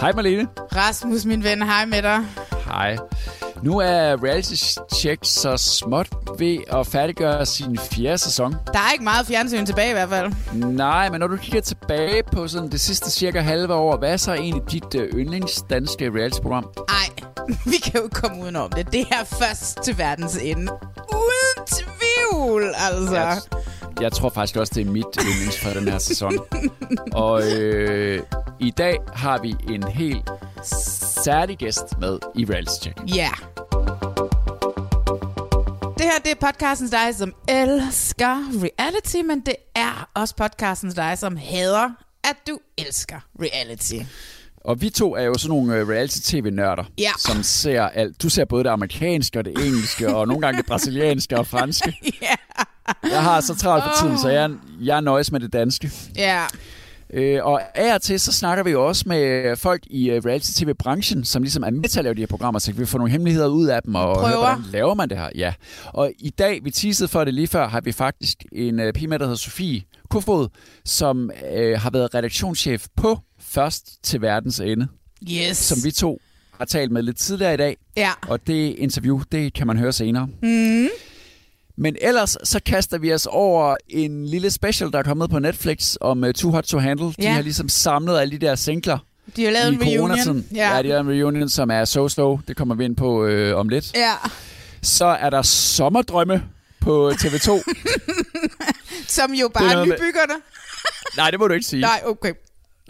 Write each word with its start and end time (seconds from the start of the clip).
Hej 0.00 0.12
Marlene. 0.12 0.48
Rasmus, 0.76 1.24
min 1.24 1.44
ven, 1.44 1.62
hej 1.62 1.84
med 1.84 2.02
dig. 2.02 2.24
Hej. 2.64 2.96
Nu 3.62 3.78
er 3.78 4.24
Reality 4.24 4.54
Check 4.94 5.20
så 5.22 5.56
småt 5.56 6.08
ved 6.38 6.58
at 6.72 6.86
færdiggøre 6.86 7.46
sin 7.46 7.78
fjerde 7.78 8.18
sæson. 8.18 8.52
Der 8.52 8.78
er 8.78 8.92
ikke 8.92 9.04
meget 9.04 9.26
fjernsyn 9.26 9.66
tilbage 9.66 9.90
i 9.90 9.92
hvert 9.92 10.08
fald. 10.08 10.32
Nej, 10.54 11.10
men 11.10 11.20
når 11.20 11.26
du 11.26 11.36
kigger 11.36 11.60
tilbage 11.60 12.22
på 12.22 12.48
sådan 12.48 12.70
det 12.70 12.80
sidste 12.80 13.10
cirka 13.10 13.40
halve 13.40 13.74
år, 13.74 13.96
hvad 13.96 14.12
er 14.12 14.16
så 14.16 14.32
egentlig 14.32 14.62
dit 14.72 14.94
øh, 14.94 15.08
yndlingsdanske 15.14 16.10
reality-program? 16.10 16.64
Nej, 16.88 17.26
vi 17.72 17.76
kan 17.84 17.92
jo 17.96 18.02
ikke 18.04 18.14
komme 18.20 18.42
udenom 18.42 18.70
det. 18.70 18.92
Det 18.92 19.00
er 19.00 19.24
først 19.24 19.82
til 19.82 19.98
verdens 19.98 20.36
ende. 20.36 20.72
Uden 21.12 21.66
tvivl, 21.66 22.74
altså. 22.90 23.16
Jeg, 23.16 23.38
jeg 24.02 24.12
tror 24.12 24.28
faktisk 24.28 24.56
også, 24.56 24.72
det 24.74 24.86
er 24.86 24.90
mit 24.90 25.04
yndlings 25.20 25.60
for 25.60 25.70
den 25.70 25.88
her 25.88 25.98
sæson. 25.98 26.38
Og 27.12 27.42
øh, 27.56 28.22
i 28.60 28.70
dag 28.70 28.96
har 29.14 29.38
vi 29.42 29.54
en 29.74 29.82
helt 29.88 30.30
særlig 31.24 31.58
gæst 31.58 31.98
med 32.00 32.18
i 32.36 32.44
Reality 32.44 32.72
Check. 32.82 32.98
Ja. 33.16 33.30
Det 35.98 36.10
her, 36.10 36.18
det 36.24 36.30
er 36.30 36.46
podcasten 36.46 36.88
dig, 36.90 37.14
som 37.16 37.32
elsker 37.48 38.36
reality, 38.62 39.16
men 39.16 39.40
det 39.40 39.54
er 39.74 40.08
også 40.14 40.34
podcasten 40.36 40.90
dig, 40.92 41.18
som 41.18 41.36
hader, 41.36 41.88
at 42.24 42.36
du 42.48 42.58
elsker 42.78 43.16
reality. 43.40 43.94
Og 44.64 44.80
vi 44.80 44.90
to 44.90 45.16
er 45.16 45.22
jo 45.22 45.34
sådan 45.38 45.48
nogle 45.56 45.74
øh, 45.76 45.88
reality-tv-nørder, 45.88 46.84
Ja. 46.98 47.10
som 47.18 47.42
ser 47.42 47.82
alt. 47.82 48.22
Du 48.22 48.28
ser 48.28 48.44
både 48.44 48.64
det 48.64 48.70
amerikanske 48.70 49.38
og 49.38 49.44
det 49.44 49.66
engelske, 49.66 50.14
og 50.16 50.28
nogle 50.28 50.42
gange 50.42 50.58
det 50.58 50.66
brasilianske 50.66 51.38
og 51.38 51.46
franske. 51.46 51.96
Ja. 52.22 52.34
Jeg 53.10 53.22
har 53.22 53.40
så 53.40 53.54
travlt 53.54 53.84
for 53.84 54.04
tiden, 54.06 54.18
så 54.18 54.28
jeg, 54.28 54.50
jeg 54.80 55.02
nøjes 55.02 55.32
med 55.32 55.40
det 55.40 55.52
danske. 55.52 55.90
Ja. 56.16 56.42
Øh, 57.14 57.44
og 57.44 57.60
af 57.78 57.94
og 57.94 58.02
til, 58.02 58.20
så 58.20 58.32
snakker 58.32 58.64
vi 58.64 58.70
jo 58.70 58.86
også 58.88 59.04
med 59.06 59.56
folk 59.56 59.82
i 59.86 60.10
øh, 60.10 60.22
reality-tv-branchen, 60.24 61.24
som 61.24 61.42
ligesom 61.42 61.62
er 61.62 61.70
med 61.70 61.88
til 61.88 61.98
at 61.98 62.04
lave 62.04 62.14
de 62.14 62.20
her 62.20 62.26
programmer, 62.26 62.58
så 62.58 62.72
kan 62.72 62.80
vi 62.80 62.86
få 62.86 62.98
nogle 62.98 63.10
hemmeligheder 63.12 63.46
ud 63.48 63.66
af 63.66 63.82
dem, 63.82 63.94
og 63.94 64.14
Prøver. 64.16 64.28
høre, 64.28 64.38
hvordan 64.38 64.72
laver 64.72 64.94
man 64.94 65.08
det 65.08 65.18
her. 65.18 65.28
Ja. 65.34 65.54
Og 65.86 66.12
i 66.18 66.30
dag, 66.30 66.60
vi 66.64 66.70
teasede 66.70 67.08
for 67.08 67.24
det 67.24 67.34
lige 67.34 67.46
før, 67.46 67.68
har 67.68 67.80
vi 67.80 67.92
faktisk 67.92 68.44
en 68.52 68.80
øh, 68.80 68.92
pige 68.92 69.06
med, 69.08 69.18
der 69.18 69.24
hedder 69.24 69.36
Sofie 69.38 69.82
Kofod, 70.10 70.48
som 70.84 71.30
øh, 71.54 71.80
har 71.80 71.90
været 71.90 72.14
redaktionschef 72.14 72.86
på 72.96 73.18
Først 73.40 74.04
til 74.04 74.22
verdens 74.22 74.60
ende, 74.60 74.86
Yes. 75.32 75.56
som 75.56 75.78
vi 75.84 75.90
to 75.90 76.20
har 76.58 76.64
talt 76.64 76.92
med 76.92 77.02
lidt 77.02 77.16
tidligere 77.16 77.54
i 77.54 77.56
dag. 77.56 77.76
Ja. 77.96 78.10
Og 78.28 78.46
det 78.46 78.74
interview, 78.78 79.20
det 79.32 79.54
kan 79.54 79.66
man 79.66 79.76
høre 79.78 79.92
senere. 79.92 80.26
Mm. 80.42 80.88
Men 81.76 81.96
ellers 82.00 82.36
så 82.44 82.60
kaster 82.66 82.98
vi 82.98 83.12
os 83.14 83.26
over 83.30 83.76
en 83.88 84.26
lille 84.26 84.50
special, 84.50 84.92
der 84.92 84.98
er 84.98 85.02
kommet 85.02 85.30
på 85.30 85.38
Netflix 85.38 85.96
om 86.00 86.22
uh, 86.24 86.30
Too 86.32 86.50
Hot 86.50 86.64
to 86.64 86.78
Handle. 86.78 87.06
De 87.06 87.14
Ja. 87.18 87.32
har 87.32 87.42
ligesom 87.42 87.68
samlet 87.68 88.18
alle 88.18 88.38
de 88.38 88.46
der 88.46 88.54
singler 88.54 88.98
De 89.36 89.44
har 89.44 89.50
lavet 89.50 89.72
i 89.72 89.74
en 89.74 89.82
reunion. 89.82 90.44
Ja. 90.54 90.76
ja, 90.76 90.82
de 90.82 90.90
har 90.90 91.00
en 91.00 91.08
reunion, 91.10 91.48
som 91.48 91.70
er 91.70 91.84
so 91.84 92.08
slow. 92.08 92.40
Det 92.48 92.56
kommer 92.56 92.74
vi 92.74 92.84
ind 92.84 92.96
på 92.96 93.24
øh, 93.26 93.56
om 93.58 93.68
lidt. 93.68 93.94
Ja. 93.94 94.12
Så 94.82 95.04
er 95.06 95.30
der 95.30 95.42
Sommerdrømme 95.42 96.42
på 96.80 97.10
TV2. 97.10 97.50
Som 99.08 99.32
jo 99.34 99.46
Det 99.46 99.52
bare 99.54 99.64
er 99.64 99.72
noget 99.72 99.88
med- 99.88 99.96
nybyggerne. 99.96 100.34
Nej, 101.16 101.30
det 101.30 101.40
må 101.40 101.48
du 101.48 101.54
ikke 101.54 101.66
sige. 101.66 101.80
Nej, 101.80 102.02
okay. 102.06 102.32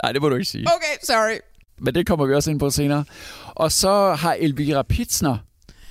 Nej, 0.03 0.13
det 0.13 0.23
må 0.23 0.29
du 0.29 0.35
ikke 0.35 0.45
sige. 0.51 0.67
Okay, 0.77 1.05
sorry. 1.07 1.39
Men 1.79 1.95
det 1.95 2.07
kommer 2.07 2.27
vi 2.27 2.35
også 2.35 2.51
ind 2.51 2.61
på 2.61 2.71
senere. 2.71 3.05
Og 3.47 3.73
så 3.73 4.15
har 4.15 4.37
Elvira 4.41 4.83
Pitsner 4.83 5.37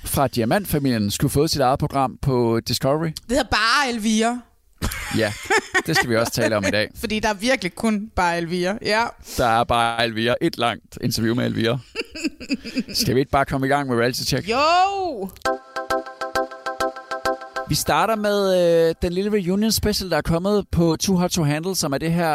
fra 0.04 0.26
Diamantfamilien 0.28 1.10
skulle 1.10 1.30
fået 1.30 1.50
sit 1.50 1.60
eget 1.60 1.78
program 1.78 2.18
på 2.22 2.60
Discovery. 2.68 3.06
Det 3.06 3.16
hedder 3.28 3.44
bare 3.50 3.88
Elvira. 3.90 4.38
Ja, 5.16 5.32
det 5.86 5.96
skal 5.96 6.10
vi 6.10 6.16
også 6.16 6.32
tale 6.32 6.56
om 6.56 6.64
i 6.68 6.70
dag. 6.70 6.90
Fordi 7.00 7.20
der 7.20 7.28
er 7.28 7.34
virkelig 7.34 7.74
kun 7.74 8.10
bare 8.16 8.38
Elvira. 8.38 8.78
Ja. 8.84 9.04
Der 9.36 9.46
er 9.46 9.64
bare 9.64 10.04
Elvira. 10.04 10.34
Et 10.40 10.58
langt 10.58 10.98
interview 11.00 11.34
med 11.34 11.46
Elvira. 11.46 11.78
Skal 12.94 13.14
vi 13.14 13.20
ikke 13.20 13.30
bare 13.30 13.44
komme 13.44 13.66
i 13.66 13.70
gang 13.70 13.88
med 13.88 13.96
reality 13.96 14.22
check? 14.22 14.48
Jo! 14.48 15.30
Vi 17.68 17.74
starter 17.74 18.16
med 18.16 18.60
øh, 18.88 18.94
den 19.02 19.12
lille 19.12 19.32
reunion 19.32 19.72
special, 19.72 20.10
der 20.10 20.16
er 20.16 20.22
kommet 20.22 20.64
på 20.72 20.96
Too 20.96 21.16
Hot 21.16 21.30
to 21.30 21.42
Handle, 21.44 21.76
som 21.76 21.92
er 21.92 21.98
det 21.98 22.12
her 22.12 22.30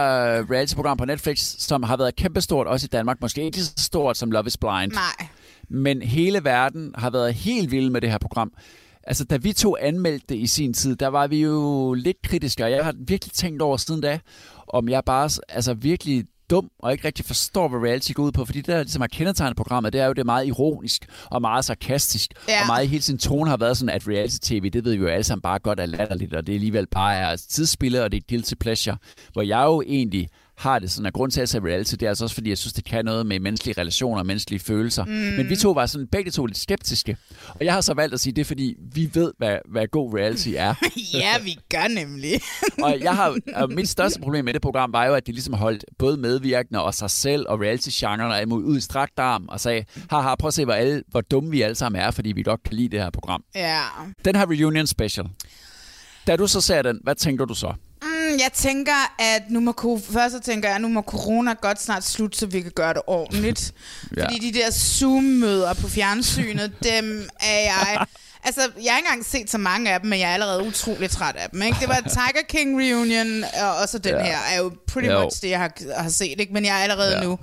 reality-program 0.52 0.98
på 0.98 1.06
Netflix, 1.06 1.40
som 1.40 1.84
har 1.84 1.98
været 1.98 2.16
kæmpestort 2.16 2.68
også 2.68 2.86
i 2.86 2.88
Danmark. 2.88 3.18
Måske 3.22 3.44
ikke 3.44 3.60
så 3.62 3.74
stort 3.78 4.18
som 4.18 4.32
Love 4.32 4.48
is 4.48 4.58
Blind. 4.58 4.92
Nej. 4.92 5.28
Men 5.70 6.02
hele 6.02 6.44
verden 6.44 6.92
har 6.96 7.10
været 7.10 7.34
helt 7.34 7.72
vild 7.72 7.90
med 7.90 8.02
det 8.02 8.12
her 8.12 8.18
program. 8.18 8.54
Altså, 9.04 9.24
da 9.24 9.38
vi 9.38 9.54
to 9.54 9.78
anmeldte 9.78 10.26
det 10.30 10.36
i 10.36 10.48
sin 10.48 10.74
tid, 10.74 10.96
der 10.96 11.08
var 11.08 11.28
vi 11.28 11.42
jo 11.42 11.94
lidt 11.94 12.22
kritiske, 12.22 12.64
og 12.64 12.72
jeg 12.72 12.86
har 12.86 12.94
virkelig 12.98 13.34
tænkt 13.34 13.62
over 13.62 13.78
siden 13.78 14.02
da, 14.02 14.20
om 14.68 14.90
jeg 14.90 15.04
bare 15.06 15.30
altså, 15.50 15.74
virkelig 15.74 16.26
dum 16.50 16.70
og 16.80 16.92
ikke 16.92 17.08
rigtig 17.08 17.26
forstår, 17.26 17.68
hvad 17.68 17.80
reality 17.80 18.12
går 18.14 18.24
ud 18.24 18.32
på. 18.32 18.46
Fordi 18.46 18.58
det, 18.58 18.68
der 18.68 18.84
ligesom 18.84 19.02
har 19.02 19.08
kendetegnet 19.08 19.58
programmet, 19.58 19.94
det 19.94 20.02
er 20.02 20.06
jo, 20.06 20.14
det 20.14 20.20
er 20.20 20.26
meget 20.26 20.48
ironisk 20.48 21.06
og 21.26 21.42
meget 21.42 21.66
sarkastisk. 21.66 22.32
Ja. 22.48 22.62
Og 22.62 22.68
meget 22.68 22.90
hele 22.90 23.04
sin 23.04 23.18
tone 23.18 23.50
har 23.50 23.58
været 23.58 23.78
sådan, 23.78 23.96
at 23.96 24.08
reality-tv, 24.08 24.70
det 24.70 24.86
ved 24.86 24.92
vi 24.92 25.02
jo 25.02 25.08
alle 25.08 25.24
sammen 25.24 25.42
bare 25.42 25.60
godt 25.60 25.80
er 25.80 25.86
latterligt, 25.86 26.34
og 26.34 26.48
det 26.48 26.54
er 26.54 26.58
alligevel 26.58 26.88
bare 26.88 27.16
er 27.16 27.36
tidsspillet, 27.36 28.02
og 28.02 28.12
det 28.12 28.18
er 28.18 28.22
guilty 28.30 28.54
pleasure. 28.60 28.98
Hvor 29.34 29.42
jeg 29.42 29.64
jo 29.66 29.82
egentlig 29.82 30.30
har 30.58 30.80
det 30.80 30.92
sådan, 30.92 31.06
at 31.06 31.14
grund 31.14 31.32
til 31.32 31.42
at 31.42 31.50
se 31.50 31.60
reality, 31.60 31.92
det 31.92 32.04
er 32.04 32.10
altså 32.10 32.26
også, 32.26 32.34
fordi 32.34 32.50
jeg 32.50 32.58
synes, 32.58 32.74
det 32.74 32.86
kan 32.86 33.06
noget 33.06 33.26
med 33.26 33.40
menneskelige 33.40 33.82
relationer 33.82 34.20
og 34.20 34.26
menneskelige 34.26 34.60
følelser. 34.60 35.06
Mm. 35.06 35.12
Men 35.12 35.50
vi 35.50 35.56
to 35.56 35.72
var 35.72 35.86
sådan 35.86 36.08
begge 36.08 36.32
to 36.32 36.46
lidt 36.46 36.58
skeptiske. 36.58 37.18
Og 37.50 37.66
jeg 37.66 37.74
har 37.74 37.82
så 37.82 37.94
valgt 37.94 38.14
at 38.14 38.20
sige, 38.20 38.34
det 38.34 38.42
er 38.42 38.46
fordi, 38.46 38.76
vi 38.94 39.10
ved, 39.14 39.34
hvad, 39.38 39.58
hvad 39.72 39.88
god 39.88 40.14
reality 40.14 40.50
er. 40.56 40.74
Ja, 41.14 41.40
vi 41.44 41.58
gør 41.70 41.88
nemlig. 41.88 42.42
og 42.84 43.00
jeg 43.00 43.16
har, 43.16 43.38
og 43.56 43.72
mit 43.72 43.90
største 43.90 44.20
problem 44.20 44.46
med 44.46 44.54
det 44.54 44.62
program 44.62 44.94
var 44.94 45.06
jo, 45.06 45.14
at 45.14 45.28
de 45.28 45.32
ligesom 45.32 45.54
holdt 45.54 45.86
både 46.00 46.18
medvirkende 46.18 46.84
og 46.84 46.94
sig 46.94 47.10
selv 47.10 47.46
og 47.50 47.60
reality-genren 47.62 48.32
og 48.32 48.48
muligt 48.48 48.68
ud 48.68 48.78
i 48.78 48.82
strakt 48.82 49.20
arm 49.20 49.48
og 49.50 49.60
sagde, 49.60 49.86
haha, 50.10 50.36
prøv 50.36 50.48
at 50.48 50.54
se, 50.54 50.66
hvor, 50.66 50.74
alle, 50.74 51.04
hvor 51.08 51.22
dumme 51.22 51.52
vi 51.52 51.62
alle 51.62 51.76
sammen 51.76 52.02
er, 52.02 52.12
fordi 52.12 52.32
vi 52.32 52.44
godt 52.44 52.64
kan 52.64 52.74
lide 52.74 52.90
det 52.90 53.00
her 53.04 53.10
program. 53.10 53.44
ja. 53.56 53.82
Den 54.26 54.36
her 54.36 54.46
reunion 54.46 54.88
special. 54.88 55.28
Da 56.28 56.36
du 56.36 56.48
så 56.48 56.62
ser 56.62 56.82
den, 56.82 57.00
hvad 57.04 57.16
tænker 57.16 57.46
du 57.46 57.54
så? 57.54 57.74
Jeg 58.40 58.52
tænker, 58.54 59.14
at 59.20 59.44
nu 59.50 59.60
må, 59.60 60.00
først 60.10 60.34
så 60.36 60.40
tænker 60.40 60.70
jeg, 60.70 60.76
at 60.76 60.82
nu 60.82 60.88
må 60.88 61.02
corona 61.02 61.54
godt 61.54 61.82
snart 61.82 62.04
slutte, 62.04 62.38
så 62.38 62.46
vi 62.46 62.62
kan 62.62 62.72
gøre 62.76 62.94
det 62.94 63.02
ordentligt. 63.08 63.74
Ja. 64.18 64.24
Fordi 64.26 64.52
de 64.52 64.60
der 64.60 64.72
Zoom-møder 64.72 65.74
på 65.74 65.88
fjernsynet, 65.88 66.72
dem 66.84 67.30
er 67.40 67.60
jeg... 67.60 68.06
Altså, 68.44 68.62
jeg 68.62 68.92
har 68.92 68.98
ikke 68.98 69.08
engang 69.08 69.26
set 69.26 69.50
så 69.52 69.58
mange 69.58 69.92
af 69.92 70.00
dem, 70.00 70.10
men 70.10 70.20
jeg 70.20 70.30
er 70.30 70.34
allerede 70.34 70.64
utrolig 70.64 71.10
træt 71.10 71.36
af 71.36 71.50
dem. 71.50 71.62
Ikke? 71.62 71.78
Det 71.80 71.88
var 71.88 72.00
Tiger 72.10 72.44
King 72.50 72.80
reunion, 72.82 73.44
og 73.62 73.76
også 73.82 73.98
den 73.98 74.14
Ja. 74.16 74.24
her 74.24 74.38
er 74.54 74.58
jo 74.58 74.72
pretty 74.88 75.10
Jo. 75.10 75.24
much 75.24 75.42
det, 75.42 75.50
jeg 75.50 75.60
har, 75.60 75.72
har 76.02 76.10
set. 76.10 76.36
Ikke? 76.40 76.54
Men 76.54 76.66
jeg 76.66 76.80
er 76.80 76.84
allerede 76.84 77.18
ja. 77.18 77.24
nu... 77.24 77.40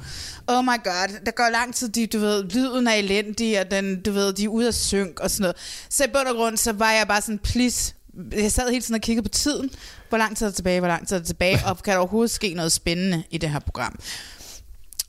Oh 0.47 0.65
my 0.65 0.85
god, 0.85 1.21
der 1.27 1.31
går 1.33 1.49
lang 1.53 1.75
tid, 1.75 1.89
de, 1.89 2.07
du 2.07 2.19
ved, 2.19 2.45
lyden 2.45 2.87
er 2.87 2.93
elendig, 2.93 3.61
og 3.61 3.71
den, 3.71 4.03
du 4.03 4.13
ved, 4.13 4.33
de 4.33 4.45
er 4.45 4.49
ude 4.49 4.67
af 4.69 4.75
synk 4.75 5.21
og 5.21 5.31
sådan 5.31 5.43
noget. 5.43 5.57
Så 5.91 6.05
i 6.05 6.09
bund 6.09 6.29
og 6.29 6.35
grund, 6.35 6.57
så 6.57 6.73
var 6.73 6.91
jeg 6.91 7.09
bare 7.09 7.21
sådan, 7.21 7.39
please, 7.39 7.95
jeg 8.33 8.53
sad 8.53 8.71
hele 8.71 8.83
tiden 8.83 8.95
og 8.95 9.01
kiggede 9.01 9.29
på 9.29 9.33
tiden. 9.33 9.71
Hvor 10.09 10.19
lang 10.19 10.37
tid 10.37 10.47
er 10.47 10.51
der 10.51 10.55
tilbage, 10.55 10.81
hvor 10.81 10.89
lang 10.89 11.09
tid 11.09 11.17
er 11.17 11.21
der 11.21 11.27
tilbage, 11.27 11.59
og 11.67 11.83
kan 11.83 11.93
der 11.93 11.99
overhovedet 11.99 12.31
ske 12.31 12.55
noget 12.55 12.73
spændende 12.73 13.23
i 13.31 13.39
det 13.39 13.51
her 13.51 13.59
program? 13.59 13.99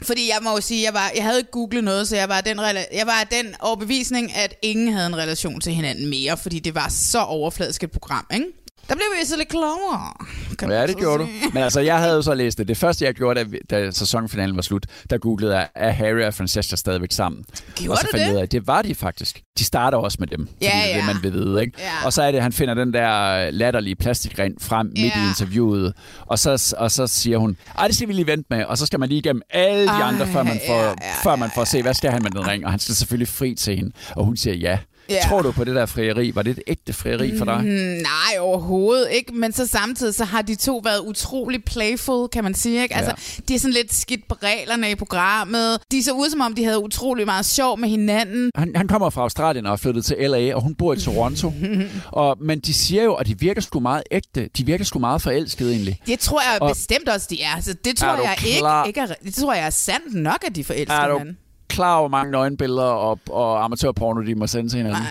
Fordi 0.04 0.30
jeg 0.30 0.38
må 0.42 0.52
jo 0.52 0.62
sige, 0.62 0.84
jeg, 0.84 0.94
var, 0.94 1.12
jeg 1.16 1.24
havde 1.24 1.38
ikke 1.38 1.52
googlet 1.52 1.84
noget, 1.84 2.08
så 2.08 2.16
jeg 2.16 2.30
var, 2.30 2.42
den, 2.42 2.60
jeg 2.94 3.08
var 3.08 3.28
den 3.32 3.56
overbevisning, 3.60 4.36
at 4.36 4.56
ingen 4.62 4.94
havde 4.94 5.08
en 5.08 5.18
relation 5.18 5.62
til 5.62 5.74
hinanden 5.74 6.10
mere, 6.10 6.38
fordi 6.38 6.60
det 6.60 6.76
var 6.76 6.90
så 6.90 7.20
overfladisk 7.20 7.84
et 7.84 7.92
program, 7.92 8.28
ikke? 8.34 8.46
Der 8.90 8.96
blev 8.96 9.06
vi 9.22 9.26
så 9.28 9.38
lidt 9.38 9.50
klogere. 9.50 10.14
kan 10.60 10.70
Ja, 10.72 10.88
det 10.88 10.98
gjorde 10.98 11.24
du. 11.24 11.28
sige. 11.28 11.52
Men 11.54 11.64
altså, 11.64 11.80
jeg 11.80 12.00
havde 12.00 12.16
jo 12.16 12.22
så 12.22 12.34
læst 12.34 12.58
det. 12.58 12.68
Det 12.68 12.78
første, 12.78 13.06
jeg 13.06 13.14
gjorde, 13.14 13.44
da, 13.44 13.58
da 13.86 13.92
sæsonfinalen 13.92 14.56
var 14.56 14.62
slut, 14.62 14.86
der 15.10 15.18
googlede 15.18 15.56
jeg, 15.58 15.68
er 15.76 15.92
Harry 15.92 16.22
og 16.24 16.34
Francesca 16.34 16.76
stadigvæk 16.76 17.12
sammen? 17.12 17.44
Gjorde 17.76 17.92
og 17.92 17.98
så 17.98 18.04
du 18.04 18.12
fandt 18.12 18.22
jeg 18.22 18.28
det? 18.30 18.34
ud 18.34 18.38
af, 18.40 18.44
at 18.44 18.52
det 18.52 18.68
var 18.68 18.82
de 18.82 18.96
faktisk. 18.96 19.42
De 19.60 19.64
starter 19.64 19.98
også 19.98 20.18
med 20.20 20.28
dem, 20.28 20.48
fordi 20.48 20.66
Ja, 20.66 20.82
det 20.94 20.96
ja. 21.00 21.06
man 21.06 21.16
vil 21.24 21.34
vide. 21.34 21.62
Ikke? 21.62 21.74
Ja. 21.80 22.06
Og 22.06 22.14
så 22.14 22.22
er 22.24 22.32
det, 22.32 22.38
at 22.38 22.44
han 22.44 22.54
finder 22.54 22.74
den 22.74 22.94
der 22.94 23.50
latterlige 23.52 23.96
plastikring 23.96 24.62
frem 24.62 24.86
midt 24.86 24.98
Ja. 25.16 25.26
i 25.26 25.28
interviewet, 25.30 25.94
og 26.26 26.40
så, 26.40 26.76
og 26.78 26.92
så 26.92 27.08
siger 27.08 27.38
hun, 27.38 27.58
ej, 27.78 27.88
det 27.88 27.96
skal 27.96 28.08
vi 28.08 28.14
lige 28.14 28.28
vente 28.28 28.46
med, 28.50 28.66
og 28.66 28.78
så 28.78 28.86
skal 28.86 29.00
man 29.00 29.10
lige 29.10 29.20
igennem 29.20 29.42
alle 29.50 29.84
de 29.84 29.88
Ej, 29.90 30.02
andre, 30.08 30.28
før 30.28 30.44
man 30.44 30.60
får, 30.68 30.74
ja, 30.82 30.88
ja, 30.88 30.94
før 31.24 31.36
man 31.36 31.50
får 31.56 31.62
at 31.62 31.68
se, 31.68 31.82
hvad 31.82 31.94
skal 31.94 32.12
han 32.12 32.24
med 32.24 32.32
den 32.32 32.48
ring, 32.48 32.66
og 32.66 32.72
han 32.72 32.80
skal 32.80 32.96
selvfølgelig 32.96 33.28
fri 33.28 33.56
til 33.56 33.76
hende, 33.76 33.92
og 34.16 34.26
hun 34.26 34.38
siger 34.38 34.56
ja. 34.56 34.78
Ja. 35.10 35.20
Tror 35.30 35.42
du 35.42 35.52
på 35.52 35.64
det 35.64 35.76
der 35.76 35.86
frieri? 35.86 36.32
Var 36.36 36.42
det 36.42 36.52
et 36.52 36.64
ægte 36.68 36.94
frieri 36.94 37.38
for 37.38 37.46
dig? 37.46 37.58
Mm, 37.64 37.68
nej, 37.70 38.40
overhovedet 38.40 39.08
ikke. 39.12 39.34
Men 39.34 39.52
så 39.54 39.68
samtidig 39.68 40.16
så 40.16 40.24
har 40.26 40.42
de 40.42 40.56
to 40.56 40.82
været 40.84 41.00
utrolig 41.00 41.64
playful, 41.64 42.28
kan 42.28 42.44
man 42.44 42.54
sige. 42.54 42.82
Ikke? 42.84 42.96
Altså, 42.96 43.14
De 43.48 43.56
er 43.56 43.60
sådan 43.60 43.74
lidt 43.74 43.94
skidt 43.94 44.28
på 44.30 44.36
reglerne 44.44 44.92
i 44.92 44.96
programmet. 44.96 45.80
De 45.92 46.04
så 46.04 46.12
ud, 46.12 46.30
som 46.30 46.42
om 46.42 46.54
de 46.56 46.64
havde 46.64 46.80
utrolig 46.84 47.26
meget 47.26 47.46
sjov 47.46 47.80
med 47.80 47.90
hinanden. 47.90 48.52
Han, 48.56 48.72
han 48.76 48.88
kommer 48.88 49.10
fra 49.10 49.22
Australien 49.22 49.66
og 49.66 49.72
er 49.72 49.78
flyttet 49.78 50.06
til 50.06 50.16
LA, 50.20 50.56
og 50.56 50.62
hun 50.62 50.76
bor 50.76 50.94
i 50.94 51.00
Toronto. 51.00 51.54
og, 52.12 52.38
men 52.42 52.60
de 52.60 52.74
siger 52.74 53.04
jo, 53.04 53.16
og 53.16 53.28
de 53.28 53.40
virker 53.40 53.62
sgu 53.62 53.80
meget 53.80 54.04
ægte. 54.12 54.50
De 54.58 54.66
virker 54.66 54.86
sgu 54.86 55.00
meget 55.00 55.22
forelskede 55.22 55.72
egentlig. 55.72 56.00
Det 56.08 56.20
tror 56.20 56.42
jeg 56.52 56.62
Og- 56.62 56.70
bestemt 56.76 57.10
også, 57.10 57.28
de 57.30 57.42
er. 57.42 57.62
Så 57.62 57.74
det 57.74 57.92
Er 57.92 57.96
tror 58.06 58.16
du 58.16 58.22
jeg 58.24 58.36
klar- 58.38 58.84
ikke, 58.86 59.00
ikke 59.02 59.14
er, 59.14 59.16
det 59.26 59.34
tror 59.36 59.54
jeg 59.54 59.66
er 59.66 59.70
sandt 59.70 60.14
nok, 60.14 60.44
at 60.48 60.56
de 60.56 60.64
forelsker 60.64 60.96
Er 60.96 61.12
hinanden. 61.14 61.38
Klar 61.76 61.96
over, 61.96 62.10
hvor 62.10 62.18
mange 62.18 62.32
nøgenbilleder 62.32 62.82
og, 62.84 63.20
og 63.30 63.64
amatørporno, 63.64 64.22
de 64.22 64.36
må 64.36 64.48
sende 64.48 64.70
til 64.70 64.78
hinanden? 64.78 65.04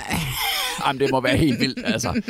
Jamen, 0.86 1.00
det 1.00 1.10
må 1.10 1.20
være 1.20 1.36
helt 1.36 1.60
vildt. 1.60 1.78
Altså, 1.84 2.20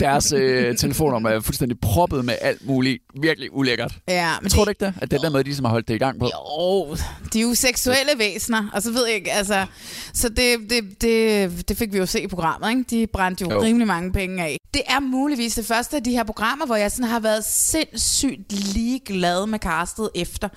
deres 0.00 0.32
øh, 0.32 0.76
telefonnummer 0.76 1.30
er 1.30 1.40
fuldstændig 1.40 1.80
proppet 1.80 2.24
med 2.24 2.34
alt 2.40 2.66
muligt 2.66 3.02
virkelig 3.20 3.48
ulækkert. 3.56 3.92
Ja, 4.08 4.30
men 4.42 4.50
Tror 4.50 4.64
du 4.64 4.70
ikke 4.70 4.84
det? 4.84 4.94
At 5.02 5.10
det 5.10 5.16
er 5.16 5.22
den 5.22 5.32
måde, 5.32 5.44
de 5.44 5.54
som 5.56 5.64
har 5.64 5.72
holdt 5.72 5.88
det 5.88 5.94
i 5.94 5.98
gang 5.98 6.18
på? 6.20 6.30
Jo, 6.34 6.96
de 7.32 7.38
er 7.38 7.42
jo 7.42 7.54
seksuelle 7.54 8.10
væsener, 8.18 8.68
og 8.72 8.82
så 8.82 8.92
ved 8.92 9.06
jeg 9.06 9.14
ikke, 9.14 9.32
altså... 9.32 9.66
Så 10.14 10.28
det, 10.28 10.56
det, 10.70 11.02
det, 11.02 11.68
det 11.68 11.76
fik 11.78 11.92
vi 11.92 11.98
jo 11.98 12.06
se 12.06 12.20
i 12.22 12.26
programmet, 12.26 12.70
ikke? 12.70 12.84
De 12.90 13.06
brændte 13.12 13.42
jo, 13.42 13.50
Jo. 13.50 13.56
jo 13.56 13.62
rimelig 13.62 13.86
mange 13.86 14.12
penge 14.12 14.44
af. 14.44 14.56
Det 14.74 14.82
er 14.86 15.00
muligvis 15.00 15.54
det 15.54 15.66
første 15.66 15.96
af 15.96 16.02
de 16.04 16.10
her 16.10 16.24
programmer, 16.24 16.66
hvor 16.66 16.76
jeg 16.76 16.90
sådan 16.92 17.04
har 17.10 17.20
været 17.20 17.44
sindssygt 17.44 18.52
ligeglad 18.52 19.46
med 19.46 19.58
castet 19.58 20.10
efter. 20.14 20.48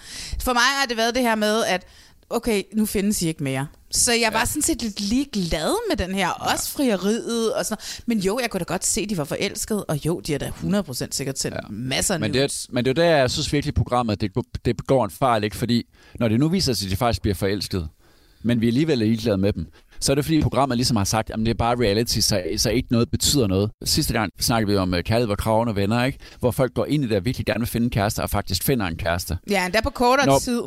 For 0.42 0.54
mig 0.54 0.62
har 0.80 0.86
det 0.90 0.98
været 0.98 1.16
det 1.16 1.24
her 1.24 1.36
med, 1.36 1.64
at 1.66 1.84
okay, 2.30 2.64
nu 2.74 2.86
findes 2.86 3.22
I 3.22 3.28
ikke 3.28 3.44
mere. 3.44 3.68
Så 3.92 4.14
jeg 4.14 4.34
var 4.34 4.46
sådan 4.46 4.62
set 4.62 4.82
lidt 4.82 5.02
ligeglad 5.02 5.74
med 5.90 5.98
den 5.98 6.16
her, 6.16 6.30
også 6.30 6.72
frieriet 6.72 7.54
og 7.54 7.66
sådan 7.66 7.78
noget. 7.82 8.04
Men 8.06 8.20
jo, 8.20 8.40
jeg 8.42 8.50
kunne 8.50 8.60
da 8.60 8.64
godt 8.64 8.86
se, 8.86 9.02
at 9.02 9.10
de 9.10 9.18
var 9.18 9.24
forelskede, 9.24 9.86
og 9.86 10.06
jo, 10.06 10.20
de 10.20 10.32
har 10.32 10.40
da 10.40 10.52
100% 10.64 11.08
sikkert 11.12 11.40
sendt 11.40 11.56
ja. 11.56 11.68
masser 11.70 12.14
af 12.14 12.20
Men 12.20 12.34
det, 12.34 12.44
er, 12.44 12.66
men 12.70 12.86
det 12.86 12.90
er 12.90 13.04
der, 13.04 13.16
jeg 13.16 13.32
synes 13.32 13.54
virkelig, 13.54 13.74
programmet 13.74 14.22
det, 14.22 14.32
det 14.66 14.78
begår 14.78 15.06
en 15.06 15.12
fejl, 15.12 15.44
ikke? 15.44 15.56
Fordi 15.56 15.84
når 16.20 16.28
det 16.28 16.40
nu 16.40 16.48
viser 16.48 16.74
sig, 16.74 16.86
at 16.86 16.92
de 16.92 16.96
faktisk 16.96 17.22
bliver 17.22 17.36
forelsket, 17.36 17.88
men 18.44 18.62
vi 18.62 18.68
alligevel 18.68 19.02
er 19.02 19.06
ligeglade 19.06 19.38
med 19.38 19.54
dem, 19.54 19.68
så 20.00 20.12
er 20.12 20.16
det 20.16 20.26
fordi 20.26 20.42
programmet 20.42 20.78
ligesom 20.78 20.98
har 20.98 21.04
sagt, 21.04 21.30
at 21.30 21.40
det 21.40 21.48
er 21.48 21.54
bare 21.54 21.76
reality, 21.76 22.20
så, 22.20 22.44
så 22.58 22.70
ikke 22.70 22.88
noget 22.92 23.12
betyder 23.12 23.48
noget. 23.48 23.72
Sidste 23.84 24.14
gang 24.14 24.32
snakkede 24.40 24.72
vi 24.72 24.78
om 24.78 24.94
uh, 24.94 25.00
kærlighed 25.00 25.32
og 25.32 25.38
kraven 25.38 25.68
og 25.68 25.76
venner, 25.76 26.04
ikke? 26.04 26.20
hvor 26.40 26.52
folk 26.52 26.74
går 26.74 26.86
ind 26.86 27.04
i 27.04 27.08
det 27.08 27.18
og 27.18 27.26
virkelig 27.26 27.46
gerne 27.46 27.60
vil 27.60 27.68
finde 27.68 27.86
en 27.86 27.92
kæreste, 27.92 28.24
og 28.24 28.30
faktisk 28.30 28.64
finder 28.64 28.86
en 28.86 28.98
kæreste. 28.98 29.38
Ja, 29.50 29.66
endda 29.66 29.82
på 29.82 29.90
kortere 29.90 30.26
Nå. 30.26 30.40
tid. 30.40 30.62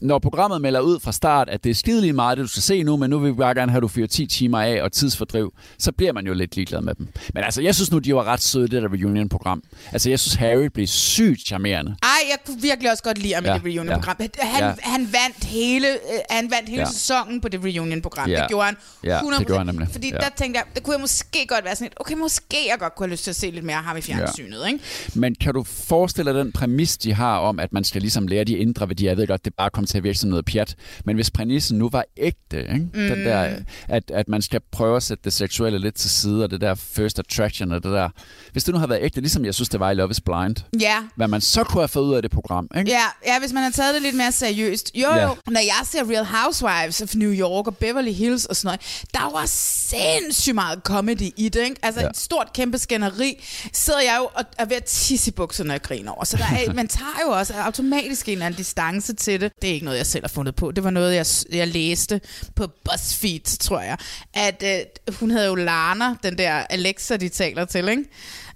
Når 0.00 0.18
programmet 0.18 0.60
melder 0.60 0.80
ud 0.80 1.00
fra 1.00 1.12
start, 1.12 1.48
at 1.48 1.64
det 1.64 1.70
er 1.70 1.74
skidelig 1.74 2.14
meget, 2.14 2.38
det 2.38 2.42
du 2.42 2.48
skal 2.48 2.62
se 2.62 2.82
nu, 2.82 2.96
men 2.96 3.10
nu 3.10 3.18
vil 3.18 3.32
vi 3.32 3.36
bare 3.36 3.54
gerne 3.54 3.72
have, 3.72 3.76
at 3.78 3.82
du 3.82 3.88
fyrer 3.88 4.06
10 4.06 4.26
timer 4.26 4.60
af 4.60 4.82
og 4.82 4.92
tidsfordriv, 4.92 5.52
så 5.78 5.92
bliver 5.92 6.12
man 6.12 6.26
jo 6.26 6.34
lidt 6.34 6.56
ligeglad 6.56 6.80
med 6.80 6.94
dem. 6.94 7.08
Men 7.34 7.44
altså, 7.44 7.62
jeg 7.62 7.74
synes 7.74 7.90
nu, 7.92 7.98
de 7.98 8.14
var 8.14 8.24
ret 8.24 8.42
søde, 8.42 8.68
det 8.68 8.82
der 8.82 8.88
reunion-program. 8.92 9.62
Altså, 9.92 10.10
jeg 10.10 10.18
synes, 10.20 10.34
Harry 10.34 10.64
blev 10.74 10.86
sygt 10.86 11.46
charmerende. 11.46 11.96
Ej, 12.02 12.08
jeg 12.30 12.38
kunne 12.46 12.62
virkelig 12.62 12.90
også 12.90 13.02
godt 13.02 13.18
lide 13.18 13.34
ham 13.34 13.44
Ja, 13.44 13.54
i 13.54 13.58
det 13.58 13.64
reunion-program. 13.64 14.16
Han, 14.38 14.62
ja. 14.64 14.74
han 14.82 15.00
vandt 15.00 15.44
hele, 15.44 15.88
øh, 15.88 15.98
han 16.30 16.50
vandt 16.50 16.68
hele 16.68 16.80
Ja. 16.82 16.86
sæsonen 16.90 17.40
på 17.40 17.48
det 17.48 17.64
reunion-program. 17.64 18.30
Ja. 18.30 18.40
Det 18.40 18.48
gjorde 18.48 18.64
han 18.66 18.74
100%. 18.74 19.08
Ja, 19.34 19.38
det 19.38 19.46
gjorde 19.46 19.58
han 19.58 19.66
nemlig. 19.66 19.88
Fordi 19.92 20.08
Ja. 20.10 20.16
der 20.16 20.28
tænkte 20.36 20.58
jeg, 20.58 20.64
der 20.74 20.80
kunne 20.80 20.94
jeg 20.94 21.00
måske 21.00 21.46
godt 21.48 21.64
være 21.64 21.74
sådan 21.76 21.84
lidt, 21.84 21.94
okay, 22.00 22.14
måske 22.14 22.56
jeg 22.70 22.76
godt 22.78 22.94
kunne 22.94 23.06
have 23.06 23.12
lyst 23.12 23.24
til 23.24 23.30
at 23.30 23.36
se 23.36 23.50
lidt 23.50 23.64
mere 23.64 23.76
af 23.76 23.82
ham 23.84 23.96
i 23.96 24.00
fjernsynet, 24.00 24.60
ja. 24.62 24.66
ikke? 24.66 24.78
Men 25.14 25.34
kan 25.34 25.54
du 25.54 25.62
forestille 25.64 26.32
dig 26.34 26.44
den 26.44 26.52
præmis, 26.52 26.96
de 26.96 27.14
har 27.14 27.38
om, 27.38 27.58
at 27.60 27.72
man 27.72 27.84
skal 27.84 28.00
ligesom 28.00 28.26
lære 28.26 28.44
de 28.44 28.56
indre 28.58 28.88
værdier? 28.88 29.10
Jeg 29.10 29.16
ved 29.16 29.26
godt, 29.26 29.44
det 29.44 29.54
bare 29.54 29.70
kommer 29.84 29.90
til 29.90 29.98
at 29.98 30.04
virke 30.04 30.18
som 30.18 30.30
noget 30.30 30.44
pjat. 30.44 30.76
Men 31.04 31.16
hvis 31.16 31.30
præmissen 31.30 31.78
nu 31.78 31.88
var 31.88 32.04
ægte, 32.16 32.60
ikke? 32.60 32.74
Mm. 32.74 32.90
Den 32.92 33.24
der, 33.24 33.56
at, 33.88 34.10
at 34.10 34.28
man 34.28 34.42
skal 34.42 34.60
prøve 34.72 34.96
at 34.96 35.02
sætte 35.02 35.24
det 35.24 35.32
seksuelle 35.32 35.78
lidt 35.78 35.94
til 35.94 36.10
side, 36.10 36.44
og 36.44 36.50
det 36.50 36.60
der 36.60 36.74
first 36.74 37.18
attraction 37.18 37.72
og 37.72 37.82
det 37.82 37.92
der. 37.92 38.08
Hvis 38.52 38.64
det 38.64 38.74
nu 38.74 38.78
havde 38.78 38.90
været 38.90 39.02
ægte, 39.02 39.20
ligesom 39.20 39.44
jeg 39.44 39.54
synes, 39.54 39.68
det 39.68 39.80
var 39.80 39.90
i 39.90 39.94
Love 39.94 40.10
is 40.10 40.20
Blind, 40.20 40.56
Ja, 40.80 40.96
hvad 41.16 41.28
man 41.28 41.40
så 41.40 41.64
kunne 41.64 41.80
have 41.80 41.88
fået 41.88 42.04
ud 42.04 42.14
af 42.14 42.22
det 42.22 42.30
program, 42.30 42.68
ikke? 42.78 42.90
Ja, 42.90 43.04
ja, 43.26 43.38
hvis 43.38 43.52
man 43.52 43.62
har 43.62 43.70
taget 43.70 43.94
det 43.94 44.02
lidt 44.02 44.16
mere 44.16 44.32
seriøst. 44.32 44.90
Jo, 44.94 45.08
ja. 45.08 45.22
jo, 45.22 45.36
når 45.46 45.60
jeg 45.60 45.80
ser 45.84 46.10
Real 46.10 46.24
Housewives 46.24 47.02
of 47.02 47.14
New 47.14 47.32
York 47.32 47.66
og 47.66 47.76
Beverly 47.76 48.12
Hills 48.12 48.44
og 48.46 48.56
sådan 48.56 48.66
noget, 48.66 49.04
der 49.14 49.32
var 49.32 49.46
sindssygt 49.46 50.54
meget 50.54 50.80
comedy 50.84 51.30
i 51.36 51.48
det, 51.48 51.60
ikke? 51.60 51.76
Altså 51.82 52.00
ja. 52.00 52.08
et 52.08 52.16
stort, 52.16 52.52
kæmpe 52.52 52.78
skænderi, 52.78 53.44
sidder 53.72 54.00
jeg 54.00 54.16
jo 54.20 54.28
og 54.34 54.44
er 54.58 54.64
ved 54.64 54.76
at 54.76 54.84
tisse 54.84 55.28
i 55.28 55.32
bukserne 55.32 55.74
og 55.74 55.82
grine 55.82 56.10
over. 56.10 56.24
Så 56.24 56.36
der 56.36 56.44
er, 56.44 56.72
man 56.82 56.88
tager 56.88 57.20
jo 57.26 57.32
også 57.32 57.54
automatisk 57.54 58.28
en 58.28 58.32
eller 58.32 58.46
anden 58.46 58.58
distance 58.58 59.14
til 59.14 59.40
det. 59.40 59.52
Det 59.62 59.68
ikke 59.74 59.84
noget, 59.84 59.98
jeg 59.98 60.06
selv 60.06 60.24
har 60.24 60.28
fundet 60.28 60.54
på. 60.54 60.70
Det 60.70 60.84
var 60.84 60.90
noget, 60.90 61.14
jeg, 61.14 61.26
jeg 61.58 61.68
læste 61.68 62.20
på 62.56 62.66
BuzzFeed, 62.84 63.58
tror 63.58 63.80
jeg. 63.80 63.96
At 64.34 64.62
øh, 64.66 65.14
hun 65.20 65.30
havde 65.30 65.46
jo 65.46 65.54
Lana, 65.54 66.14
den 66.22 66.38
der 66.38 66.52
Alexa, 66.52 67.16
de 67.16 67.28
taler 67.28 67.64
til, 67.64 67.88
ikke? 67.88 68.04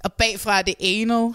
Og 0.05 0.13
bagfra 0.13 0.59
er 0.59 0.63
det 0.63 0.75
anal. 0.81 1.33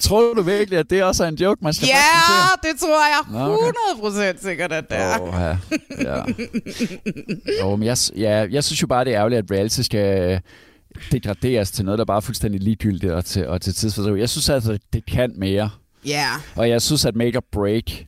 Tror 0.00 0.34
du 0.34 0.42
virkelig, 0.42 0.78
at 0.78 0.90
det 0.90 1.04
også 1.04 1.24
er 1.24 1.28
en 1.28 1.34
joke, 1.34 1.64
man 1.64 1.72
skal 1.74 1.86
Ja, 1.86 1.92
præsentere? 1.92 2.72
det 2.72 2.80
tror 2.80 3.06
jeg 3.06 3.20
Nå, 3.32 3.54
okay. 3.54 4.34
100% 4.36 4.42
sikkert, 4.48 4.72
at 4.72 4.84
det 4.90 4.98
er. 4.98 5.20
Åh, 5.20 5.34
ja. 5.40 5.56
ja. 6.10 6.22
Jo, 7.60 7.76
men 7.76 7.86
jeg, 7.86 7.96
ja, 8.16 8.46
jeg 8.50 8.64
synes 8.64 8.82
jo 8.82 8.86
bare, 8.86 9.04
det 9.04 9.12
er 9.14 9.18
ærgerligt, 9.18 9.38
at 9.38 9.50
reality 9.50 9.80
skal 9.80 10.40
degraderes 11.12 11.70
til 11.70 11.84
noget, 11.84 11.98
der 11.98 12.04
bare 12.04 12.16
er 12.16 12.20
fuldstændig 12.20 12.60
ligegyldigt 12.60 13.12
og 13.12 13.24
til, 13.24 13.46
og 13.46 13.60
til 13.60 13.74
tidsfordriv. 13.74 14.14
Jeg 14.14 14.28
synes 14.28 14.48
altså, 14.48 14.78
det 14.92 15.06
kan 15.06 15.32
mere. 15.36 15.70
Ja. 16.04 16.28
Og 16.56 16.68
jeg 16.68 16.82
synes, 16.82 17.04
at 17.04 17.16
Make 17.16 17.36
or 17.36 17.44
Break 17.52 18.06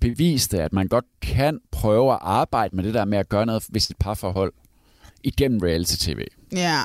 beviste, 0.00 0.62
at 0.62 0.72
man 0.72 0.88
godt 0.88 1.04
kan 1.22 1.58
prøve 1.70 2.12
at 2.12 2.18
arbejde 2.22 2.76
med 2.76 2.84
det 2.84 2.94
der 2.94 3.04
med 3.04 3.18
at 3.18 3.28
gøre 3.28 3.46
noget 3.46 3.66
ved 3.70 3.80
sit 3.80 3.96
parforhold 3.96 4.52
igennem 5.22 5.60
reality-tv. 5.60 6.26
Ja. 6.52 6.80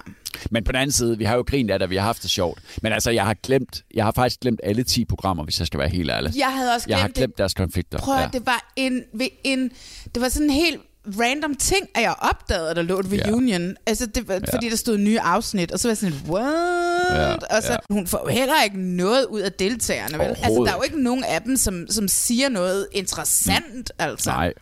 Men 0.52 0.64
på 0.64 0.72
den 0.72 0.82
anden 0.82 0.92
side, 0.92 1.18
vi 1.18 1.24
har 1.24 1.36
jo 1.36 1.44
grint 1.48 1.72
af 1.72 1.80
det, 1.80 1.90
vi 1.90 1.96
har 1.96 2.04
haft 2.04 2.22
det 2.24 2.30
sjovt. 2.30 2.60
Men 2.82 2.94
altså, 2.94 3.12
jeg 3.12 3.26
har 3.26 3.34
glemt, 3.44 3.84
jeg 3.94 4.04
har 4.04 4.12
faktisk 4.12 4.40
glemt 4.40 4.60
alle 4.64 4.84
10 4.84 5.06
programmer, 5.06 5.44
hvis 5.44 5.60
jeg 5.60 5.68
skal 5.68 5.80
være 5.80 5.90
helt 5.90 6.10
ærlig. 6.12 6.38
Jeg 6.38 6.54
havde 6.54 6.74
også 6.74 6.86
jeg 6.90 6.98
har 6.98 7.08
glemt 7.08 7.16
glemt 7.16 7.38
deres 7.38 7.54
konflikter. 7.54 7.98
det. 7.98 8.06
Prøv 8.06 8.16
at 8.16 8.34
det 8.34 8.46
var 8.46 8.74
en, 8.76 9.04
ved 9.14 9.28
en, 9.44 9.72
det 10.16 10.22
var 10.22 10.30
sådan 10.30 10.50
en 10.50 10.54
helt 10.54 10.82
random 11.20 11.56
ting, 11.56 11.88
at 11.96 12.02
jeg 12.02 12.16
opdagede, 12.22 12.70
at 12.70 12.76
der 12.76 12.82
lå 12.82 13.00
et 13.00 13.12
Ja. 13.14 13.28
reunion. 13.28 13.76
Altså, 13.86 14.06
det 14.06 14.28
var, 14.28 14.34
Ja. 14.34 14.56
fordi 14.56 14.70
der 14.70 14.76
stod 14.76 14.98
nye 14.98 15.20
afsnit, 15.20 15.72
og 15.72 15.80
så 15.80 15.88
var 15.88 15.92
jeg 15.92 15.98
sådan, 15.98 16.16
what? 16.30 17.20
Ja, 17.20 17.34
Og 17.58 17.64
så, 17.64 17.72
ja. 17.72 17.78
hun 17.90 18.08
får 18.08 18.28
heller 18.30 18.64
ikke 18.64 18.80
noget 18.82 19.26
ud 19.26 19.40
af 19.40 19.52
deltagerne, 19.52 20.18
vel? 20.20 20.28
Altså, 20.28 20.64
der 20.66 20.72
er 20.72 20.76
jo 20.76 20.82
ikke 20.84 21.04
nogen 21.04 21.24
af 21.24 21.42
dem, 21.42 21.58
som, 21.58 21.86
som 21.90 22.08
siger 22.08 22.50
noget 22.50 22.88
interessant, 22.92 23.92
altså. 24.00 24.30
Nej, 24.30 24.54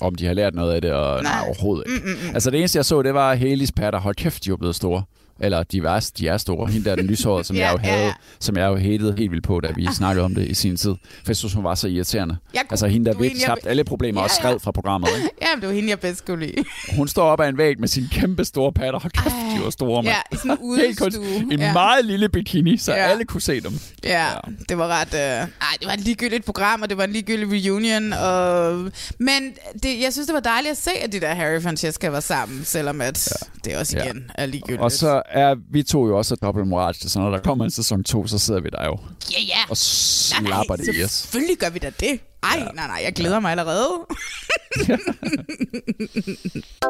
om 0.00 0.14
de 0.14 0.26
har 0.26 0.34
lært 0.34 0.54
noget 0.54 0.74
af 0.74 0.82
det, 0.82 0.92
og 0.92 1.22
nej, 1.22 1.32
Nej. 1.32 1.44
overhovedet 1.46 1.84
ikke. 1.92 2.06
Mm, 2.06 2.12
mm, 2.12 2.28
mm. 2.28 2.34
Altså 2.34 2.50
det 2.50 2.58
eneste, 2.58 2.76
jeg 2.76 2.84
så, 2.84 3.02
det 3.02 3.14
var 3.14 3.36
Haley's 3.36 3.70
patter. 3.76 4.00
Hold 4.00 4.14
kæft, 4.14 4.44
de 4.44 4.50
er 4.50 4.56
blevet 4.56 4.76
store. 4.76 5.02
Eller 5.40 5.62
de 5.62 5.78
er, 5.78 6.10
de 6.18 6.28
er 6.28 6.36
store. 6.38 6.70
Hende 6.70 6.90
der, 6.90 6.96
den 6.96 7.06
lyshårede, 7.06 7.44
som 7.44 7.56
Ja, 7.60 7.62
jeg 7.66 7.72
jo 7.72 7.78
ja, 7.84 7.90
havde, 7.90 8.06
ja. 8.06 8.12
som 8.40 8.56
jeg 8.56 8.66
jo 8.66 8.76
hatede 8.76 9.14
helt 9.18 9.30
vildt 9.30 9.44
på, 9.46 9.60
da 9.60 9.68
vi 9.76 9.88
snakkede 9.92 10.24
om 10.24 10.34
det 10.34 10.46
i 10.48 10.54
sin 10.54 10.76
tid. 10.76 10.90
For 11.02 11.22
jeg 11.28 11.36
synes, 11.36 11.54
hun 11.54 11.64
var 11.64 11.74
så 11.74 11.88
irriterende. 11.88 12.36
Jeg 12.54 12.60
kunne- 12.60 12.72
altså 12.72 12.86
hende, 12.86 13.06
der 13.06 13.10
virkelig 13.12 13.30
hende, 13.30 13.40
jeg- 13.42 13.46
skabte 13.56 13.68
alle 13.70 13.84
problemer 13.84 14.20
Ja, 14.20 14.24
og 14.24 14.30
ja. 14.30 14.34
skred 14.42 14.60
fra 14.60 14.70
programmet. 14.70 15.08
Ikke? 15.16 15.28
Jamen, 15.42 15.60
det 15.60 15.68
var 15.68 15.74
hende, 15.74 15.88
jeg 15.90 16.00
bedst 16.00 16.24
kunne 16.26 16.46
lide. 16.46 16.64
Hun 16.96 17.08
står 17.08 17.22
op 17.24 17.40
ad 17.40 17.48
en 17.48 17.58
væg 17.58 17.80
med 17.80 17.88
sine 17.88 18.08
kæmpe 18.12 18.44
store 18.44 18.72
patter. 18.72 19.00
Hold 19.00 19.12
kæft, 19.12 19.34
de 19.58 19.64
var 19.64 19.70
store, 19.70 20.02
mand. 20.02 20.14
Ja, 20.32 20.36
i 20.36 20.36
sådan 20.36 20.58
en 20.64 20.76
Helt 20.76 21.52
en 21.52 21.60
ja. 21.60 21.72
meget 21.72 22.04
lille 22.04 22.28
bikini, 22.28 22.76
så 22.76 22.92
Ja. 22.92 22.98
alle 22.98 23.24
kunne 23.24 23.40
se 23.42 23.60
dem. 23.60 23.72
Ja, 24.04 24.26
det 24.68 24.78
var 24.78 24.88
ret... 24.88 25.14
Øh, 25.14 25.20
ej, 25.20 25.46
det 25.80 25.86
var 25.86 25.92
et 25.92 26.00
ligegyldigt 26.00 26.44
program, 26.44 26.82
og 26.82 26.88
det 26.88 26.96
var 26.98 27.04
en 27.04 27.12
ligegyldig 27.12 27.48
reunion. 27.66 28.12
Og, 28.12 28.90
men 29.18 29.52
det, 29.82 30.00
jeg 30.02 30.12
synes, 30.12 30.26
det 30.26 30.34
var 30.34 30.40
dejligt 30.40 30.70
at 30.70 30.76
se, 30.76 30.90
at 31.04 31.12
de 31.12 31.20
der 31.20 31.34
Harry 31.34 31.56
og 31.56 31.62
Francesca 31.62 32.08
var 32.08 32.20
sammen, 32.20 32.64
selvom 32.64 33.00
at 33.00 33.28
ja. 33.64 33.70
det 33.70 33.78
også 33.78 33.96
Ja. 33.98 34.04
igen 34.04 34.30
er 34.34 34.46
ligegyldigt. 34.46 34.80
Og 34.82 34.92
så 34.92 35.22
er 35.30 35.54
vi 35.70 35.82
to 35.82 36.06
jo 36.06 36.18
også 36.18 36.36
dobbelt 36.36 36.66
moralsk, 36.68 37.00
så 37.08 37.18
når 37.18 37.30
der 37.30 37.38
kommer 37.38 37.64
en 37.64 37.70
sæson 37.70 38.04
2, 38.04 38.26
så 38.26 38.38
sidder 38.38 38.60
vi 38.60 38.68
der 38.72 38.84
jo 38.84 38.98
Ja, 39.32 39.40
ja. 39.42 39.70
og 39.70 39.76
slapper 39.76 40.76
det 40.76 40.96
i 40.98 41.04
os. 41.04 41.10
selvfølgelig 41.10 41.58
gør 41.58 41.70
vi 41.70 41.78
da 41.78 41.90
det. 42.00 42.20
Ej, 42.42 42.50
ja. 42.58 42.64
nej, 42.64 42.86
nej, 42.86 43.00
jeg 43.04 43.12
glæder 43.12 43.34
ja. 43.36 43.40
mig 43.40 43.50
allerede. 43.50 43.88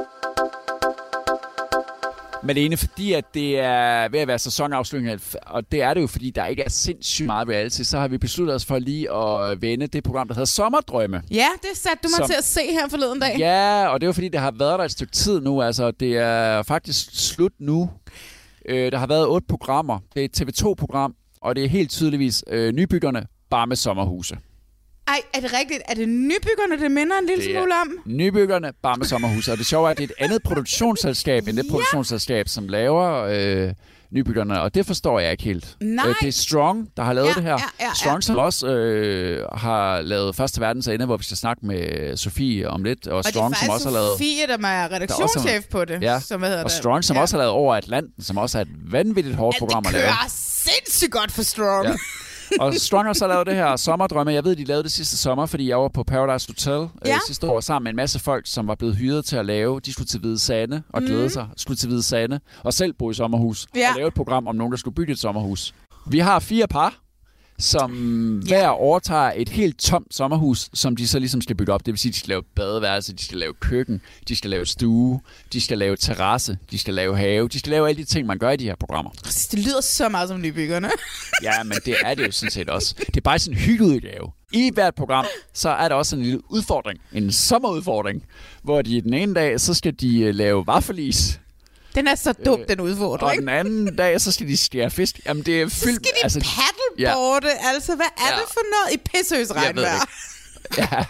Men 2.44 2.56
det 2.56 2.64
ene 2.64 2.76
fordi, 2.76 3.12
at 3.12 3.24
det 3.34 3.58
er 3.58 4.08
ved 4.08 4.20
at 4.20 4.28
være 4.28 4.38
sæsonafslutning, 4.38 5.20
og 5.46 5.72
det 5.72 5.82
er 5.82 5.94
det 5.94 6.00
jo, 6.00 6.06
fordi 6.06 6.30
der 6.30 6.46
ikke 6.46 6.62
er 6.62 6.68
sindssygt 6.68 7.26
meget 7.26 7.48
reality, 7.48 7.82
så 7.82 7.98
har 7.98 8.08
vi 8.08 8.18
besluttet 8.18 8.54
os 8.54 8.64
for 8.64 8.78
lige 8.78 9.12
at 9.14 9.62
vende 9.62 9.86
det 9.86 10.04
program, 10.04 10.28
der 10.28 10.34
hedder 10.34 10.44
Sommerdrømme. 10.46 11.22
Ja, 11.30 11.46
det 11.62 11.70
satte 11.74 11.98
du 12.02 12.08
mig 12.08 12.16
Som- 12.16 12.26
til 12.26 12.34
at 12.38 12.44
se 12.44 12.60
her 12.72 12.88
forleden 12.88 13.20
dag. 13.20 13.36
Ja, 13.38 13.86
og 13.88 14.00
det 14.00 14.04
er 14.04 14.08
jo 14.08 14.12
fordi, 14.12 14.28
det 14.28 14.40
har 14.40 14.50
været 14.50 14.78
der 14.78 14.84
et 14.84 14.90
stykke 14.90 15.12
tid 15.12 15.40
nu. 15.40 15.62
Altså, 15.62 15.90
det 15.90 16.16
er 16.16 16.62
faktisk 16.62 17.08
slut 17.12 17.52
nu. 17.58 17.90
Øh, 18.68 18.92
der 18.92 18.98
har 18.98 19.06
været 19.06 19.26
otte 19.26 19.46
programmer. 19.48 19.98
Det 20.14 20.20
er 20.20 20.24
et 20.24 20.40
TV2-program, 20.40 21.14
og 21.42 21.56
det 21.56 21.64
er 21.64 21.68
helt 21.68 21.90
tydeligvis 21.90 22.44
øh, 22.50 22.72
nybyggerne, 22.72 23.26
bare 23.50 23.66
med 23.66 23.76
sommerhuse. 23.76 24.36
Ej, 25.10 25.20
er 25.34 25.40
det 25.40 25.52
rigtigt? 25.60 25.80
Er 25.88 25.94
det 25.94 26.08
nybyggerne, 26.08 26.82
det 26.82 26.90
minder 26.90 27.18
en 27.18 27.26
lille 27.26 27.44
Det 27.44 27.52
smule 27.56 27.74
om? 27.80 27.88
Nybyggerne, 28.06 28.72
bare 28.82 28.96
med 28.96 29.06
sommerhuse. 29.06 29.52
Og 29.52 29.58
det 29.58 29.66
sjove 29.66 29.86
er, 29.86 29.90
at 29.90 29.98
det 29.98 30.04
er 30.04 30.08
et 30.18 30.24
andet 30.24 30.42
produktionsselskab 30.42 31.48
end 31.48 31.56
det 31.56 31.64
Ja. 31.64 31.70
produktionsselskab, 31.70 32.48
som 32.48 32.68
laver 32.68 33.24
øh, 33.30 33.72
nybyggerne. 34.12 34.60
Og 34.62 34.74
det 34.74 34.86
forstår 34.86 35.20
jeg 35.20 35.30
ikke 35.32 35.44
helt. 35.44 35.76
Nej. 35.80 36.08
Øh, 36.08 36.14
det 36.20 36.28
er 36.28 36.32
Strong, 36.32 36.88
der 36.96 37.02
har 37.02 37.12
lavet 37.12 37.28
Ja, 37.28 37.32
det 37.34 37.42
her. 37.42 37.50
ja, 37.50 37.56
ja, 37.80 37.86
ja. 37.86 37.94
Strong, 37.94 38.22
som 38.24 38.36
også 38.38 38.66
øh, 38.68 39.46
har 39.54 40.00
lavet 40.00 40.36
Første 40.36 40.60
Verdens 40.60 40.88
Ende, 40.88 41.06
hvor 41.06 41.16
vi 41.16 41.24
skal 41.24 41.36
snakke 41.36 41.66
med 41.66 42.16
Sofie 42.16 42.70
om 42.70 42.84
lidt. 42.84 43.06
Og, 43.06 43.16
Og 43.16 43.24
Strong, 43.24 43.50
det 43.54 43.58
som 43.60 43.68
også 43.70 43.88
har 43.88 43.92
lavet... 43.94 44.08
Sofie, 44.12 44.46
der 44.46 44.68
er 44.68 44.92
redaktionschef 44.92 45.64
på 45.70 45.84
det. 45.84 46.02
Ja, 46.02 46.20
som, 46.20 46.40
hvad 46.40 46.48
hedder 46.48 46.64
og 46.64 46.70
det? 46.70 46.76
Strong, 46.78 47.04
som 47.04 47.16
ja. 47.16 47.22
også 47.22 47.36
har 47.36 47.38
lavet 47.42 47.52
Over 47.52 47.74
Atlanten, 47.74 48.24
som 48.24 48.38
også 48.38 48.58
er 48.58 48.62
et 48.62 48.68
vanvittigt 48.92 49.36
hårdt 49.36 49.54
Ja, 49.54 49.58
program 49.58 49.82
det 49.82 49.88
at 49.88 49.94
lave. 49.94 50.04
kører 50.06 50.26
sindssygt 50.28 51.10
godt 51.12 51.32
for 51.32 51.42
Strong. 51.42 51.86
Ja. 51.88 51.94
Og 52.60 52.74
Strong 52.74 53.06
har 53.06 53.12
så 53.12 53.26
lavet 53.26 53.46
det 53.46 53.54
her 53.54 53.76
sommerdrømme. 53.76 54.32
Jeg 54.32 54.44
ved, 54.44 54.56
de 54.56 54.64
lavede 54.64 54.82
det 54.82 54.92
sidste 54.92 55.16
sommer, 55.16 55.46
fordi 55.46 55.68
jeg 55.68 55.78
var 55.78 55.88
på 55.88 56.02
Paradise 56.02 56.48
Hotel 56.48 56.88
Ja. 57.06 57.14
øh, 57.14 57.20
sidste 57.26 57.46
år 57.50 57.60
sammen 57.60 57.84
med 57.84 57.90
en 57.90 57.96
masse 57.96 58.18
folk, 58.18 58.46
som 58.46 58.66
var 58.68 58.74
blevet 58.74 58.96
hyret 58.96 59.24
til 59.24 59.36
at 59.36 59.46
lave. 59.46 59.80
De 59.80 59.92
skulle 59.92 60.06
til 60.06 60.20
Hvide 60.20 60.38
Sande 60.38 60.82
og 60.92 61.02
glæde 61.02 61.30
sig. 61.30 61.48
Skulle 61.56 61.76
til 61.78 61.88
Hvide 61.88 62.02
Sande 62.02 62.40
og 62.64 62.74
selv 62.74 62.92
bo 62.92 63.10
i 63.10 63.14
sommerhus. 63.14 63.66
Mhm. 63.74 63.78
Ja. 63.80 63.90
Og 63.90 63.96
lave 63.96 64.08
et 64.08 64.14
program 64.14 64.46
om 64.46 64.54
nogen, 64.56 64.70
der 64.72 64.78
skulle 64.78 64.94
bygge 64.94 65.12
et 65.12 65.18
sommerhus. 65.18 65.74
Vi 66.06 66.18
har 66.18 66.38
fire 66.38 66.68
par, 66.68 66.94
som 67.60 67.90
hver 68.46 68.68
overtager 68.68 69.32
et 69.36 69.48
helt 69.48 69.78
tomt 69.78 70.14
sommerhus, 70.14 70.70
som 70.74 70.96
de 70.96 71.08
så 71.08 71.18
ligesom 71.18 71.40
skal 71.40 71.56
bygge 71.56 71.72
op. 71.72 71.86
Det 71.86 71.92
vil 71.92 71.98
sige, 71.98 72.10
at 72.10 72.14
de 72.14 72.18
skal 72.18 72.28
lave 72.28 72.42
badeværelse, 72.56 73.12
de 73.12 73.24
skal 73.24 73.38
lave 73.38 73.52
køkken, 73.60 74.00
de 74.28 74.36
skal 74.36 74.50
lave 74.50 74.66
stue, 74.66 75.20
de 75.52 75.60
skal 75.60 75.78
lave 75.78 75.96
terrasse, 75.96 76.58
de 76.70 76.78
skal 76.78 76.94
lave 76.94 77.16
have, 77.16 77.48
de 77.48 77.58
skal 77.58 77.70
lave 77.70 77.88
alle 77.88 78.02
de 78.02 78.06
ting, 78.08 78.26
man 78.26 78.38
gør 78.38 78.50
i 78.50 78.56
de 78.56 78.64
her 78.64 78.76
programmer. 78.80 79.10
Det 79.50 79.58
lyder 79.58 79.80
så 79.80 80.08
meget 80.08 80.28
som 80.28 80.40
nybyggerne. 80.40 80.90
Ja, 81.42 81.62
men 81.62 81.76
det 81.84 81.94
er 82.04 82.14
det 82.14 82.26
jo 82.26 82.32
sådan 82.32 82.50
set 82.50 82.68
også. 82.70 82.94
Det 83.06 83.16
er 83.16 83.20
bare 83.20 83.38
sådan 83.38 83.56
en 83.58 83.62
hyggeudgave. 83.62 84.30
I 84.52 84.70
hvert 84.74 84.94
program, 84.94 85.24
så 85.54 85.68
er 85.68 85.88
der 85.88 85.94
også 85.94 86.16
en 86.16 86.22
lille 86.22 86.40
udfordring. 86.52 86.98
En 87.12 87.32
sommerudfordring, 87.32 88.24
hvor 88.62 88.82
de 88.82 89.00
den 89.00 89.14
ene 89.14 89.34
dag, 89.34 89.60
så 89.60 89.74
skal 89.74 89.94
de 90.00 90.20
øh, 90.20 90.34
lave 90.34 90.66
vaffelis. 90.66 91.40
Den 91.94 92.06
er 92.08 92.14
så 92.14 92.32
dum, 92.32 92.60
Øh, 92.60 92.68
den 92.68 92.80
Og 92.80 92.86
udfordring. 92.86 93.40
den 93.40 93.48
anden 93.48 93.96
dag, 93.96 94.20
så 94.20 94.32
skal 94.32 94.48
de 94.48 94.56
skære 94.56 94.90
fisk. 94.90 95.20
Jamen, 95.26 95.42
det 95.42 95.60
er 95.62 95.68
Så 95.68 95.76
fyldt... 95.76 95.96
skal 95.96 96.12
de 96.18 96.22
altså, 96.22 96.40
paddleboarde. 96.98 97.48
Altså, 97.74 97.96
hvad 97.96 98.06
er 98.06 98.30
Ja. 98.34 98.40
det 98.40 98.48
for 98.48 98.60
noget 98.74 98.94
i 98.94 98.98
ved 99.50 99.56
regnvejr? 99.56 100.08
ja. 100.78 101.04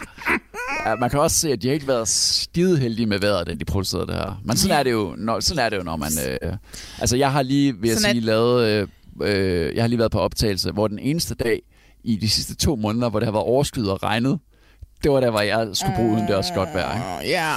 ja. 0.89 0.95
man 0.95 1.09
kan 1.09 1.19
også 1.19 1.37
se, 1.37 1.51
at 1.51 1.61
de 1.61 1.67
har 1.67 1.73
ikke 1.73 1.87
været 1.87 2.07
skide 2.07 2.79
heldige 2.79 3.05
med 3.05 3.19
vejret, 3.19 3.47
da 3.47 3.53
de 3.53 3.65
producerede 3.65 4.07
det 4.07 4.15
her. 4.15 4.41
Men 4.45 4.57
sådan 4.57 4.77
er 4.79 4.83
det 4.83 4.91
jo, 4.91 5.15
når, 5.17 5.39
sådan 5.39 5.65
er 5.65 5.69
det 5.69 5.77
jo, 5.77 5.83
når 5.83 5.95
man... 5.95 6.11
Øh, 6.43 6.53
altså, 6.99 7.15
jeg 7.17 7.31
har 7.31 7.41
lige, 7.41 7.75
vil 7.77 7.87
jeg 7.87 7.97
Sådan 7.97 8.11
sige, 8.15 8.21
lavet... 8.25 8.67
Øh, 8.67 8.87
øh, 9.23 9.75
jeg 9.75 9.83
har 9.83 9.87
lige 9.87 9.99
været 9.99 10.11
på 10.11 10.19
optagelse, 10.19 10.71
hvor 10.71 10.87
den 10.87 10.99
eneste 10.99 11.35
dag 11.35 11.61
i 12.03 12.15
de 12.15 12.29
sidste 12.29 12.55
to 12.55 12.75
måneder, 12.75 13.09
hvor 13.09 13.19
det 13.19 13.27
har 13.27 13.31
været 13.31 13.45
overskyet 13.45 13.91
og 13.91 14.03
regnet, 14.03 14.39
det 15.03 15.11
var 15.11 15.19
der, 15.19 15.29
hvor 15.29 15.41
jeg 15.41 15.67
skulle 15.73 15.95
bruge 15.95 16.11
udendørs 16.15 16.51
godt 16.55 16.69
vejr. 16.73 17.21
Ja. 17.21 17.55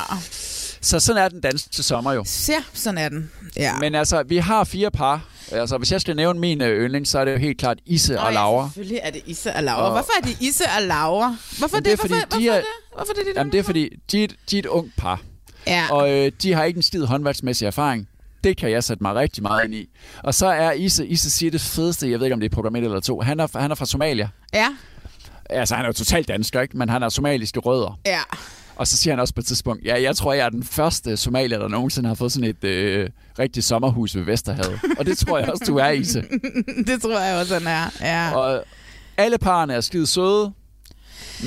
Så 0.84 1.00
sådan 1.00 1.22
er 1.22 1.28
den 1.28 1.40
danske 1.40 1.82
sommer 1.82 2.12
jo. 2.12 2.24
Ja, 2.48 2.62
sådan 2.72 2.98
er 2.98 3.08
den. 3.08 3.30
Ja. 3.56 3.78
Men 3.78 3.94
altså, 3.94 4.22
vi 4.22 4.36
har 4.36 4.64
fire 4.64 4.90
par. 4.90 5.24
Altså, 5.52 5.78
hvis 5.78 5.92
jeg 5.92 6.00
skal 6.00 6.16
nævne 6.16 6.40
min 6.40 6.60
øh, 6.60 6.84
yndling, 6.84 7.06
så 7.08 7.18
er 7.18 7.24
det 7.24 7.32
jo 7.32 7.38
helt 7.38 7.58
klart 7.58 7.78
Isse 7.86 8.18
Åh 8.18 8.24
og 8.24 8.30
ja, 8.32 8.34
Laura. 8.34 8.64
selvfølgelig 8.68 9.00
er 9.02 9.10
det 9.10 9.22
Isse 9.26 9.54
og 9.54 9.62
Laura. 9.62 9.82
Og- 9.82 9.90
Hvorfor 9.92 10.12
er 10.22 10.26
det 10.26 10.36
Isse 10.40 10.64
og 10.76 10.82
Laura? 10.82 11.36
Hvorfor 11.58 11.76
det? 11.76 11.84
det 11.84 11.92
er, 11.92 11.96
fordi 11.96 12.08
hvorfor, 12.14 12.26
de 12.26 12.36
hvorfor 12.36 12.52
er- 12.52 12.56
det? 12.56 12.66
Hvorfor 12.96 13.12
er 13.12 13.14
det, 13.16 13.26
de 13.26 13.32
Jamen, 13.40 13.52
det 13.52 13.58
er 13.58 13.62
fordi, 13.62 13.88
de 14.12 14.20
er, 14.20 14.24
et, 14.24 14.36
de 14.50 14.56
er 14.56 14.58
et 14.58 14.66
ungt 14.66 14.96
par. 14.96 15.20
Ja. 15.66 15.86
Og 15.90 16.10
øh, 16.12 16.32
de 16.42 16.52
har 16.52 16.64
ikke 16.64 16.76
en 16.76 16.82
skid 16.82 17.04
håndværksmæssig 17.04 17.66
erfaring. 17.66 18.08
Det 18.44 18.56
kan 18.56 18.70
jeg 18.70 18.84
sætte 18.84 19.02
mig 19.02 19.14
rigtig 19.14 19.42
meget 19.42 19.64
ind 19.64 19.74
i. 19.74 19.88
Og 20.22 20.34
så 20.34 20.46
er 20.46 20.72
Isse, 20.72 21.06
Isse 21.06 21.30
siger 21.30 21.50
det 21.50 21.60
fedeste, 21.60 22.10
jeg 22.10 22.18
ved 22.18 22.26
ikke 22.26 22.34
om 22.34 22.40
det 22.40 22.50
er 22.50 22.54
program 22.54 22.76
1 22.76 22.84
eller 22.84 23.00
2, 23.00 23.20
han 23.20 23.40
er, 23.40 23.58
han 23.58 23.70
er 23.70 23.74
fra 23.74 23.86
Somalia. 23.86 24.28
ja. 24.54 24.68
Altså, 25.50 25.74
han 25.74 25.84
er 25.84 25.88
jo 25.88 25.92
totalt 25.92 26.28
dansker, 26.28 26.60
ikke? 26.60 26.76
Men 26.78 26.88
han 26.88 27.02
har 27.02 27.08
somaliske 27.08 27.60
rødder. 27.60 27.98
Ja. 28.06 28.20
Og 28.76 28.86
så 28.86 28.96
siger 28.96 29.12
han 29.12 29.20
også 29.20 29.34
på 29.34 29.40
et 29.40 29.46
tidspunkt, 29.46 29.84
ja, 29.84 30.02
jeg 30.02 30.16
tror, 30.16 30.32
jeg 30.32 30.46
er 30.46 30.50
den 30.50 30.62
første 30.62 31.16
somalier, 31.16 31.58
der 31.58 31.68
nogensinde 31.68 32.08
har 32.08 32.14
fået 32.14 32.32
sådan 32.32 32.50
et 32.50 32.64
øh, 32.64 33.10
rigtigt 33.38 33.66
sommerhus 33.66 34.16
ved 34.16 34.22
Vesterhavet. 34.22 34.80
Og 34.98 35.06
det 35.06 35.18
tror 35.18 35.38
jeg 35.38 35.50
også, 35.50 35.64
du 35.66 35.76
er, 35.76 35.88
Isse. 35.88 36.24
det 36.86 37.02
tror 37.02 37.20
jeg 37.20 37.40
også, 37.40 37.58
han 37.58 37.66
er. 37.66 37.90
Ja. 38.00 38.36
Og 38.36 38.64
alle 39.16 39.38
parerne 39.38 39.74
er 39.74 39.80
skide 39.80 40.06
søde. 40.06 40.52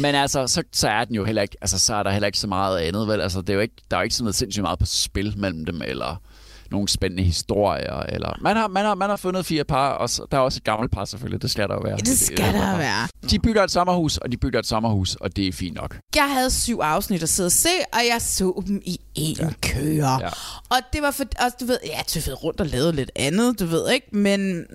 Men 0.02 0.16
altså, 0.16 0.48
så, 0.48 0.64
så 0.72 0.90
er 0.90 1.06
den 1.06 1.16
jo 1.16 1.26
heller 1.26 1.42
ikke, 1.42 1.58
altså, 1.62 1.80
så 1.80 1.96
er 1.96 2.04
der 2.04 2.12
heller 2.12 2.28
ikke 2.28 2.38
så 2.38 2.48
meget 2.48 2.80
andet, 2.80 3.08
vel? 3.08 3.22
Altså, 3.22 3.42
det 3.42 3.50
er 3.50 3.54
jo 3.54 3.60
ikke, 3.60 3.76
der 3.92 3.98
er 3.98 4.02
jo 4.02 4.04
ikke 4.04 4.16
sådan 4.16 4.24
noget 4.24 4.36
sindssygt 4.36 4.64
meget 4.64 4.80
på 4.80 4.86
spil 4.86 5.34
mellem 5.38 5.66
dem, 5.66 5.82
eller 5.86 6.22
nogle 6.72 6.88
spændende 6.88 7.24
historier, 7.24 8.00
eller... 8.00 8.38
Man 8.42 8.56
har, 8.56 8.68
man 8.68 8.86
har, 8.86 8.96
man 8.96 9.10
har 9.10 9.18
fundet 9.18 9.46
fire 9.46 9.64
par, 9.64 9.90
og 9.90 10.10
så, 10.10 10.26
der 10.32 10.38
er 10.38 10.42
også 10.42 10.60
et 10.60 10.64
gammelt 10.64 10.92
par 10.92 11.06
selvfølgelig, 11.06 11.42
det 11.42 11.52
skal 11.52 11.68
der 11.68 11.74
jo 11.74 11.82
være. 11.84 11.98
det 11.98 12.20
skal 12.20 12.54
der 12.54 12.78
være. 12.78 13.08
De 13.30 13.40
bygger 13.40 13.64
et 13.64 13.72
sommerhus, 13.72 14.18
og 14.18 14.32
de 14.32 14.38
bygger 14.38 14.60
et 14.60 14.68
sommerhus, 14.68 15.16
og 15.16 15.36
det 15.36 15.48
er 15.48 15.52
fint 15.52 15.76
nok. 15.76 15.98
Jeg 16.16 16.34
havde 16.34 16.52
syv 16.52 16.80
afsnit 16.80 17.24
at 17.24 17.30
sidde 17.30 17.48
og 17.48 17.52
se, 17.52 17.70
og 17.94 18.00
jeg 18.12 18.22
så 18.22 18.64
dem 18.68 18.82
i 18.86 19.00
en 19.16 19.38
ja. 19.40 19.50
køre. 19.62 20.20
Ja. 20.22 20.30
Og 20.70 20.78
det 20.94 21.02
var 21.02 21.12
for, 21.12 21.24
og 21.24 21.52
du 21.60 21.66
ved, 21.66 21.78
ja, 21.86 22.02
tøffede 22.08 22.36
rundt 22.36 22.62
og 22.62 22.68
lavede 22.68 22.92
lidt 22.92 23.12
andet, 23.16 23.60
du 23.60 23.66
ved 23.66 23.92
ikke, 23.92 24.08
men, 24.12 24.66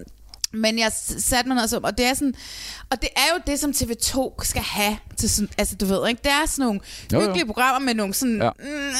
men 0.53 0.79
jeg 0.79 0.93
satte 1.19 1.49
mig 1.49 1.63
og 1.63 1.69
så, 1.69 1.81
og 1.83 1.99
det 1.99 2.07
er 2.07 2.15
sådan, 2.15 2.35
og 2.91 3.03
det 3.03 3.09
er 3.17 3.27
jo 3.35 3.41
det, 3.47 3.61
som 3.61 3.71
TV2 3.71 4.45
skal 4.45 4.63
have 4.63 4.97
til 5.17 5.31
sådan, 5.31 5.49
altså 5.59 5.75
du 5.77 5.85
ved 5.87 6.09
ikke, 6.09 6.21
det 6.25 6.33
er 6.33 6.47
sådan 6.47 6.65
nogle 6.65 6.81
Jo, 7.13 7.19
jo. 7.19 7.25
hyggelige 7.27 7.47
programmer 7.47 7.79
med 7.81 7.95
nogle 7.95 8.15
sådan, 8.15 8.43
Ja. 8.43 8.51
mm, 8.59 8.93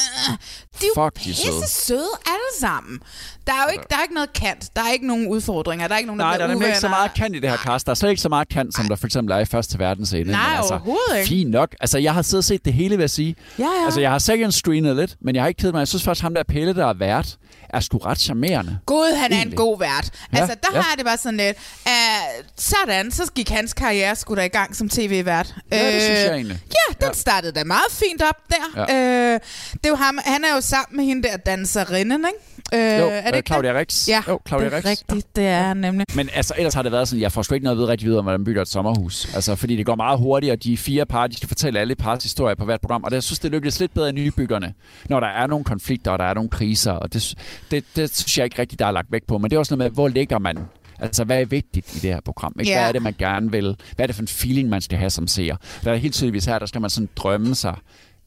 de 0.81 0.87
er 0.87 0.91
jo 0.97 1.05
Fuck, 1.05 1.15
pisse 1.15 1.43
søde 1.69 2.09
alle 2.27 2.61
sammen. 2.61 3.01
Der 3.47 3.53
er 3.53 3.63
jo 3.67 3.73
ikke, 3.73 3.85
der 3.91 3.97
er 3.97 4.03
ikke 4.03 4.15
noget 4.15 4.33
kant, 4.33 4.77
der 4.77 4.83
er 4.83 4.93
ikke 4.93 5.07
nogen 5.07 5.27
udfordringer, 5.29 5.89
der 5.89 5.95
er 5.95 5.99
ikke 5.99 6.07
nogen, 6.07 6.21
der 6.21 6.27
Nej, 6.27 6.37
der 6.37 6.45
er 6.45 6.49
nemlig 6.49 6.69
ikke 6.69 6.79
så 6.81 6.89
meget 6.89 7.15
kant 7.15 7.37
i 7.37 7.39
det 7.39 7.51
her 7.51 7.57
cast. 7.57 7.87
Der 7.87 7.91
er 7.91 7.95
slet 7.95 8.11
ikke 8.11 8.23
så 8.23 8.29
meget 8.29 8.49
kant, 8.49 8.75
som 8.77 8.89
der 8.89 8.97
for 8.97 9.07
eksempel 9.07 9.33
er 9.35 9.39
i 9.39 9.45
første 9.45 9.79
verdens 9.79 10.13
ende. 10.13 10.33
Nej, 10.33 10.49
Men 10.49 10.57
altså, 10.57 10.73
overhovedet 10.75 11.17
ikke. 11.19 11.29
Fint 11.29 11.51
nok. 11.51 11.75
Altså, 11.81 11.99
jeg 11.99 12.15
har 12.15 12.23
siddet 12.23 12.39
og 12.39 12.45
set 12.45 12.65
det 12.65 12.73
hele, 12.73 12.97
vil 12.97 13.03
jeg 13.03 13.11
sige. 13.11 13.37
Ja, 13.59 13.65
ja. 13.65 13.85
Altså, 13.85 14.01
jeg 14.01 14.11
har 14.11 14.19
second 14.19 14.53
screenet 14.53 14.97
lidt, 14.97 15.17
men 15.21 15.35
jeg 15.35 15.43
har 15.43 15.49
ikke 15.49 15.59
kedet 15.59 15.75
mig. 15.75 15.79
Jeg 15.81 15.89
synes 15.89 16.03
faktisk, 16.05 16.23
ham 16.23 16.35
der 16.35 16.43
Pelle, 16.43 16.75
der 16.75 16.87
er 16.87 16.93
vært, 16.95 17.37
er 17.71 17.81
sgu 17.81 17.99
ret 17.99 18.19
charmerende. 18.19 18.79
Gud, 18.87 19.15
han 19.17 19.33
er 19.33 19.37
Egentlig. 19.37 19.53
en 19.53 19.57
god 19.57 19.79
vært. 19.79 20.11
Altså, 20.33 20.57
der 20.63 20.69
ja. 20.75 20.81
har 20.81 20.97
det 20.97 21.05
bare 21.05 21.17
sådan 21.17 21.37
lidt. 21.37 21.57
Uh, 21.87 21.93
sådan, 22.57 23.11
så 23.11 23.33
gik 23.35 23.49
hans 23.51 23.73
karriere 23.73 24.17
sgu 24.17 24.35
da 24.35 24.43
i 24.45 24.49
gang 24.49 24.77
som 24.77 24.89
tv-vært. 24.89 25.55
Ja, 25.73 25.93
det 25.95 26.03
synes 26.03 26.19
Øh, 26.21 26.25
jeg 26.27 26.35
egentlig. 26.35 26.59
Ja, 26.67 26.95
den 27.01 27.09
Ja. 27.09 27.13
startede 27.15 27.53
da 27.53 27.65
meget 27.65 27.91
fint 27.91 28.23
op 28.23 28.37
der. 28.49 28.87
Ja. 28.93 29.35
Uh, 29.35 29.41
det 29.73 29.85
er 29.85 29.89
jo 29.89 29.95
ham, 29.95 30.19
han 30.25 30.45
er 30.45 30.55
jo 30.55 30.61
sammen 30.61 30.97
med 30.97 31.05
hende 31.05 31.29
der 31.29 31.37
danserinden, 31.37 32.25
ikke? 32.35 32.39
Uh, 32.73 33.01
Jo, 33.01 33.09
er 33.13 33.31
det 33.31 33.32
øh, 33.33 33.37
ikke 33.39 33.47
Claudia 33.47 33.71
det? 33.71 33.79
Rix. 33.81 34.09
Ja, 34.09 34.23
Jo, 34.29 34.41
Claudia 34.49 34.67
det 34.69 34.73
er 34.75 34.79
Rix. 34.79 34.85
rigtigt, 34.87 35.37
det 35.37 35.47
er 35.47 35.75
nemlig. 35.75 36.07
Men 36.15 36.29
altså, 36.35 36.55
ellers 36.59 36.75
har 36.75 36.83
det 36.83 36.93
været 36.93 37.09
sådan, 37.09 37.23
jeg 37.23 37.33
får 37.33 37.43
sgu 37.43 37.55
ikke 37.55 37.65
noget 37.65 37.77
at 37.77 37.79
vide 37.79 37.89
rigtig 37.89 38.07
videre 38.07 38.19
om, 38.19 38.25
hvordan 38.25 38.41
man 38.41 38.45
bygger 38.45 38.63
et 38.63 38.69
sommerhus. 38.69 39.35
Altså, 39.35 39.55
fordi 39.57 39.77
det 39.77 39.87
går 39.87 39.95
meget 39.95 40.19
hurtigt, 40.19 40.53
og 40.53 40.65
de 40.65 40.77
fire 40.77 41.07
par, 41.07 41.27
de 41.27 41.37
skal 41.37 41.49
fortælle 41.49 41.81
alle 41.81 41.95
pars 41.95 42.23
historier 42.23 42.55
på 42.55 42.65
hvert 42.65 42.81
program. 42.81 43.05
Og 43.05 43.11
det, 43.11 43.15
jeg 43.15 43.23
synes, 43.23 43.39
det 43.39 43.51
lykkedes 43.51 43.81
lidt 43.81 43.95
bedre 43.95 44.09
end 44.09 44.19
nybyggerne, 44.19 44.75
når 45.09 45.21
der 45.21 45.27
er 45.27 45.47
nogle 45.47 45.65
konflikter, 45.65 46.11
og 46.11 46.19
der 46.19 46.25
er 46.25 46.35
nogle 46.35 46.51
kriser. 46.51 46.93
Og 46.93 47.13
det, 47.13 47.35
det, 47.71 47.85
det 47.97 48.17
synes 48.17 48.39
jeg 48.39 48.45
ikke 48.45 48.59
rigtig, 48.59 48.79
der 48.79 48.87
er 48.87 48.91
lagt 48.93 49.13
vægt 49.13 49.27
på. 49.27 49.39
Men 49.39 49.51
det 49.51 49.57
er 49.57 49.61
også 49.61 49.77
noget 49.77 49.91
med, 49.91 49.95
hvor 49.95 50.09
ligger 50.09 50.39
man? 50.39 50.59
Altså, 51.01 51.25
hvad 51.25 51.41
er 51.41 51.45
vigtigt 51.45 51.97
i 51.97 51.99
det 51.99 52.15
her 52.15 52.21
program? 52.25 52.57
Ikke? 52.61 52.73
Ja. 52.73 52.79
Hvad 52.79 52.89
er 52.89 52.93
det, 52.93 53.03
man 53.03 53.15
gerne 53.19 53.51
vil? 53.51 53.77
Hvad 53.97 54.05
er 54.05 54.07
det 54.07 54.15
for 54.17 54.23
en 54.23 54.29
feeling, 54.29 54.69
man 54.69 54.81
skal 54.81 54.99
have 54.99 55.11
som 55.11 55.27
seer? 55.27 55.57
Der 55.85 55.93
er 55.93 55.97
helt 55.97 56.15
tydeligvis 56.15 56.45
her, 56.45 56.59
der 56.59 56.67
skal 56.67 56.81
man 56.81 56.91
sådan 56.91 57.09
drømme 57.17 57.55
sig 57.55 57.75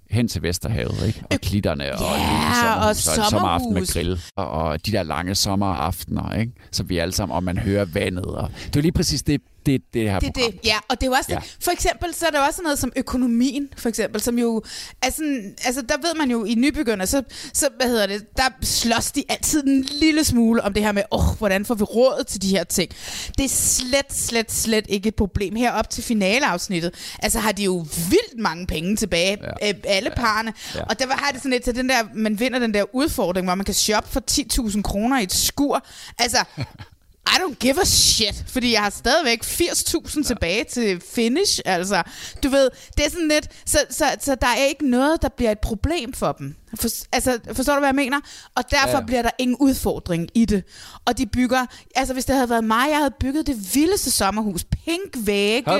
hen 0.09 0.27
til 0.27 0.41
Vesterhavet, 0.43 1.07
ikke? 1.07 1.24
Og 1.31 1.39
klitterne, 1.41 1.83
og 1.83 2.00
Ja, 2.00 2.93
sommerhus, 2.93 3.07
og 3.07 3.15
en 3.25 3.29
sommeraften 3.29 3.74
med 3.74 3.93
grill, 3.93 4.19
og, 4.35 4.50
og 4.50 4.85
de 4.85 4.91
der 4.91 5.03
lange 5.03 5.35
sommeraftener, 5.35 6.33
ikke? 6.39 6.51
Så 6.71 6.83
vi 6.83 6.97
alle 6.97 7.12
sammen, 7.13 7.35
og 7.35 7.43
man 7.43 7.57
hører 7.57 7.85
vandet. 7.85 8.25
Og 8.25 8.51
det 8.65 8.75
er 8.75 8.81
lige 8.81 8.91
præcis 8.91 9.24
det, 9.24 9.41
det, 9.65 9.81
det 9.93 10.01
her 10.12 10.19
Det 10.19 10.34
program. 10.34 10.51
det, 10.51 10.60
ja. 10.65 10.77
Og 10.89 11.01
det 11.01 11.07
er 11.07 11.12
jo 11.12 11.13
også 11.13 11.31
Ja. 11.31 11.39
det. 11.39 11.57
For 11.62 11.72
eksempel, 11.72 12.13
så 12.13 12.25
er 12.25 12.29
der 12.31 12.39
også 12.39 12.62
noget 12.62 12.79
som 12.79 12.91
økonomien, 12.95 13.67
for 13.77 13.89
eksempel, 13.89 14.22
som 14.22 14.39
jo 14.39 14.63
er 15.01 15.12
sådan, 15.12 15.55
altså 15.65 15.81
der 15.81 15.95
ved 15.98 16.15
man 16.17 16.31
jo 16.31 16.43
i 16.45 16.55
nybyggerne, 16.55 17.07
så, 17.07 17.24
så 17.53 17.69
hvad 17.79 17.88
hedder 17.89 18.07
det, 18.07 18.38
der 18.38 18.43
slås 18.62 19.12
de 19.12 19.24
altid 19.29 19.63
en 19.63 19.81
lille 19.84 20.24
smule 20.24 20.62
om 20.63 20.74
det 20.74 20.84
her 20.84 20.91
med, 20.91 21.03
åh, 21.12 21.29
oh, 21.31 21.38
hvordan 21.38 21.65
får 21.65 21.75
vi 21.75 21.84
råd 21.84 22.24
til 22.24 22.41
de 22.41 22.50
her 22.50 22.63
ting. 22.63 22.91
Det 23.38 23.45
er 23.45 23.50
slet, 23.50 24.13
slet, 24.13 24.51
slet 24.51 24.86
ikke 24.89 25.07
et 25.07 25.15
problem. 25.15 25.55
Her 25.55 25.72
op 25.72 25.89
til 25.89 26.03
finaleafsnittet, 26.03 26.91
altså 27.19 27.39
har 27.39 27.51
de 27.51 27.63
jo 27.63 27.86
vildt 28.10 28.39
mange 28.39 28.67
penge 28.67 28.95
tilbage, 28.95 29.38
Ja. 29.62 29.67
ja. 29.67 29.74
alle 29.86 30.10
parerne. 30.15 30.53
Ja. 30.75 30.84
Og 30.84 31.00
der 31.00 31.05
har 31.10 31.31
det 31.31 31.39
sådan 31.39 31.51
lidt 31.51 31.63
til 31.63 31.75
den 31.75 31.89
der, 31.89 31.95
man 32.15 32.39
vinder 32.39 32.60
den 32.60 32.74
der 32.74 32.95
udfordring, 32.95 33.48
hvor 33.48 33.55
man 33.55 33.65
kan 33.65 33.74
shoppe 33.74 34.10
for 34.10 34.22
10.000 34.31 34.81
kroner 34.81 35.19
i 35.19 35.24
et 35.24 35.34
skur. 35.34 35.86
Altså, 36.19 36.38
I 37.27 37.38
don't 37.38 37.55
give 37.60 37.82
a 37.82 37.86
shit, 37.86 38.44
fordi 38.48 38.72
jeg 38.74 38.82
har 38.84 38.89
stadigvæk 38.89 39.44
80.000 39.44 40.24
tilbage 40.24 40.63
til 40.63 41.01
finish, 41.15 41.60
altså. 41.65 42.03
Du 42.44 42.50
ved, 42.50 42.70
det 42.98 43.05
er 43.05 43.10
sådan 43.10 43.27
lidt, 43.27 43.48
så, 43.65 43.79
så, 43.89 44.05
så 44.22 44.36
der 44.36 44.48
er 44.48 44.63
ikke 44.65 44.89
noget, 44.89 45.22
der 45.22 45.29
bliver 45.29 45.51
et 45.51 45.60
problem 45.60 46.13
for 46.13 46.32
dem. 46.32 46.55
For, 46.79 46.88
altså, 47.12 47.39
forstår 47.53 47.74
du, 47.74 47.79
hvad 47.79 47.88
jeg 47.88 47.96
mener? 47.96 48.20
Og 48.55 48.63
derfor 48.72 48.88
Ja, 48.88 48.91
ja. 48.91 48.98
ja. 49.00 49.05
bliver 49.05 49.22
der 49.22 49.29
ingen 49.38 49.58
udfordring 49.60 50.29
i 50.34 50.46
det. 50.46 50.63
Og 51.05 51.17
de 51.17 51.25
bygger, 51.25 51.65
altså 51.96 52.13
hvis 52.13 52.25
det 52.25 52.36
havde 52.36 52.50
været 52.50 52.63
mig, 52.63 52.88
jeg 52.89 52.98
havde 52.98 53.13
bygget 53.20 53.48
det 53.48 53.75
vildeste 53.75 54.12
sommerhus. 54.12 54.63
Pink 54.63 55.15
vægge. 55.15 55.72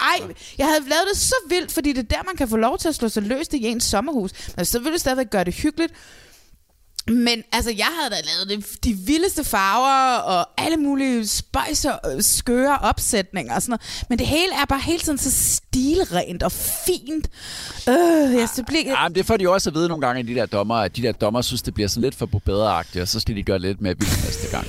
Ej, 0.00 0.20
jeg 0.58 0.66
havde 0.66 0.80
lavet 0.88 1.04
det 1.12 1.18
så 1.20 1.34
vildt, 1.48 1.72
fordi 1.72 1.92
det 1.92 1.98
er 2.12 2.16
der, 2.16 2.22
man 2.26 2.36
kan 2.36 2.48
få 2.48 2.56
lov 2.56 2.78
til 2.78 2.88
at 2.88 2.94
slå 2.94 3.08
sig 3.08 3.22
løs 3.22 3.46
i 3.52 3.66
ens 3.66 3.84
sommerhus. 3.84 4.30
Men 4.56 4.64
så 4.64 4.78
ville 4.78 4.92
det 4.92 5.00
stadigvæk 5.00 5.30
gøre 5.30 5.44
det 5.44 5.54
hyggeligt. 5.54 5.92
Men 7.10 7.42
altså, 7.52 7.70
jeg 7.70 7.86
havde 8.00 8.10
da 8.10 8.16
lavet 8.20 8.64
det, 8.64 8.84
de 8.84 8.94
vildeste 8.94 9.44
farver 9.44 10.14
og 10.18 10.46
alle 10.58 10.76
mulige 10.76 11.26
spøjs 11.26 11.84
og 11.84 12.00
øh, 12.14 12.22
skøre 12.22 12.78
opsætninger 12.78 13.54
og 13.54 13.62
sådan 13.62 13.70
noget. 13.70 14.04
Men 14.08 14.18
det 14.18 14.26
hele 14.26 14.52
er 14.62 14.64
bare 14.68 14.80
hele 14.80 14.98
tiden 14.98 15.18
så 15.18 15.30
stilrent 15.30 16.42
og 16.42 16.52
fint. 16.52 17.30
Øh, 17.88 18.34
jeg 18.40 18.48
så 18.56 18.64
bliver... 18.66 18.84
Ja, 18.84 19.08
men 19.08 19.14
det 19.14 19.26
får 19.26 19.36
de 19.36 19.42
jo 19.44 19.52
også 19.52 19.70
at 19.70 19.74
vide 19.74 19.88
nogle 19.88 20.06
gange, 20.06 20.20
at 20.20 20.26
de 20.26 20.34
der 20.34 20.46
dommer, 20.46 20.74
at 20.74 20.96
de 20.96 21.02
der 21.02 21.12
dommer 21.12 21.42
synes, 21.42 21.62
det 21.62 21.74
bliver 21.74 21.88
sådan 21.88 22.02
lidt 22.02 22.14
for 22.14 22.26
bedreagtigt, 22.26 23.02
og 23.02 23.08
så 23.08 23.20
skal 23.20 23.36
de 23.36 23.42
gøre 23.42 23.58
lidt 23.58 23.80
mere 23.80 23.94
vildt 23.98 24.24
næste 24.24 24.50
gang. 24.50 24.66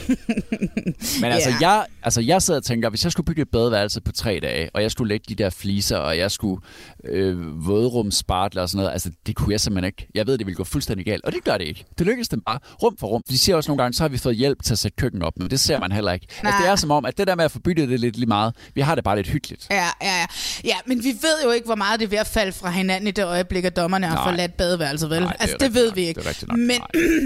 Men 1.21 1.31
altså, 1.31 1.49
Ja. 1.49 1.69
jeg, 1.69 1.85
altså, 2.03 2.21
jeg 2.21 2.41
sidder 2.41 2.59
og 2.59 2.63
tænker, 2.63 2.89
hvis 2.89 3.03
jeg 3.03 3.11
skulle 3.11 3.25
bygge 3.25 3.41
et 3.41 3.49
badeværelse 3.49 4.01
på 4.01 4.11
tre 4.11 4.39
dage, 4.41 4.69
og 4.73 4.81
jeg 4.81 4.91
skulle 4.91 5.09
lægge 5.09 5.25
de 5.29 5.35
der 5.43 5.49
fliser, 5.49 5.97
og 5.97 6.17
jeg 6.17 6.31
skulle 6.31 6.61
øh, 7.05 7.67
vådrumsspartle 7.67 8.61
og 8.61 8.69
sådan 8.69 8.77
noget, 8.77 8.91
altså, 8.91 9.11
det 9.27 9.35
kunne 9.35 9.51
jeg 9.51 9.59
simpelthen 9.59 9.87
ikke. 9.87 10.07
Jeg 10.15 10.27
ved, 10.27 10.37
det 10.37 10.45
ville 10.45 10.55
gå 10.55 10.63
fuldstændig 10.63 11.05
galt, 11.05 11.25
og 11.25 11.31
det 11.31 11.43
gør 11.43 11.57
det 11.57 11.67
ikke. 11.67 11.85
Det 11.97 12.07
lykkedes 12.31 12.37
dem 12.37 12.41
bare 12.41 12.59
rum 12.83 12.97
for 12.97 13.07
rum. 13.07 13.21
De 13.29 13.37
siger 13.37 13.55
også 13.55 13.69
nogle 13.71 13.83
gange, 13.83 13.95
så 13.95 14.03
har 14.03 14.09
vi 14.09 14.17
fået 14.17 14.35
hjælp 14.35 14.63
til 14.63 14.73
at 14.73 14.79
sætte 14.79 14.95
køkken 14.95 15.21
op, 15.21 15.33
men 15.37 15.49
det 15.49 15.59
ser 15.59 15.79
man 15.79 15.91
heller 15.91 16.11
ikke. 16.11 16.27
Altså, 16.43 16.61
det 16.61 16.69
er 16.69 16.75
som 16.75 16.91
om, 16.91 17.05
at 17.05 17.17
det 17.17 17.27
der 17.27 17.35
med 17.35 17.45
at 17.45 17.51
få 17.51 17.59
byttet 17.59 17.89
det 17.89 17.99
lidt 17.99 18.15
lige 18.15 18.25
meget, 18.25 18.55
vi 18.75 18.81
har 18.81 18.95
det 18.95 19.03
bare 19.03 19.15
lidt 19.15 19.27
hyggeligt. 19.27 19.67
Ja, 19.71 19.75
ja, 20.01 20.19
ja. 20.19 20.25
Ja, 20.63 20.75
men 20.85 21.03
vi 21.03 21.09
ved 21.21 21.43
jo 21.43 21.51
ikke, 21.51 21.65
hvor 21.65 21.75
meget 21.75 21.99
det 21.99 22.05
er 22.05 22.09
ved 22.09 22.17
at 22.17 22.27
falde 22.27 22.51
fra 22.51 22.69
hinanden 22.69 23.07
i 23.07 23.11
det 23.11 23.25
øjeblik, 23.25 23.65
at 23.65 23.75
dommerne 23.75 24.07
har 24.07 24.23
forladt 24.29 24.57
badeværelset, 24.57 25.09
vel? 25.09 25.21
Nej, 25.21 25.31
det 25.33 25.41
altså, 25.41 25.57
det 25.59 25.73
ved 25.73 25.87
nok. 25.87 25.95
vi 25.95 26.01
ikke. 26.01 26.21
Det 26.21 26.47
nok. 26.47 26.57
Men, 26.57 26.81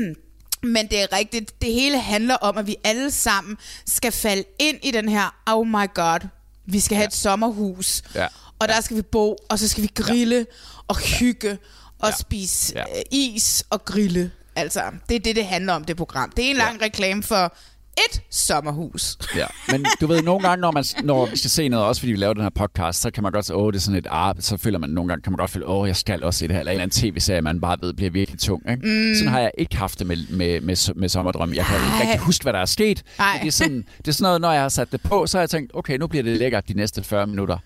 men 0.74 0.88
det 0.88 1.02
er 1.02 1.08
rigtigt. 1.18 1.62
Det 1.62 1.74
hele 1.74 2.00
handler 2.00 2.36
om, 2.36 2.58
at 2.58 2.68
vi 2.68 2.76
alle 2.84 3.12
sammen 3.12 3.58
skal 3.86 4.12
falde 4.12 4.44
ind 4.60 4.78
i 4.84 4.92
den 4.92 5.10
her, 5.10 5.36
oh 5.48 5.68
my 5.68 5.94
god, 5.94 6.28
vi 6.66 6.80
skal 6.80 6.96
have 6.96 7.04
ja. 7.04 7.08
et 7.08 7.14
sommerhus, 7.14 8.02
Ja. 8.16 8.28
og 8.60 8.68
der 8.68 8.82
skal 8.82 8.98
vi 8.98 9.02
bo, 9.02 9.38
og 9.50 9.60
så 9.60 9.68
skal 9.68 9.84
vi 9.84 9.92
grille 9.96 10.36
ja. 10.36 10.44
og 10.88 10.98
hygge 10.98 11.58
og 12.00 12.10
Ja. 12.10 12.16
spise 12.20 12.74
Ja. 12.76 12.82
øh, 12.82 13.02
is 13.12 13.64
og 13.70 13.86
grille. 13.86 14.32
Altså, 14.56 14.82
det 15.10 15.16
er 15.16 15.20
det, 15.20 15.36
det 15.36 15.46
handler 15.46 15.74
om, 15.74 15.84
det 15.84 15.98
program. 15.98 16.32
Det 16.38 16.46
er 16.46 16.50
en 16.50 16.56
lang 16.58 16.82
reklame 16.82 17.24
for 17.24 17.56
et 17.98 18.22
sommerhus. 18.32 19.18
Ja, 19.36 19.46
men 19.72 19.86
du 20.02 20.08
ved, 20.08 20.22
nogle 20.22 20.48
gange, 20.48 20.62
når, 20.62 20.72
man, 20.72 20.84
når 21.04 21.26
vi 21.26 21.38
skal 21.38 21.50
se 21.50 21.70
noget, 21.70 21.86
også 21.86 22.02
fordi 22.02 22.12
vi 22.12 22.18
laver 22.18 22.34
den 22.34 22.44
her 22.44 22.50
podcast, 22.50 23.02
så 23.02 23.12
kan 23.12 23.24
man 23.24 23.32
godt 23.32 23.46
sige, 23.46 23.56
åh, 23.56 23.74
det 23.74 23.78
er 23.78 23.82
sådan 23.82 23.98
et 23.98 24.08
ar, 24.10 24.36
så 24.40 24.58
føler 24.58 24.80
man 24.80 24.90
nogle 24.90 25.08
gange, 25.08 25.22
kan 25.22 25.32
man 25.32 25.38
godt 25.38 25.52
føle, 25.52 25.68
åh, 25.68 25.88
jeg 25.88 25.96
skal 25.96 26.24
også 26.24 26.40
se 26.40 26.48
det 26.48 26.54
her, 26.54 26.60
eller 26.60 26.72
en 26.72 26.76
eller 26.76 26.84
anden 26.84 27.12
tv-serie, 27.12 27.42
man 27.42 27.62
bare 27.62 27.78
ved 27.82 27.94
bliver 27.94 28.12
virkelig 28.12 28.40
tung. 28.40 28.70
Ikke? 28.72 28.88
Mm. 28.88 29.16
Sådan 29.16 29.32
har 29.32 29.40
jeg 29.40 29.52
ikke 29.58 29.78
haft 29.78 30.00
det 30.00 30.08
med, 30.08 30.18
med, 30.30 30.62
med, 30.62 30.94
med 30.96 31.10
sommerdrøm. 31.10 31.54
Jeg 31.54 31.66
kan 31.66 31.76
ikke 31.76 31.88
Ej. 31.88 32.02
rigtig 32.02 32.20
huske, 32.20 32.44
hvad 32.44 32.54
der 32.54 32.60
er 32.60 32.66
sket. 32.66 33.04
Det 33.42 33.48
er, 33.48 33.52
sådan, 33.52 33.86
det 33.98 34.08
er 34.08 34.12
sådan 34.12 34.24
noget, 34.24 34.42
når 34.42 34.52
jeg 34.52 34.62
har 34.62 34.70
sat 34.70 34.92
det 34.92 35.02
på, 35.02 35.28
så 35.28 35.38
har 35.38 35.42
jeg 35.42 35.50
tænkt, 35.50 35.72
okay, 35.74 35.98
nu 35.98 36.08
bliver 36.08 36.24
det 36.24 36.38
lækkert 36.38 36.68
de 36.68 36.74
næste 36.74 37.04
40 37.04 37.28
minutter. 37.28 37.58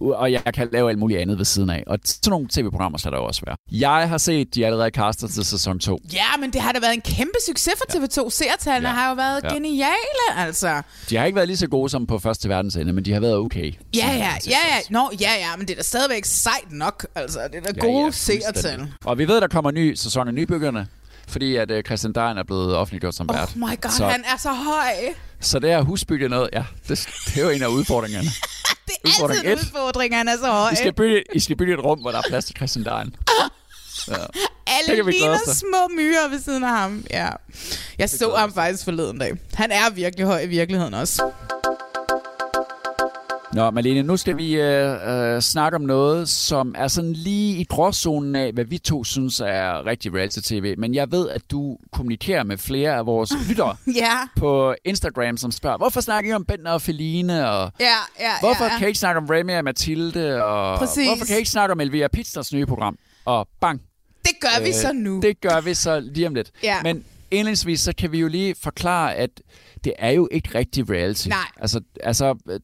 Og 0.00 0.32
jeg 0.32 0.42
kan 0.54 0.68
lave 0.72 0.90
alt 0.90 0.98
muligt 0.98 1.20
andet 1.20 1.38
ved 1.38 1.44
siden 1.44 1.70
af. 1.70 1.84
Og 1.86 1.98
sådan 2.04 2.30
nogle 2.30 2.48
tv-programmer 2.52 2.98
skal 2.98 3.12
der 3.12 3.18
også 3.18 3.42
være. 3.46 3.56
Jeg 3.72 4.08
har 4.08 4.18
set, 4.18 4.54
de 4.54 4.62
er 4.62 4.66
allerede 4.66 4.90
castet 4.90 5.30
til 5.30 5.44
sæson 5.44 5.78
2. 5.78 5.98
Ja, 6.12 6.36
men 6.40 6.50
det 6.52 6.60
har 6.60 6.72
da 6.72 6.80
været 6.80 6.94
en 6.94 7.00
kæmpe 7.00 7.38
succes 7.48 7.74
for 7.78 7.96
TV2. 7.98 8.30
Seertallene 8.30 8.88
Ja. 8.88 8.94
har 8.94 9.08
jo 9.08 9.14
været 9.14 9.40
Ja. 9.44 9.54
geniale, 9.54 10.36
altså. 10.36 10.82
De 11.10 11.16
har 11.16 11.24
ikke 11.24 11.36
været 11.36 11.48
lige 11.48 11.56
så 11.56 11.66
gode 11.66 11.88
som 11.90 12.06
på 12.06 12.18
første 12.18 12.48
verdensende, 12.48 12.92
men 12.92 13.04
de 13.04 13.12
har 13.12 13.20
været 13.20 13.36
okay. 13.36 13.72
Ja, 13.96 14.06
ja, 14.06 14.16
ja, 14.46 14.50
ja. 14.50 14.78
Nå, 14.90 15.10
ja, 15.20 15.30
ja, 15.38 15.56
men 15.56 15.66
det 15.66 15.72
er 15.72 15.76
da 15.76 15.82
stadigvæk 15.82 16.24
sejt 16.24 16.72
nok. 16.72 17.06
Altså, 17.14 17.40
det 17.52 17.66
er 17.66 17.72
da 17.72 17.80
gode 17.80 18.04
ja, 18.04 18.10
seertal. 18.10 18.88
Og 19.04 19.18
vi 19.18 19.28
ved, 19.28 19.40
der 19.40 19.48
kommer 19.48 19.70
ny 19.70 19.94
sæson 19.94 20.28
af 20.28 20.34
Nybyggerne, 20.34 20.86
fordi 21.28 21.56
at 21.56 21.70
uh, 21.70 21.80
Christian 21.80 22.12
Dein 22.12 22.38
er 22.38 22.42
blevet 22.42 22.76
offentliggjort 22.76 23.14
som 23.14 23.28
vært. 23.28 23.50
Oh 23.54 23.58
my 23.58 23.80
god, 23.80 23.90
så, 23.90 24.06
han 24.06 24.24
er 24.24 24.36
så 24.38 24.52
høj. 24.52 25.14
så 25.40 25.58
det 25.58 25.70
er 25.70 25.82
husbygge 25.82 26.28
noget, 26.28 26.50
ja, 26.52 26.64
det, 26.88 27.08
det 27.26 27.36
er 27.36 27.42
jo 27.42 27.50
en 27.50 27.62
af 27.62 27.66
udfordringerne. 27.68 28.28
Det 28.86 28.94
er 29.04 29.08
Udfordring 29.08 29.46
altid 29.46 29.66
en 29.66 29.76
udfordring, 29.76 30.16
han 30.16 30.28
er 30.28 30.36
så 30.36 30.46
høj. 30.46 30.70
I 30.70 30.76
skal 30.76 30.92
bygge, 30.92 31.22
I 31.34 31.40
skal 31.40 31.56
bygge 31.56 31.74
et 31.74 31.84
rum, 31.84 31.98
hvor 31.98 32.10
der 32.10 32.18
er 32.18 32.22
plads 32.28 32.44
til 32.44 32.56
Christian 32.56 32.84
Dein. 32.84 33.06
det 34.06 34.90
Alle 34.90 35.10
ligner 35.10 35.38
små 35.54 35.88
myrer 35.96 36.28
ved 36.28 36.40
siden 36.40 36.64
af 36.64 36.70
ham. 36.70 37.04
Ja. 37.10 37.28
Jeg 37.98 38.10
så 38.10 38.34
ham 38.36 38.54
faktisk 38.54 38.84
forleden 38.84 39.18
dag. 39.18 39.32
Han 39.54 39.72
er 39.72 39.90
virkelig 39.90 40.26
høj 40.26 40.40
i 40.40 40.46
virkeligheden 40.46 40.94
også. 40.94 41.22
Nå, 43.56 43.70
Malene, 43.70 44.02
nu 44.02 44.16
skal 44.16 44.36
vi 44.36 44.54
øh, 44.54 45.08
øh, 45.34 45.40
snakke 45.42 45.76
om 45.76 45.82
noget, 45.82 46.28
som 46.28 46.74
er 46.78 46.88
sådan 46.88 47.12
lige 47.12 47.56
i 47.60 47.64
gråzonen 47.64 48.36
af, 48.36 48.52
hvad 48.52 48.64
vi 48.64 48.78
to 48.78 49.04
synes 49.04 49.40
er 49.40 49.86
rigtig 49.86 50.14
reality-tv. 50.14 50.74
Men 50.78 50.94
jeg 50.94 51.12
ved, 51.12 51.28
at 51.28 51.50
du 51.50 51.78
kommunikerer 51.92 52.42
med 52.42 52.58
flere 52.58 52.94
af 52.96 53.06
vores 53.06 53.32
lyttere 53.48 53.76
Ja. 53.94 54.12
på 54.36 54.74
Instagram, 54.84 55.36
som 55.36 55.50
spørger, 55.50 55.76
hvorfor 55.76 56.00
snakker 56.00 56.30
I 56.30 56.34
om 56.34 56.44
Bender 56.44 56.70
og 56.70 56.82
Feline, 56.82 57.50
og 57.50 57.72
Ja, 57.80 57.86
ja, 58.20 58.30
Hvorfor 58.40 58.64
ja, 58.64 58.72
ja. 58.72 58.78
kan 58.78 58.86
I 58.86 58.88
ikke 58.88 58.98
snakke 58.98 59.18
om 59.18 59.26
Remy 59.26 59.52
og 59.58 59.64
Mathilde? 59.64 60.44
Og 60.44 60.78
Præcis. 60.78 61.08
hvorfor 61.08 61.24
kan 61.24 61.34
I 61.36 61.38
ikke 61.38 61.50
snakke 61.50 61.72
om 61.72 61.80
Elvira 61.80 62.08
Pizzas 62.08 62.52
nye 62.52 62.66
program? 62.66 62.98
Og 63.24 63.48
bang. 63.60 63.80
Det 64.24 64.32
gør 64.40 64.62
vi 64.62 64.68
Øh, 64.68 64.74
så 64.74 64.92
nu. 64.92 65.20
Det 65.20 65.40
gør 65.40 65.60
vi 65.60 65.74
så 65.74 66.00
lige 66.00 66.26
om 66.26 66.34
lidt. 66.34 66.50
Ja. 66.62 66.82
Men 66.82 67.04
indledningsvis, 67.30 67.80
så 67.80 67.92
kan 67.98 68.12
vi 68.12 68.18
jo 68.18 68.28
lige 68.28 68.54
forklare, 68.62 69.14
at 69.14 69.30
det 69.84 69.92
er 69.98 70.10
jo 70.10 70.28
ikke 70.30 70.58
rigtig 70.58 70.90
reality. 70.90 71.28
Nej. 71.28 71.38
Altså, 71.60 71.80
altså 72.02 72.34
øh, 72.48 72.60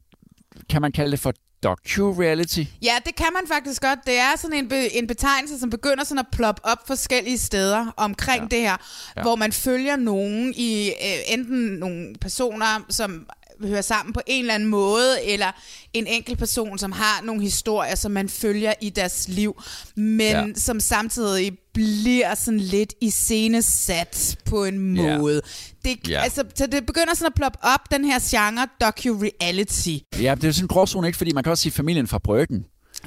kan 0.73 0.83
man 0.83 0.93
kalde 0.93 1.11
det 1.11 1.21
for 1.21 1.33
docu-reality? 1.67 2.65
Ja, 2.83 2.95
det 3.07 3.15
kan 3.17 3.27
man 3.33 3.43
faktisk 3.49 3.83
godt. 3.83 3.99
Det 4.07 4.19
er 4.19 4.37
sådan 4.39 4.57
en, 4.57 4.69
be- 4.69 4.95
en 4.97 5.07
betegnelse, 5.07 5.59
som 5.61 5.71
begynder 5.71 6.05
sådan 6.05 6.19
at 6.19 6.27
ploppe 6.33 6.65
op 6.65 6.79
forskellige 6.87 7.39
steder 7.39 7.93
omkring 7.97 8.43
ja. 8.43 8.49
det 8.57 8.61
her, 8.61 8.77
Ja. 9.17 9.23
hvor 9.23 9.37
man 9.37 9.53
følger 9.53 9.97
nogen 9.97 10.55
i 10.57 10.89
øh, 10.89 11.19
enten 11.39 11.59
nogle 11.59 12.15
personer, 12.21 12.85
som 12.91 13.27
hører 13.65 13.81
sammen 13.83 14.13
på 14.13 14.21
en 14.27 14.41
eller 14.45 14.55
anden 14.55 14.69
måde, 14.69 15.25
eller 15.25 15.47
en 15.93 16.07
enkelt 16.07 16.39
person, 16.39 16.79
som 16.79 16.93
har 16.93 17.23
nogle 17.25 17.43
historier, 17.43 17.95
som 17.95 18.13
man 18.13 18.29
følger 18.29 18.75
i 18.81 18.91
deres 18.91 19.29
liv, 19.29 19.63
men 19.97 20.21
Ja. 20.21 20.41
ja. 20.41 20.47
som 20.57 20.81
samtidig 20.81 21.59
bliver 21.75 22.35
sådan 22.35 22.61
lidt 22.61 22.95
iscenesat 23.01 24.37
på 24.45 24.65
en 24.65 24.97
Ja. 24.97 25.19
måde. 25.19 25.41
Det, 25.85 26.09
Ja. 26.09 26.21
altså, 26.23 26.45
så 26.55 26.67
det 26.67 26.87
begynder 26.87 27.15
sådan 27.15 27.27
at 27.27 27.35
ploppe 27.35 27.59
op, 27.63 27.81
den 27.91 28.05
her 28.05 28.19
genre 28.31 28.67
docu-reality. 28.85 29.99
Ja, 30.23 30.35
det 30.35 30.45
er 30.49 30.53
sådan 30.53 30.65
en 30.65 30.69
gråzone, 30.69 31.07
ikke? 31.07 31.17
Fordi 31.17 31.33
man 31.33 31.43
kan 31.45 31.51
også 31.51 31.63
sige 31.63 31.73
familien 31.73 32.07
fra 32.07 32.19
Bryggen. 32.19 32.65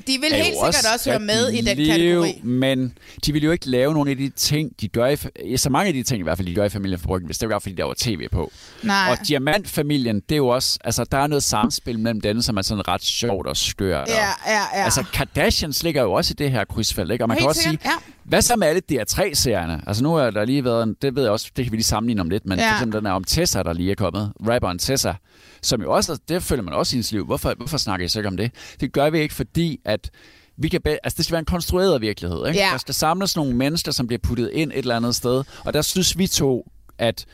De 0.08 0.18
vil 0.22 0.34
helt 0.34 0.46
sikkert 0.46 0.94
også 0.94 1.10
høre 1.10 1.20
med 1.20 1.50
i 1.50 1.62
den 1.62 1.78
liv, 1.78 1.88
kategori. 1.88 2.42
Men 2.44 2.98
de 3.26 3.34
vil 3.34 3.44
jo 3.44 3.52
ikke 3.52 3.70
lave 3.70 3.94
nogle 3.94 4.12
af 4.12 4.18
de 4.18 4.30
ting, 4.30 4.72
de 4.82 4.88
gør 4.88 5.16
i... 5.46 5.58
så 5.58 5.70
mange 5.70 5.88
af 5.88 5.94
de 5.94 6.04
ting 6.04 6.20
i 6.20 6.24
hvert 6.24 6.38
fald, 6.38 6.48
de 6.48 6.56
gør 6.56 6.66
i 6.66 6.70
familien 6.70 7.00
fra 7.00 7.08
Bryggen, 7.08 7.26
hvis 7.26 7.38
det 7.38 7.50
var 7.50 7.60
fordi, 7.60 7.76
der 7.76 7.84
var 7.84 7.94
tv 7.98 8.28
på. 8.32 8.52
Nej. 8.84 9.12
Og 9.12 9.28
Diamantfamilien, 9.28 10.20
det 10.20 10.32
er 10.32 10.38
jo 10.38 10.48
også... 10.48 10.80
Altså, 10.84 11.04
der 11.04 11.18
er 11.18 11.28
noget 11.28 11.44
samspil 11.44 12.00
mellem 12.00 12.22
dem, 12.22 12.42
som 12.42 12.58
er 12.58 12.62
sådan 12.62 12.88
ret 12.88 13.04
sjovt 13.04 13.48
og 13.48 13.58
skørt. 13.58 14.08
Ja, 14.08 14.14
ja, 14.48 14.60
ja. 14.74 14.84
Altså, 14.84 15.04
Kardashians 15.14 15.84
ligger 15.84 16.02
jo 16.02 16.14
også 16.14 16.32
i 16.32 16.36
det 16.44 16.52
her 16.52 16.64
krydsfelt, 16.66 17.12
ikke? 17.12 17.24
Og 17.24 17.28
man 17.28 17.36
Helt 17.38 17.44
kan 17.44 17.50
også 17.50 17.62
sikkert, 17.62 17.82
sige, 17.82 17.92
ja. 17.92 18.15
Hvad 18.26 18.42
så 18.42 18.56
med 18.56 18.68
alle 18.68 18.82
DR3-serierne? 18.92 19.82
Altså, 19.88 20.04
nu 20.04 20.16
er 20.16 20.30
der 20.32 20.46
lige 20.46 20.64
været... 20.64 20.84
En, 20.84 20.96
det 21.02 21.16
ved 21.16 21.24
jeg 21.24 21.32
også, 21.32 21.52
det 21.56 21.66
kan 21.66 21.72
vi 21.72 21.78
lige 21.78 21.84
sammenligne 21.84 22.22
om 22.22 22.30
lidt, 22.30 22.46
men 22.46 22.60
Ja. 22.60 22.70
for 22.70 22.76
eksempel 22.76 23.00
den 23.00 23.06
er 23.06 23.12
om 23.12 23.24
Tessa, 23.24 23.64
der 23.64 23.74
lige 23.74 23.92
er 23.92 23.96
kommet. 23.96 24.34
Rapperen 24.48 24.80
Tessa, 24.80 25.14
som 25.62 25.82
jo 25.82 25.92
også... 25.94 26.20
Det 26.30 26.44
følger 26.44 26.64
man 26.64 26.74
også 26.74 26.96
i 26.96 26.98
ens 26.98 27.12
liv. 27.12 27.26
Hvorfor, 27.26 27.54
hvorfor 27.58 27.78
snakker 27.78 28.06
I 28.06 28.10
så 28.10 28.20
ikke 28.20 28.28
om 28.28 28.38
det? 28.38 28.52
Det 28.80 28.92
gør 28.94 29.10
vi 29.10 29.20
ikke, 29.20 29.34
fordi 29.34 29.80
at 29.86 30.12
vi 30.58 30.70
kan 30.70 30.82
be- 30.82 30.98
altså 31.06 31.18
det 31.18 31.26
skal 31.26 31.34
være 31.34 31.40
en 31.40 31.46
konstrueret 31.46 32.02
virkelighed. 32.02 32.48
Ikke? 32.48 32.60
Ja. 32.60 32.70
Der 32.72 32.78
skal 32.78 32.94
samles 32.94 33.36
nogle 33.36 33.56
mennesker, 33.56 33.92
som 33.92 34.08
bliver 34.08 34.20
puttet 34.24 34.50
ind 34.54 34.72
et 34.72 34.78
eller 34.78 34.96
andet 34.96 35.16
sted. 35.16 35.44
Og 35.66 35.74
der 35.74 35.82
synes 35.82 36.18
vi 36.18 36.28
to, 36.28 36.72
at, 36.98 37.26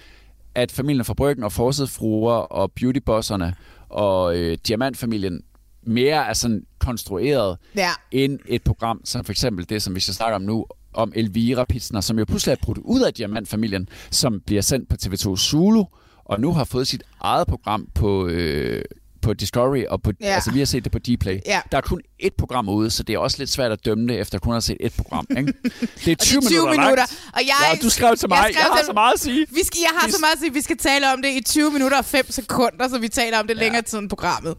at 0.56 0.72
familien 0.72 1.06
fra 1.06 1.14
Bryggen 1.14 1.44
og 1.44 1.52
Forsidfruer 1.52 2.34
og 2.34 2.72
Beautybosserne 2.72 3.54
og 3.90 4.38
øh, 4.38 4.58
Diamantfamilien 4.68 5.42
mere 5.84 6.26
er 6.28 6.34
sådan 6.34 6.64
konstrueret 6.80 7.58
Ja. 7.76 7.90
end 8.12 8.40
et 8.46 8.64
program, 8.64 9.02
som 9.06 9.24
for 9.26 9.32
eksempel 9.32 9.70
det, 9.70 9.82
som 9.82 9.96
vi 9.96 10.00
skal 10.00 10.14
snakke 10.14 10.36
om 10.36 10.42
nu, 10.42 10.66
om 10.94 11.12
Elvira 11.16 11.66
Pitsner, 11.66 12.02
som 12.02 12.20
jo 12.20 12.26
pludselig 12.26 12.52
er 12.52 12.58
brudt 12.62 12.78
ud 12.78 13.02
af 13.02 13.14
Diamantfamilien, 13.14 13.90
som 14.12 14.42
bliver 14.46 14.62
sendt 14.62 14.90
på 14.90 14.96
TV2 15.04 15.36
Zulu, 15.38 15.84
og 16.26 16.40
nu 16.42 16.54
har 16.54 16.64
fået 16.64 16.88
sit 16.88 17.04
eget 17.22 17.48
program 17.48 17.88
på, 17.96 18.28
øh, 18.28 18.84
på 19.22 19.34
Discovery, 19.34 19.84
og 19.90 20.02
på, 20.02 20.12
Ja. 20.22 20.26
altså 20.28 20.52
vi 20.52 20.60
har 20.60 20.66
set 20.66 20.84
det 20.84 20.92
på 20.92 21.00
Dplay. 21.00 21.40
Ja. 21.46 21.62
Der 21.72 21.78
er 21.78 21.82
kun 21.82 22.02
ét 22.24 22.30
program 22.38 22.70
ude, 22.70 22.90
så 22.90 23.04
det 23.04 23.14
er 23.14 23.18
også 23.20 23.38
lidt 23.40 23.50
svært 23.50 23.72
at 23.72 23.86
dømme 23.86 24.08
det, 24.08 24.20
efter 24.20 24.40
kun 24.40 24.52
at 24.52 24.56
have 24.56 24.62
set 24.62 24.78
ét 24.84 25.02
program. 25.04 25.26
Ikke? 25.38 25.54
Det 26.06 26.12
er 26.12 26.16
20, 26.16 26.16
Og 26.16 26.16
det 26.16 26.16
er 26.16 26.16
20 26.18 26.40
minutter, 26.42 26.72
minutter. 26.72 26.96
langt. 26.96 27.30
Og 27.34 27.40
jeg, 27.42 27.56
Ja, 27.74 27.80
du 27.84 27.90
skrev 27.90 28.16
til 28.18 28.30
mig, 28.30 28.36
jeg, 28.38 28.52
jeg 28.54 28.62
har 28.72 28.78
til- 28.78 28.86
så 28.86 28.94
meget 28.94 29.14
at 29.14 29.20
sige. 29.20 29.46
Vi 29.50 29.62
skal, 29.64 29.80
jeg 29.82 29.92
har 30.02 30.10
så 30.12 30.18
meget 30.20 30.34
at 30.34 30.40
sige, 30.40 30.54
vi 30.54 30.62
skal 30.62 30.78
tale 30.78 31.14
om 31.14 31.22
det 31.22 31.30
i 31.30 31.42
20 31.44 31.72
minutter 31.72 31.98
og 31.98 32.06
5 32.06 32.32
sekunder, 32.32 32.88
så 32.90 32.98
vi 33.00 33.08
taler 33.08 33.40
om 33.40 33.48
det 33.48 33.56
ja. 33.56 33.60
længere 33.60 33.82
tid 33.82 33.98
end 34.00 34.10
programmet. 34.10 34.56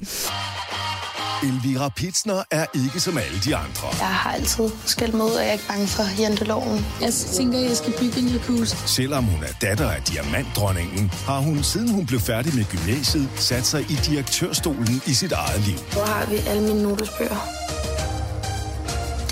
Elvira 1.42 1.88
Pitsner 1.88 2.42
er 2.50 2.66
ikke 2.74 3.00
som 3.00 3.18
alle 3.18 3.38
de 3.44 3.56
andre. 3.56 3.86
Jeg 3.98 4.06
har 4.06 4.32
altid 4.32 4.70
skældt 4.86 5.14
ud, 5.14 5.20
og 5.20 5.40
jeg 5.40 5.48
er 5.48 5.52
ikke 5.52 5.66
bange 5.68 5.86
for 5.86 6.20
janteloven. 6.22 6.86
Jeg 7.00 7.12
tænker, 7.12 7.58
jeg 7.58 7.76
skal 7.76 7.92
bygge 8.00 8.18
en 8.20 8.28
jacuzzi. 8.28 8.76
Selvom 8.86 9.24
hun 9.24 9.42
er 9.42 9.52
datter 9.60 9.90
af 9.90 10.02
diamantdronningen, 10.02 11.10
har 11.26 11.40
hun 11.40 11.62
siden 11.62 11.90
hun 11.94 12.06
blev 12.06 12.20
færdig 12.20 12.54
med 12.54 12.64
gymnasiet 12.64 13.28
sat 13.36 13.66
sig 13.66 13.80
i 13.80 13.94
direktørstolen 13.94 15.02
i 15.06 15.14
sit 15.14 15.32
eget 15.32 15.60
liv. 15.60 15.78
Hvor 15.92 16.04
har 16.04 16.26
vi 16.26 16.36
alle 16.46 16.62
mine 16.62 16.82
notesbøger? 16.82 17.40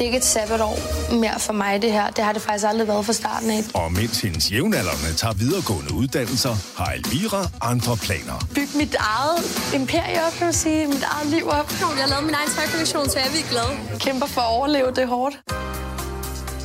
Det 0.01 0.07
er 0.07 0.09
ikke 0.09 0.19
et 0.19 0.25
sabbatår 0.25 0.79
mere 1.15 1.41
for 1.41 1.53
mig, 1.53 1.83
det 1.83 1.93
her. 1.93 2.11
Det 2.11 2.25
har 2.25 2.33
det 2.33 2.43
faktisk 2.43 2.67
aldrig 2.67 2.89
været 2.89 3.07
fra 3.07 3.13
starten 3.13 3.51
af. 3.51 3.63
Og 3.75 3.93
mens 3.93 4.21
hendes 4.21 4.53
jævnaldrende 4.53 5.15
tager 5.17 5.35
videregående 5.35 5.93
uddannelser, 5.95 6.57
har 6.77 6.93
Elvira 6.93 7.49
andre 7.61 7.97
planer. 7.97 8.47
Bygge 8.55 8.79
mit 8.79 8.97
eget 8.99 9.39
imperie 9.75 10.27
op, 10.27 10.33
kan 10.33 10.47
man 10.47 10.55
sige. 10.55 10.87
Mit 10.87 11.05
eget 11.15 11.27
liv 11.27 11.49
op. 11.49 11.71
Jeg 11.81 12.05
har 12.05 12.07
lavet 12.07 12.25
min 12.25 12.35
egen 12.35 12.51
tøjkollektion, 12.57 13.09
så 13.09 13.19
jeg 13.19 13.29
er 13.29 13.33
virkelig 13.33 13.51
glad. 13.51 13.99
Kæmper 13.99 14.27
for 14.27 14.41
at 14.41 14.49
overleve, 14.49 14.87
det 14.87 14.99
er 14.99 15.07
hårdt. 15.07 15.35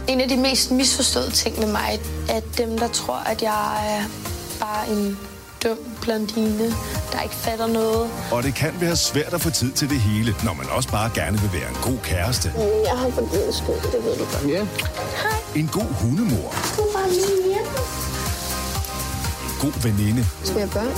En 0.07 0.21
af 0.21 0.29
de 0.29 0.37
mest 0.37 0.71
misforståede 0.71 1.31
ting 1.31 1.59
med 1.59 1.67
mig, 1.67 1.99
er 2.29 2.41
dem, 2.57 2.77
der 2.77 2.87
tror, 2.87 3.15
at 3.15 3.41
jeg 3.41 3.97
er 3.97 4.03
bare 4.59 4.89
en 4.89 5.17
dum 5.65 5.77
blondine, 6.01 6.67
der 7.11 7.21
ikke 7.21 7.35
fatter 7.35 7.67
noget. 7.67 8.09
Og 8.31 8.43
det 8.43 8.55
kan 8.55 8.73
være 8.79 8.95
svært 8.95 9.33
at 9.33 9.41
få 9.41 9.49
tid 9.49 9.71
til 9.71 9.89
det 9.89 9.99
hele, 9.99 10.35
når 10.43 10.53
man 10.53 10.65
også 10.69 10.89
bare 10.89 11.11
gerne 11.15 11.39
vil 11.39 11.49
være 11.53 11.69
en 11.69 11.77
god 11.81 11.97
kæreste. 12.03 12.53
Jeg 12.85 12.97
har 12.97 13.09
for 13.09 13.21
din 13.21 13.53
skyld, 13.53 13.91
det 13.91 14.03
ved 14.05 14.17
du 14.17 14.25
godt. 14.33 14.49
Ja. 14.49 14.61
En 15.59 15.67
god 15.67 15.91
hundemor. 16.01 16.55
Du 16.77 16.83
var 16.93 17.05
min 17.07 17.43
hjemme. 17.51 17.71
En 19.47 19.55
god 19.61 19.81
veninde. 19.83 20.25
Skal 20.43 20.59
jeg 20.59 20.69
børn? 20.69 20.91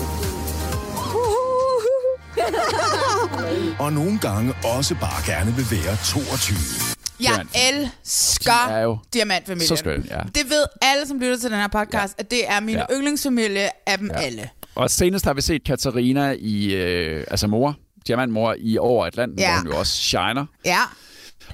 Og 3.79 3.93
nogle 3.93 4.19
gange 4.19 4.53
også 4.63 4.95
bare 5.01 5.21
gerne 5.25 5.55
vil 5.55 5.71
være 5.71 5.97
22. 6.05 6.96
Jeg 7.19 7.45
elsker 7.69 8.67
er 8.69 8.81
jo 8.81 8.97
Diamantfamilien. 9.13 9.67
så 9.67 9.75
skøn, 9.75 10.05
ja. 10.09 10.19
Det 10.35 10.49
ved 10.49 10.65
alle, 10.81 11.07
som 11.07 11.19
lytter 11.19 11.37
til 11.37 11.51
den 11.51 11.59
her 11.59 11.67
podcast, 11.67 12.15
at 12.17 12.31
det 12.31 12.49
er 12.51 12.59
min 12.59 12.75
Ja. 12.75 12.83
yndlingsfamilie 12.93 13.69
af 13.89 13.97
dem 13.97 14.11
alle. 14.13 14.49
Og 14.75 14.89
senest 14.89 15.25
har 15.25 15.33
vi 15.33 15.41
set 15.41 15.63
Katarina 15.63 16.35
i, 16.39 16.73
øh, 16.75 17.23
altså 17.31 17.47
mor, 17.47 17.75
diamantmor 18.07 18.55
i 18.59 18.77
Over 18.77 19.05
Atlanten, 19.05 19.39
Ja. 19.39 19.51
hvor 19.51 19.59
hun 19.59 19.71
jo 19.71 19.79
også 19.79 19.93
shiner. 19.97 20.45
Ja. 20.65 20.79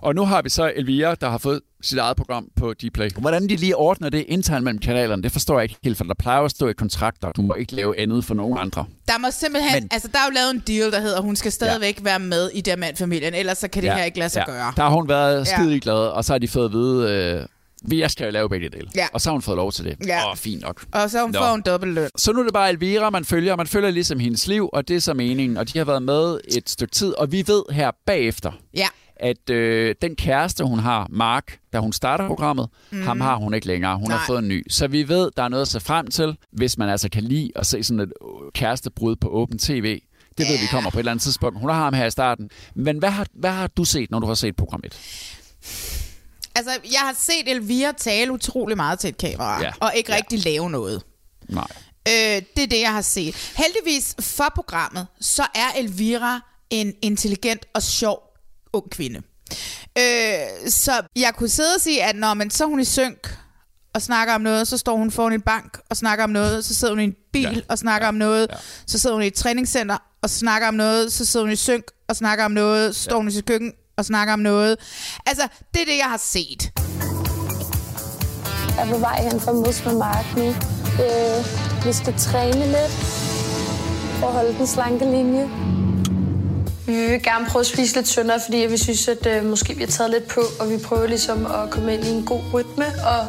Og 0.02 0.16
nu 0.16 0.26
har 0.26 0.42
vi 0.42 0.50
så 0.50 0.72
Elvira, 0.76 1.16
der 1.16 1.30
har 1.30 1.38
fået 1.38 1.62
sit 1.82 1.98
eget 1.98 2.18
program 2.18 2.48
på 2.60 2.74
Dplay. 2.74 3.10
Hvordan 3.18 3.50
de 3.50 3.56
lige 3.56 3.76
ordner 3.76 4.10
det 4.10 4.26
internt 4.28 4.64
mellem 4.64 4.80
kanalerne, 4.80 5.24
det 5.24 5.32
forstår 5.32 5.60
jeg 5.60 5.64
ikke 5.64 5.76
helt, 5.84 5.98
for 5.98 6.04
der 6.04 6.14
plejer 6.14 6.42
at 6.42 6.52
stå 6.52 6.68
i 6.68 6.74
kontrakter, 6.74 7.32
du 7.32 7.42
må 7.42 7.54
ikke 7.54 7.76
lave 7.76 8.00
andet 8.00 8.26
for 8.26 8.34
nogen 8.34 8.58
andre. 8.58 8.86
Der 9.08 9.18
må 9.18 9.28
simpelthen, 9.32 9.84
Men- 9.84 9.90
altså 9.92 10.08
der 10.08 10.18
er 10.20 10.26
jo 10.26 10.34
lavet 10.36 10.52
en 10.52 10.64
deal, 10.68 10.92
der 10.92 11.00
hedder, 11.00 11.18
at 11.18 11.24
hun 11.24 11.36
skal 11.36 11.52
stadigvæk 11.52 11.98
ja. 12.00 12.04
være 12.04 12.20
med 12.20 12.50
i 12.54 12.62
Diamantfamilien, 12.62 13.34
ellers 13.34 13.58
så 13.58 13.68
kan 13.68 13.84
det 13.84 13.94
her 13.94 14.04
ikke 14.04 14.20
lade 14.20 14.30
sig 14.30 14.44
gøre. 14.48 14.74
Der 14.76 14.84
har 14.84 14.90
hun 14.90 15.10
været 15.10 15.48
Ja. 15.48 15.56
skide 15.56 15.80
glad, 15.80 15.96
og 15.96 16.26
så 16.26 16.34
har 16.34 16.38
de 16.38 16.48
fået 16.48 16.66
at 16.66 16.72
vide, 16.72 17.12
øh, 17.42 17.46
vi 17.86 18.04
skal 18.08 18.26
jo 18.26 18.32
lave 18.32 18.50
begge 18.50 18.70
dele. 18.70 18.88
Ja. 18.96 19.08
Og 19.14 19.22
så 19.22 19.30
har 19.30 19.32
hun 19.32 19.42
fået 19.42 19.56
lov 19.58 19.72
til 19.72 19.86
det. 19.86 19.98
Ja. 20.08 20.30
Åh, 20.32 20.38
fint 20.38 20.62
nok. 20.62 20.86
Og 20.94 21.10
så 21.10 21.22
hun 21.22 21.32
Nå. 21.32 21.40
får 21.40 21.52
hun 21.52 21.62
dobbelt 21.66 21.94
løn. 21.94 22.10
Så 22.18 22.32
nu 22.34 22.40
er 22.40 22.44
det 22.44 22.54
bare 22.54 22.70
Elvira, 22.70 23.10
man 23.10 23.26
følger. 23.26 23.56
Man 23.56 23.68
følger 23.68 23.92
ligesom 23.92 24.20
hendes 24.20 24.48
liv, 24.48 24.70
og 24.74 24.88
det 24.88 24.96
er 24.96 25.00
så 25.00 25.14
meningen. 25.14 25.58
Og 25.58 25.74
de 25.74 25.78
har 25.78 25.86
været 25.86 26.04
med 26.04 26.40
et 26.58 26.70
stykke 26.70 26.92
tid, 26.92 27.14
og 27.18 27.32
vi 27.32 27.44
ved 27.48 27.64
her 27.72 27.92
bagefter, 28.06 28.52
Ja. 28.76 28.88
At 29.24 29.50
øh, 29.50 29.96
den 30.02 30.16
kæreste, 30.16 30.64
hun 30.64 30.80
har, 30.80 31.08
Mark, 31.10 31.60
da 31.74 31.80
hun 31.80 31.94
starter 31.94 32.28
programmet, 32.28 32.70
mm. 32.92 33.02
ham 33.02 33.22
har 33.22 33.36
hun 33.36 33.54
ikke 33.54 33.68
længere. 33.68 33.96
Hun 33.98 34.08
Nej. 34.08 34.18
har 34.18 34.26
fået 34.28 34.40
en 34.40 34.48
ny. 34.48 34.66
Så 34.70 34.88
vi 34.88 35.08
ved, 35.08 35.32
der 35.38 35.44
er 35.44 35.48
noget 35.48 35.62
at 35.62 35.68
se 35.68 35.80
frem 35.80 36.08
til, 36.08 36.38
hvis 36.52 36.78
man 36.78 36.90
altså 36.90 37.10
kan 37.10 37.24
lide 37.24 37.52
at 37.56 37.66
se 37.66 37.84
sådan 37.84 38.00
et 38.00 38.14
øh, 38.22 38.52
kærestebrud 38.54 39.16
på 39.16 39.28
åben 39.30 39.60
tv. 39.60 40.02
Det 40.38 40.48
ved 40.50 40.58
vi 40.60 40.66
kommer 40.72 40.90
på 40.90 40.98
et 40.98 41.00
eller 41.00 41.12
andet 41.12 41.24
tidspunkt. 41.24 41.60
Hun 41.60 41.70
har 41.70 41.84
ham 41.84 41.94
her 41.94 42.06
i 42.06 42.12
starten. 42.12 42.50
Men 42.76 42.98
hvad 42.98 43.10
har, 43.10 43.28
hvad 43.34 43.52
har 43.52 43.68
du 43.68 43.84
set, 43.86 44.12
når 44.12 44.20
du 44.20 44.28
har 44.28 44.34
set 44.34 44.56
program 44.56 44.82
1? 44.84 44.94
Altså, 46.56 46.72
jeg 46.84 47.00
har 47.00 47.16
set 47.20 47.52
Elvira 47.56 47.92
tale 47.92 48.32
utrolig 48.32 48.78
meget 48.78 49.00
til 49.00 49.08
et 49.08 49.18
kamera, 49.18 49.60
Ja. 49.62 49.66
ja. 49.66 49.72
og 49.80 49.92
ikke 49.96 50.12
Ja. 50.12 50.18
rigtig 50.18 50.40
lave 50.46 50.70
noget. 50.70 51.04
Nej. 51.50 51.68
Øh, 52.08 52.42
det 52.56 52.64
er 52.64 52.68
det, 52.68 52.82
jeg 52.82 52.94
har 52.94 53.02
set. 53.02 53.54
Heldigvis 53.58 54.16
for 54.20 54.52
programmet, 54.56 55.08
så 55.22 55.44
er 55.56 55.80
Elvira 55.80 56.40
en 56.70 56.94
intelligent 57.02 57.66
og 57.74 57.82
sjov 57.84 58.33
ung 58.74 58.90
kvinde. 58.92 59.22
Øh, 59.98 60.70
så 60.72 60.92
jeg 61.16 61.34
kunne 61.38 61.50
sidde 61.50 61.70
og 61.76 61.82
sige, 61.82 62.04
at 62.04 62.16
når 62.16 62.34
man 62.34 62.50
så 62.50 62.64
er 62.64 62.68
hun 62.68 62.80
i 62.80 62.86
synk 62.86 63.38
og 63.96 64.02
snakker 64.02 64.34
om 64.34 64.42
noget, 64.42 64.68
så 64.68 64.78
står 64.78 64.98
hun 64.98 65.12
foran 65.12 65.34
en 65.34 65.42
bank 65.42 65.78
og 65.90 65.98
snakker 65.98 66.24
om 66.24 66.30
noget, 66.30 66.66
så 66.66 66.76
sidder 66.76 66.94
hun 66.94 67.00
i 67.00 67.04
en 67.04 67.16
bil 67.34 67.42
Ja. 67.44 67.60
og 67.70 67.78
snakker 67.78 68.06
ja. 68.06 68.10
om 68.10 68.16
noget, 68.16 68.48
Ja. 68.52 68.56
så 68.88 69.00
sidder 69.00 69.16
hun 69.16 69.24
i 69.24 69.28
et 69.28 69.34
træningscenter 69.34 69.98
og 70.22 70.30
snakker 70.30 70.68
om 70.68 70.74
noget, 70.74 71.14
så 71.14 71.26
sidder 71.26 71.46
hun 71.46 71.54
i 71.54 71.56
synk 71.56 71.84
og 72.10 72.16
snakker 72.16 72.46
om 72.46 72.52
noget, 72.52 72.96
så 72.96 73.02
står 73.04 73.12
Ja. 73.16 73.18
hun 73.18 73.28
i 73.28 73.32
sit 73.32 73.46
køkken 73.46 73.72
og 73.98 74.06
snakker 74.06 74.34
om 74.34 74.40
noget. 74.40 74.78
Altså, 75.26 75.48
det 75.74 75.82
er 75.82 75.86
det, 75.86 75.98
jeg 75.98 76.10
har 76.10 76.18
set. 76.18 76.72
Jeg 78.78 78.88
er 78.88 78.92
på 78.92 78.98
vej 78.98 79.22
hen 79.32 79.40
for 79.40 79.52
at 79.52 79.58
mødes 79.58 79.86
med 79.86 79.94
Mark 79.98 80.26
nu. 80.38 80.48
Øh, 81.04 81.86
vi 81.86 81.94
skal 81.94 82.14
træne 82.20 82.66
lidt 82.66 82.92
for 84.20 84.28
at 84.28 84.34
holde 84.34 84.58
den 84.58 84.68
slanke 84.68 85.06
linje. 85.06 85.50
Vi 86.88 86.94
vil 86.94 87.24
gerne 87.24 87.46
prøve 87.50 87.62
at 87.62 87.66
spise 87.66 87.96
lidt 87.96 88.06
tyndere, 88.06 88.40
fordi 88.46 88.58
vi 88.58 88.78
synes, 88.78 89.08
at 89.08 89.26
øh, 89.26 89.46
måske 89.46 89.74
vi 89.76 89.84
har 89.84 89.92
taget 89.92 90.12
lidt 90.12 90.28
på, 90.28 90.42
og 90.60 90.70
vi 90.70 90.78
prøver 90.78 91.08
ligesom 91.08 91.46
at 91.46 91.70
komme 91.70 91.94
ind 91.94 92.06
i 92.06 92.10
en 92.10 92.26
god 92.26 92.42
rytme 92.54 92.86
og 92.86 93.28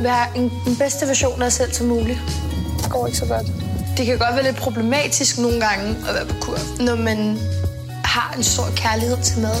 være 0.00 0.36
en, 0.36 0.52
den 0.66 0.76
bedste 0.76 1.06
version 1.06 1.42
af 1.42 1.46
os 1.46 1.52
selv 1.52 1.72
som 1.72 1.86
muligt. 1.86 2.18
Det 2.82 2.90
går 2.90 3.06
ikke 3.06 3.18
så 3.18 3.26
godt. 3.26 3.46
Det 3.96 4.06
kan 4.06 4.18
godt 4.18 4.34
være 4.34 4.44
lidt 4.44 4.56
problematisk 4.56 5.38
nogle 5.38 5.60
gange 5.60 5.88
at 6.08 6.14
være 6.14 6.26
på 6.26 6.34
kur, 6.40 6.82
når 6.84 6.96
man 6.96 7.38
har 8.04 8.34
en 8.36 8.42
stor 8.42 8.64
kærlighed 8.76 9.16
til 9.22 9.40
mad, 9.40 9.58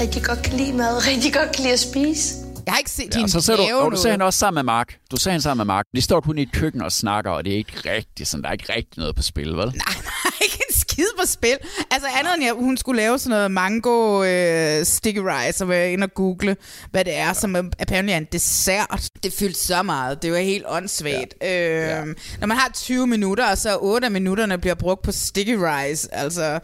rigtig 0.00 0.24
godt 0.24 0.42
kan 0.42 0.56
lide 0.56 0.72
mad, 0.72 0.94
rigtig 1.10 1.34
godt 1.34 1.52
kan 1.52 1.62
lide 1.62 1.72
at 1.72 1.80
spise. 1.80 2.34
Jeg 2.66 2.72
har 2.72 2.78
ikke 2.78 2.90
set 2.90 3.04
Ja, 3.04 3.08
og 3.10 3.16
hende 3.16 3.42
så 3.42 3.56
du, 3.56 3.76
og 3.76 3.92
du 3.92 3.96
ser 3.96 4.10
hende 4.10 4.24
også 4.24 4.38
sammen 4.38 4.54
med 4.54 4.62
Mark. 4.62 4.96
Du 5.10 5.16
ser 5.16 5.30
hende 5.30 5.42
sammen 5.42 5.66
med 5.66 5.74
Mark. 5.74 5.86
De 5.94 6.00
står 6.00 6.20
kun 6.20 6.38
i 6.38 6.42
et 6.42 6.52
køkken 6.52 6.82
og 6.82 6.92
snakker, 6.92 7.30
og 7.30 7.44
det 7.44 7.52
er 7.52 7.56
ikke 7.56 7.90
rigtigt 7.90 8.28
sådan. 8.28 8.42
Der 8.42 8.48
er 8.48 8.52
ikke 8.52 8.72
rigtig 8.76 8.98
noget 8.98 9.16
på 9.16 9.22
spil, 9.22 9.46
vel? 9.48 9.56
Nej, 9.56 9.66
der 9.66 10.10
er 10.24 10.42
ikke 10.42 10.60
en 10.68 10.74
skid 10.94 11.06
på 11.20 11.26
spil. 11.26 11.56
Altså 11.90 12.08
andet 12.18 12.34
end, 12.36 12.44
at 12.44 12.54
hun 12.54 12.76
skulle 12.76 13.02
lave 13.02 13.18
sådan 13.18 13.30
noget 13.30 13.50
mango 13.50 14.24
øh, 14.24 14.84
sticky 14.84 15.18
rice, 15.18 15.64
og 15.64 15.68
være 15.68 15.92
inde 15.92 16.04
og 16.04 16.14
google, 16.14 16.56
hvad 16.90 17.04
det 17.04 17.14
er, 17.16 17.26
ja. 17.26 17.34
som 17.34 17.56
er 17.56 17.62
apparently 17.78 18.12
er 18.12 18.16
en 18.16 18.28
dessert. 18.32 19.08
Det 19.22 19.32
fyldte 19.32 19.60
så 19.60 19.82
meget. 19.82 20.22
Det 20.22 20.32
var 20.32 20.38
helt 20.38 20.64
åndssvagt. 20.68 21.34
Ja. 21.42 21.70
Øh, 21.70 21.88
ja. 21.88 22.04
Når 22.40 22.46
man 22.46 22.56
har 22.56 22.70
20 22.74 23.06
minutter, 23.06 23.50
og 23.50 23.58
så 23.58 23.78
8 23.80 24.04
af 24.04 24.10
minutterne 24.10 24.58
bliver 24.58 24.74
brugt 24.74 25.02
på 25.02 25.12
sticky 25.12 25.56
rice, 25.58 26.14
altså, 26.14 26.58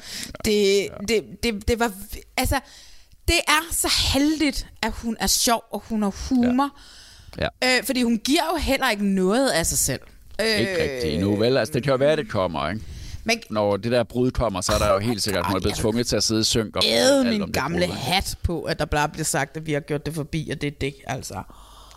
det, 0.44 0.82
ja. 0.82 0.86
det, 1.08 1.22
det, 1.42 1.68
det 1.68 1.78
var... 1.78 1.92
Altså, 2.36 2.60
det 3.28 3.38
er 3.48 3.68
så 3.72 3.88
heldigt, 4.12 4.66
at 4.82 4.92
hun 4.92 5.16
er 5.20 5.26
sjov, 5.26 5.64
og 5.70 5.82
hun 5.88 6.02
har 6.02 6.14
humor. 6.28 6.70
Ja. 7.38 7.48
Øh, 7.64 7.84
fordi 7.84 8.02
hun 8.02 8.18
giver 8.18 8.42
jo 8.52 8.56
heller 8.56 8.90
ikke 8.90 9.06
noget 9.06 9.50
af 9.50 9.66
sig 9.66 9.78
selv. 9.78 10.00
Øh, 10.40 10.60
Ikke 10.60 10.82
rigtigt 10.82 11.14
endnu, 11.14 11.36
vel? 11.36 11.56
Altså, 11.56 11.72
det 11.74 11.82
kan 11.82 11.90
jo 11.90 11.96
være, 11.96 12.16
det 12.16 12.28
kommer, 12.28 12.68
ikke? 12.68 12.82
Men 13.24 13.40
Når 13.50 13.76
det 13.76 13.92
der 13.92 14.02
brud 14.02 14.30
kommer, 14.30 14.60
så 14.60 14.72
er 14.72 14.78
der 14.78 14.92
jo 14.92 14.98
helt 14.98 15.22
sikkert, 15.22 15.40
at 15.40 15.46
hun 15.46 15.56
er 15.56 15.60
blevet 15.60 15.76
tvunget 15.76 16.06
til 16.06 16.16
at 16.16 16.22
sidde 16.22 16.40
i 16.40 16.44
synk 16.44 16.76
og 16.76 16.82
æde 16.86 17.24
min 17.24 17.40
det 17.42 17.52
gamle 17.52 17.86
brud. 17.86 17.94
hat 17.96 18.34
på, 18.42 18.62
at 18.62 18.78
der 18.78 18.84
bare 18.84 19.08
bliver 19.08 19.24
sagt, 19.24 19.56
at 19.56 19.66
vi 19.66 19.72
har 19.72 19.80
gjort 19.80 20.06
det 20.06 20.14
forbi, 20.14 20.48
og 20.52 20.60
det 20.60 20.66
er 20.66 20.70
det, 20.80 20.94
altså. 21.06 21.42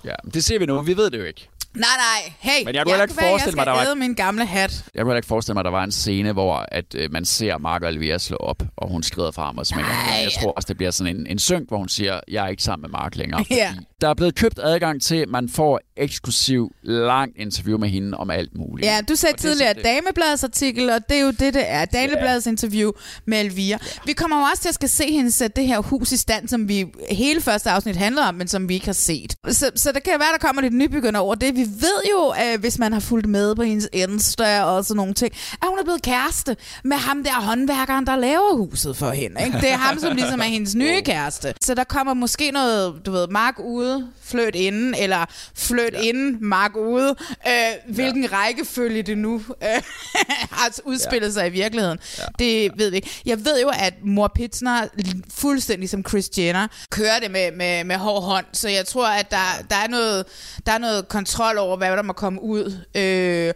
Ja, 0.05 0.15
det 0.33 0.43
ser 0.43 0.59
vi 0.59 0.65
nu. 0.65 0.81
Vi 0.81 0.97
ved 0.97 1.09
det 1.09 1.19
jo 1.19 1.23
ikke. 1.23 1.49
Nej, 1.75 1.89
nej, 1.97 2.33
hey, 2.39 2.65
Men 2.65 2.75
jeg 2.75 2.83
kunne 2.83 2.91
heller 2.91 3.03
ikke 3.03 3.13
kan 3.15 3.21
være, 3.21 3.31
forestille 3.31 3.55
mig, 3.55 3.65
jeg 3.65 3.75
der 3.75 3.88
var- 3.88 3.95
min 3.95 4.13
gamle 4.13 4.45
hat. 4.45 4.86
Jeg 4.95 5.03
kunne 5.03 5.15
ikke 5.15 5.27
forestille 5.27 5.53
mig, 5.53 5.59
at 5.62 5.65
der 5.65 5.71
var 5.71 5.83
en 5.83 5.91
scene, 5.91 6.31
hvor 6.31 6.65
at, 6.71 6.86
øh, 6.95 7.12
man 7.12 7.25
ser 7.25 7.57
Mark 7.57 7.81
og 7.83 7.89
Elvira 7.89 8.17
slå 8.17 8.38
op, 8.38 8.63
og 8.77 8.89
hun 8.89 9.03
skrider 9.03 9.31
fra 9.31 9.45
ham 9.45 9.57
og 9.57 9.65
smækker. 9.65 9.91
Jeg 10.23 10.31
tror 10.41 10.51
også, 10.51 10.65
det 10.67 10.77
bliver 10.77 10.91
sådan 10.91 11.15
en, 11.15 11.27
en 11.27 11.39
synk, 11.39 11.67
hvor 11.67 11.77
hun 11.77 11.89
siger, 11.89 12.19
jeg 12.27 12.43
er 12.45 12.47
ikke 12.47 12.63
sammen 12.63 12.81
med 12.81 12.89
Mark 12.89 13.15
længere. 13.15 13.45
Ja. 13.49 13.73
Der 14.03 14.09
er 14.09 14.13
blevet 14.13 14.35
købt 14.35 14.59
adgang 14.63 15.01
til, 15.01 15.15
at 15.15 15.29
man 15.29 15.49
får 15.49 15.79
eksklusiv 15.97 16.71
langt 16.83 17.37
interview 17.37 17.77
med 17.77 17.89
hende 17.89 18.17
om 18.17 18.29
alt 18.29 18.57
muligt. 18.57 18.87
Ja, 18.87 19.01
du 19.09 19.15
sagde 19.15 19.33
Og 19.33 19.37
er 19.37 19.41
tidligere 19.41 19.73
det. 19.73 19.83
Damebladets 19.83 20.43
artikel, 20.43 20.89
og 20.89 21.09
det 21.09 21.17
er 21.17 21.21
jo 21.21 21.31
det, 21.31 21.53
det 21.53 21.63
er. 21.65 21.85
Damebladets 21.85 22.47
interview 22.47 22.91
med 23.25 23.39
Elvira. 23.39 23.77
Vi 24.05 24.13
kommer 24.13 24.37
jo 24.37 24.43
også 24.43 24.61
til 24.61 24.69
at 24.69 24.75
skal 24.75 24.89
se 24.89 25.11
hende 25.11 25.31
sætte 25.31 25.61
det 25.61 25.67
her 25.67 25.79
hus 25.79 26.11
i 26.11 26.17
stand, 26.17 26.47
som 26.47 26.67
vi 26.67 26.85
hele 27.11 27.41
første 27.41 27.69
afsnit 27.69 27.95
handler 27.95 28.23
om, 28.23 28.35
men 28.35 28.47
som 28.47 28.69
vi 28.69 28.73
ikke 28.73 28.85
har 28.85 28.93
set. 28.93 29.35
Så, 29.49 29.71
så 29.75 29.91
det 29.91 30.03
kan 30.03 30.13
være, 30.19 30.31
der 30.31 30.37
kommer 30.37 30.61
lidt 30.61 30.73
nybegynder 30.73 31.19
over 31.19 31.35
det. 31.35 31.55
Vi 31.55 31.61
ved 31.61 32.01
jo, 32.11 32.27
at 32.27 32.59
hvis 32.59 32.79
man 32.79 32.93
har 32.93 32.99
fulgt 32.99 33.27
med 33.27 33.55
på 33.55 33.63
hendes 33.63 33.89
Insta 33.93 34.63
og 34.63 34.85
sådan 34.85 34.97
nogle 34.97 35.13
ting, 35.13 35.33
at 35.61 35.67
hun 35.69 35.79
er 35.79 35.83
blevet 35.83 36.01
kæreste 36.01 36.57
med 36.83 36.97
ham 36.97 37.23
der 37.23 37.33
håndværkeren, 37.33 38.05
der 38.05 38.15
laver 38.15 38.55
huset 38.55 38.97
for 38.97 39.09
hende. 39.09 39.41
Ikke? 39.45 39.57
Det 39.57 39.71
er 39.71 39.77
ham, 39.77 39.99
som 39.99 40.15
ligesom 40.15 40.39
er 40.39 40.43
hendes 40.43 40.75
nye 40.75 41.01
kæreste. 41.11 41.53
Så 41.61 41.73
der 41.73 41.83
kommer 41.83 42.13
måske 42.13 42.51
noget, 42.51 43.05
du 43.05 43.11
ved, 43.11 43.27
Mark 43.27 43.59
ude, 43.59 43.92
fløt 44.23 44.56
inden, 44.56 44.95
eller 44.95 45.25
fløt 45.56 45.93
ja. 45.93 45.99
inden, 46.01 46.38
Mark 46.41 46.75
ude. 46.75 47.15
Øh, 47.47 47.93
hvilken 47.95 48.23
ja. 48.23 48.29
rækkefølge 48.38 49.01
det 49.01 49.17
nu 49.17 49.41
øh, 49.63 49.82
har 50.51 50.79
udspillet 50.86 51.27
ja. 51.27 51.34
sig 51.34 51.47
i 51.47 51.49
virkeligheden. 51.49 51.99
Ja. 52.17 52.23
Det 52.39 52.71
ved 52.75 52.89
vi 52.89 52.95
ikke. 52.95 53.21
Jeg 53.25 53.45
ved 53.45 53.62
jo, 53.62 53.71
at 53.73 53.93
mor 54.03 54.32
Pitsner, 54.36 54.88
fuldstændig 55.29 55.89
som 55.89 56.06
Chris 56.08 56.29
Jenner, 56.38 56.67
kører 56.89 57.19
det 57.19 57.32
med, 57.32 57.51
med, 57.51 57.84
med 57.84 57.95
hård 57.95 58.23
hånd, 58.23 58.45
så 58.53 58.69
jeg 58.69 58.86
tror, 58.86 59.08
at 59.08 59.32
der, 59.32 59.65
der, 59.69 59.75
er 59.75 59.88
noget, 59.88 60.25
der 60.65 60.71
er 60.71 60.77
noget 60.77 61.08
kontrol 61.08 61.58
over, 61.58 61.77
hvad 61.77 61.91
der 61.91 62.01
må 62.01 62.13
komme 62.13 62.43
ud. 62.43 62.77
Øh, 62.95 63.53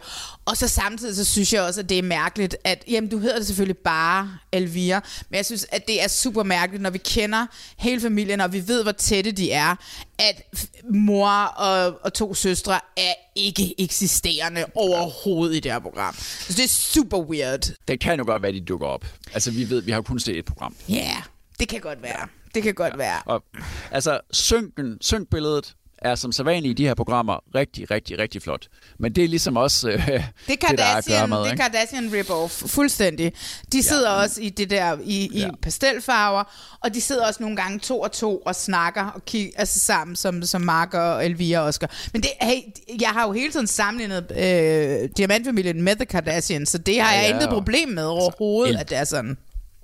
og 0.48 0.56
så 0.56 0.68
samtidig, 0.68 1.16
så 1.16 1.24
synes 1.24 1.52
jeg 1.52 1.62
også, 1.62 1.80
at 1.80 1.88
det 1.88 1.98
er 1.98 2.02
mærkeligt, 2.02 2.56
at, 2.64 2.84
jamen 2.88 3.10
du 3.10 3.18
hedder 3.18 3.36
det 3.36 3.46
selvfølgelig 3.46 3.78
bare 3.78 4.30
Elvira, 4.52 5.00
men 5.30 5.36
jeg 5.36 5.46
synes, 5.46 5.66
at 5.72 5.86
det 5.86 6.02
er 6.02 6.08
super 6.08 6.42
mærkeligt, 6.42 6.82
når 6.82 6.90
vi 6.90 6.98
kender 6.98 7.46
hele 7.76 8.00
familien, 8.00 8.40
og 8.40 8.52
vi 8.52 8.68
ved, 8.68 8.82
hvor 8.82 8.92
tætte 8.92 9.32
de 9.32 9.52
er, 9.52 9.76
at 10.18 10.66
mor 10.90 11.28
og, 11.44 12.00
og 12.02 12.14
to 12.14 12.34
søstre 12.34 12.80
er 12.96 13.14
ikke 13.34 13.74
eksisterende 13.80 14.64
overhovedet 14.74 15.56
i 15.56 15.60
det 15.60 15.72
her 15.72 15.78
program. 15.78 16.14
Så 16.14 16.52
det 16.52 16.64
er 16.64 16.68
super 16.68 17.18
weird. 17.18 17.70
Det 17.88 18.00
kan 18.00 18.18
jo 18.18 18.24
godt 18.26 18.42
være, 18.42 18.52
de 18.52 18.60
dukker 18.60 18.86
op. 18.86 19.06
Altså, 19.34 19.50
vi 19.50 19.70
ved, 19.70 19.80
vi 19.82 19.92
har 19.92 20.02
kun 20.02 20.20
set 20.20 20.38
et 20.38 20.44
program. 20.44 20.76
Ja, 20.88 20.94
yeah, 20.94 21.22
det 21.58 21.68
kan 21.68 21.80
godt 21.80 22.02
være. 22.02 22.28
Det 22.54 22.62
kan 22.62 22.74
godt 22.74 22.98
være. 22.98 23.22
Og, 23.26 23.44
altså, 23.90 24.20
synken, 24.32 24.98
synkbilledet 25.00 25.74
er 26.02 26.14
som 26.14 26.32
sædvanligt 26.32 26.70
i 26.80 26.82
de 26.82 26.86
her 26.88 26.94
programmer 26.94 27.38
rigtig, 27.54 27.90
rigtig, 27.90 28.18
rigtig 28.18 28.42
flot. 28.42 28.66
Men 28.98 29.12
det 29.14 29.24
er 29.24 29.28
ligesom 29.28 29.56
også 29.56 29.88
øh, 29.90 30.06
Det 30.08 30.22
det, 30.48 30.60
Kardashian, 30.60 31.18
gøre 31.18 31.28
med. 31.28 31.50
det? 31.50 31.60
Kardashian 31.60 32.10
rip-off, 32.12 32.66
fuldstændig. 32.68 33.32
De 33.72 33.82
sidder 33.82 34.10
også 34.10 34.40
i 34.40 34.48
det 34.48 34.70
der, 34.70 34.96
i, 35.04 35.28
i 35.32 35.38
Ja. 35.38 35.48
pastelfarver, 35.62 36.44
og 36.84 36.94
de 36.94 37.00
sidder 37.00 37.26
også 37.26 37.42
nogle 37.42 37.56
gange 37.56 37.78
to 37.78 38.00
og 38.00 38.12
to 38.12 38.36
og 38.38 38.54
snakker 38.54 39.04
og 39.06 39.24
kig, 39.24 39.50
altså 39.56 39.80
sammen, 39.80 40.16
som, 40.16 40.42
som 40.42 40.60
Mark 40.60 40.94
og 40.94 41.26
Elvira 41.26 41.60
også 41.60 41.80
gør. 41.80 41.86
Men 42.12 42.22
det, 42.22 42.30
hey, 42.42 42.56
jeg 43.00 43.08
har 43.08 43.26
jo 43.26 43.32
hele 43.32 43.52
tiden 43.52 43.66
sammenlignet 43.66 44.32
øh, 44.36 45.08
Diamantfamilien 45.16 45.82
med 45.82 45.96
The 45.96 46.04
Kardashians, 46.06 46.68
så 46.68 46.78
det 46.78 47.00
har 47.00 47.12
Ja, 47.14 47.18
jeg 47.20 47.28
ja. 47.28 47.34
intet 47.34 47.48
problem 47.48 47.88
med 47.88 48.04
overhovedet, 48.04 48.70
El- 48.74 48.80
at 48.80 48.90
det 48.90 48.98
er 48.98 49.04
sådan. 49.04 49.36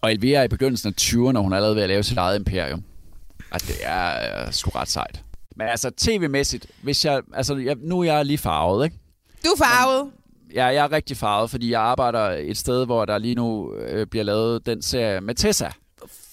Og 0.03 0.13
Elvira 0.13 0.39
er 0.41 0.45
i 0.45 0.49
begyndelsen 0.49 0.89
af 0.89 1.03
20'erne, 1.03 1.37
og 1.37 1.43
hun 1.43 1.53
er 1.53 1.57
allerede 1.57 1.77
ved 1.77 1.83
at 1.83 1.89
lave 1.89 2.03
sit 2.03 2.19
eget 2.19 2.39
imperium. 2.39 2.83
Og 3.51 3.61
det 3.61 3.77
er 3.83 4.43
øh, 4.47 4.53
sgu 4.53 4.71
ret 4.71 4.89
sejt. 4.91 5.21
Men 5.57 5.69
altså 5.69 5.91
tv-mæssigt, 5.97 6.67
hvis 6.83 7.05
jeg, 7.05 7.23
altså 7.35 7.57
jeg, 7.57 7.77
nu 7.81 8.01
er 8.01 8.05
jeg 8.05 8.25
lige 8.27 8.39
farvet, 8.39 8.85
ikke? 8.85 8.97
Du 9.45 9.49
er 9.49 9.57
farvet. 9.65 10.11
Ja, 10.55 10.65
jeg 10.65 10.85
er 10.85 10.93
rigtig 10.93 11.17
farvet, 11.17 11.51
fordi 11.51 11.71
jeg 11.71 11.81
arbejder 11.81 12.21
et 12.31 12.57
sted, 12.57 12.85
hvor 12.87 13.05
der 13.05 13.19
lige 13.19 13.35
nu 13.35 13.75
øh, 13.75 14.07
bliver 14.07 14.23
lavet 14.25 14.67
den 14.67 14.83
serie 14.83 15.21
med 15.21 15.35
Tessa. 15.35 15.65
er 15.65 15.71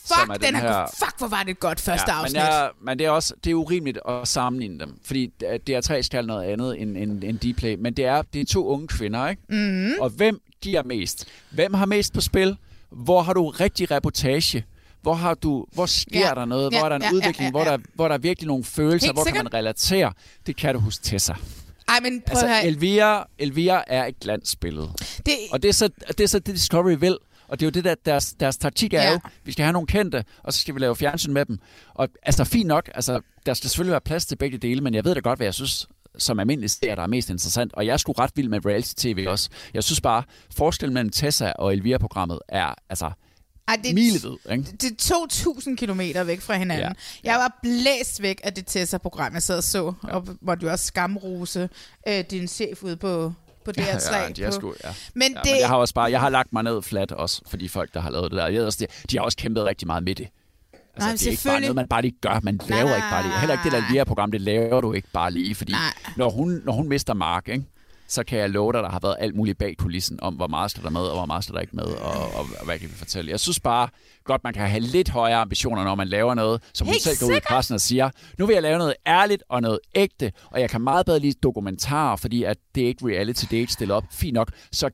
Fuck, 0.05 0.33
den, 0.33 0.41
den 0.47 0.55
er, 0.55 0.59
her- 0.59 0.85
fuck, 1.05 1.17
hvor 1.17 1.27
var 1.27 1.43
det 1.43 1.51
et 1.51 1.59
godt 1.59 1.79
første 1.79 2.11
ja, 2.11 2.19
afsnit. 2.19 2.33
Men, 2.33 2.41
jeg, 2.45 2.69
men 2.81 2.99
det 2.99 3.05
er 3.05 3.09
også 3.09 3.33
det 3.43 3.49
er 3.51 3.55
urimeligt 3.55 3.99
at 4.09 4.27
sammenligne 4.27 4.79
dem, 4.79 4.99
fordi 5.05 5.31
DR3 5.69 6.01
skal 6.01 6.25
noget 6.25 6.43
andet 6.45 6.81
end, 6.81 6.97
end, 6.97 7.23
end 7.23 7.53
Dplay, 7.53 7.75
men 7.79 7.93
det 7.93 8.05
er, 8.05 8.21
det 8.21 8.41
er 8.41 8.45
to 8.45 8.67
unge 8.67 8.87
kvinder, 8.87 9.27
ikke? 9.27 9.41
Mm. 9.49 9.91
Og 9.99 10.09
hvem 10.09 10.41
giver 10.61 10.83
mest? 10.83 11.27
Hvem 11.49 11.73
har 11.73 11.85
mest 11.85 12.13
på 12.13 12.21
spil? 12.21 12.57
Hvor 12.89 13.21
har 13.21 13.33
du 13.33 13.49
rigtig 13.49 13.91
reportage? 13.91 14.65
Hvor, 15.01 15.13
har 15.13 15.33
du, 15.33 15.65
hvor 15.73 15.85
sker 15.85 16.19
Ja. 16.19 16.27
ja. 16.27 16.33
der 16.35 16.45
noget? 16.45 16.71
Ja, 16.73 16.77
Hvor 16.79 16.85
er 16.85 16.89
der 16.89 16.95
en 16.95 17.01
ja, 17.01 17.07
ja, 17.07 17.13
udvikling? 17.13 17.45
ja, 17.47 17.51
Hvor, 17.51 17.63
ja. 17.63 17.71
der, 17.71 17.77
hvor 17.93 18.07
der 18.07 18.15
er 18.15 18.19
virkelig 18.19 18.47
nogle 18.47 18.63
følelser? 18.63 19.07
Helt 19.07 19.15
hvor 19.15 19.23
sikkert. 19.23 19.43
kan 19.43 19.49
man 19.51 19.53
relatere? 19.53 20.13
Det 20.47 20.55
kan 20.55 20.73
du 20.75 20.79
hos 20.79 20.97
Tessa. 20.97 21.33
Ej, 21.87 21.99
men 22.03 22.21
prøv 22.21 22.31
Altså, 22.31 22.47
høre. 22.47 22.65
Elvira, 22.65 23.27
Elvira 23.39 23.83
er 23.87 24.05
et 24.05 24.19
glansbillede. 24.19 24.89
Det, 25.25 25.33
Og 25.51 25.63
det 25.63 25.69
er 25.69 25.73
så 25.73 25.89
det, 26.07 26.19
er 26.19 26.27
så 26.27 26.39
det 26.39 26.55
Discovery 26.55 26.95
vil. 26.99 27.17
Og 27.47 27.59
det 27.59 27.65
er 27.65 27.67
jo 27.67 27.71
det, 27.71 27.83
der 27.83 27.95
deres, 28.05 28.33
deres 28.39 28.57
taktik 28.57 28.93
er 28.93 29.01
Ja. 29.01 29.07
ja. 29.07 29.11
jo. 29.13 29.19
Vi 29.43 29.51
skal 29.51 29.63
have 29.63 29.73
nogle 29.73 29.87
kendte, 29.87 30.25
og 30.43 30.53
så 30.53 30.59
skal 30.59 30.75
vi 30.75 30.79
lave 30.79 30.95
fjernsyn 30.95 31.33
med 31.33 31.45
dem. 31.45 31.59
Og 31.93 32.07
altså, 32.23 32.43
fint 32.43 32.67
nok. 32.67 32.89
Altså, 32.95 33.19
der 33.45 33.53
skal 33.53 33.69
selvfølgelig 33.69 33.91
være 33.91 34.01
plads 34.01 34.25
til 34.25 34.35
begge 34.35 34.57
dele, 34.57 34.81
men 34.81 34.93
jeg 34.93 35.05
ved 35.05 35.13
da 35.15 35.19
godt, 35.19 35.39
hvad 35.39 35.47
jeg 35.47 35.53
synes 35.53 35.87
som 36.17 36.39
almindelig 36.39 36.69
ser, 36.69 36.95
der 36.95 37.03
er 37.03 37.07
mest 37.07 37.29
interessant. 37.29 37.73
Og 37.73 37.85
jeg 37.85 37.93
er 37.93 37.97
sgu 37.97 38.11
ret 38.11 38.31
vild 38.35 38.49
med 38.49 38.65
reality-tv 38.65 39.25
også. 39.29 39.49
Jeg 39.73 39.83
synes 39.83 40.01
bare, 40.01 40.23
forskellen 40.55 40.93
mellem 40.93 41.09
Tessa 41.09 41.51
og 41.51 41.73
Elvira-programmet 41.73 42.39
er 42.49 42.73
altså 42.89 43.11
ej, 43.67 43.79
det, 43.83 43.93
milevid. 43.95 44.37
Ikke? 44.51 44.63
det 44.81 45.11
er 45.11 45.25
2.000 45.69 45.75
kilometer 45.75 46.23
væk 46.23 46.41
fra 46.41 46.53
hinanden. 46.57 46.83
Ja. 46.85 46.93
Ja. 47.23 47.31
Jeg 47.31 47.39
var 47.39 47.59
blæst 47.63 48.21
væk 48.21 48.41
af 48.43 48.53
det 48.53 48.65
Tessa-program, 48.67 49.33
jeg 49.33 49.43
sad 49.43 49.57
og 49.57 49.63
så, 49.63 49.93
ja. 50.07 50.15
og 50.15 50.27
måtte 50.41 50.65
jo 50.65 50.71
også 50.71 50.85
skamrose 50.85 51.69
øh, 52.07 52.23
din 52.31 52.47
chef 52.47 52.83
ude 52.83 52.97
på, 52.97 53.33
på 53.65 53.71
DR3. 53.77 54.15
Ja, 54.15 54.29
de 54.29 54.43
er 54.43 54.49
på. 54.49 54.55
sgu, 54.55 54.73
ja. 54.83 54.93
Men 55.13 55.31
Ja, 55.31 55.39
det, 55.41 55.51
men 55.51 55.59
jeg 55.59 55.67
har 55.67 55.75
også 55.75 55.93
bare, 55.93 56.11
jeg 56.11 56.19
har 56.19 56.29
lagt 56.29 56.53
mig 56.53 56.63
ned 56.63 56.81
flat 56.81 57.11
også 57.11 57.41
for 57.47 57.57
de 57.57 57.69
folk, 57.69 57.93
der 57.93 57.99
har 57.99 58.09
lavet 58.09 58.31
det 58.31 58.37
der. 58.37 58.47
Jeg 58.47 58.61
også, 58.63 58.77
de, 58.81 59.07
de 59.11 59.17
har 59.17 59.23
også 59.23 59.37
kæmpet 59.37 59.65
rigtig 59.65 59.87
meget 59.87 60.03
med 60.03 60.15
det. 60.15 60.27
Altså, 60.95 61.07
Nej, 61.07 61.11
det 61.11 61.27
er 61.27 61.31
ikke 61.31 61.43
bare 61.45 61.61
noget, 61.61 61.75
man 61.75 61.87
bare 61.87 62.01
lige 62.01 62.15
gør. 62.21 62.39
Man 62.43 62.59
laver 62.67 62.83
nej, 62.83 62.95
ikke 62.95 63.07
bare 63.11 63.23
lige. 63.23 63.39
Heller 63.39 63.53
ikke 63.53 63.63
det 63.63 63.71
der 63.71 63.77
Elvira-program, 63.87 64.31
det 64.31 64.41
laver 64.41 64.81
du 64.81 64.93
ikke 64.93 65.07
bare 65.13 65.31
lige. 65.31 65.55
Fordi 65.55 65.71
Nej. 65.71 65.93
når 66.17 66.29
hun, 66.29 66.61
når 66.65 66.73
hun 66.73 66.89
mister 66.89 67.13
Mark, 67.13 67.47
ikke, 67.47 67.65
så 68.11 68.23
kan 68.23 68.39
jeg 68.39 68.49
love 68.49 68.73
dig, 68.73 68.83
der 68.83 68.89
har 68.89 68.99
været 68.99 69.15
alt 69.19 69.35
muligt 69.35 69.57
bag 69.57 69.77
kulissen 69.77 70.19
om, 70.21 70.33
hvor 70.33 70.47
meget 70.47 70.71
skal 70.71 70.83
der 70.83 70.89
med, 70.89 71.01
og 71.01 71.17
hvor 71.17 71.25
meget 71.25 71.47
der 71.47 71.59
ikke 71.59 71.75
med, 71.75 71.83
og, 71.83 72.13
og, 72.13 72.45
og 72.59 72.65
hvad 72.65 72.79
kan 72.79 72.89
vi 72.89 72.93
fortælle. 72.93 73.31
Jeg 73.31 73.39
synes 73.39 73.59
bare 73.59 73.89
godt, 74.23 74.43
man 74.43 74.53
kan 74.53 74.67
have 74.67 74.79
lidt 74.79 75.09
højere 75.09 75.37
ambitioner, 75.37 75.83
når 75.83 75.95
man 75.95 76.07
laver 76.07 76.33
noget, 76.33 76.61
som 76.73 76.87
hun 76.87 76.93
Helt 76.93 77.03
selv 77.03 77.17
går 77.19 77.27
ud 77.27 77.37
i 77.37 77.39
pressen 77.47 77.75
og 77.75 77.81
siger, 77.81 78.09
nu 78.37 78.45
vil 78.45 78.53
jeg 78.53 78.61
lave 78.61 78.77
noget 78.77 78.93
ærligt 79.07 79.43
og 79.49 79.61
noget 79.61 79.79
ægte, 79.95 80.31
og 80.45 80.61
jeg 80.61 80.69
kan 80.69 80.81
meget 80.81 81.05
bedre 81.05 81.19
lide 81.19 81.33
dokumentarer, 81.43 82.15
fordi 82.15 82.43
at 82.43 82.57
det 82.75 82.83
er 82.83 82.87
ikke 82.87 83.05
reality, 83.05 83.45
det 83.49 83.57
er 83.57 83.61
ikke 83.61 83.73
stillet 83.73 83.97
op. 83.97 84.03
Fint 84.11 84.33
nok, 84.33 84.51
så 84.71 84.89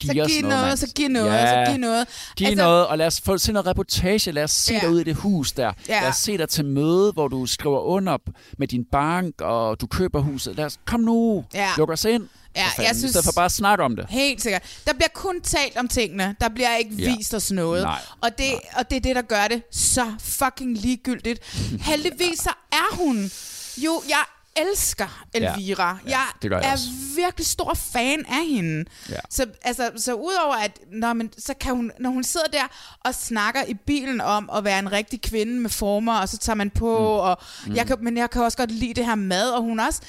giv 0.00 0.14
så 0.14 0.22
os 0.22 0.30
giv 0.30 0.42
noget, 0.42 0.56
noget, 0.56 0.66
mand. 0.68 0.76
så 0.76 0.86
giv 0.94 1.08
noget, 1.08 1.32
Ja. 1.32 1.64
så 1.66 1.70
giv 1.72 1.80
noget. 1.80 2.06
Giv 2.36 2.46
altså, 2.46 2.64
noget, 2.64 2.86
og 2.86 2.98
lad 2.98 3.06
os 3.06 3.20
få 3.20 3.38
se 3.38 3.52
noget 3.52 3.66
reportage. 3.66 4.32
Lad 4.32 4.44
os 4.44 4.50
se 4.50 4.74
Ja. 4.74 4.80
dig 4.80 4.90
ud 4.90 5.00
i 5.00 5.04
det 5.04 5.14
hus 5.16 5.52
der. 5.52 5.72
Ja. 5.88 6.00
Lad 6.00 6.08
os 6.08 6.16
se 6.16 6.38
dig 6.38 6.48
til 6.48 6.64
møde, 6.64 7.12
hvor 7.12 7.28
du 7.28 7.46
skriver 7.46 7.80
under 7.80 8.18
med 8.58 8.68
din 8.68 8.84
bank, 8.92 9.40
og 9.40 9.80
du 9.80 9.86
køber 9.86 10.20
huset. 10.20 10.56
Lad 10.56 10.64
os, 10.64 10.78
kom 10.86 11.00
nu, 11.00 11.44
Ja. 11.54 11.68
luk 11.76 11.90
os 11.90 12.04
ind. 12.04 12.28
Ja, 12.56 12.62
fanden, 12.66 12.86
jeg 12.88 12.96
synes- 12.96 13.04
I 13.04 13.08
stedet 13.08 13.24
for 13.24 13.32
bare 13.32 13.44
at 13.44 13.52
snakke 13.52 13.84
om 13.84 13.96
det. 13.96 14.06
Helt 14.08 14.42
sikkert. 14.42 14.62
Der 14.86 14.92
bliver 14.92 15.08
kun 15.14 15.40
talt 15.40 15.76
om 15.76 15.88
tingene. 15.88 16.36
Der 16.40 16.48
bliver 16.48 16.76
ikke 16.76 16.94
Ja. 16.94 17.16
vist 17.16 17.34
os 17.34 17.52
noget. 17.52 17.82
Nej. 17.82 17.98
Og, 18.20 18.38
det, 18.38 18.46
og 18.76 18.90
det 18.90 18.96
er 18.96 19.00
det, 19.00 19.16
der 19.16 19.22
gør 19.22 19.48
det 19.48 19.62
så 19.72 20.06
fucking 20.20 20.78
ligegyldigt. 20.78 21.40
Heldigvis 21.90 22.38
så 22.38 22.50
er 22.72 22.96
hun 22.96 23.30
jo... 23.76 24.02
Jeg 24.08 24.22
elsker 24.60 25.24
Elvira. 25.34 25.98
Ja, 26.04 26.10
jeg 26.10 26.26
det 26.42 26.50
gør 26.50 26.58
jeg 26.58 26.68
er 26.68 26.72
også. 26.72 26.88
virkelig 27.16 27.46
stor 27.46 27.74
fan 27.74 28.24
af 28.28 28.46
hende. 28.46 28.84
Ja. 29.08 29.16
Så, 29.30 29.46
altså, 29.62 29.90
så 29.96 30.14
udover 30.14 30.54
at 30.54 30.78
når, 30.92 31.12
man, 31.12 31.30
så 31.38 31.54
kan 31.60 31.74
hun, 31.76 31.92
når 31.98 32.10
hun 32.10 32.24
sidder 32.24 32.46
der 32.52 32.64
og 33.04 33.14
snakker 33.14 33.60
i 33.68 33.74
bilen 33.74 34.20
om 34.20 34.50
at 34.56 34.64
være 34.64 34.78
en 34.78 34.92
rigtig 34.92 35.20
kvinde 35.20 35.60
med 35.60 35.70
former, 35.70 36.18
og 36.20 36.28
så 36.28 36.38
tager 36.38 36.56
man 36.56 36.70
på, 36.70 36.98
mm. 36.98 37.04
og 37.04 37.38
jeg 37.74 37.86
kan, 37.86 37.96
men 38.00 38.16
jeg 38.16 38.30
kan 38.30 38.42
også 38.42 38.58
godt 38.58 38.70
lide 38.70 38.94
det 38.94 39.06
her 39.06 39.14
mad, 39.14 39.50
og 39.50 39.62
hun 39.62 39.80
også, 39.80 40.00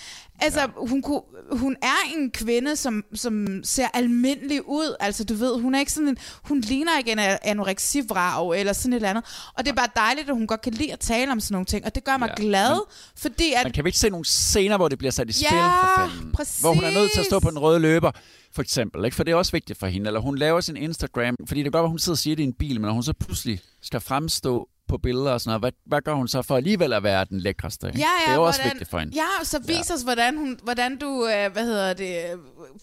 altså 0.42 0.60
ja. 0.60 0.68
hun, 0.88 1.02
kunne, 1.02 1.22
hun 1.52 1.76
er 1.82 2.18
en 2.18 2.32
kvinde, 2.32 2.76
som, 2.76 3.04
som 3.14 3.48
ser 3.64 3.88
almindelig 3.94 4.68
ud, 4.70 4.96
altså 5.00 5.24
du 5.24 5.34
ved, 5.34 5.62
hun 5.62 5.76
er 5.76 5.80
ikke 5.80 5.92
sådan 5.92 6.08
en, 6.08 6.18
hun 6.44 6.60
ligner 6.62 6.98
ikke 6.98 7.12
en 7.12 7.20
anoreksivrag 7.44 8.60
eller 8.60 8.74
sådan 8.74 8.94
et 8.94 8.96
eller 8.96 9.10
andet, 9.10 9.24
og 9.58 9.66
det 9.66 9.72
er 9.72 9.76
bare 9.76 9.90
dejligt, 9.96 10.30
at 10.30 10.36
hun 10.36 10.48
godt 10.48 10.62
kan 10.62 10.74
lide 10.74 10.94
at 10.94 11.00
tale 11.00 11.32
om 11.32 11.40
sådan 11.40 11.54
nogle 11.54 11.66
ting, 11.66 11.86
og 11.86 11.96
det 11.96 12.04
gør 12.04 12.18
mig 12.18 12.30
Ja. 12.38 12.44
glad, 12.44 12.80
fordi 13.18 13.54
at 13.56 13.64
Men 13.64 13.74
kan 13.74 13.84
vi 13.84 13.88
ikke 13.88 14.00
se 14.00 14.10
nogle 14.10 14.26
scener, 14.26 14.78
hvor 14.78 14.88
det 14.88 14.98
bliver 14.98 15.12
sat 15.12 15.30
i 15.30 15.34
spil 15.34 15.48
Ja, 15.52 15.68
for 15.68 16.10
fanden? 16.10 16.32
præcis. 16.32 16.62
Hvor 16.62 16.74
hun 16.74 16.84
er 16.84 16.92
nødt 16.94 17.12
til 17.12 17.20
at 17.20 17.26
stå 17.26 17.40
på 17.40 17.50
den 17.50 17.60
røde 17.60 17.80
løber, 17.80 18.12
for 18.56 18.62
eksempel. 18.62 19.06
Ikke? 19.06 19.16
For 19.16 19.24
det 19.24 19.32
er 19.32 19.36
også 19.36 19.52
vigtigt 19.52 19.80
for 19.80 19.88
hende. 19.88 20.08
Eller 20.08 20.20
hun 20.20 20.38
laver 20.38 20.62
sin 20.62 20.78
Instagram, 20.78 21.36
fordi 21.48 21.60
det 21.60 21.66
kan 21.66 21.72
godt 21.72 21.84
være, 21.84 21.90
hun 21.90 22.00
sidder 22.00 22.14
og 22.16 22.18
siger 22.20 22.36
det 22.36 22.44
i 22.44 22.46
en 22.46 22.54
bil, 22.54 22.82
men 22.82 22.88
når 22.88 22.94
hun 22.94 23.04
så 23.04 23.14
pludselig 23.14 23.60
skal 23.82 24.00
fremstå 24.02 24.68
på 24.92 24.98
billeder 24.98 25.32
og 25.32 25.42
sådan 25.42 25.50
noget, 25.50 25.62
hvad, 25.62 25.72
hvad 25.86 26.02
gør 26.02 26.14
hun 26.14 26.28
så 26.28 26.42
for 26.42 26.56
alligevel 26.58 26.94
at 26.94 27.04
være 27.04 27.26
den 27.26 27.40
lækreste? 27.40 27.88
Ikke? 27.88 28.00
Ja, 28.00 28.06
ja, 28.06 28.26
det 28.26 28.32
er 28.32 28.36
jo 28.36 28.44
også 28.44 28.60
hvordan, 28.60 28.74
vigtigt 28.76 28.90
for 28.90 29.00
hende. 29.00 29.14
Ja, 29.16 29.44
så 29.44 29.60
vis 29.60 29.90
ja. 29.90 29.94
os, 29.96 30.02
hvordan, 30.02 30.38
hun, 30.38 30.60
hvordan 30.64 30.98
du, 30.98 31.28
øh, 31.28 31.52
hvad 31.52 31.66
hedder 31.66 31.94
det, 31.94 32.18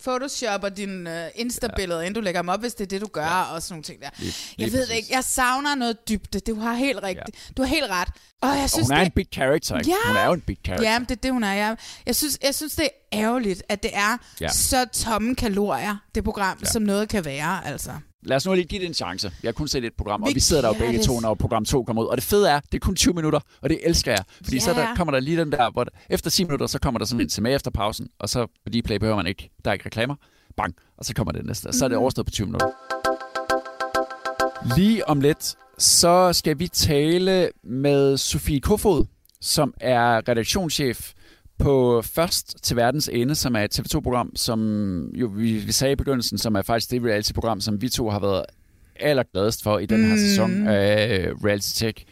photoshopper 0.02 0.68
dine 0.68 1.24
øh, 1.24 1.30
Insta-billeder, 1.34 2.00
inden 2.00 2.14
du 2.14 2.20
lægger 2.20 2.42
dem 2.42 2.48
op, 2.48 2.60
hvis 2.60 2.74
det 2.74 2.84
er 2.84 2.88
det, 2.88 3.00
du 3.00 3.06
gør, 3.12 3.24
ja. 3.24 3.42
og 3.54 3.62
sådan 3.62 3.72
nogle 3.72 3.82
ting 3.82 4.00
der. 4.02 4.08
Lige- 4.18 4.34
jeg 4.58 4.66
lige 4.66 4.72
ved 4.72 4.80
det 4.80 4.88
præcis. 4.88 4.96
ikke, 5.04 5.14
jeg 5.14 5.24
savner 5.24 5.74
noget 5.74 6.08
dybde, 6.08 6.40
du 6.40 6.54
har 6.60 6.72
helt 6.74 7.02
rigtigt, 7.02 7.48
ja. 7.48 7.52
du 7.56 7.62
har 7.62 7.68
helt 7.68 7.86
ret. 7.90 8.08
Og 8.42 8.48
jeg 8.48 8.62
Og 8.62 8.70
synes, 8.70 8.88
hun 8.88 8.92
er 8.96 8.98
det, 8.98 9.06
en 9.06 9.12
big 9.12 9.26
character, 9.32 9.78
ikke? 9.78 9.90
Ja. 9.90 9.96
Hun 10.08 10.16
er 10.16 10.26
jo 10.26 10.32
en 10.32 10.40
big 10.40 10.58
character. 10.64 10.90
Ja, 10.92 10.98
det 10.98 11.10
er 11.10 11.14
det, 11.14 11.32
hun 11.32 11.44
er. 11.44 11.52
Jeg, 11.52 11.76
jeg, 12.06 12.16
synes, 12.16 12.38
jeg 12.44 12.54
synes, 12.54 12.74
det 12.74 12.84
er 12.84 13.18
ærgerligt, 13.20 13.62
at 13.68 13.82
det 13.82 13.90
er 13.94 14.10
ja. 14.10 14.16
Ja. 14.40 14.48
så 14.48 14.86
tomme 14.92 15.34
kalorier, 15.34 15.96
det 16.14 16.24
program, 16.24 16.56
ja. 16.60 16.66
Ja. 16.66 16.70
som 16.72 16.82
noget 16.82 17.08
kan 17.08 17.24
være, 17.24 17.66
altså. 17.66 17.90
Lad 18.22 18.36
os 18.36 18.46
nu 18.46 18.54
lige 18.54 18.64
give 18.64 18.80
det 18.80 18.86
en 18.88 18.94
chance. 18.94 19.32
Jeg 19.42 19.48
har 19.48 19.52
kun 19.52 19.68
set 19.68 19.84
et 19.84 19.92
program, 19.98 20.22
og 20.22 20.28
Vi 20.28 20.34
vi 20.34 20.40
sidder 20.40 20.62
der 20.62 20.68
jo 20.68 20.74
begge 20.78 20.98
det. 20.98 21.06
to, 21.06 21.20
når 21.20 21.34
program 21.34 21.64
2 21.64 21.84
kommer 21.84 22.02
ud. 22.02 22.08
Og 22.08 22.16
det 22.16 22.24
fede 22.24 22.50
er, 22.50 22.60
det 22.60 22.74
er 22.74 22.78
kun 22.78 22.96
20 22.96 23.14
minutter, 23.14 23.40
og 23.62 23.68
det 23.68 23.78
elsker 23.84 24.12
jeg. 24.12 24.24
Fordi 24.42 24.56
Ja. 24.56 24.60
så 24.60 24.72
der, 24.72 24.94
kommer 24.96 25.12
der 25.12 25.20
lige 25.20 25.36
den 25.40 25.52
der, 25.52 25.70
hvor 25.70 25.84
der, 25.84 25.90
efter 26.10 26.30
10 26.30 26.44
minutter, 26.44 26.66
så 26.66 26.78
kommer 26.78 26.98
der 26.98 27.04
sådan 27.06 27.20
en 27.20 27.28
til 27.28 27.42
med 27.42 27.54
efter 27.54 27.70
pausen, 27.70 28.08
og 28.18 28.28
så 28.28 28.46
på 28.46 28.70
de 28.72 28.82
play 28.82 28.96
behøver 28.96 29.16
man 29.16 29.26
ikke, 29.26 29.50
der 29.64 29.70
er 29.70 29.72
ikke 29.72 29.86
reklamer. 29.86 30.14
Bang, 30.56 30.74
og 30.98 31.04
så 31.04 31.14
kommer 31.14 31.32
det 31.32 31.46
næste. 31.46 31.66
Og 31.66 31.74
så 31.74 31.84
er 31.84 31.88
det 31.88 31.96
Mhm. 31.96 32.02
overstået 32.02 32.26
på 32.26 32.30
20 32.30 32.46
minutter. 32.46 32.68
Lige 34.76 35.08
om 35.08 35.20
lidt, 35.20 35.54
så 35.78 36.32
skal 36.32 36.58
vi 36.58 36.68
tale 36.68 37.50
med 37.64 38.16
Sofie 38.16 38.60
Kofod, 38.60 39.04
som 39.40 39.74
er 39.80 40.28
redaktionschef 40.28 41.12
på 41.58 42.02
Først 42.02 42.56
til 42.62 42.76
verdens 42.76 43.10
ende, 43.12 43.34
som 43.34 43.54
er 43.56 43.60
et 43.60 43.78
TV2-program, 43.80 44.36
som 44.36 45.10
jo 45.14 45.26
vi, 45.26 45.52
vi 45.52 45.72
sagde 45.72 45.92
i 45.92 45.96
begyndelsen, 45.96 46.38
som 46.38 46.54
er 46.54 46.62
faktisk 46.62 46.90
det 46.90 47.02
reality-program, 47.04 47.60
som 47.60 47.82
vi 47.82 47.88
to 47.88 48.10
har 48.10 48.18
været 48.20 48.44
allergladest 49.00 49.62
for 49.62 49.78
i 49.78 49.86
den 49.86 50.04
her 50.04 50.12
Mm. 50.12 50.18
sæson 50.18 50.68
af 50.68 51.28
Reality 51.44 51.68
Tech. 51.74 52.04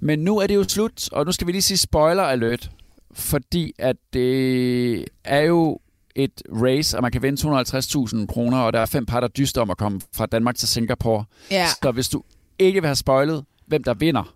Men 0.00 0.18
nu 0.18 0.38
er 0.38 0.46
det 0.46 0.54
jo 0.54 0.64
slut, 0.68 1.08
og 1.12 1.26
nu 1.26 1.32
skal 1.32 1.46
vi 1.46 1.52
lige 1.52 1.62
sige 1.62 1.78
spoiler 1.78 2.22
alert, 2.22 2.70
fordi 3.12 3.72
at 3.78 3.96
det 4.12 5.04
er 5.24 5.40
jo 5.40 5.78
et 6.14 6.42
race, 6.48 6.96
og 6.96 7.02
man 7.02 7.12
kan 7.12 7.22
vinde 7.22 7.40
250.000 8.20 8.26
kroner, 8.26 8.58
og 8.58 8.72
der 8.72 8.80
er 8.80 8.86
fem 8.86 9.06
par, 9.06 9.20
der 9.20 9.28
dyster 9.28 9.60
om 9.60 9.70
at 9.70 9.76
komme 9.76 10.00
fra 10.16 10.26
Danmark 10.26 10.56
til 10.56 10.68
Singapore. 10.68 11.24
Ja. 11.50 11.66
Så 11.82 11.90
hvis 11.90 12.08
du 12.08 12.22
ikke 12.58 12.80
vil 12.80 12.88
have 12.88 12.96
spoilet, 12.96 13.44
hvem 13.66 13.84
der 13.84 13.94
vinder, 13.94 14.34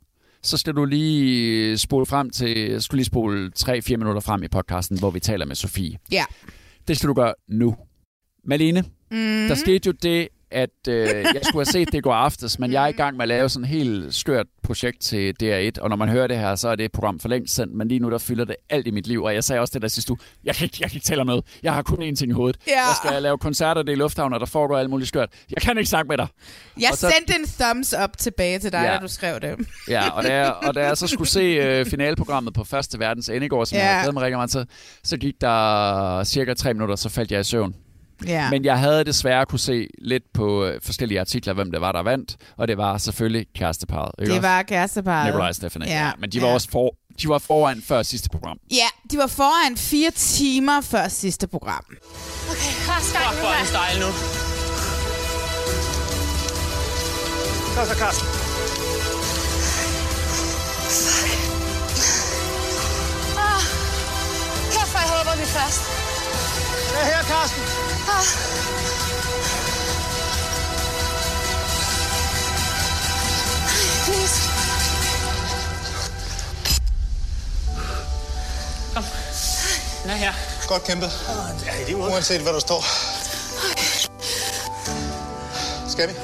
så 0.48 0.56
skal 0.56 0.74
du 0.74 0.84
lige 0.84 1.78
spole 1.78 2.06
frem 2.06 2.30
til, 2.30 2.82
skulle 2.82 2.98
lige 2.98 3.04
spole 3.06 3.50
3-4 3.58 3.96
minutter 3.96 4.20
frem 4.20 4.42
i 4.42 4.48
podcasten, 4.48 4.98
hvor 4.98 5.10
vi 5.10 5.20
taler 5.20 5.46
med 5.46 5.54
Sofie. 5.56 5.98
Ja. 6.12 6.24
Det 6.88 6.96
skal 6.96 7.08
du 7.08 7.14
gøre 7.14 7.34
nu. 7.48 7.76
Malene, 8.44 8.84
Mm. 9.10 9.16
der 9.48 9.54
skete 9.54 9.86
jo 9.86 9.92
det, 10.02 10.28
at 10.50 10.70
øh, 10.88 10.94
jeg 11.08 11.40
skulle 11.42 11.58
have 11.66 11.72
set 11.72 11.92
det 11.92 11.98
i 11.98 12.00
går 12.00 12.12
aftes, 12.14 12.58
men 12.58 12.72
jeg 12.72 12.82
er 12.84 12.88
i 12.88 12.92
gang 12.92 13.16
med 13.16 13.22
at 13.22 13.28
lave 13.28 13.48
sådan 13.48 13.64
et 13.64 13.68
helt 13.70 14.14
skørt 14.14 14.46
projekt 14.62 15.00
til 15.00 15.34
DR1, 15.42 15.80
og 15.82 15.88
når 15.88 15.96
man 15.96 16.08
hører 16.08 16.26
det 16.26 16.38
her, 16.38 16.54
så 16.54 16.68
er 16.68 16.74
det 16.76 16.84
et 16.84 16.92
program 16.92 17.20
for 17.20 17.28
længst 17.28 17.54
sendt, 17.54 17.74
men 17.74 17.88
lige 17.88 17.98
nu 18.00 18.10
der 18.10 18.18
fylder 18.18 18.44
det 18.44 18.56
alt 18.70 18.86
i 18.86 18.90
mit 18.90 19.06
liv, 19.06 19.22
og 19.22 19.34
jeg 19.34 19.44
sagde 19.44 19.60
også 19.60 19.72
det 19.74 19.82
der 19.82 19.88
sidste 19.88 20.10
uge, 20.12 20.18
jeg 20.44 20.54
kan 20.54 20.64
ikke, 20.64 20.76
jeg 20.80 20.90
kan 20.90 20.96
ikke 20.96 21.04
tale 21.06 21.20
om 21.20 21.26
noget, 21.26 21.44
jeg 21.62 21.74
har 21.74 21.82
kun 21.82 21.98
én 22.02 22.14
ting 22.14 22.30
i 22.30 22.32
hovedet. 22.34 22.60
Ja. 22.68 22.72
Jeg 22.72 22.94
skal 23.04 23.22
lave 23.22 23.38
koncerter 23.38 23.82
det 23.82 23.88
er 23.88 23.96
i 23.96 23.98
lufthavn, 23.98 24.32
og 24.32 24.40
der 24.40 24.46
foregår 24.46 24.78
alt 24.78 24.90
muligt 24.90 25.08
skørt. 25.08 25.28
Jeg 25.50 25.62
kan 25.62 25.78
ikke 25.78 25.90
snakke 25.90 26.08
med 26.08 26.16
dig. 26.18 26.26
Jeg 26.80 26.88
Og 26.92 26.98
så- 26.98 27.12
sendte 27.16 27.34
en 27.40 27.46
thumbs 27.60 27.94
up 28.04 28.16
tilbage 28.18 28.58
til 28.58 28.72
dig, 28.72 28.82
Ja. 28.84 28.92
da 28.92 28.98
du 28.98 29.08
skrev 29.08 29.40
det. 29.40 29.56
Ja, 29.88 30.08
og 30.10 30.22
da 30.24 30.34
jeg, 30.36 30.54
og 30.62 30.74
da 30.74 30.86
jeg 30.86 30.96
så 30.96 31.06
skulle 31.06 31.28
se 31.28 31.40
øh, 31.40 31.86
finaleprogrammet 31.86 32.54
på 32.54 32.64
første 32.64 32.98
verdens 32.98 33.28
ende 33.28 33.46
i 33.46 33.48
går, 33.48 33.64
som 33.64 33.76
Ja. 33.78 33.84
jeg 33.86 34.00
havde 34.00 34.12
mig 34.12 34.22
rigtig 34.22 34.36
meget 34.38 34.50
til, 34.50 34.66
så 35.04 35.16
gik 35.16 35.34
der 35.40 36.24
cirka 36.24 36.54
tre 36.54 36.74
minutter, 36.74 36.96
så 36.96 37.08
faldt 37.08 37.32
jeg 37.32 37.40
i 37.40 37.44
søvn. 37.44 37.74
Ja. 38.26 38.50
Men 38.50 38.64
jeg 38.64 38.78
havde 38.78 39.04
desværre 39.04 39.46
kunne 39.46 39.58
se 39.58 39.86
lidt 40.02 40.22
på 40.34 40.64
øh, 40.64 40.80
forskellige 40.82 41.20
artikler, 41.20 41.52
hvem 41.54 41.70
det 41.70 41.80
var, 41.80 41.92
der 41.92 42.02
vandt. 42.02 42.36
Og 42.56 42.68
det 42.68 42.76
var 42.78 42.98
selvfølgelig 42.98 43.46
kæresteparret. 43.56 44.10
ikke 44.18 44.30
det 44.30 44.38
også? 44.38 44.48
var 44.48 44.62
kæresteparret. 44.62 45.26
Nikolaj 45.26 45.48
og 45.48 45.54
Stephanie. 45.54 45.88
Ja. 45.88 46.04
Ja. 46.04 46.10
Men 46.18 46.30
de 46.32 46.42
var 46.42 46.48
Ja. 46.48 46.54
også 46.54 46.68
for, 46.70 46.94
de 47.22 47.28
var 47.28 47.38
foran 47.38 47.82
før 47.88 48.02
sidste 48.02 48.28
program. 48.28 48.56
Ja, 48.70 48.88
de 49.10 49.18
var 49.18 49.26
foran 49.26 49.76
fire 49.76 50.10
timer 50.10 50.80
før 50.80 51.08
sidste 51.08 51.46
program. 51.48 51.84
Okay, 52.50 52.86
Karsten, 52.86 53.20
gang 53.20 53.36
nu 53.36 53.42
her. 53.42 53.64
style 53.64 54.00
nu. 54.00 54.10
Kom 57.76 57.86
så, 57.86 57.94
Carsten. 57.94 58.28
Ah, 63.46 63.60
kæft, 64.72 64.90
hvor 64.92 65.00
jeg 65.04 65.10
håber, 65.16 65.36
vi 65.36 65.42
er 65.42 65.52
Det 66.90 67.00
er 67.00 67.04
her, 67.04 67.22
Carsten. 67.22 67.62
Ah. 68.14 68.24
Please. 74.04 74.38
Den 80.02 80.10
er 80.10 80.14
her. 80.14 80.32
Godt 80.68 80.84
kæmpet. 80.84 81.10
Ja, 81.66 81.82
i 81.82 81.84
lige 81.84 81.96
måde. 81.96 82.12
Uanset 82.12 82.40
hvad 82.40 82.52
der 82.52 82.60
står. 82.60 82.84
Skal 85.90 86.08
vi? 86.08 86.14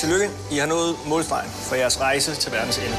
Tillykke. 0.00 0.30
I 0.50 0.58
har 0.58 0.66
nået 0.66 0.96
målstregen 1.06 1.50
for 1.62 1.74
jeres 1.74 2.00
rejse 2.00 2.34
til 2.34 2.52
verdens 2.52 2.78
ende. 2.78 2.96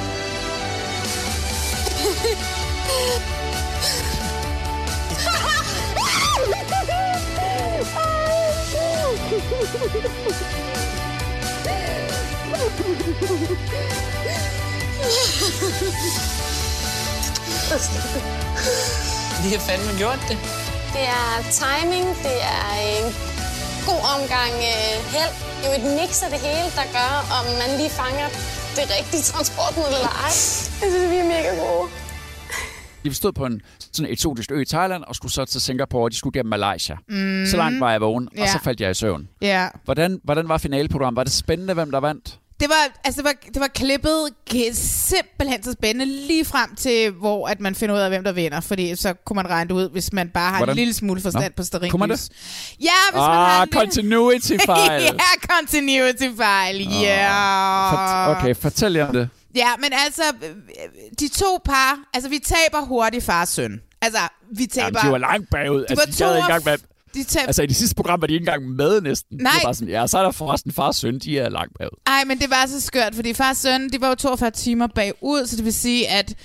Vi 19.44 19.50
har 19.56 19.60
fandme 19.60 19.98
gjort 19.98 20.20
det. 20.30 20.38
Det 20.94 21.06
er 21.20 21.32
timing, 21.62 22.08
det 22.24 22.38
er 22.42 22.72
en 22.98 23.06
god 23.86 24.02
omgang 24.16 24.54
øh, 24.72 24.96
held. 25.14 25.34
Det 25.62 25.66
er 25.66 25.70
jo 25.70 25.74
et 25.82 26.00
mix 26.00 26.24
af 26.24 26.30
det 26.30 26.40
hele, 26.40 26.70
der 26.76 26.86
gør, 26.98 27.14
om 27.38 27.46
man 27.62 27.78
lige 27.78 27.90
fanger 27.90 28.28
det 28.76 28.86
rigtige 28.98 29.24
transportmiddel 29.24 29.94
eller 29.94 30.14
ej. 30.26 30.34
Jeg 30.82 30.90
synes, 30.92 31.12
vi 31.12 31.18
er 31.18 31.24
mega 31.24 31.50
gode. 31.64 31.99
De 33.06 33.14
stod 33.14 33.32
på 33.32 33.46
en 33.46 33.62
sådan 33.92 34.12
eksotisk 34.12 34.52
ø 34.52 34.62
i 34.62 34.66
Thailand, 34.66 35.04
og 35.04 35.16
skulle 35.16 35.32
så 35.32 35.46
til 35.46 35.62
Singapore, 35.62 36.04
og 36.04 36.12
de 36.12 36.18
skulle 36.18 36.40
gennem 36.40 36.50
Malaysia. 36.50 36.96
Mm. 37.10 37.46
Så 37.46 37.58
langt 37.58 37.80
var 37.80 37.92
jeg 37.92 38.02
vågen, 38.02 38.28
og 38.32 38.38
Ja. 38.38 38.52
så 38.52 38.60
faldt 38.64 38.82
jeg 38.82 38.92
i 38.92 38.94
søvn. 38.94 39.28
Ja. 39.42 39.68
Hvordan, 39.86 40.20
hvordan 40.24 40.50
var 40.50 40.58
finaleprogrammet? 40.58 41.18
Var 41.18 41.24
det 41.24 41.34
spændende, 41.34 41.74
hvem 41.74 41.92
der 41.92 42.00
vandt? 42.00 42.40
Det 42.60 42.70
var, 42.70 43.00
altså, 43.04 43.22
det 43.22 43.26
var, 43.26 43.34
det 43.54 43.60
var 43.62 43.68
klippet 43.68 44.30
simpelthen 44.74 45.64
så 45.64 45.72
spændende 45.72 46.06
lige 46.28 46.46
frem 46.46 46.76
til, 46.76 47.12
hvor 47.12 47.48
at 47.48 47.60
man 47.60 47.76
finder 47.76 47.96
ud 47.96 48.00
af, 48.00 48.10
hvem 48.10 48.24
der 48.24 48.32
vinder. 48.32 48.60
Fordi 48.60 48.96
så 48.96 49.14
kunne 49.26 49.36
man 49.36 49.50
regne 49.50 49.68
det 49.68 49.74
ud, 49.76 49.90
hvis 49.90 50.14
man 50.14 50.30
bare 50.30 50.50
har 50.52 50.58
Hvordan? 50.58 50.74
en 50.74 50.78
lille 50.78 50.94
smule 50.94 51.22
forstand 51.22 51.44
Nå. 51.44 51.50
på 51.58 51.64
stearinlys. 51.64 51.92
Kunne 51.92 52.00
man 52.00 52.10
det? 52.10 52.30
Ja, 52.82 52.86
hvis 53.12 53.16
man 53.16 53.24
har 53.24 53.62
Ah, 53.62 53.62
en 53.64 53.68
lille... 53.72 53.80
continuity-fejl. 53.86 55.02
ja, 55.24 55.56
continuity-fejl, 55.56 56.78
ja. 57.02 57.92
Fort- 57.92 58.38
Okay, 58.38 58.56
fortæl 58.56 58.94
jer 58.94 59.08
om 59.08 59.14
det. 59.14 59.30
Ja, 59.56 59.70
men 59.80 59.90
altså, 60.06 60.24
øh, 60.44 60.56
de 61.20 61.28
to 61.28 61.60
par, 61.66 62.00
altså 62.14 62.30
vi 62.30 62.40
taber 62.40 62.86
hurtigt 62.86 63.24
far 63.24 63.42
og 63.42 63.48
søn. 63.48 63.82
Altså, 64.02 64.20
vi 64.52 64.66
taber... 64.66 64.86
Jamen, 64.86 65.08
de 65.08 65.12
var 65.12 65.18
langt 65.18 65.50
bagud. 65.50 65.80
De 65.80 65.86
altså, 65.90 66.06
var 66.06 66.12
de 66.12 66.18
gad 66.18 66.36
ikke 66.38 66.46
engang 66.46 66.66
med, 66.66 66.78
De 67.14 67.24
taber... 67.24 67.48
altså, 67.48 67.64
i 67.64 67.66
de 67.66 67.74
sidste 67.74 67.96
program 67.96 68.22
var 68.22 68.28
de 68.28 68.34
ikke 68.34 68.44
engang 68.44 68.70
med 68.70 69.02
næsten. 69.02 69.38
Nej. 69.38 69.52
Det 69.56 69.66
var 69.66 69.74
sådan, 69.74 69.90
ja, 69.90 70.08
så 70.08 70.18
er 70.18 70.24
der 70.24 70.32
forresten 70.32 70.74
far 70.74 70.88
og 70.88 70.96
søn, 70.96 71.20
de 71.20 71.40
er 71.40 71.50
langt 71.50 71.78
bagud. 71.78 71.98
Ej, 72.08 72.24
men 72.24 72.40
det 72.40 72.50
var 72.50 72.66
så 72.68 72.82
skørt, 72.82 73.16
fordi 73.16 73.34
far 73.34 73.50
og 73.50 73.58
søn, 73.58 73.90
de 73.90 74.02
var 74.02 74.10
jo 74.10 74.16
42 74.16 74.52
timer 74.52 74.88
bagud, 74.88 75.46
så 75.48 75.56
det 75.56 75.66
vil 75.66 75.74
sige, 75.74 76.08
at 76.10 76.36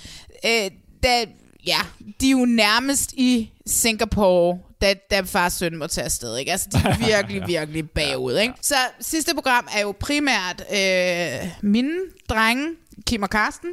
øh, 0.45 0.71
da, 1.03 1.25
ja, 1.65 1.79
de 2.21 2.27
er 2.27 2.31
jo 2.31 2.45
nærmest 2.45 3.13
i 3.13 3.51
Singapore, 3.65 4.59
da, 4.81 4.93
da 5.11 5.21
far 5.21 5.45
og 5.45 5.51
søn 5.51 5.77
må 5.77 5.87
tage 5.87 6.05
afsted. 6.05 6.37
Ikke? 6.37 6.51
Altså, 6.51 6.69
de 6.71 6.77
er 6.77 6.97
virkelig, 7.07 7.47
virkelig 7.47 7.89
bagud. 7.89 8.37
Ikke? 8.37 8.53
Så 8.61 8.75
sidste 8.99 9.33
program 9.33 9.67
er 9.75 9.81
jo 9.81 9.95
primært 9.99 10.63
øh, 10.71 11.49
mine 11.61 11.93
drenge, 12.29 12.67
Kim 13.07 13.23
og 13.23 13.29
Karsten, 13.29 13.69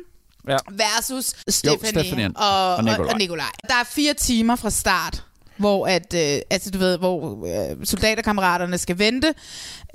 Ja. 0.48 0.56
versus 0.70 1.34
Stephanie, 1.48 2.02
Stephanie 2.04 2.30
og, 2.36 2.74
og 2.76 2.84
Nikolaj. 2.84 3.12
og 3.12 3.18
Nikolaj. 3.18 3.50
Der 3.68 3.74
er 3.74 3.84
fire 3.84 4.14
timer 4.14 4.56
fra 4.56 4.70
start, 4.70 5.24
hvor 5.56 5.86
at, 5.86 6.14
øh, 6.14 6.40
altså 6.50 6.70
du 6.70 6.78
ved, 6.78 6.98
hvor 6.98 7.46
øh, 7.46 7.76
soldaterkammeraterne 7.86 8.78
skal 8.78 8.98
vente, 8.98 9.28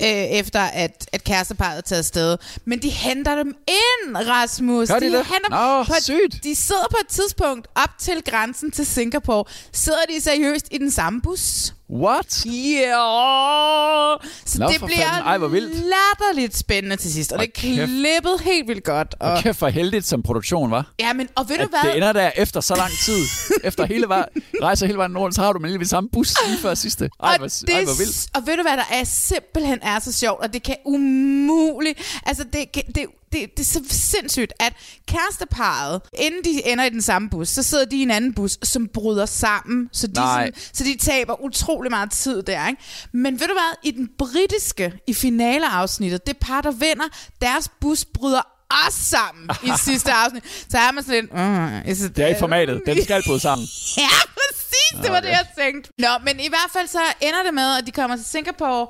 øh, 0.02 0.08
efter 0.08 0.60
at, 0.62 1.10
at 1.12 1.24
kæresteparret 1.24 1.78
er 1.78 1.82
taget 1.82 2.00
afsted. 2.00 2.38
Men 2.66 2.82
de 2.82 2.90
henter 2.90 3.36
dem 3.36 3.56
ind, 3.68 4.18
Rasmus. 4.18 4.88
Gør 4.88 5.00
de 5.00 5.06
det? 5.06 5.26
henter 5.26 5.78
Nå, 5.78 5.84
på, 5.84 5.94
sygt. 6.02 6.44
De 6.44 6.56
sidder 6.56 6.86
på 6.92 6.98
et 7.02 7.08
tidspunkt 7.08 7.68
op 7.76 7.90
til 8.00 8.22
grænsen 8.26 8.72
til 8.72 8.86
Singapore. 8.86 9.44
Sidder 9.72 10.00
de 10.16 10.22
seriøst 10.22 10.68
i 10.72 10.78
den 10.78 10.92
samme 10.92 11.22
bus? 11.22 11.74
What? 11.90 12.46
Ja! 12.46 14.16
Så 14.46 14.60
Nå, 14.60 14.68
det 14.70 14.82
bliver 14.86 15.06
fanden. 15.06 15.26
Ej, 15.28 15.38
hvor 15.38 15.48
vildt. 15.48 15.74
latterligt 15.76 16.58
spændende 16.58 16.96
til 16.96 17.14
sidst. 17.14 17.32
Og 17.32 17.38
Hold 17.38 17.48
det 17.48 17.58
er 17.82 17.86
klippet 17.86 18.42
helt 18.42 18.68
vildt 18.68 18.84
godt. 18.84 19.16
Og, 19.20 19.32
Og 19.32 19.40
kæft 19.44 19.60
for 19.60 19.68
heldigt 19.68 20.06
som 20.08 20.24
produktion, 20.24 20.72
var. 20.72 20.92
ja, 21.00 21.14
men, 21.14 21.28
og 21.36 21.50
ved 21.50 21.58
du 21.58 21.64
At 21.64 21.70
hvad? 21.70 21.90
det 21.90 21.96
ender 21.98 22.14
der 22.14 22.32
efter 22.38 22.62
så 22.62 22.76
lang 22.76 22.92
tid. 23.06 23.26
efter 23.70 23.86
hele 23.86 24.08
vej, 24.08 24.26
rejser 24.62 24.86
hele 24.86 24.98
vejen 24.98 25.18
rundt, 25.18 25.36
så 25.36 25.42
har 25.42 25.54
du 25.54 25.60
med 25.60 25.70
lige 25.70 25.80
ved 25.80 25.86
samme 25.86 26.10
bus 26.10 26.34
lige 26.48 26.60
før 26.60 26.74
sidste. 26.74 27.04
Ej, 27.24 27.30
og, 27.32 27.38
hvor, 27.38 27.48
det, 27.48 27.70
ej, 27.70 27.84
hvor 27.84 27.98
vildt. 27.98 28.28
og 28.36 28.48
ved 28.48 28.56
du 28.58 28.62
hvad, 28.62 28.78
der 28.78 28.86
er 28.92 29.04
simpelthen 29.04 29.80
er 29.82 30.00
så 30.00 30.12
sjovt, 30.14 30.42
og 30.44 30.54
det 30.54 30.64
kan 30.64 30.76
umuligt, 30.86 32.20
altså 32.26 32.44
det, 32.54 32.76
det, 32.96 33.06
det, 33.32 33.58
det, 33.58 33.60
er 33.60 33.68
så 33.68 33.84
sindssygt, 33.90 34.54
at 34.60 34.74
kæresteparret, 35.08 36.02
inden 36.14 36.44
de 36.44 36.68
ender 36.68 36.84
i 36.84 36.90
den 36.90 37.02
samme 37.02 37.30
bus, 37.30 37.50
så 37.50 37.64
sidder 37.64 37.86
de 37.86 37.96
i 37.98 38.02
en 38.02 38.12
anden 38.12 38.34
bus, 38.34 38.58
som 38.64 38.88
bryder 38.88 39.26
sammen, 39.26 39.90
så 39.94 40.08
de, 40.08 40.16
sådan, 40.16 40.54
så 40.74 40.84
de 40.84 40.98
taber 40.98 41.42
utrolig 41.42 41.92
meget 41.92 42.12
tid 42.12 42.44
der. 42.44 42.68
Ikke? 42.68 42.82
Men 43.12 43.40
ved 43.40 43.48
du 43.48 43.54
hvad, 43.54 43.78
i 43.84 43.92
den 43.92 44.10
britiske, 44.18 44.94
i 45.08 45.14
finaleafsnittet, 45.14 46.28
det 46.28 46.38
par, 46.38 46.62
der 46.62 46.72
vinder, 46.72 47.06
deres 47.42 47.70
bus 47.82 48.06
bryder 48.06 48.42
også 48.86 49.04
sammen 49.04 49.50
i 49.64 49.72
sidste 49.86 50.12
afsnit. 50.12 50.44
Så 50.70 50.78
er 50.78 50.92
man 50.92 51.04
sådan 51.04 51.22
lidt... 51.22 51.32
Uh, 51.32 51.92
is 51.92 52.02
it 52.02 52.16
Det 52.16 52.24
er 52.26 52.36
i 52.36 52.40
formatet. 52.40 52.82
Den 52.86 53.04
skal 53.04 53.24
bryde 53.28 53.40
sammen. 53.40 53.68
Ja, 53.98 54.10
præcis. 54.38 55.04
Det 55.04 55.12
var 55.12 55.20
det, 55.20 55.30
jeg 55.30 55.46
tænkte. 55.58 55.92
Nå, 55.98 56.08
men 56.24 56.40
i 56.40 56.48
hvert 56.50 56.70
fald 56.74 56.88
så 56.88 57.00
ender 57.22 57.44
det 57.44 57.54
med, 57.54 57.78
at 57.78 57.86
de 57.86 57.92
kommer 57.92 58.16
til 58.16 58.26
Singapore, 58.26 58.88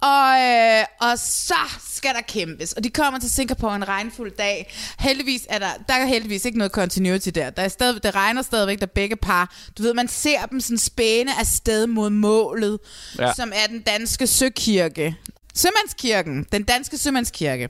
og, 0.00 0.40
øh, 0.40 0.84
og 1.00 1.18
så 1.18 1.54
skal 1.94 2.14
der 2.14 2.20
kæmpes. 2.20 2.72
Og 2.72 2.84
de 2.84 2.90
kommer 2.90 3.20
til 3.20 3.30
Singapore 3.30 3.76
en 3.76 3.88
regnfuld 3.88 4.32
dag. 4.38 4.74
Heldigvis 4.98 5.46
er 5.48 5.58
der, 5.58 5.68
der 5.88 5.94
er 5.94 6.06
heldigvis 6.06 6.44
ikke 6.44 6.58
noget 6.58 6.72
continuity 6.72 7.28
der. 7.28 7.50
der 7.50 7.62
er 7.62 7.68
stadig, 7.68 8.02
det 8.02 8.14
regner 8.14 8.42
stadigvæk, 8.42 8.80
der 8.80 8.86
begge 8.86 9.16
par. 9.16 9.54
Du 9.78 9.82
ved, 9.82 9.94
man 9.94 10.08
ser 10.08 10.46
dem 10.46 10.60
sådan 10.60 10.78
spæne 10.78 11.38
afsted 11.40 11.86
mod 11.86 12.10
målet, 12.10 12.78
ja. 13.18 13.32
Som 13.34 13.52
er 13.54 13.66
den 13.66 13.80
danske 13.80 14.26
søkirke. 14.26 15.16
Sømandskirken, 15.54 16.46
den 16.52 16.62
danske 16.62 16.98
sømandskirke. 16.98 17.68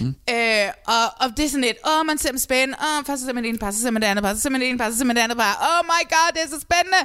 Mm. 0.00 0.14
Øh, 0.30 0.68
og, 0.86 1.04
og 1.20 1.36
det 1.36 1.44
er 1.44 1.48
sådan 1.48 1.64
et, 1.64 1.76
åh, 1.86 2.06
man 2.06 2.18
ser 2.18 2.28
dem 2.28 2.38
spændende, 2.38 2.78
åh, 2.82 3.04
først 3.06 3.20
så 3.20 3.26
ser 3.26 3.32
man 3.32 3.42
det 3.42 3.48
ene 3.48 3.58
par, 3.58 3.70
så 3.70 3.80
ser 3.80 3.90
man 3.90 4.02
det 4.02 4.08
andet 4.08 4.24
par, 4.24 4.34
så 4.34 4.40
ser 4.40 4.50
man 4.50 4.60
det 4.60 4.68
ene 4.68 4.78
par, 4.78 4.90
så 4.90 4.98
ser 4.98 5.04
man 5.04 5.16
det 5.16 5.22
andet 5.22 5.38
par, 5.38 5.54
oh 5.70 5.86
my 5.86 6.02
god, 6.08 6.32
det 6.34 6.42
er 6.42 6.48
så 6.48 6.60
spændende. 6.60 6.98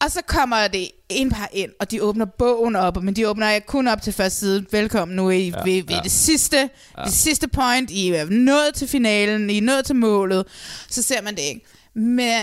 Og 0.00 0.10
så 0.10 0.20
kommer 0.26 0.68
det 0.68 0.90
en 1.08 1.30
par 1.30 1.48
ind, 1.52 1.70
og 1.80 1.90
de 1.90 2.02
åbner 2.02 2.24
bogen 2.24 2.76
op, 2.76 3.02
men 3.02 3.16
de 3.16 3.28
åbner 3.28 3.58
kun 3.60 3.88
op 3.88 4.02
til 4.02 4.12
første 4.12 4.38
side. 4.38 4.66
Velkommen, 4.72 5.16
nu 5.16 5.26
er 5.26 5.32
I 5.32 5.48
ja, 5.48 5.56
ved, 5.56 5.64
ved 5.64 5.94
ja. 5.94 6.00
det 6.00 6.12
sidste, 6.12 6.70
ja. 6.98 7.04
det 7.04 7.12
sidste 7.12 7.48
point. 7.48 7.90
I 7.90 8.08
er 8.08 8.26
nået 8.30 8.74
til 8.74 8.88
finalen, 8.88 9.50
I 9.50 9.58
er 9.58 9.62
nået 9.62 9.84
til 9.84 9.96
målet. 9.96 10.46
Så 10.88 11.02
ser 11.02 11.22
man 11.22 11.34
det 11.34 11.42
ikke. 11.42 11.66
Men 11.94 12.42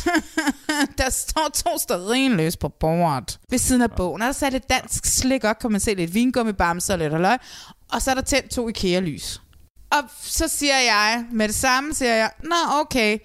der 0.98 1.10
står 1.10 1.50
to 1.54 1.78
stearinløs 1.78 2.56
på 2.56 2.68
bordet. 2.68 3.38
Ved 3.50 3.58
siden 3.58 3.82
af 3.82 3.92
bogen 3.92 4.22
er 4.22 4.26
der 4.26 4.32
sat 4.32 4.54
et 4.54 4.70
dansk 4.70 5.04
slik 5.04 5.44
op, 5.44 5.58
kan 5.58 5.72
man 5.72 5.80
se 5.80 5.94
lidt 5.94 6.14
vingummibamser 6.14 6.94
og 6.94 6.98
lidt 6.98 7.12
halløj. 7.12 7.38
Og 7.92 8.02
så 8.02 8.10
er 8.10 8.14
der 8.14 8.22
tændt 8.22 8.50
to 8.50 8.68
IKEA-lys. 8.68 9.40
Og 9.90 10.02
så 10.22 10.48
siger 10.48 10.78
jeg, 10.78 11.24
med 11.32 11.48
det 11.48 11.56
samme 11.56 11.94
siger 11.94 12.14
jeg, 12.14 12.30
nå 12.42 12.80
okay, 12.80 13.18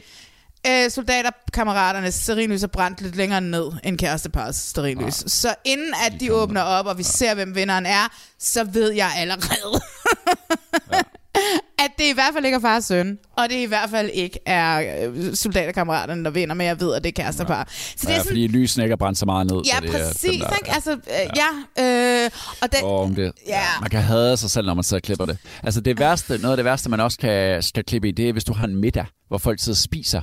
øh, 0.68 0.92
soldaterkammeraternes 0.92 2.16
sterinlys 2.16 2.64
er 2.64 2.68
brændt 2.68 3.02
lidt 3.02 3.16
længere 3.16 3.42
ned 3.42 3.72
end 3.84 3.98
kæresteparets 3.98 4.60
sterinlys. 4.60 5.24
Ja. 5.24 5.28
Så 5.28 5.56
inden 5.66 5.94
at 6.06 6.14
de 6.20 6.34
åbner 6.34 6.62
op, 6.62 6.86
og 6.86 6.98
vi 6.98 7.04
ser, 7.04 7.34
hvem 7.36 7.56
vinderen 7.56 7.86
er, 7.86 8.12
så 8.40 8.64
ved 8.64 8.92
jeg 8.92 9.12
allerede, 9.18 9.82
at 11.84 11.92
det 11.98 12.04
i 12.04 12.14
hvert 12.14 12.34
fald 12.34 12.46
ikke 12.46 12.56
er 12.56 12.60
fars 12.62 12.86
søn, 12.86 13.18
og 13.38 13.50
det 13.50 13.56
i 13.56 13.66
hvert 13.66 13.90
fald 13.90 14.10
ikke 14.14 14.40
er 14.46 15.06
øh, 15.08 15.36
soldaterkammeraterne, 15.36 16.24
der 16.24 16.30
vinder, 16.30 16.56
men 16.56 16.68
jeg 16.68 16.80
ved, 16.80 16.96
at 16.96 17.04
det 17.04 17.10
er 17.10 17.24
kærestepar. 17.24 17.58
Ja. 17.58 17.64
Så 17.70 18.08
det 18.08 18.10
er 18.10 18.14
sådan, 18.18 18.28
fordi 18.28 18.48
lysene 18.48 18.84
ikke 18.84 18.94
er 18.94 18.98
brændt 18.98 19.18
så 19.20 19.26
meget 19.26 19.48
ned. 19.52 19.62
Ja, 19.66 19.76
så 19.76 19.82
det 19.82 19.92
præcis. 19.92 20.24
Er 20.24 20.32
den 20.32 20.42
der, 20.42 20.56
ikke? 20.56 20.72
Altså, 20.74 20.92
øh, 20.92 21.30
ja. 21.36 22.24
Øh, 22.26 22.30
og 22.62 22.72
den, 22.72 22.80
Oh, 22.84 23.16
det, 23.16 23.32
ja. 23.48 23.62
Man 23.82 23.90
kan 23.90 24.02
hade 24.02 24.38
sig 24.38 24.50
selv, 24.50 24.66
når 24.66 24.74
man 24.74 24.84
sidder 24.84 25.00
og 25.00 25.04
klipper 25.04 25.26
det. 25.26 25.38
Altså 25.64 25.82
det 25.82 26.00
værste, 26.00 26.38
noget 26.38 26.54
af 26.54 26.58
det 26.58 26.66
værste, 26.66 26.90
man 26.90 27.00
også 27.00 27.18
kan, 27.18 27.64
skal 27.64 27.84
klippe 27.84 28.08
i, 28.08 28.12
det 28.12 28.30
er, 28.30 28.34
hvis 28.34 28.44
du 28.44 28.54
har 28.54 28.68
en 28.68 28.76
middag, 28.76 29.06
hvor 29.28 29.38
folk 29.38 29.60
sidder 29.60 29.74
og 29.74 29.78
spiser 29.78 30.22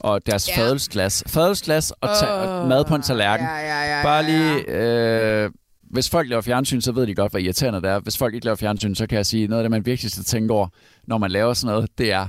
og 0.00 0.26
deres 0.26 0.48
Ja. 0.48 0.58
fadelsglas. 0.58 1.22
Fadelsglas 1.26 1.90
og, 1.90 2.08
ta- 2.20 2.26
og 2.26 2.68
mad 2.68 2.84
på 2.84 2.94
en 2.94 3.02
tallerken. 3.02 3.46
Ja, 3.46 3.56
ja, 3.58 3.96
ja, 3.98 4.02
Bare 4.02 4.22
lige... 4.26 4.70
Øh, 4.70 5.50
hvis 5.90 6.10
folk 6.10 6.28
laver 6.28 6.42
fjernsyn, 6.42 6.80
så 6.80 6.92
ved 6.92 7.06
de 7.06 7.14
godt, 7.14 7.32
hvor 7.32 7.38
irriterende 7.38 7.82
det 7.82 7.90
er. 7.90 7.98
Hvis 8.00 8.16
folk 8.18 8.34
ikke 8.34 8.44
laver 8.46 8.56
fjernsyn, 8.56 8.94
så 8.94 9.06
kan 9.06 9.16
jeg 9.16 9.26
sige, 9.26 9.46
noget 9.46 9.60
af 9.62 9.64
det, 9.64 9.70
man 9.70 9.86
virkelig 9.86 10.10
skal 10.12 10.24
tænke 10.24 10.52
over, 10.54 10.68
når 11.08 11.18
man 11.18 11.30
laver 11.30 11.54
sådan 11.54 11.74
noget, 11.74 11.90
det 11.98 12.12
er, 12.12 12.26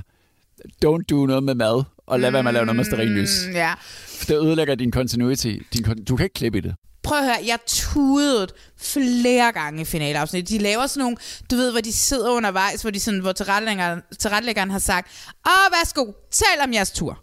don't 0.84 1.02
do 1.10 1.26
noget 1.26 1.42
med 1.42 1.54
mad, 1.54 1.82
og 2.06 2.20
lad 2.20 2.30
være 2.30 2.42
med 2.42 2.48
at 2.50 2.54
lave 2.54 2.66
noget 2.66 2.76
med 2.76 2.84
stearinlys. 2.84 3.30
Mm, 3.46 3.52
ja. 3.52 3.72
For 4.06 4.24
Det 4.24 4.42
ødelægger 4.42 4.74
din 4.74 4.92
continuity. 4.92 5.54
Din, 5.72 5.82
du 6.08 6.16
kan 6.16 6.24
ikke 6.24 6.34
klippe 6.34 6.58
i 6.58 6.60
det. 6.60 6.74
Prøv 7.02 7.18
at 7.18 7.24
høre, 7.24 7.36
jeg 7.46 7.58
tudede 7.66 8.46
flere 8.80 9.52
gange 9.52 9.82
i 9.82 9.84
finaleafsnit. 9.84 10.48
De 10.48 10.58
laver 10.58 10.86
sådan 10.86 11.00
nogle, 11.00 11.16
du 11.50 11.56
ved, 11.56 11.70
hvor 11.70 11.80
de 11.80 11.92
sidder 11.92 12.30
undervejs, 12.30 12.82
hvor, 12.82 12.90
de 12.90 13.00
sådan, 13.00 13.20
hvor 13.20 13.32
tilrettelæggeren, 13.32 14.00
tilrettelæggeren 14.18 14.70
har 14.70 14.78
sagt, 14.78 15.08
åh, 15.46 15.72
værsgo, 15.72 16.12
tal 16.30 16.64
om 16.64 16.72
jeres 16.72 16.90
tur. 16.90 17.18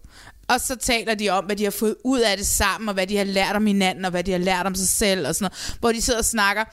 Og 0.47 0.61
så 0.61 0.75
taler 0.75 1.15
de 1.15 1.29
om, 1.29 1.45
hvad 1.45 1.55
de 1.55 1.63
har 1.63 1.71
fået 1.71 1.95
ud 2.03 2.19
af 2.19 2.37
det 2.37 2.47
sammen, 2.47 2.89
og 2.89 2.93
hvad 2.93 3.07
de 3.07 3.17
har 3.17 3.23
lært 3.23 3.55
om 3.55 3.65
hinanden, 3.65 4.05
og 4.05 4.11
hvad 4.11 4.23
de 4.23 4.31
har 4.31 4.39
lært 4.39 4.65
om 4.65 4.75
sig 4.75 4.87
selv, 4.87 5.27
og 5.27 5.35
sådan 5.35 5.43
noget. 5.43 5.77
Hvor 5.79 5.91
de 5.91 6.01
sidder 6.01 6.19
og 6.19 6.25
snakker, 6.25 6.63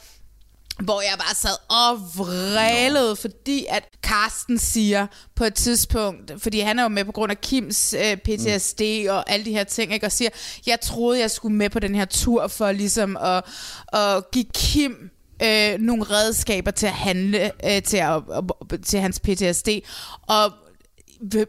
hvor 0.79 1.01
jeg 1.01 1.19
bare 1.19 1.35
sad 1.35 1.57
og 1.69 2.01
vrælede, 2.17 3.17
fordi 3.17 3.67
at 3.69 3.89
Karsten 4.03 4.59
siger 4.59 5.07
på 5.35 5.45
et 5.45 5.55
tidspunkt, 5.55 6.33
fordi 6.39 6.61
han 6.61 6.79
er 6.79 6.83
jo 6.83 6.89
med 6.89 7.05
på 7.05 7.13
grund 7.13 7.31
af 7.31 7.41
Kims 7.41 7.95
øh, 7.95 8.17
PTSD 8.17 8.81
mm. 8.81 9.11
og 9.11 9.31
alle 9.31 9.45
de 9.45 9.53
her 9.53 9.65
ting, 9.65 9.95
ikke? 9.95 10.07
og 10.07 10.13
siger, 10.13 10.31
jeg 10.67 10.81
troede, 10.81 11.21
jeg 11.21 11.31
skulle 11.31 11.57
med 11.57 11.71
på 11.71 11.79
den 11.79 11.95
her 11.95 12.05
tur 12.05 12.47
for 12.47 12.73
ligesom 12.73 13.17
at, 13.17 13.45
at 13.93 14.31
give 14.31 14.45
Kim 14.55 15.11
øh, 15.43 15.79
nogle 15.79 16.05
redskaber 16.05 16.71
til 16.71 16.87
at 16.87 16.93
handle 16.93 17.51
øh, 17.65 17.83
til, 17.83 17.97
at, 17.97 18.23
til 18.85 19.01
hans 19.01 19.21
PTSD, 19.21 19.69
og 20.29 20.53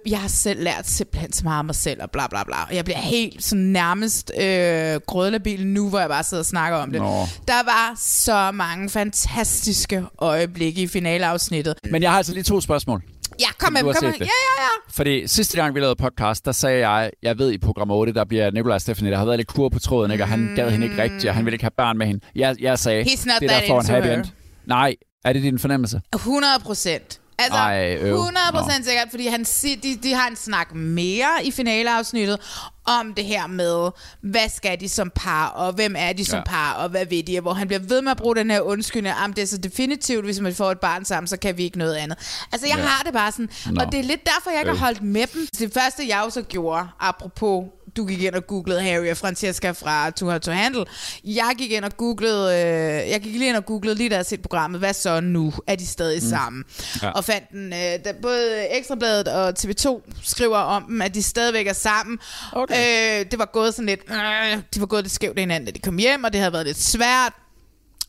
jeg 0.08 0.20
har 0.20 0.28
selv 0.28 0.64
lært 0.64 0.88
simpelthen 0.88 1.32
så 1.32 1.44
meget 1.44 1.60
om 1.60 1.66
mig 1.66 1.76
selv, 1.76 2.02
og 2.02 2.12
bla 2.12 2.28
bla 2.28 2.44
bla. 2.44 2.64
Og 2.70 2.76
jeg 2.76 2.86
bliver 2.86 2.98
helt 2.98 3.44
sådan 3.44 3.64
nærmest 3.64 4.32
øh, 4.42 5.00
grødlabil 5.08 5.68
nu, 5.68 5.90
hvor 5.90 6.00
jeg 6.00 6.10
bare 6.10 6.24
sidder 6.24 6.42
og 6.42 6.46
snakker 6.46 6.78
om 6.78 6.92
det. 6.92 7.02
Nå. 7.02 7.08
Der 7.48 7.64
var 7.66 7.94
så 7.98 8.52
mange 8.52 8.90
fantastiske 8.90 10.04
øjeblikke 10.18 10.82
i 10.82 10.88
finaleafsnittet. 10.88 11.76
Men 11.92 12.02
jeg 12.04 12.12
har 12.12 12.18
altså 12.18 12.34
lige 12.34 12.44
to 12.44 12.62
spørgsmål. 12.62 13.02
Ja, 13.40 13.46
kom 13.60 13.74
med, 13.74 13.82
kom 13.82 13.96
med. 14.02 14.12
Ja, 14.20 14.26
ja, 14.26 14.26
ja. 14.64 14.70
Fordi 14.90 15.28
sidste 15.28 15.58
gang, 15.58 15.76
vi 15.76 15.80
lavede 15.80 15.96
podcast, 15.96 16.46
der 16.46 16.52
sagde 16.52 16.90
jeg, 16.90 17.12
jeg 17.24 17.38
ved 17.38 17.52
i 17.52 17.58
program 17.58 17.92
8, 17.92 18.14
der 18.14 18.26
bliver 18.26 18.52
Nikolaj 18.52 18.78
Stephanie, 18.78 19.12
der 19.12 19.18
har 19.18 19.26
været 19.26 19.38
lidt 19.40 19.48
kur 19.48 19.70
på 19.70 19.80
tråden, 19.80 20.12
ikke? 20.12 20.24
og 20.24 20.28
han 20.28 20.54
gad 20.56 20.72
hende 20.72 20.86
ikke 20.86 21.04
rigtigt, 21.04 21.26
og 21.26 21.36
han 21.36 21.46
ville 21.46 21.56
ikke 21.56 21.64
have 21.64 21.72
børn 21.78 21.98
med 21.98 22.08
hende. 22.08 22.26
Jeg, 22.36 22.56
jeg 22.60 22.80
sagde, 22.80 23.04
He's 23.04 23.26
not 23.26 23.40
det 23.40 23.52
er 23.52 23.60
der 23.60 23.68
får 23.68 23.80
en 23.82 23.86
happy 23.88 24.08
her. 24.08 24.14
end. 24.18 24.26
Nej, 24.66 24.96
er 25.26 25.34
det 25.34 25.44
din 25.44 25.60
fornemmelse? 25.60 26.02
100 26.16 26.54
procent. 26.64 27.20
Altså, 27.44 27.60
Ej, 27.60 27.96
øv. 28.02 28.14
100 28.16 28.38
procent 28.54 28.86
sikkert, 28.86 29.08
fordi 29.10 29.28
han 29.28 29.44
de, 29.84 29.96
de 30.04 30.14
har 30.14 30.28
en 30.28 30.36
snak 30.36 30.76
mere 30.76 31.30
i 31.44 31.52
finaleafsnittet 31.52 32.40
om 32.86 33.14
det 33.14 33.26
her 33.26 33.48
med, 33.48 33.90
hvad 34.22 34.50
skal 34.56 34.80
de 34.80 34.90
som 34.90 35.12
par, 35.16 35.48
og 35.48 35.74
hvem 35.74 35.96
er 35.98 36.14
de 36.14 36.26
som 36.26 36.38
Ja. 36.38 36.44
par, 36.44 36.74
og 36.74 36.90
hvad 36.90 37.06
ved 37.06 37.24
de, 37.24 37.40
hvor 37.40 37.54
han 37.54 37.68
bliver 37.68 37.80
ved 37.80 38.02
med 38.02 38.12
at 38.12 38.18
bruge 38.18 38.36
den 38.36 38.52
her 38.52 38.62
undskyldning, 38.62 39.16
om 39.26 39.34
det 39.34 39.42
er 39.42 39.46
så 39.48 39.58
definitivt, 39.58 40.26
hvis 40.26 40.40
man 40.40 40.56
får 40.56 40.72
et 40.72 40.80
barn 40.80 41.06
sammen, 41.06 41.28
så 41.28 41.38
kan 41.38 41.58
vi 41.58 41.64
ikke 41.64 41.78
noget 41.78 41.96
andet. 41.96 42.18
Altså, 42.52 42.68
jeg 42.68 42.78
Ja. 42.78 42.84
har 42.84 43.04
det 43.04 43.14
bare 43.14 43.32
sådan, 43.32 43.50
Nå. 43.72 43.82
og 43.82 43.92
det 43.92 44.00
er 44.00 44.04
lidt 44.04 44.22
derfor, 44.26 44.50
jeg 44.52 44.60
ikke 44.60 44.70
har 44.70 44.76
Øv. 44.76 44.80
holdt 44.80 45.02
med 45.02 45.28
dem. 45.34 45.48
Det 45.60 45.74
første, 45.74 46.08
jeg 46.08 46.22
jo 46.26 46.30
så 46.30 46.42
gjorde, 46.42 46.88
apropos 47.00 47.66
du 47.98 48.06
gik 48.06 48.22
ind 48.22 48.36
og 48.36 48.48
googlede 48.48 48.82
Harry 48.82 49.10
og 49.12 49.18
Francesca 49.18 49.72
fra 49.72 50.10
Too 50.10 50.30
Hot 50.30 50.42
to 50.42 50.52
Handle. 50.52 50.86
Jeg 51.24 51.54
gik 51.58 51.72
ind 51.72 51.86
og 51.86 51.98
googlede, 51.98 52.54
øh, 52.54 53.10
jeg 53.10 53.22
gik 53.22 53.34
lige 53.34 53.50
ind 53.50 53.58
og 53.58 53.66
googlede 53.66 53.96
lige 53.96 54.10
da 54.10 54.16
jeg 54.16 54.26
set 54.26 54.42
programmet, 54.42 54.80
hvad 54.80 54.94
så 54.94 55.20
nu? 55.20 55.54
Er 55.68 55.76
de 55.76 55.88
stadig 55.88 56.24
mm. 56.24 56.30
sammen? 56.30 56.64
Ja. 57.02 57.12
Og 57.12 57.26
fandt 57.26 57.50
den, 57.52 57.74
øh, 57.74 57.80
der, 57.80 58.14
både 58.22 58.68
Ekstrabladet 58.78 59.28
og 59.28 59.54
TV2 59.60 60.02
skriver 60.24 60.58
om 60.58 60.84
dem, 60.84 61.02
at 61.02 61.16
de 61.16 61.24
stadigvæk 61.24 61.68
er 61.68 61.74
sammen. 61.74 62.20
Okay. 62.52 63.20
Øh, 63.20 63.32
det 63.32 63.40
var 63.40 63.50
gået 63.54 63.74
sådan 63.74 63.86
lidt, 63.86 64.02
øh, 64.10 64.58
de 64.76 64.80
var 64.80 64.86
gået 64.86 65.04
lidt 65.04 65.14
skævt 65.14 65.40
hinanden, 65.40 65.66
da 65.66 65.72
de 65.72 65.80
kom 65.80 65.98
hjem, 65.98 66.24
og 66.24 66.34
det 66.34 66.40
havde 66.40 66.54
været 66.54 66.66
lidt 66.66 66.82
svært. 66.82 67.34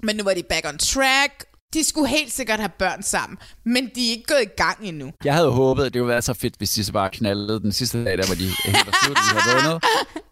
Men 0.02 0.16
nu 0.16 0.24
var 0.24 0.34
de 0.34 0.42
back 0.42 0.68
on 0.68 0.78
track. 0.78 1.44
De 1.74 1.84
skulle 1.84 2.08
helt 2.08 2.32
sikkert 2.32 2.58
have 2.58 2.68
børn 2.78 3.02
sammen, 3.02 3.38
men 3.64 3.90
de 3.94 4.06
er 4.06 4.10
ikke 4.10 4.24
gået 4.26 4.42
i 4.42 4.54
gang 4.56 4.78
endnu. 4.82 5.12
Jeg 5.24 5.34
havde 5.34 5.50
håbet, 5.50 5.84
at 5.84 5.94
det 5.94 6.00
ville 6.02 6.12
være 6.12 6.22
så 6.22 6.34
fedt, 6.34 6.54
hvis 6.58 6.70
de 6.70 6.84
så 6.84 6.92
bare 6.92 7.10
knaldede 7.10 7.60
den 7.60 7.72
sidste 7.72 8.04
dag, 8.04 8.18
der 8.18 8.26
hvor 8.26 8.34
de 8.34 8.48
helt 8.64 8.86
var 8.86 8.98
slut, 9.04 9.16
de 9.16 9.40
havde 9.40 9.64
vundet. 9.64 9.84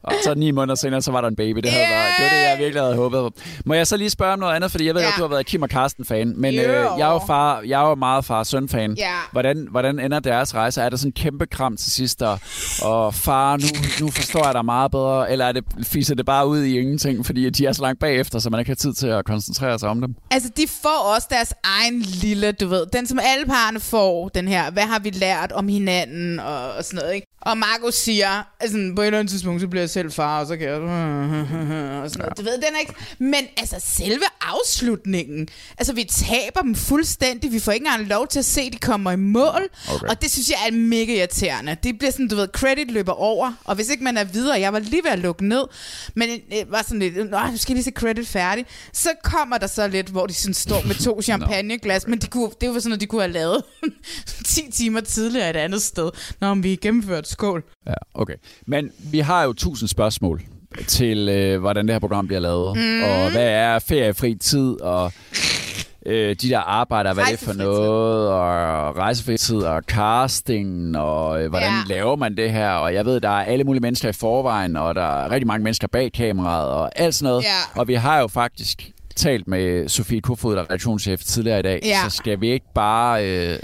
Og 0.04 0.12
så 0.24 0.34
ni 0.34 0.50
måneder 0.50 0.74
senere, 0.74 1.02
så 1.02 1.10
var 1.12 1.20
der 1.20 1.28
en 1.28 1.36
baby. 1.36 1.58
Det, 1.58 1.70
havde 1.70 1.86
været, 1.90 2.12
det 2.18 2.24
var 2.24 2.30
det, 2.30 2.36
jeg 2.50 2.58
virkelig 2.58 2.82
havde 2.82 2.96
håbet 2.96 3.18
på. 3.20 3.30
Må 3.66 3.74
jeg 3.74 3.86
så 3.86 3.96
lige 3.96 4.10
spørge 4.10 4.32
om 4.32 4.38
noget 4.38 4.54
andet, 4.54 4.70
fordi 4.70 4.86
jeg 4.86 4.94
ved 4.94 5.00
Ja. 5.02 5.06
godt, 5.06 5.16
du 5.16 5.22
har 5.22 5.28
været 5.28 5.46
Kim 5.46 5.62
og 5.62 5.68
Karsten-fan, 5.68 6.34
men 6.36 6.54
øh, 6.54 6.60
jeg 6.64 7.08
er 7.08 7.12
jo 7.12 7.20
far, 7.26 7.60
jeg 7.66 7.82
er 7.84 7.88
jo 7.88 7.94
meget 7.94 8.24
far-søn-fan. 8.24 8.94
Ja. 8.98 9.14
Hvordan, 9.32 9.66
hvordan 9.70 9.98
ender 9.98 10.20
deres 10.20 10.54
rejse? 10.54 10.80
Er 10.82 10.88
der 10.88 10.96
sådan 10.96 11.08
en 11.08 11.12
kæmpe 11.12 11.46
kram 11.46 11.76
til 11.76 11.92
sidst, 11.92 12.22
og, 12.22 12.38
og 12.82 13.14
far, 13.14 13.56
nu, 13.56 13.66
nu 14.06 14.10
forstår 14.10 14.44
jeg 14.44 14.54
dig 14.54 14.64
meget 14.64 14.90
bedre, 14.90 15.32
eller 15.32 15.44
er 15.44 15.52
det, 15.52 15.64
fiser 15.84 16.14
det 16.14 16.26
bare 16.26 16.46
ud 16.46 16.62
i 16.62 16.78
ingenting, 16.78 17.26
fordi 17.26 17.50
de 17.50 17.66
er 17.66 17.72
så 17.72 17.82
langt 17.82 18.00
bagefter, 18.00 18.38
så 18.38 18.50
man 18.50 18.60
ikke 18.60 18.70
har 18.70 18.74
tid 18.76 18.94
til 18.94 19.06
at 19.06 19.24
koncentrere 19.24 19.78
sig 19.78 19.88
om 19.88 20.00
dem? 20.00 20.14
Altså, 20.30 20.48
de 20.56 20.62
får 20.82 21.14
også 21.14 21.28
deres 21.30 21.54
egen 21.64 22.00
lille, 22.00 22.52
du 22.52 22.68
ved, 22.68 22.86
den 22.92 23.06
som 23.06 23.18
alle 23.22 23.46
parerne 23.46 23.80
får, 23.80 24.28
den 24.28 24.48
her, 24.48 24.70
hvad 24.70 24.82
har 24.82 24.98
vi 24.98 25.10
lært 25.10 25.52
om 25.52 25.68
hinanden, 25.68 26.40
og, 26.40 26.72
og 26.72 26.84
sådan 26.84 26.98
noget, 27.00 27.14
ikke? 27.14 27.26
Og 27.42 27.58
Marco 27.58 27.90
siger, 27.90 28.28
altså, 28.60 28.92
på 28.96 29.02
et 29.02 29.06
eller 29.06 29.18
andet 29.18 29.30
tidspunkt, 29.30 29.60
så 29.60 29.68
bliver 29.68 29.86
selv 29.92 30.12
far, 30.12 30.40
og 30.40 30.46
så 30.46 30.56
kan 30.56 30.68
jeg, 30.68 30.74
og 30.80 32.10
sådan 32.10 32.18
noget. 32.18 32.38
Du 32.38 32.42
ved, 32.42 32.52
den 32.52 32.76
ikke, 32.80 32.94
men 33.18 33.44
altså, 33.56 33.76
selve 33.80 34.24
afslutningen, 34.40 35.48
altså, 35.78 35.92
vi 35.92 36.04
taber 36.04 36.60
dem 36.60 36.74
fuldstændig, 36.74 37.52
vi 37.52 37.58
får 37.60 37.72
ikke 37.72 37.86
engang 37.86 38.08
lov 38.08 38.26
til 38.28 38.38
at 38.38 38.44
se, 38.44 38.60
at 38.60 38.72
de 38.72 38.78
kommer 38.78 39.10
i 39.10 39.16
mål, 39.16 39.68
Okay. 39.94 40.06
og 40.08 40.22
det 40.22 40.30
synes 40.30 40.48
jeg 40.50 40.56
er 40.68 40.72
mega 40.72 41.14
irriterende. 41.18 41.76
Det 41.82 41.98
bliver 41.98 42.10
sådan, 42.10 42.28
du 42.28 42.36
ved, 42.36 42.48
credit 42.52 42.90
løber 42.90 43.12
over, 43.12 43.52
og 43.64 43.74
hvis 43.74 43.88
ikke 43.88 44.04
man 44.04 44.16
er 44.16 44.24
videre, 44.24 44.60
jeg 44.60 44.72
var 44.72 44.78
lige 44.78 45.02
ved 45.04 45.10
at 45.10 45.18
lukke 45.18 45.46
ned, 45.48 45.64
men 46.14 46.28
øh, 46.30 46.72
var 46.72 46.82
sådan 46.82 46.98
lidt, 46.98 47.30
nå, 47.30 47.38
nu 47.50 47.56
skal 47.56 47.74
lige 47.74 47.84
se 47.84 47.90
credit 47.90 48.28
færdig, 48.28 48.66
så 48.92 49.08
kommer 49.24 49.58
der 49.58 49.66
så 49.66 49.88
lidt, 49.88 50.08
hvor 50.08 50.26
de 50.26 50.34
sådan 50.34 50.54
står 50.54 50.82
med 50.86 50.94
to 50.94 51.22
champagneglas, 51.28 52.06
men 52.06 52.18
de 52.18 52.26
kunne, 52.26 52.50
det 52.60 52.68
var 52.68 52.74
sådan 52.74 52.88
noget, 52.90 53.00
de 53.00 53.06
kunne 53.06 53.22
have 53.22 53.32
lavet 53.32 53.62
10 54.46 54.70
timer 54.72 55.00
tidligere 55.00 55.50
et 55.50 55.56
andet 55.56 55.82
sted, 55.82 56.10
når 56.40 56.54
vi 56.54 56.76
gennemført 56.76 57.28
skål. 57.28 57.62
Ja, 57.86 57.94
okay. 58.14 58.34
Men 58.66 58.90
vi 59.12 59.18
har 59.18 59.42
jo 59.44 59.52
tusind 59.52 59.88
spørgsmål 59.88 60.42
til, 60.86 61.28
øh, 61.28 61.60
hvordan 61.60 61.86
det 61.86 61.94
her 61.94 61.98
program 62.00 62.26
bliver 62.26 62.40
lavet. 62.40 62.76
Mm. 62.76 63.02
Og 63.02 63.30
hvad 63.30 63.48
er 63.48 63.78
feriefri 63.78 64.34
tid, 64.34 64.80
og 64.80 65.12
øh, 66.06 66.36
de 66.42 66.48
der 66.48 66.58
arbejder, 66.58 67.14
hvad 67.14 67.24
det 67.24 67.32
er 67.32 67.36
for 67.36 67.46
Rejsefri 67.46 67.64
noget, 67.64 68.28
og 68.28 68.96
rejsefri 68.96 69.36
tid, 69.38 69.56
og 69.56 69.82
casting, 69.82 70.96
og 70.98 71.42
øh, 71.42 71.50
hvordan 71.50 71.68
Ja. 71.88 71.94
laver 71.94 72.16
man 72.16 72.36
det 72.36 72.52
her. 72.52 72.70
Og 72.70 72.94
jeg 72.94 73.04
ved, 73.04 73.20
der 73.20 73.28
er 73.28 73.44
alle 73.44 73.64
mulige 73.64 73.80
mennesker 73.82 74.08
i 74.08 74.12
forvejen, 74.12 74.76
og 74.76 74.94
der 74.94 75.24
er 75.24 75.30
rigtig 75.30 75.46
mange 75.46 75.64
mennesker 75.64 75.88
bag 75.88 76.12
kameraet, 76.12 76.68
og 76.70 76.90
alt 76.98 77.14
sådan 77.14 77.30
noget. 77.30 77.44
Ja. 77.44 77.80
Og 77.80 77.88
vi 77.88 77.94
har 77.94 78.20
jo 78.20 78.26
faktisk 78.28 78.90
talt 79.16 79.48
med 79.48 79.88
Sofie 79.88 80.20
Kofod, 80.20 80.54
der 80.54 80.60
er 80.60 80.64
redaktionschef 80.64 81.20
tidligere 81.24 81.58
i 81.58 81.62
dag. 81.62 81.80
Ja. 81.84 81.98
Så 82.08 82.16
skal 82.16 82.40
vi 82.40 82.50
ikke 82.50 82.66
bare 82.74 83.26
øh, 83.28 83.58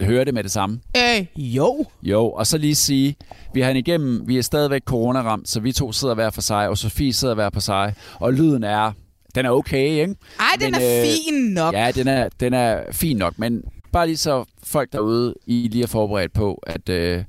høre 0.00 0.24
det 0.24 0.34
med 0.34 0.42
det 0.42 0.50
samme? 0.50 0.80
Øh, 0.96 1.26
jo. 1.36 1.86
Jo, 2.02 2.30
og 2.30 2.46
så 2.46 2.58
lige 2.58 2.74
sige, 2.74 3.16
vi 3.54 3.60
har 3.60 3.66
hende 3.68 3.80
igennem, 3.80 4.28
vi 4.28 4.38
er 4.38 4.42
stadigvæk 4.42 4.82
coronaramt, 4.84 5.48
så 5.48 5.60
vi 5.60 5.72
to 5.72 5.92
sidder 5.92 6.14
hver 6.14 6.30
for 6.30 6.40
sig, 6.40 6.68
og 6.68 6.78
Sofie 6.78 7.12
sidder 7.12 7.34
hver 7.34 7.50
for 7.52 7.60
sig, 7.60 7.94
og 8.14 8.32
lyden 8.32 8.64
er, 8.64 8.92
den 9.34 9.46
er 9.46 9.50
okay, 9.50 9.88
ikke? 9.88 10.14
Ej, 10.40 10.46
den 10.60 10.72
Men, 10.72 10.80
er 10.80 11.00
øh, 11.00 11.06
fin 11.06 11.44
nok. 11.54 11.74
Ja, 11.74 11.90
den 11.94 12.08
er, 12.08 12.28
den 12.40 12.54
er 12.54 12.82
fin 12.92 13.16
nok, 13.16 13.38
men 13.38 13.62
bare 13.92 14.06
lige 14.06 14.16
så 14.16 14.44
folk 14.62 14.92
derude, 14.92 15.34
I 15.46 15.68
lige 15.68 15.82
er 15.82 15.86
forberedt 15.86 16.32
på, 16.32 16.62
at 16.66 16.88
øh, 16.88 17.24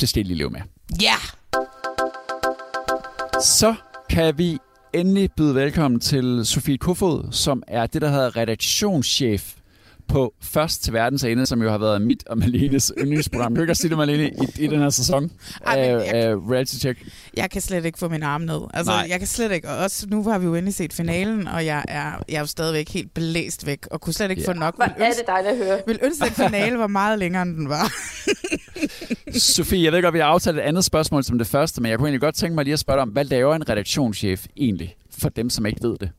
det 0.00 0.08
skal 0.08 0.20
I 0.20 0.26
lige 0.26 0.38
leve 0.38 0.50
med. 0.50 0.60
Ja. 1.02 1.14
Så 3.40 3.74
kan 4.10 4.38
vi 4.38 4.58
endelig 4.92 5.30
byde 5.36 5.54
velkommen 5.54 6.00
til 6.00 6.40
Sofie 6.44 6.78
Kofod, 6.78 7.32
som 7.32 7.62
er 7.68 7.86
det, 7.86 8.02
der 8.02 8.08
hedder 8.08 8.36
redaktionschef 8.36 9.54
på 10.08 10.34
Først 10.42 10.82
til 10.84 10.92
verdens 10.92 11.24
ende, 11.24 11.46
som 11.46 11.62
jo 11.62 11.70
har 11.70 11.78
været 11.78 12.02
mit 12.02 12.26
og 12.26 12.38
Malenes 12.38 12.92
yndlingsprogram. 13.00 13.52
Kan 13.52 13.56
du 13.56 13.62
ikke 13.62 13.72
også 13.72 13.80
sige 13.80 13.88
det, 13.88 13.98
Malene, 13.98 14.28
i, 14.58 14.64
i 14.64 14.66
den 14.66 14.78
her 14.78 14.90
sæson 14.90 15.30
Ej, 15.66 15.74
af, 15.76 15.92
jeg- 15.92 16.14
af 16.14 16.34
Reality 16.34 16.74
Check? 16.74 16.98
Jeg 17.36 17.50
kan 17.50 17.60
slet 17.62 17.84
ikke 17.84 17.98
få 17.98 18.08
min 18.08 18.22
arm 18.22 18.40
ned. 18.40 18.60
Altså, 18.74 18.92
Nej. 18.92 19.06
jeg 19.10 19.18
kan 19.18 19.28
slet 19.28 19.52
ikke. 19.52 19.68
Og 19.68 19.76
også 19.76 20.06
nu 20.10 20.22
har 20.24 20.38
vi 20.38 20.44
jo 20.46 20.54
endelig 20.54 20.74
set 20.74 20.92
finalen, 20.92 21.48
og 21.48 21.66
jeg 21.66 21.84
er, 21.88 22.04
jeg 22.28 22.36
er 22.36 22.40
jo 22.40 22.46
stadigvæk 22.46 22.88
helt 22.88 23.14
blæst 23.14 23.66
væk, 23.66 23.86
og 23.90 24.00
kunne 24.00 24.12
slet 24.12 24.30
ikke 24.30 24.42
Ja. 24.42 24.48
få 24.48 24.52
nok. 24.52 24.76
Hvor 24.76 24.84
Vil 24.98 25.02
er 25.06 25.10
det 25.10 25.22
dejligt 25.26 25.52
at 25.52 25.66
høre. 25.66 25.78
Vil 25.86 25.98
ønske, 26.02 26.24
at 26.24 26.32
finalen 26.32 26.78
var 26.78 26.86
meget 26.86 27.18
længere, 27.18 27.42
end 27.42 27.56
den 27.56 27.68
var. 27.68 27.92
Sofie, 29.38 29.84
jeg 29.84 29.92
ved 29.92 30.02
godt, 30.02 30.14
vi 30.14 30.18
har 30.18 30.26
aftalt 30.26 30.56
et 30.56 30.60
andet 30.60 30.84
spørgsmål 30.84 31.24
som 31.24 31.38
det 31.38 31.46
første, 31.46 31.82
men 31.82 31.90
jeg 31.90 31.98
kunne 31.98 32.08
egentlig 32.08 32.20
godt 32.20 32.34
tænke 32.34 32.54
mig 32.54 32.64
lige 32.64 32.72
at 32.72 32.78
spørge 32.78 32.96
dig 32.96 33.02
om, 33.02 33.08
hvad 33.08 33.24
laver 33.24 33.54
en 33.54 33.68
redaktionschef 33.68 34.46
egentlig, 34.56 34.96
for 35.18 35.28
dem, 35.28 35.50
som 35.50 35.66
ikke 35.66 35.82
ved 35.82 35.96
det? 36.00 36.10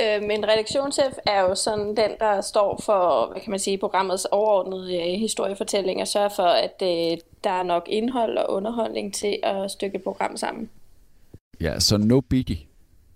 Øh, 0.00 0.22
men 0.22 0.48
redaktionschef 0.48 1.12
er 1.26 1.40
jo 1.40 1.54
sådan 1.54 1.86
den, 1.86 2.10
der 2.20 2.40
står 2.40 2.80
for, 2.84 3.28
hvad 3.32 3.42
kan 3.42 3.50
man 3.50 3.60
sige, 3.60 3.78
programmets 3.78 4.24
overordnede 4.24 4.96
øh, 4.96 5.20
historiefortælling 5.20 6.00
og 6.00 6.08
sørger 6.08 6.28
for, 6.28 6.42
at 6.42 6.82
øh, 6.82 7.18
der 7.44 7.50
er 7.50 7.62
nok 7.62 7.86
indhold 7.88 8.38
og 8.38 8.50
underholdning 8.50 9.14
til 9.14 9.38
at 9.42 9.70
stykke 9.70 9.96
et 9.96 10.02
program 10.02 10.36
sammen. 10.36 10.70
Ja, 11.60 11.80
så 11.80 11.96
no 11.96 12.20
biggie. 12.20 12.58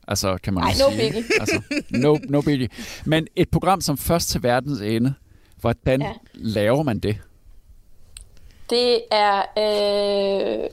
Altså, 0.09 0.39
kan 0.43 0.55
man 0.55 0.65
sige. 0.75 0.91
no 0.91 0.97
biggie. 0.97 1.25
Altså, 1.41 1.63
no, 1.91 2.19
no 2.29 2.41
biggie. 2.41 2.69
Men 3.07 3.27
et 3.37 3.49
program 3.51 3.81
som 3.81 3.99
Først 3.99 4.29
til 4.29 4.43
verdens 4.43 4.81
ende, 4.81 5.15
hvordan 5.61 6.03
ja. 6.03 6.13
laver 6.35 6.83
man 6.83 6.99
det? 6.99 7.19
Det 8.71 9.01
er 9.11 9.43
øh, 9.59 10.71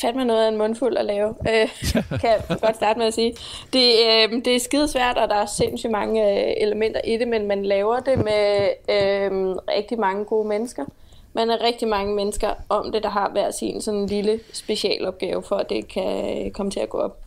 fandme 0.00 0.24
noget 0.24 0.44
af 0.44 0.48
en 0.48 0.56
mundfuld 0.56 0.96
at 0.96 1.04
lave, 1.04 1.34
øh, 1.48 1.68
kan 2.20 2.30
jeg 2.30 2.42
godt 2.48 2.76
starte 2.76 2.98
med 2.98 3.06
at 3.06 3.14
sige. 3.14 3.36
Det, 3.72 3.92
øh, 4.06 4.44
det 4.44 4.56
er 4.56 4.60
skide 4.60 4.88
svært, 4.88 5.18
og 5.18 5.28
der 5.28 5.34
er 5.34 5.46
sindssygt 5.46 5.90
mange 5.90 6.22
øh, 6.22 6.54
elementer 6.56 7.00
i 7.04 7.16
det, 7.16 7.28
men 7.28 7.46
man 7.46 7.64
laver 7.64 8.00
det 8.00 8.18
med 8.18 8.68
øh, 8.88 9.56
rigtig 9.76 9.98
mange 9.98 10.24
gode 10.24 10.48
mennesker. 10.48 10.84
Man 11.32 11.50
er 11.50 11.64
rigtig 11.64 11.88
mange 11.88 12.14
mennesker 12.14 12.50
om 12.68 12.92
det, 12.92 13.02
der 13.02 13.08
har 13.08 13.30
hver 13.30 13.50
sin 13.50 13.80
sådan 13.80 14.00
en 14.00 14.06
lille 14.06 14.40
specialopgave, 14.52 15.42
for 15.42 15.56
at 15.56 15.70
det 15.70 15.88
kan 15.88 16.50
komme 16.54 16.70
til 16.70 16.80
at 16.80 16.88
gå 16.88 16.98
op. 16.98 17.18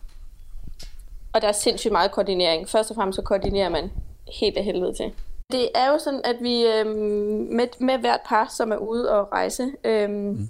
Og 1.33 1.41
der 1.41 1.47
er 1.47 1.51
sindssygt 1.51 1.91
meget 1.91 2.11
koordinering. 2.11 2.69
Først 2.69 2.89
og 2.91 2.95
fremmest 2.95 3.15
så 3.15 3.21
koordinerer 3.21 3.69
man 3.69 3.91
helt 4.41 4.57
af 4.57 4.63
helvede 4.63 4.93
til. 4.93 5.11
Det 5.51 5.69
er 5.75 5.91
jo 5.91 5.97
sådan, 5.97 6.21
at 6.23 6.35
vi 6.41 6.65
øh, 6.65 6.87
med, 7.51 7.67
med 7.79 7.97
hvert 7.97 8.19
par, 8.25 8.53
som 8.57 8.71
er 8.71 8.77
ude 8.77 9.11
og 9.11 9.31
rejse, 9.31 9.71
øh, 9.83 10.09
mm. 10.09 10.49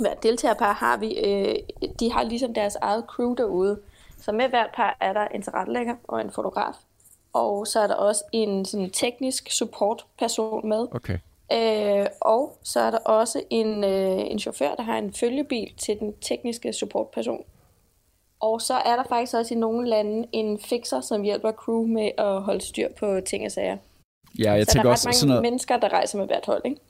Hvert 0.00 0.22
deltagerpar 0.22 0.72
har 0.72 0.96
vi, 0.96 1.18
øh, 1.18 1.54
de 2.00 2.12
har 2.12 2.22
ligesom 2.22 2.54
deres 2.54 2.76
eget 2.76 3.04
crew 3.08 3.34
derude. 3.34 3.80
Så 4.18 4.32
med 4.32 4.48
hvert 4.48 4.70
par 4.74 4.96
er 5.00 5.12
der 5.12 5.24
en 5.24 5.42
tilrettelægger 5.42 5.94
og 6.08 6.20
en 6.20 6.30
fotograf. 6.30 6.74
Og 7.32 7.66
så 7.66 7.80
er 7.80 7.86
der 7.86 7.94
også 7.94 8.24
en 8.32 8.64
sådan 8.64 8.90
teknisk 8.90 9.50
support-person 9.50 10.68
med. 10.68 10.86
Okay. 10.94 11.18
Øh, 11.52 12.06
og 12.20 12.58
så 12.62 12.80
er 12.80 12.90
der 12.90 12.98
også 12.98 13.42
en, 13.50 13.84
øh, 13.84 14.30
en 14.30 14.38
chauffør, 14.38 14.74
der 14.74 14.82
har 14.82 14.98
en 14.98 15.12
følgebil 15.12 15.74
til 15.76 15.98
den 15.98 16.14
tekniske 16.20 16.72
supportperson. 16.72 17.44
Og 18.40 18.60
så 18.60 18.74
er 18.74 18.96
der 18.96 19.04
faktisk 19.08 19.34
også 19.34 19.54
i 19.54 19.56
nogle 19.56 19.88
lande 19.88 20.28
en 20.32 20.60
fixer, 20.60 21.00
som 21.00 21.22
hjælper 21.22 21.52
crew 21.52 21.86
med 21.86 22.10
at 22.18 22.42
holde 22.42 22.60
styr 22.60 22.88
på 22.98 23.20
ting 23.26 23.44
og 23.44 23.52
sager. 23.52 23.76
Ja, 24.38 24.52
jeg 24.52 24.66
så 24.66 24.72
tænker 24.72 24.82
der 24.82 24.88
er 24.88 24.92
også 24.92 25.08
mange 25.08 25.16
sådan 25.16 25.28
noget, 25.28 25.42
mennesker, 25.42 25.76
der 25.76 25.88
rejser 25.88 26.18
med 26.18 26.26
hvert 26.26 26.46
hold, 26.46 26.62
ikke? 26.64 26.80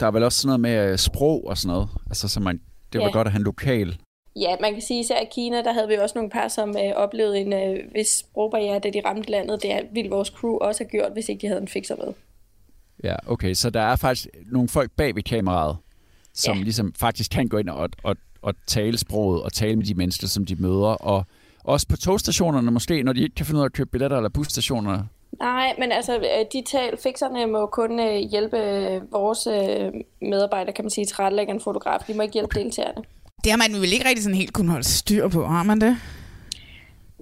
Der 0.00 0.06
er 0.06 0.10
vel 0.10 0.22
også 0.22 0.40
sådan 0.40 0.48
noget 0.48 0.60
med 0.60 0.92
øh, 0.92 0.98
sprog 0.98 1.46
og 1.46 1.58
sådan 1.58 1.74
noget. 1.74 1.88
Altså, 2.06 2.28
så 2.28 2.40
man, 2.40 2.60
det 2.92 3.00
var 3.00 3.06
Ja. 3.06 3.12
godt 3.12 3.26
at 3.26 3.32
have 3.32 3.40
en 3.40 3.44
lokal. 3.44 3.96
Ja, 4.36 4.56
man 4.60 4.72
kan 4.72 4.82
sige, 4.82 5.00
især 5.00 5.20
i 5.20 5.26
Kina, 5.32 5.56
der 5.62 5.72
havde 5.72 5.88
vi 5.88 5.94
også 5.94 6.12
nogle 6.14 6.30
par, 6.30 6.48
som 6.48 6.70
øh, 6.70 6.92
oplevede 6.96 7.38
en 7.38 7.52
øh, 7.52 7.94
vis 7.94 8.08
sprogbarriere, 8.08 8.78
da 8.78 8.90
de 8.90 9.02
ramte 9.04 9.30
landet. 9.30 9.62
Det 9.62 9.80
ville 9.92 10.10
vores 10.10 10.28
crew 10.28 10.56
også 10.56 10.84
have 10.84 10.90
gjort, 10.90 11.12
hvis 11.12 11.28
ikke 11.28 11.42
de 11.42 11.46
havde 11.46 11.60
en 11.60 11.68
fixer 11.68 11.96
med. 11.96 12.12
Ja, 13.04 13.16
okay. 13.26 13.54
Så 13.54 13.70
der 13.70 13.80
er 13.80 13.96
faktisk 13.96 14.28
nogle 14.46 14.68
folk 14.68 14.90
bag 14.96 15.14
ved 15.14 15.22
kameraet, 15.22 15.76
som 16.34 16.56
Ja. 16.56 16.62
ligesom 16.62 16.92
faktisk 16.92 17.30
kan 17.30 17.48
gå 17.48 17.58
ind 17.58 17.68
og, 17.68 17.88
og, 18.02 18.16
og 18.42 18.54
tale 18.66 18.98
sproget 18.98 19.42
og 19.42 19.52
tale 19.52 19.76
med 19.76 19.84
de 19.84 19.94
mennesker, 19.94 20.26
som 20.26 20.46
de 20.46 20.54
møder. 20.56 20.86
Og 20.88 21.26
også 21.64 21.88
på 21.88 21.96
togstationerne 21.96 22.70
måske, 22.70 23.02
når 23.02 23.12
de 23.12 23.22
ikke 23.22 23.34
kan 23.34 23.46
finde 23.46 23.58
ud 23.58 23.62
af 23.62 23.66
at 23.66 23.72
købe 23.72 23.90
billetter, 23.90 24.16
eller 24.16 24.28
busstationer. 24.28 25.04
Nej, 25.40 25.74
men 25.78 25.92
altså, 25.92 26.16
øh, 26.16 26.44
de 26.52 26.62
tal, 26.70 26.96
fixerne 26.96 27.46
må 27.46 27.66
kun 27.66 28.00
øh, 28.00 28.14
hjælpe 28.16 28.58
øh, 28.58 29.12
vores 29.12 29.46
medarbejdere, 30.22 30.72
kan 30.74 30.84
man 30.84 30.90
sige, 30.90 31.04
tilrettelægger 31.04 31.54
en 31.54 31.60
fotograf. 31.60 32.00
De 32.06 32.14
må 32.14 32.22
ikke 32.22 32.32
hjælpe 32.32 32.60
deltagerne. 32.60 33.04
Det 33.44 33.52
har 33.52 33.56
man 33.58 33.80
vel 33.80 33.92
ikke 33.92 34.08
rigtig 34.08 34.22
sådan 34.24 34.36
helt 34.36 34.52
kunne 34.52 34.70
holde 34.70 34.84
styr 34.84 35.28
på, 35.28 35.44
har 35.46 35.62
man 35.62 35.80
det? 35.80 35.96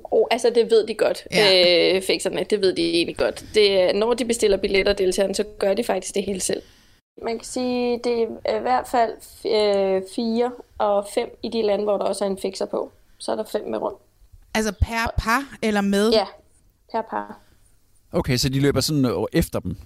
Oh, 0.05 0.27
altså, 0.31 0.51
det 0.55 0.71
ved 0.71 0.87
de 0.87 0.95
godt, 0.95 1.27
Ja. 1.33 1.95
øh, 1.97 2.03
fixerne. 2.03 2.45
Det 2.51 2.61
ved 2.61 2.75
de 2.75 2.83
egentlig 2.91 3.17
godt. 3.17 3.45
Det, 3.55 3.97
når 3.97 4.15
de 4.15 4.25
bestiller 4.25 4.57
billetter 4.57 4.93
deltagerne, 4.93 5.35
så 5.35 5.45
gør 5.59 5.75
de 5.75 5.85
faktisk 5.85 6.15
det 6.15 6.25
hele 6.25 6.41
selv. 6.41 6.63
Man 7.23 7.39
kan 7.39 7.45
sige, 7.45 8.01
det 8.05 8.29
er 8.45 8.57
i 8.59 8.61
hvert 8.61 8.89
fald 8.89 9.13
øh, 9.47 10.03
fire 10.17 10.53
og 10.79 11.07
fem 11.15 11.39
i 11.43 11.49
de 11.49 11.63
lande, 11.63 11.85
hvor 11.85 11.97
der 11.99 12.05
også 12.05 12.25
er 12.25 12.29
en 12.29 12.39
fixer 12.39 12.67
på. 12.67 12.91
Så 13.19 13.33
er 13.33 13.37
der 13.37 13.45
fem 13.53 13.71
med 13.71 13.79
rundt. 13.79 13.99
Altså 14.55 14.73
per 14.83 15.15
par 15.19 15.57
eller 15.63 15.81
med? 15.81 16.11
Ja, 16.13 16.25
per 16.93 17.03
par. 17.11 17.39
Okay, 18.15 18.37
så 18.37 18.49
de 18.49 18.61
løber 18.61 18.81
sådan 18.81 19.05
øh, 19.05 19.13
efter 19.33 19.61
dem. 19.61 19.77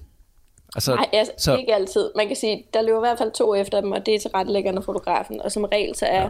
Altså, 0.75 0.95
Nej, 0.95 1.09
altså, 1.13 1.33
så, 1.39 1.57
ikke 1.57 1.75
altid. 1.75 2.11
Man 2.17 2.27
kan 2.27 2.37
sige, 2.37 2.65
der 2.75 2.83
løber 2.83 2.99
i 2.99 3.01
hvert 3.01 3.19
fald 3.19 3.33
to 3.33 3.55
efter 3.55 3.81
dem, 3.81 3.93
og 3.93 4.07
det 4.07 4.15
er 4.15 4.19
til 4.19 4.31
rettelæggerne 4.35 4.79
og 4.79 4.85
fotografen. 4.85 5.41
Og 5.41 5.53
som 5.53 5.65
regel 5.65 5.95
så 5.95 6.07
er 6.07 6.23
ja. 6.23 6.29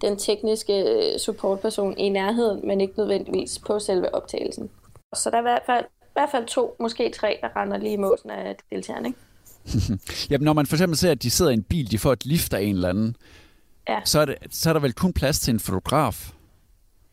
den 0.00 0.18
tekniske 0.18 0.82
øh, 0.82 1.18
supportperson 1.18 1.98
i 1.98 2.08
nærheden, 2.08 2.66
men 2.66 2.80
ikke 2.80 2.94
nødvendigvis 2.96 3.58
på 3.58 3.78
selve 3.78 4.14
optagelsen. 4.14 4.70
Så 5.14 5.30
der 5.30 5.36
er 5.36 5.40
i 5.40 5.42
hvert 5.42 5.62
fald, 5.66 5.84
i 6.02 6.12
hvert 6.12 6.28
fald 6.30 6.46
to, 6.46 6.76
måske 6.80 7.10
tre, 7.10 7.38
der 7.40 7.48
render 7.56 7.78
lige 7.78 7.92
i 7.92 7.96
måsen 7.96 8.30
af 8.30 8.56
deltagerne. 8.72 9.08
Ikke? 9.08 9.18
Jamen, 10.30 10.44
når 10.44 10.52
man 10.52 10.66
for 10.66 10.76
eksempel 10.76 10.98
ser, 10.98 11.10
at 11.10 11.22
de 11.22 11.30
sidder 11.30 11.50
i 11.50 11.54
en 11.54 11.62
bil, 11.62 11.90
de 11.90 11.98
får 11.98 12.12
et 12.12 12.26
lift 12.26 12.54
af 12.54 12.60
en 12.62 12.74
eller 12.74 12.88
anden, 12.88 13.16
Ja. 13.88 14.00
så 14.04 14.20
er, 14.20 14.24
det, 14.24 14.36
så 14.50 14.68
er 14.68 14.72
der 14.72 14.80
vel 14.80 14.92
kun 14.92 15.12
plads 15.12 15.40
til 15.40 15.54
en 15.54 15.60
fotograf 15.60 16.30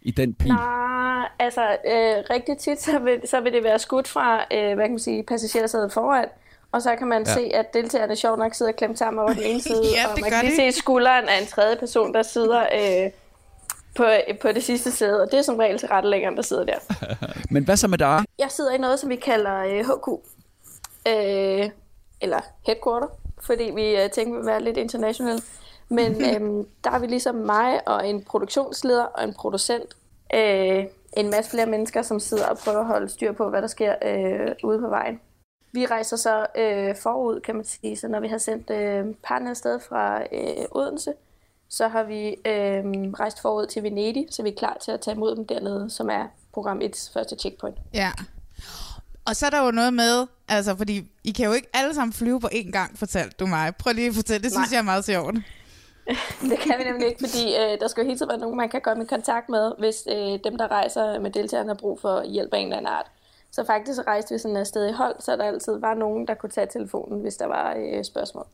i 0.08 0.12
den 0.12 0.34
bil. 0.34 0.48
Nej, 0.54 1.28
altså 1.40 1.62
øh, 1.72 2.24
rigtig 2.30 2.58
tit, 2.58 2.82
så 2.82 3.00
vil, 3.00 3.22
så 3.26 3.40
vil 3.40 3.54
det 3.54 3.64
være 3.64 3.80
skudt 3.80 4.08
fra, 4.08 4.46
øh, 4.54 4.74
hvad 4.76 4.86
kan 4.86 4.92
man 4.92 5.00
sige, 5.00 5.24
passagersædet 5.24 5.92
foran, 5.94 6.26
og 6.72 6.82
så 6.82 6.96
kan 6.96 7.08
man 7.08 7.24
Ja. 7.28 7.34
se, 7.34 7.42
at 7.54 7.74
deltagerne 7.74 8.16
sjovt 8.16 8.40
nok 8.40 8.54
sidder 8.54 8.72
klemt 8.72 9.00
sammen 9.00 9.20
over 9.20 9.34
den 9.34 9.44
ene 9.44 9.62
side, 9.70 9.82
Ja, 9.96 10.08
og 10.12 10.18
man 10.22 10.32
kan 10.32 10.46
lige 10.46 10.72
se 10.74 10.80
skulderen 10.80 11.26
af 11.26 11.42
en 11.42 11.48
tredje 11.48 11.76
person, 11.76 12.14
der 12.14 12.24
sidder 12.24 12.62
øh, 12.62 13.12
på, 13.96 14.06
på 14.42 14.48
det 14.52 14.64
sidste 14.64 14.92
sæde, 14.92 15.22
og 15.22 15.32
det 15.32 15.38
er 15.40 15.44
som 15.44 15.56
regel 15.56 15.78
til 15.80 15.88
rettelæggeren, 15.88 16.36
der 16.36 16.42
sidder 16.42 16.64
der. 16.66 16.80
Men 17.54 17.64
hvad 17.66 17.78
så 17.78 17.88
med 17.88 17.98
dig? 17.98 18.24
Jeg 18.40 18.52
sidder 18.52 18.72
i 18.74 18.78
noget, 18.78 19.00
som 19.00 19.10
vi 19.10 19.16
kalder 19.16 19.58
øh, 19.64 19.80
HQ, 19.80 20.08
øh, 21.08 21.70
eller 22.22 22.40
headquarter, 22.66 23.08
fordi 23.44 23.72
vi 23.76 23.96
øh, 23.96 24.10
tænker, 24.10 24.32
vi 24.34 24.38
vil 24.38 24.46
være 24.46 24.64
lidt 24.64 24.78
international. 24.78 25.42
Men 25.90 26.12
øh, 26.28 26.66
der 26.84 26.92
er 26.92 27.00
vi 27.00 27.08
ligesom 27.08 27.36
mig 27.36 27.88
og 27.88 28.08
en 28.08 28.24
produktionsleder 28.24 29.04
og 29.04 29.24
en 29.24 29.34
producent. 29.34 29.98
Øh, 30.34 30.86
en 31.18 31.30
masse 31.30 31.52
flere 31.52 31.66
mennesker, 31.66 32.02
som 32.02 32.20
sidder 32.20 32.46
og 32.46 32.58
prøver 32.58 32.80
at 32.80 32.86
holde 32.86 33.10
styr 33.10 33.32
på, 33.32 33.50
hvad 33.50 33.62
der 33.62 33.68
sker 33.68 33.96
øh, 34.06 34.52
ude 34.64 34.80
på 34.80 34.88
vejen. 34.88 35.20
Vi 35.72 35.86
rejser 35.86 36.18
så 36.18 36.48
øh, 36.58 36.96
forud, 36.96 37.40
kan 37.40 37.56
man 37.56 37.66
sige. 37.66 37.98
Så 37.98 38.08
når 38.08 38.20
vi 38.20 38.28
har 38.28 38.38
sendt 38.38 38.70
øh, 38.70 39.06
parne 39.24 39.50
afsted 39.50 39.80
fra 39.90 40.22
øh, 40.22 40.66
Odense, 40.72 41.14
så 41.70 41.88
har 41.88 42.04
vi 42.04 42.28
øh, 42.30 43.12
rejst 43.20 43.42
forud 43.42 43.68
til 43.68 43.84
Venedig, 43.84 44.28
så 44.32 44.44
vi 44.44 44.50
er 44.50 44.56
klar 44.58 44.78
til 44.82 44.92
at 44.92 45.02
tage 45.02 45.16
imod 45.16 45.36
dem 45.36 45.48
dernede, 45.48 45.90
som 45.90 46.10
er 46.10 46.26
program 46.54 46.80
1's 46.80 47.14
første 47.14 47.36
checkpoint. 47.36 47.78
Ja. 47.94 48.12
Og 49.26 49.36
så 49.36 49.46
er 49.46 49.50
der 49.50 49.66
jo 49.66 49.72
noget 49.72 49.94
med, 49.94 50.28
altså 50.48 50.76
fordi 50.76 51.12
I 51.24 51.32
kan 51.32 51.46
jo 51.46 51.52
ikke 51.52 51.70
alle 51.74 51.96
sammen 51.96 52.14
flyve 52.14 52.40
på 52.40 52.50
én 52.54 52.72
gang, 52.72 52.98
fortalte 52.98 53.36
du 53.40 53.46
mig. 53.46 53.76
Prøv 53.76 53.94
lige 53.94 54.08
at 54.08 54.16
fortælle, 54.16 54.44
det 54.44 54.52
synes 54.52 54.72
Nej. 54.72 54.76
jeg 54.76 54.80
er 54.80 54.84
meget 54.84 55.06
sjovt. 55.06 55.36
Det 56.50 56.60
kan 56.60 56.76
vi 56.80 56.84
nemlig 56.84 57.08
ikke, 57.08 57.20
fordi 57.28 57.56
øh, 57.56 57.80
der 57.80 57.88
skal 57.88 58.02
jo 58.02 58.06
hele 58.08 58.18
tiden 58.18 58.30
være 58.30 58.40
nogen, 58.40 58.58
man 58.58 58.70
kan 58.70 58.82
komme 58.82 59.04
i 59.04 59.08
kontakt 59.08 59.50
med, 59.50 59.72
hvis 59.80 60.08
øh, 60.12 60.40
dem, 60.44 60.58
der 60.58 60.68
rejser 60.68 61.20
med 61.20 61.32
deltagerne, 61.32 61.70
har 61.70 61.76
brug 61.76 62.00
for 62.00 62.24
hjælp 62.24 62.54
af 62.54 62.58
en 62.58 62.66
eller 62.66 62.78
anden 62.78 62.94
art. 62.94 63.12
Så 63.52 63.64
faktisk 63.64 64.00
rejste 64.08 64.34
vi 64.34 64.40
sådan 64.40 64.58
afsted 64.58 64.90
i 64.90 64.92
hold, 64.92 65.16
så 65.20 65.36
der 65.36 65.44
altid 65.44 65.80
var 65.80 65.94
nogen, 65.94 66.28
der 66.28 66.34
kunne 66.34 66.50
tage 66.50 66.68
telefonen, 66.68 67.22
hvis 67.22 67.36
der 67.36 67.46
var 67.46 67.76
øh, 67.78 68.04
spørgsmål. 68.04 68.46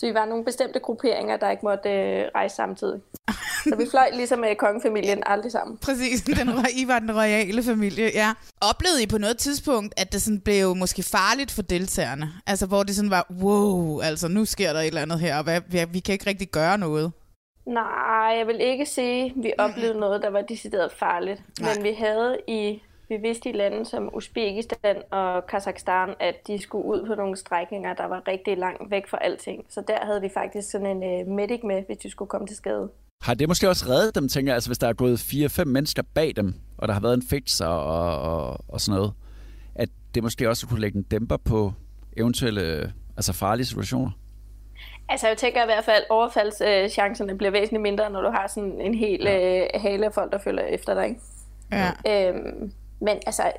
Så 0.00 0.06
vi 0.06 0.14
var 0.14 0.24
nogle 0.26 0.44
bestemte 0.44 0.78
grupperinger, 0.78 1.36
der 1.36 1.50
ikke 1.50 1.62
måtte 1.62 1.90
øh, 1.90 2.28
rejse 2.34 2.56
samtidig. 2.56 3.00
Så 3.64 3.76
vi 3.78 3.86
fløj 3.90 4.08
ligesom 4.12 4.38
med 4.38 4.56
kongefamilien 4.56 5.22
aldrig 5.26 5.52
sammen. 5.52 5.78
Præcis, 5.78 6.22
den, 6.22 6.48
I 6.76 6.88
var 6.88 6.98
den 6.98 7.16
royale 7.16 7.62
familie, 7.62 8.10
ja. 8.14 8.32
Oplevede 8.60 9.02
I 9.02 9.06
på 9.06 9.18
noget 9.18 9.38
tidspunkt, 9.38 9.94
at 9.96 10.12
det 10.12 10.22
sådan 10.22 10.40
blev 10.40 10.76
måske 10.76 11.02
farligt 11.02 11.50
for 11.50 11.62
deltagerne? 11.62 12.32
Altså 12.46 12.66
hvor 12.66 12.82
det 12.82 12.96
sådan 12.96 13.10
var, 13.10 13.26
wow, 13.42 14.00
altså 14.00 14.28
nu 14.28 14.44
sker 14.44 14.72
der 14.72 14.80
et 14.80 14.86
eller 14.86 15.02
andet 15.02 15.20
her, 15.20 15.36
og 15.38 15.44
hvad, 15.44 15.60
vi, 15.68 15.84
vi 15.92 16.00
kan 16.00 16.12
ikke 16.12 16.26
rigtig 16.26 16.48
gøre 16.48 16.78
noget. 16.78 17.12
Nej, 17.66 18.34
jeg 18.38 18.46
vil 18.46 18.60
ikke 18.60 18.86
sige, 18.86 19.24
at 19.24 19.32
vi 19.36 19.52
oplevede 19.58 20.00
noget, 20.04 20.22
der 20.22 20.30
var 20.30 20.40
decideret 20.40 20.92
farligt. 20.92 21.42
Nej. 21.60 21.74
Men 21.74 21.84
vi 21.84 21.92
havde 21.92 22.38
i, 22.48 22.82
vi 23.10 23.16
vidste 23.16 23.48
i 23.48 23.52
lande 23.52 23.84
som 23.84 24.14
Uzbekistan 24.14 24.96
og 25.10 25.46
Kazakhstan, 25.46 26.14
at 26.20 26.34
de 26.46 26.58
skulle 26.58 26.84
ud 26.84 27.06
på 27.06 27.14
nogle 27.14 27.36
strækninger, 27.36 27.94
der 27.94 28.04
var 28.04 28.28
rigtig 28.28 28.58
langt 28.58 28.90
væk 28.90 29.08
fra 29.08 29.18
alting. 29.20 29.64
Så 29.68 29.82
der 29.88 30.06
havde 30.06 30.20
vi 30.20 30.28
faktisk 30.34 30.70
sådan 30.70 31.02
en 31.02 31.28
uh, 31.28 31.34
medic 31.34 31.60
med, 31.64 31.82
hvis 31.86 31.96
de 31.98 32.10
skulle 32.10 32.28
komme 32.28 32.46
til 32.46 32.56
skade. 32.56 32.88
Har 33.22 33.34
det 33.34 33.48
måske 33.48 33.68
også 33.68 33.86
reddet 33.88 34.14
dem, 34.14 34.28
tænker 34.28 34.52
jeg, 34.52 34.54
altså 34.54 34.68
hvis 34.68 34.78
der 34.78 34.88
er 34.88 34.92
gået 34.92 35.20
fire-fem 35.20 35.66
mennesker 35.66 36.02
bag 36.14 36.32
dem, 36.36 36.54
og 36.78 36.88
der 36.88 36.94
har 36.94 37.00
været 37.00 37.14
en 37.14 37.22
fixer 37.30 37.66
og, 37.66 38.34
og, 38.34 38.58
og 38.68 38.80
sådan 38.80 38.96
noget, 38.96 39.12
at 39.74 39.88
det 40.14 40.22
måske 40.22 40.48
også 40.48 40.66
kunne 40.66 40.80
lægge 40.80 40.98
en 40.98 41.02
dæmper 41.02 41.36
på 41.36 41.72
eventuelle 42.16 42.92
altså 43.16 43.32
farlige 43.32 43.66
situationer? 43.66 44.10
Altså 45.08 45.28
jeg 45.28 45.36
tænker 45.36 45.62
i 45.62 45.66
hvert 45.66 45.84
fald, 45.84 46.02
at 46.02 46.10
overfaldschancerne 46.10 47.38
bliver 47.38 47.50
væsentligt 47.50 47.82
mindre, 47.82 48.10
når 48.10 48.20
du 48.20 48.30
har 48.30 48.46
sådan 48.46 48.80
en 48.80 48.94
hel 48.94 49.20
ja. 49.22 49.62
øh, 49.62 49.68
hale 49.74 50.06
af 50.06 50.12
folk, 50.12 50.32
der 50.32 50.38
følger 50.38 50.64
efter 50.64 50.94
dig. 50.94 51.08
Ikke? 51.08 51.20
Ja. 51.72 52.28
Øhm, 52.28 52.72
men 53.00 53.16
altså, 53.26 53.52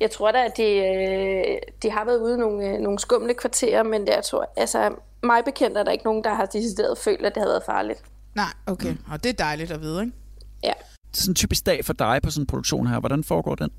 jeg 0.00 0.10
tror 0.10 0.32
da, 0.32 0.44
at 0.44 0.56
de, 0.56 0.62
øh, 0.62 1.56
de 1.82 1.90
har 1.90 2.04
været 2.04 2.20
ude 2.20 2.34
i 2.34 2.38
nogle, 2.38 2.66
øh, 2.68 2.78
nogle 2.78 2.98
skumle 2.98 3.34
kvarterer, 3.34 3.82
men 3.82 4.00
det, 4.06 4.08
jeg 4.14 4.24
tror, 4.24 4.52
altså, 4.56 4.94
mig 5.22 5.44
bekendt 5.44 5.76
er 5.78 5.82
der 5.82 5.92
ikke 5.92 6.04
nogen, 6.04 6.24
der 6.24 6.34
har 6.34 6.46
decideret 6.46 6.98
følt, 6.98 7.26
at 7.26 7.34
det 7.34 7.40
havde 7.42 7.50
været 7.52 7.62
farligt. 7.66 8.02
Nej, 8.34 8.46
okay. 8.66 8.94
Og 9.12 9.22
det 9.24 9.28
er 9.28 9.32
dejligt 9.44 9.70
at 9.70 9.80
vide, 9.80 10.00
ikke? 10.00 10.12
Ja. 10.64 10.72
Sådan 11.12 11.30
en 11.30 11.34
typisk 11.34 11.66
dag 11.66 11.84
for 11.84 11.92
dig 11.92 12.20
på 12.22 12.30
sådan 12.30 12.42
en 12.42 12.46
produktion 12.46 12.86
her. 12.86 13.00
Hvordan 13.00 13.24
foregår 13.24 13.54
den? 13.54 13.70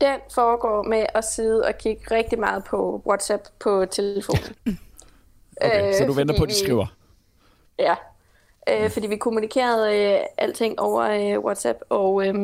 Den 0.00 0.18
foregår 0.34 0.82
med 0.82 1.06
at 1.14 1.24
sidde 1.24 1.62
og 1.64 1.78
kigge 1.78 2.02
rigtig 2.16 2.38
meget 2.38 2.64
på 2.64 3.02
WhatsApp 3.06 3.42
på 3.60 3.84
telefonen. 3.90 4.56
Okay, 5.64 5.92
så 5.98 6.04
du 6.06 6.12
venter 6.12 6.34
fordi 6.34 6.38
på, 6.38 6.44
at 6.44 6.48
de 6.48 6.54
vi- 6.54 6.58
skriver? 6.64 6.86
Ja, 7.78 7.94
øh, 8.68 8.90
fordi 8.90 9.06
vi 9.06 9.16
kommunikerede 9.16 9.96
øh, 9.96 10.20
alting 10.38 10.78
over 10.80 11.02
øh, 11.02 11.44
WhatsApp, 11.44 11.78
og 11.88 12.26
øh, 12.26 12.34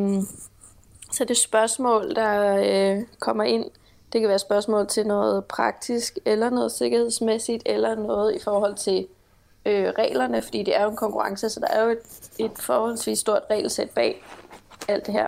så 1.15 1.25
det 1.25 1.37
spørgsmål, 1.37 2.15
der 2.15 2.57
øh, 2.57 3.03
kommer 3.19 3.45
ind, 3.45 3.65
det 4.12 4.21
kan 4.21 4.29
være 4.29 4.39
spørgsmål 4.39 4.87
til 4.87 5.07
noget 5.07 5.45
praktisk, 5.45 6.19
eller 6.25 6.51
noget 6.51 6.73
sikkerhedsmæssigt, 6.73 7.62
eller 7.67 7.95
noget 7.95 8.35
i 8.35 8.39
forhold 8.45 8.75
til 8.75 9.07
øh, 9.67 9.93
reglerne, 9.99 10.43
fordi 10.43 10.62
det 10.62 10.77
er 10.77 10.83
jo 10.83 10.91
en 10.91 10.97
konkurrence, 10.97 11.51
så 11.51 11.61
der 11.61 11.67
er 11.67 11.85
jo 11.85 11.91
et, 11.91 12.31
et 12.39 12.59
forholdsvis 12.59 13.19
stort 13.19 13.43
regelsæt 13.51 13.91
bag 13.91 14.25
alt 14.89 15.07
det 15.07 15.15
her. 15.15 15.27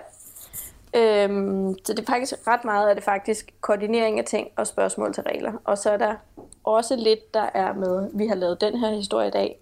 Øhm, 0.95 1.75
så 1.85 1.93
det 1.93 1.99
er 1.99 2.11
faktisk 2.11 2.33
ret 2.47 2.65
meget, 2.65 2.89
at 2.89 2.95
det 2.95 3.03
faktisk 3.03 3.53
koordinering 3.61 4.19
af 4.19 4.25
ting 4.25 4.47
og 4.55 4.67
spørgsmål 4.67 5.13
til 5.13 5.23
regler. 5.23 5.53
Og 5.63 5.77
så 5.77 5.89
er 5.89 5.97
der 5.97 6.15
også 6.63 6.95
lidt, 6.95 7.33
der 7.33 7.49
er 7.53 7.73
med, 7.73 8.09
vi 8.13 8.27
har 8.27 8.35
lavet 8.35 8.61
den 8.61 8.77
her 8.77 8.91
historie 8.91 9.27
i 9.27 9.31
dag, 9.31 9.59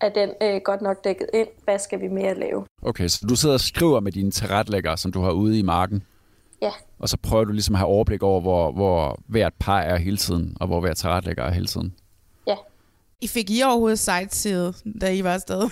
er 0.00 0.08
den 0.08 0.30
øh, 0.42 0.60
godt 0.64 0.82
nok 0.82 1.04
dækket 1.04 1.26
ind. 1.34 1.48
Hvad 1.64 1.78
skal 1.78 2.00
vi 2.00 2.08
mere 2.08 2.34
lave? 2.34 2.64
Okay, 2.82 3.08
så 3.08 3.26
du 3.28 3.36
sidder 3.36 3.54
og 3.54 3.60
skriver 3.60 4.00
med 4.00 4.12
dine 4.12 4.30
tilretlæggere, 4.30 4.96
som 4.96 5.12
du 5.12 5.20
har 5.20 5.30
ude 5.30 5.58
i 5.58 5.62
marken, 5.62 6.02
Ja, 6.62 6.70
og 6.98 7.08
så 7.08 7.16
prøver 7.22 7.44
du 7.44 7.52
ligesom 7.52 7.74
at 7.74 7.78
have 7.78 7.88
overblik 7.88 8.22
over, 8.22 8.40
hvor, 8.40 8.72
hvor 8.72 9.18
hvert 9.26 9.52
par 9.60 9.80
er 9.80 9.96
hele 9.96 10.16
tiden, 10.16 10.56
og 10.60 10.66
hvor 10.66 10.80
hvert 10.80 10.96
tilretlægger 10.96 11.42
er 11.44 11.50
hele 11.50 11.66
tiden. 11.66 11.94
ja. 12.46 12.56
I 13.22 13.28
fik 13.28 13.50
I 13.50 13.62
overhovedet 13.62 13.98
sightseet, 13.98 14.76
da 15.00 15.12
I 15.12 15.24
var 15.24 15.34
afsted? 15.34 15.70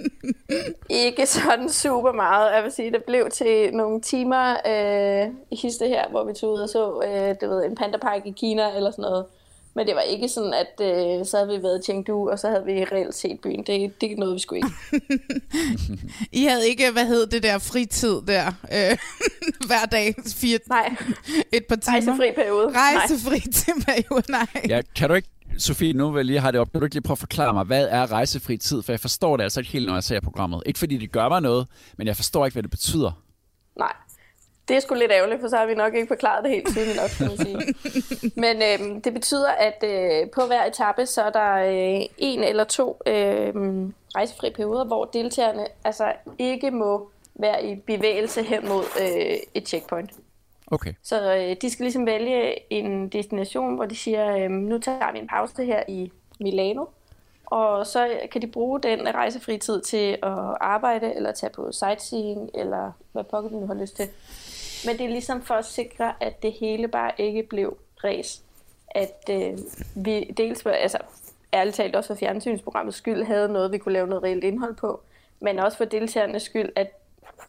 Ikke 0.90 1.26
sådan 1.26 1.68
super 1.68 2.12
meget. 2.12 2.54
Jeg 2.54 2.62
vil 2.62 2.72
sige, 2.72 2.92
det 2.92 3.04
blev 3.06 3.30
til 3.30 3.74
nogle 3.74 4.00
timer 4.00 4.50
øh, 4.66 5.32
i 5.50 5.56
histe 5.56 5.88
her, 5.88 6.08
hvor 6.10 6.24
vi 6.24 6.32
tog 6.32 6.52
ud 6.52 6.60
og 6.60 6.68
så 6.68 7.02
øh, 7.06 7.34
du 7.40 7.54
ved, 7.54 7.64
en 7.64 7.74
pandapark 7.76 8.26
i 8.26 8.30
Kina 8.30 8.76
eller 8.76 8.90
sådan 8.90 9.02
noget. 9.02 9.24
Men 9.74 9.86
det 9.86 9.94
var 9.94 10.00
ikke 10.00 10.28
sådan, 10.28 10.54
at 10.54 10.80
øh, 10.80 11.26
så 11.26 11.36
havde 11.36 11.56
vi 11.58 11.62
været 11.62 11.78
i 11.78 11.82
Chengdu, 11.82 12.30
og 12.30 12.38
så 12.38 12.48
havde 12.48 12.64
vi 12.64 12.84
reelt 12.84 13.14
set 13.14 13.40
byen. 13.40 13.62
Det, 13.66 14.00
det 14.00 14.18
nåede 14.18 14.34
vi 14.34 14.38
sgu 14.38 14.54
ikke. 14.54 14.68
I 16.40 16.44
havde 16.44 16.68
ikke, 16.68 16.90
hvad 16.92 17.06
hed 17.06 17.26
det 17.26 17.42
der, 17.42 17.58
fritid 17.58 18.22
der, 18.26 18.46
øh, 18.46 18.98
hver 19.68 19.84
dag, 19.90 20.14
fire, 20.26 20.58
Nej. 20.68 20.96
et 21.52 21.66
par 21.68 21.76
timer? 21.76 21.92
Rejsefri 21.92 22.32
periode. 22.34 22.72
Rejsefri 22.74 23.40
til 23.40 23.72
periode, 23.86 24.24
nej. 24.28 24.46
Ja, 24.68 24.80
kan 24.96 25.08
du 25.08 25.14
ikke, 25.14 25.28
Sofie, 25.58 25.92
nu 25.92 26.10
vil 26.10 26.18
jeg 26.18 26.24
lige 26.24 26.40
have 26.40 26.52
det 26.52 26.60
op, 26.60 26.72
kan 26.72 26.80
du 26.80 26.84
ikke 26.84 26.94
lige 26.94 27.02
prøve 27.02 27.14
at 27.14 27.18
forklare 27.18 27.52
mig, 27.54 27.64
hvad 27.64 27.88
er 27.90 28.12
rejsefri 28.12 28.56
tid? 28.56 28.82
For 28.82 28.92
jeg 28.92 29.00
forstår 29.00 29.36
det 29.36 29.44
altså 29.44 29.60
ikke 29.60 29.72
helt, 29.72 29.86
når 29.86 29.94
jeg 29.94 30.04
ser 30.04 30.20
programmet. 30.20 30.62
Ikke 30.66 30.78
fordi 30.78 30.96
det 30.96 31.12
gør 31.12 31.28
mig 31.28 31.40
noget, 31.42 31.66
men 31.98 32.06
jeg 32.06 32.16
forstår 32.16 32.46
ikke, 32.46 32.54
hvad 32.54 32.62
det 32.62 32.70
betyder. 32.70 33.22
Nej. 33.78 33.92
Det 34.70 34.76
er 34.76 34.80
sgu 34.80 34.94
lidt 34.94 35.12
ærgerligt, 35.12 35.40
for 35.40 35.48
så 35.48 35.56
har 35.56 35.66
vi 35.66 35.74
nok 35.74 35.94
ikke 35.94 36.06
forklaret 36.06 36.44
det 36.44 36.52
helt 36.52 36.68
tydeligt 36.68 36.96
nok, 36.96 37.10
kan 37.10 37.26
man 37.26 37.36
sige. 37.36 37.74
Men 38.44 38.62
øhm, 38.62 39.02
det 39.02 39.14
betyder, 39.14 39.50
at 39.50 39.84
øh, 39.84 40.30
på 40.30 40.46
hver 40.46 40.64
etape, 40.64 41.06
så 41.06 41.22
er 41.22 41.30
der 41.30 41.54
øh, 41.54 42.06
en 42.18 42.44
eller 42.44 42.64
to 42.64 43.02
øh, 43.06 43.52
rejsefri 44.14 44.50
perioder, 44.50 44.84
hvor 44.84 45.04
deltagerne 45.04 45.66
altså 45.84 46.12
ikke 46.38 46.70
må 46.70 47.10
være 47.34 47.66
i 47.66 47.74
bevægelse 47.74 48.42
hen 48.42 48.68
mod 48.68 48.84
øh, 49.00 49.36
et 49.54 49.68
checkpoint. 49.68 50.10
Okay. 50.66 50.92
Så 51.02 51.34
øh, 51.34 51.56
de 51.62 51.70
skal 51.70 51.84
ligesom 51.84 52.06
vælge 52.06 52.72
en 52.72 53.08
destination, 53.08 53.74
hvor 53.74 53.84
de 53.84 53.96
siger, 53.96 54.36
øh, 54.36 54.50
nu 54.50 54.78
tager 54.78 55.12
vi 55.12 55.18
en 55.18 55.28
pause 55.28 55.64
her 55.64 55.82
i 55.88 56.12
Milano, 56.40 56.84
og 57.46 57.86
så 57.86 58.18
kan 58.32 58.42
de 58.42 58.46
bruge 58.46 58.80
den 58.80 59.14
rejsefri 59.14 59.58
tid 59.58 59.80
til 59.80 60.12
at 60.22 60.56
arbejde, 60.60 61.14
eller 61.14 61.32
tage 61.32 61.50
på 61.50 61.72
sightseeing, 61.72 62.50
eller 62.54 62.92
hvad 63.12 63.24
pokker 63.24 63.50
de 63.50 63.60
nu 63.60 63.66
har 63.66 63.74
lyst 63.74 63.96
til. 63.96 64.08
Men 64.86 64.98
det 64.98 65.04
er 65.04 65.08
ligesom 65.10 65.42
for 65.42 65.54
at 65.54 65.64
sikre, 65.66 66.12
at 66.20 66.42
det 66.42 66.52
hele 66.52 66.88
bare 66.88 67.10
ikke 67.18 67.42
blev 67.42 67.76
ræs. 68.04 68.42
At 68.94 69.28
øh, 69.30 69.58
vi 69.94 70.24
dels, 70.36 70.62
for- 70.62 70.70
altså 70.70 70.98
ærligt 71.54 71.76
talt 71.76 71.96
også 71.96 72.08
for 72.08 72.14
fjernsynsprogrammets 72.14 72.96
skyld, 72.96 73.24
havde 73.24 73.48
noget, 73.48 73.72
vi 73.72 73.78
kunne 73.78 73.92
lave 73.92 74.06
noget 74.06 74.22
reelt 74.24 74.44
indhold 74.44 74.74
på, 74.74 75.00
men 75.40 75.58
også 75.58 75.78
for 75.78 75.84
deltagernes 75.84 76.42
skyld, 76.42 76.68
at 76.76 76.86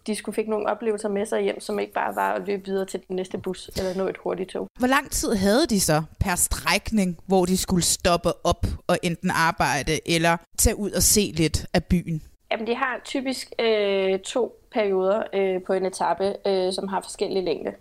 de 0.08 0.16
skulle 0.16 0.36
fik 0.36 0.48
nogle 0.48 0.68
oplevelser 0.70 1.10
med 1.10 1.26
sig 1.26 1.42
hjem, 1.42 1.60
som 1.60 1.80
ikke 1.80 1.94
bare 1.94 2.16
var 2.16 2.34
at 2.34 2.42
løbe 2.48 2.66
videre 2.66 2.86
til 2.86 3.02
den 3.08 3.16
næste 3.16 3.38
bus, 3.38 3.70
eller 3.78 3.96
nå 3.96 4.08
et 4.08 4.18
hurtigt 4.18 4.50
tog. 4.50 4.68
Hvor 4.80 4.88
lang 4.88 5.12
tid 5.12 5.34
havde 5.34 5.68
de 5.68 5.80
så 5.80 6.04
per 6.20 6.36
strækning, 6.36 7.18
hvor 7.26 7.46
de 7.46 7.58
skulle 7.58 7.84
stoppe 7.84 8.30
op 8.46 8.66
og 8.88 8.98
enten 9.04 9.32
arbejde 9.32 10.00
eller 10.06 10.38
tage 10.58 10.76
ud 10.76 10.92
og 10.92 11.04
se 11.04 11.32
lidt 11.36 11.66
af 11.74 11.84
byen? 11.84 12.22
Jamen, 12.52 12.68
de 12.68 12.76
har 12.76 13.02
typisk 13.06 13.54
øh, 13.60 14.20
to 14.20 14.62
perioder 14.72 15.24
øh, 15.34 15.64
på 15.64 15.74
en 15.74 15.86
etape, 15.86 16.36
øh, 16.48 16.74
som 16.74 16.88
har 16.88 17.02
forskellige 17.02 17.46
længde. 17.46 17.72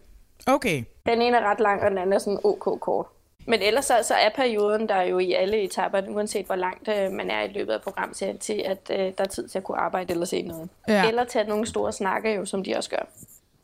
Okay. 0.47 0.85
Den 1.07 1.23
ene 1.23 1.37
er 1.37 1.51
ret 1.51 1.61
lang, 1.61 1.83
og 1.83 1.91
den 1.91 1.99
anden 1.99 2.13
er 2.13 2.19
sådan 2.19 2.39
OK 2.45 2.81
kort. 2.81 3.07
Men 3.47 3.63
ellers 3.63 3.85
så, 3.85 3.95
så 4.03 4.15
er 4.15 4.29
perioden 4.37 4.89
der 4.89 5.03
jo 5.03 5.19
i 5.19 5.33
alle 5.33 5.63
etapper, 5.63 6.03
uanset 6.09 6.47
hvor 6.47 6.55
langt 6.55 6.89
øh, 6.89 7.13
man 7.13 7.31
er 7.31 7.43
i 7.43 7.53
løbet 7.53 7.73
af 7.73 7.81
programserien, 7.81 8.39
til 8.39 8.63
at 8.67 8.91
øh, 8.91 8.99
der 8.99 9.13
er 9.19 9.29
tid 9.29 9.49
til 9.49 9.59
at 9.59 9.65
kunne 9.65 9.79
arbejde 9.79 10.13
eller 10.13 10.27
se 10.27 10.43
noget. 10.43 10.69
Ja. 10.89 11.09
Eller 11.09 11.25
tage 11.25 11.49
nogle 11.49 11.67
store 11.67 11.93
snakke, 11.93 12.35
jo, 12.35 12.45
som 12.45 12.65
de 12.65 12.77
også 12.77 12.91
gør. 12.91 13.09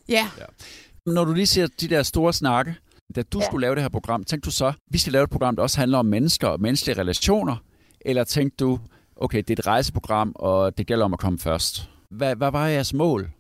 Ja. 0.09 0.27
Når 1.07 1.25
du 1.25 1.33
lige 1.33 1.47
siger 1.47 1.67
de 1.81 1.89
der 1.89 2.03
store 2.03 2.33
snakke, 2.33 2.75
da 3.17 3.23
du 3.23 3.39
ja. 3.39 3.43
Ja. 3.43 3.47
skulle 3.51 3.61
lave 3.61 3.75
det 3.75 3.83
her 3.83 3.89
program, 3.89 4.25
tænkte 4.25 4.47
du 4.47 4.51
så, 4.51 4.73
vi 4.91 4.99
skal 4.99 5.13
lave 5.13 5.25
et 5.25 5.31
program, 5.31 5.57
der 5.57 5.63
også 5.63 5.79
handler 5.79 5.99
om 5.99 6.07
mennesker 6.07 6.49
og 6.49 6.61
menneskelige 6.61 7.01
relationer? 7.01 7.57
Eller 8.01 8.25
tænkte 8.25 8.65
du, 8.65 8.79
okay, 9.17 9.39
det 9.39 9.51
er 9.51 9.55
et 9.63 9.67
rejseprogram, 9.67 10.33
og 10.35 10.79
det 10.79 10.87
gælder 10.87 11.05
om 11.05 11.13
at 11.13 11.19
komme 11.19 11.39
først? 11.39 11.89
Hvad, 12.09 12.37
hvad 12.37 12.51
var 12.51 12.67
jeres 12.67 12.95
mål? 12.95 13.31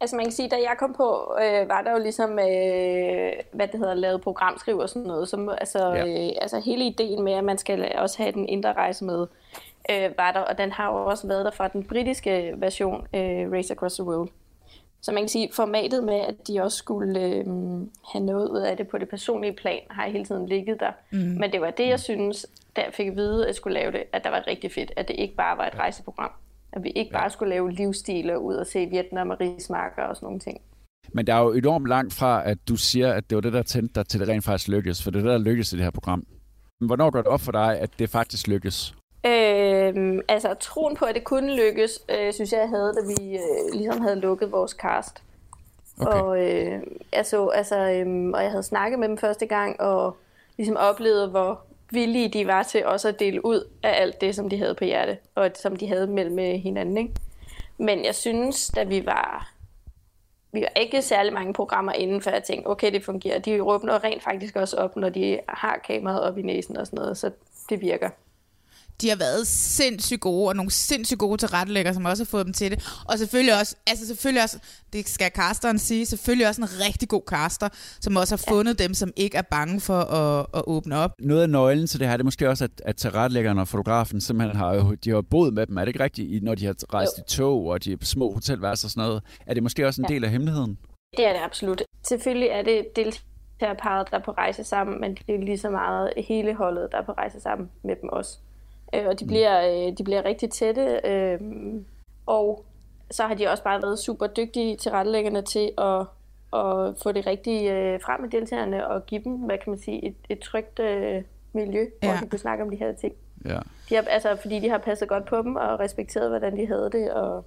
Altså 0.00 0.16
man 0.16 0.24
kan 0.24 0.32
sige, 0.32 0.48
da 0.48 0.56
jeg 0.56 0.76
kom 0.78 0.94
på, 0.96 1.34
øh, 1.42 1.68
var 1.68 1.82
der 1.82 1.90
jo 1.92 1.98
ligesom, 1.98 2.30
øh, 2.30 3.32
hvad 3.52 3.68
det 3.68 3.78
hedder, 3.80 3.94
lavet 3.94 4.20
programskriv 4.20 4.78
og 4.78 4.88
sådan 4.88 5.02
noget. 5.02 5.28
Som, 5.28 5.48
altså, 5.48 5.92
Ja. 5.94 6.06
øh, 6.06 6.30
altså 6.40 6.60
hele 6.64 6.84
ideen 6.86 7.24
med, 7.24 7.32
at 7.32 7.44
man 7.44 7.58
skal 7.58 7.92
også 7.98 8.18
have 8.22 8.32
den 8.32 8.48
indre 8.48 8.72
rejse 8.72 9.04
med, 9.04 9.26
øh, 9.90 10.10
var 10.18 10.32
der, 10.32 10.40
og 10.40 10.58
den 10.58 10.72
har 10.72 10.86
jo 10.92 11.04
også 11.04 11.26
været 11.26 11.44
der 11.44 11.50
fra 11.50 11.68
den 11.68 11.84
britiske 11.84 12.54
version, 12.56 13.06
øh, 13.14 13.52
Race 13.52 13.72
Across 13.72 13.94
the 13.94 14.04
World. 14.04 14.28
Så 15.00 15.12
man 15.12 15.22
kan 15.22 15.28
sige, 15.28 15.48
formatet 15.52 16.04
med, 16.04 16.20
at 16.20 16.48
de 16.48 16.60
også 16.62 16.78
skulle 16.78 17.20
øh, 17.20 17.44
have 18.12 18.24
noget 18.24 18.48
ud 18.48 18.60
af 18.60 18.76
det 18.76 18.88
på 18.88 18.98
det 18.98 19.08
personlige 19.08 19.52
plan, 19.52 19.80
har 19.90 20.08
hele 20.08 20.24
tiden 20.24 20.46
ligget 20.46 20.80
der. 20.80 20.92
Mm. 21.12 21.18
Men 21.18 21.52
det 21.52 21.60
var 21.60 21.70
det, 21.70 21.88
jeg 21.88 22.00
synes, 22.00 22.46
da 22.76 22.80
jeg 22.80 22.92
fik 22.92 23.08
at 23.08 23.16
vide, 23.16 23.42
at 23.42 23.46
jeg 23.46 23.54
skulle 23.54 23.74
lave 23.74 23.92
det, 23.92 24.02
at 24.12 24.24
der 24.24 24.30
var 24.30 24.44
rigtig 24.46 24.72
fedt, 24.72 24.92
at 24.96 25.08
det 25.08 25.16
ikke 25.18 25.34
bare 25.34 25.58
var 25.58 25.66
et 25.66 25.74
rejseprogram. 25.78 26.30
At 26.72 26.84
vi 26.84 26.90
ikke 26.90 27.12
bare 27.12 27.30
skulle 27.30 27.50
lave 27.50 27.72
livsstiler 27.72 28.36
ud 28.36 28.54
og 28.54 28.66
se 28.66 28.86
Vietnam 28.86 29.30
og 29.30 29.40
rismarker 29.40 30.02
og 30.02 30.16
sådan 30.16 30.26
nogle 30.26 30.40
ting. 30.40 30.60
Men 31.12 31.26
der 31.26 31.34
er 31.34 31.40
jo 31.40 31.52
enormt 31.52 31.86
langt 31.86 32.14
fra, 32.14 32.48
at 32.48 32.58
du 32.68 32.76
siger, 32.76 33.12
at 33.12 33.30
det 33.30 33.36
var 33.36 33.42
det, 33.42 33.52
der 33.52 33.62
tændte 33.62 33.94
dig 33.94 34.06
til, 34.06 34.20
det 34.20 34.28
rent 34.28 34.44
faktisk 34.44 34.68
lykkes. 34.68 35.02
For 35.02 35.10
det 35.10 35.18
er 35.18 35.22
det, 35.22 35.32
der 35.32 35.38
lykkes 35.38 35.72
i 35.72 35.76
det 35.76 35.84
her 35.84 35.90
program. 35.90 36.26
Men 36.80 36.86
hvornår 36.86 37.10
går 37.10 37.18
det 37.18 37.26
op 37.26 37.40
for 37.40 37.52
dig, 37.52 37.78
at 37.78 37.90
det 37.98 38.10
faktisk 38.10 38.48
lykkes? 38.48 38.94
Øhm, 39.26 40.20
altså, 40.28 40.54
troen 40.60 40.96
på, 40.96 41.04
at 41.04 41.14
det 41.14 41.24
kunne 41.24 41.56
lykkes, 41.56 42.00
øh, 42.08 42.32
synes 42.32 42.52
jeg, 42.52 42.60
jeg 42.60 42.68
havde, 42.68 42.92
da 42.94 43.00
vi 43.06 43.34
øh, 43.34 43.74
ligesom 43.78 44.00
havde 44.00 44.20
lukket 44.20 44.52
vores 44.52 44.70
cast. 44.70 45.22
Okay. 46.00 46.20
Og, 46.20 46.42
øh, 46.42 46.82
jeg 47.12 47.26
så, 47.26 47.46
altså, 47.46 47.90
øhm, 47.90 48.32
og 48.32 48.42
jeg 48.42 48.50
havde 48.50 48.62
snakket 48.62 48.98
med 48.98 49.08
dem 49.08 49.18
første 49.18 49.46
gang, 49.46 49.80
og 49.80 50.16
ligesom 50.56 50.76
oplevet, 50.76 51.30
hvor 51.30 51.60
villige 51.92 52.28
de 52.28 52.46
var 52.46 52.62
til 52.62 52.86
også 52.86 53.08
at 53.08 53.20
dele 53.20 53.46
ud 53.46 53.70
af 53.82 54.02
alt 54.02 54.20
det, 54.20 54.34
som 54.34 54.48
de 54.48 54.58
havde 54.58 54.74
på 54.74 54.84
hjerte, 54.84 55.18
og 55.34 55.50
som 55.54 55.76
de 55.76 55.88
havde 55.88 56.06
mellem 56.06 56.38
øh, 56.38 56.54
hinanden. 56.54 56.98
Ikke? 56.98 57.14
Men 57.78 58.04
jeg 58.04 58.14
synes, 58.14 58.72
da 58.74 58.84
vi 58.84 59.06
var... 59.06 59.52
Vi 60.54 60.60
var 60.60 60.80
ikke 60.80 61.02
særlig 61.02 61.32
mange 61.32 61.52
programmer 61.52 61.92
inden, 61.92 62.20
for 62.20 62.30
jeg 62.30 62.44
tænkte, 62.44 62.68
okay, 62.68 62.92
det 62.92 63.04
fungerer. 63.04 63.38
De 63.38 63.60
råbner 63.60 64.04
rent 64.04 64.22
faktisk 64.22 64.56
også 64.56 64.76
op, 64.76 64.96
når 64.96 65.08
de 65.08 65.38
har 65.48 65.80
kameraet 65.86 66.22
op 66.22 66.38
i 66.38 66.42
næsen 66.42 66.76
og 66.76 66.86
sådan 66.86 66.96
noget, 66.96 67.18
så 67.18 67.30
det 67.68 67.80
virker. 67.80 68.10
De 69.02 69.08
har 69.08 69.16
været 69.16 69.46
sindssygt 69.46 70.20
gode, 70.20 70.48
og 70.48 70.56
nogle 70.56 70.70
sindssygt 70.70 71.18
gode 71.18 71.36
tilrettelæggere, 71.38 71.94
som 71.94 72.04
også 72.04 72.24
har 72.24 72.28
fået 72.28 72.46
dem 72.46 72.52
til 72.52 72.70
det. 72.70 73.02
Og 73.08 73.18
selvfølgelig 73.18 73.58
også, 73.60 73.76
altså 73.86 74.06
selvfølgelig 74.06 74.42
også, 74.42 74.58
det 74.92 75.08
skal 75.08 75.30
casteren 75.34 75.78
sige, 75.78 76.06
selvfølgelig 76.06 76.48
også 76.48 76.62
en 76.62 76.68
rigtig 76.86 77.08
god 77.08 77.22
caster, 77.28 77.68
som 78.00 78.16
også 78.16 78.36
har 78.36 78.44
fundet 78.48 78.78
dem, 78.78 78.94
som 78.94 79.12
ikke 79.16 79.36
er 79.36 79.42
bange 79.42 79.80
for 79.80 79.98
at, 80.00 80.46
at 80.54 80.62
åbne 80.66 80.96
op. 80.98 81.10
Noget 81.18 81.42
af 81.42 81.50
nøglen 81.50 81.86
til 81.86 82.00
det 82.00 82.08
her, 82.08 82.16
det 82.16 82.22
er 82.22 82.24
måske 82.24 82.48
også, 82.48 82.64
at, 82.64 82.70
at 82.84 82.96
tilrettelæggeren 82.96 83.58
og 83.58 83.68
fotografen 83.68 84.20
simpelthen 84.20 84.56
har, 84.56 84.74
jo- 84.74 84.94
de 85.04 85.10
har 85.10 85.16
jo 85.16 85.22
boet 85.22 85.54
med 85.54 85.66
dem. 85.66 85.76
Er 85.76 85.80
det 85.80 85.88
ikke 85.88 86.04
rigtigt, 86.04 86.30
i- 86.30 86.40
når 86.42 86.54
de 86.54 86.66
har 86.66 86.74
rejst 86.94 87.18
i 87.18 87.22
tog, 87.36 87.66
og 87.66 87.84
de 87.84 87.92
er 87.92 87.96
på 87.96 88.04
små 88.06 88.32
hotelværelser 88.32 88.86
og 88.86 88.90
sådan 88.90 89.08
noget? 89.08 89.22
Er 89.46 89.54
det 89.54 89.62
måske 89.62 89.86
også 89.86 90.00
en 90.02 90.06
Ja. 90.08 90.14
del 90.14 90.24
af 90.24 90.30
hemmeligheden? 90.30 90.78
Det 91.16 91.26
er 91.26 91.32
det 91.32 91.40
absolut. 91.44 91.82
Selvfølgelig 92.08 92.48
er 92.48 92.62
det 92.62 92.84
deltagerparet, 92.96 94.10
der 94.10 94.18
er 94.18 94.22
på 94.22 94.30
rejse 94.30 94.64
sammen, 94.64 95.00
men 95.00 95.14
det 95.26 95.34
er 95.34 95.44
lige 95.44 95.58
så 95.58 95.70
meget 95.70 96.10
hele 96.28 96.54
holdet, 96.54 96.88
der 96.92 96.98
er 96.98 97.04
på 97.04 97.12
rejse 97.12 97.40
sammen 97.40 97.68
med 97.84 97.94
dem 98.02 98.08
også. 98.08 98.38
Øh, 98.94 99.06
og 99.06 99.20
de 99.20 99.26
bliver, 99.26 99.86
øh, 99.88 99.92
de 99.98 100.04
bliver 100.04 100.24
rigtig 100.24 100.50
tætte, 100.50 101.00
øh, 101.04 101.40
og 102.26 102.64
så 103.10 103.22
har 103.22 103.34
de 103.34 103.46
også 103.48 103.62
bare 103.62 103.82
været 103.82 103.98
super 103.98 104.26
dygtige 104.26 104.76
til 104.76 104.90
rettelæggerne 104.92 105.42
til 105.42 105.70
at, 105.78 106.00
at 106.60 106.94
få 107.02 107.12
det 107.12 107.26
rigtige 107.26 107.74
øh, 107.74 108.00
frem 108.00 108.20
med 108.20 108.30
deltagerne 108.30 108.86
og 108.88 109.06
give 109.06 109.24
dem, 109.24 109.32
hvad 109.32 109.58
kan 109.58 109.70
man 109.70 109.78
sige, 109.78 110.06
et, 110.06 110.14
et 110.28 110.38
trygt, 110.40 110.78
øh, 110.78 111.22
miljø, 111.52 111.86
hvor 112.00 112.08
Ja. 112.08 112.18
de 112.22 112.28
kunne 112.28 112.38
snakke 112.38 112.64
om 112.64 112.70
de 112.70 112.76
her 112.76 112.92
ting. 112.92 113.14
Ja. 113.44 113.58
De 113.88 113.94
har, 113.94 114.02
altså, 114.02 114.36
fordi 114.36 114.58
de 114.60 114.68
har 114.70 114.78
passet 114.78 115.08
godt 115.08 115.24
på 115.26 115.36
dem 115.42 115.56
og 115.56 115.80
respekteret, 115.80 116.28
hvordan 116.28 116.56
de 116.56 116.66
havde 116.66 116.90
det. 116.92 117.12
Og. 117.12 117.44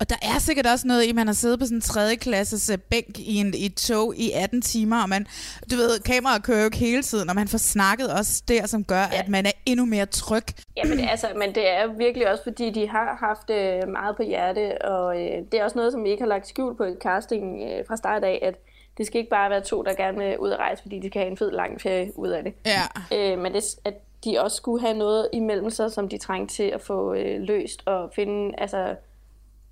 Og 0.00 0.10
der 0.10 0.16
er 0.22 0.38
sikkert 0.38 0.66
også 0.66 0.86
noget 0.86 1.02
i, 1.02 1.08
at 1.08 1.14
man 1.14 1.26
har 1.26 1.34
siddet 1.34 1.58
på 1.58 1.64
sådan 1.64 1.78
en 1.78 1.80
tredje 1.80 2.16
klasses 2.16 2.70
øh, 2.70 2.78
bænk 2.78 3.18
i, 3.18 3.34
en, 3.34 3.54
i 3.54 3.66
et 3.66 3.74
tog 3.74 4.16
i 4.16 4.30
18 4.30 4.62
timer, 4.62 5.02
og 5.02 5.08
man, 5.08 5.26
du 5.70 5.76
ved, 5.76 6.00
kameraet 6.00 6.42
kører 6.42 6.58
jo 6.58 6.64
ikke 6.64 6.76
hele 6.76 7.02
tiden, 7.02 7.28
og 7.28 7.34
man 7.34 7.48
får 7.48 7.58
snakket 7.58 8.12
også 8.12 8.42
der, 8.48 8.66
som 8.66 8.84
gør, 8.84 9.04
ja. 9.12 9.18
at 9.18 9.28
man 9.28 9.46
er 9.46 9.52
endnu 9.66 9.84
mere 9.84 10.06
tryg. 10.06 10.44
Ja, 10.76 10.84
men, 10.84 11.00
altså, 11.00 11.26
men 11.36 11.54
det 11.54 11.68
er 11.68 11.86
virkelig 11.86 12.30
også, 12.30 12.42
fordi 12.42 12.70
de 12.70 12.88
har 12.88 13.16
haft 13.20 13.50
øh, 13.50 13.88
meget 13.88 14.16
på 14.16 14.22
hjerte, 14.22 14.82
og 14.82 15.22
øh, 15.22 15.42
det 15.52 15.60
er 15.60 15.64
også 15.64 15.78
noget, 15.78 15.92
som 15.92 16.04
vi 16.04 16.10
ikke 16.10 16.22
har 16.22 16.28
lagt 16.28 16.48
skjul 16.48 16.76
på 16.76 16.84
i 16.84 16.94
casting 17.02 17.62
øh, 17.62 17.84
fra 17.88 17.96
start 17.96 18.24
af, 18.24 18.38
at 18.42 18.54
det 18.98 19.06
skal 19.06 19.18
ikke 19.18 19.30
bare 19.30 19.50
være 19.50 19.60
to, 19.60 19.82
der 19.82 19.94
gerne 19.94 20.18
vil 20.18 20.38
ud 20.38 20.50
at 20.50 20.58
rejse, 20.58 20.82
fordi 20.82 20.98
de 20.98 21.10
kan 21.10 21.20
have 21.20 21.30
en 21.30 21.36
fed 21.36 21.50
lang 21.50 21.80
ferie 21.80 22.18
ud 22.18 22.28
af 22.28 22.42
det. 22.42 22.54
Ja. 22.66 23.06
Øh, 23.16 23.38
men 23.38 23.54
det, 23.54 23.64
at 23.84 23.94
de 24.24 24.40
også 24.40 24.56
skulle 24.56 24.80
have 24.80 24.98
noget 24.98 25.28
imellem 25.32 25.70
sig, 25.70 25.92
som 25.92 26.08
de 26.08 26.18
trængte 26.18 26.54
til 26.54 26.62
at 26.62 26.80
få 26.80 27.14
øh, 27.14 27.40
løst 27.40 27.82
og 27.86 28.10
finde 28.14 28.54
altså, 28.58 28.94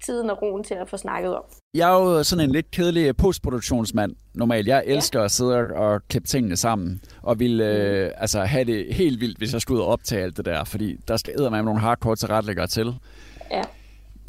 tiden 0.05 0.31
og 0.31 0.43
roen 0.43 0.65
til 0.65 0.75
at 0.75 0.89
få 0.89 0.97
snakket 0.97 1.37
om. 1.37 1.43
Jeg 1.75 1.91
er 1.95 2.01
jo 2.03 2.23
sådan 2.23 2.45
en 2.45 2.53
lidt 2.53 2.71
kedelig 2.71 3.17
postproduktionsmand 3.17 4.13
normalt. 4.35 4.69
Jeg 4.69 4.83
elsker 4.87 5.19
ja. 5.19 5.25
at 5.25 5.31
sidde 5.31 5.55
og 5.75 6.01
klippe 6.09 6.29
tingene 6.29 6.57
sammen, 6.57 7.01
og 7.23 7.39
vil 7.41 7.61
øh, 7.61 8.11
altså 8.17 8.41
have 8.45 8.65
det 8.65 8.95
helt 8.95 9.21
vildt, 9.21 9.39
hvis 9.39 9.53
jeg 9.53 9.61
skulle 9.61 9.79
ud 9.81 9.85
og 9.87 9.93
optage 9.93 10.23
alt 10.23 10.37
det 10.37 10.45
der, 10.45 10.65
fordi 10.65 10.97
der 11.09 11.17
skal 11.17 11.35
med 11.51 11.63
nogle 11.63 11.81
hardcore 11.81 12.17
tilrettelæggere 12.17 12.67
til. 12.67 12.95
Ja. 13.51 13.63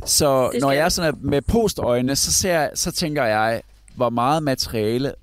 Så 0.05 0.51
når 0.61 0.71
jeg 0.71 0.85
er 0.85 0.89
sådan 0.89 1.13
med 1.21 1.41
postøjne, 1.41 2.15
så, 2.15 2.33
ser, 2.33 2.51
jeg- 2.59 2.71
så 2.73 2.91
tænker 2.91 3.23
jeg, 3.25 3.61
hvor 3.95 4.09
meget 4.09 4.43
materiale 4.43 5.13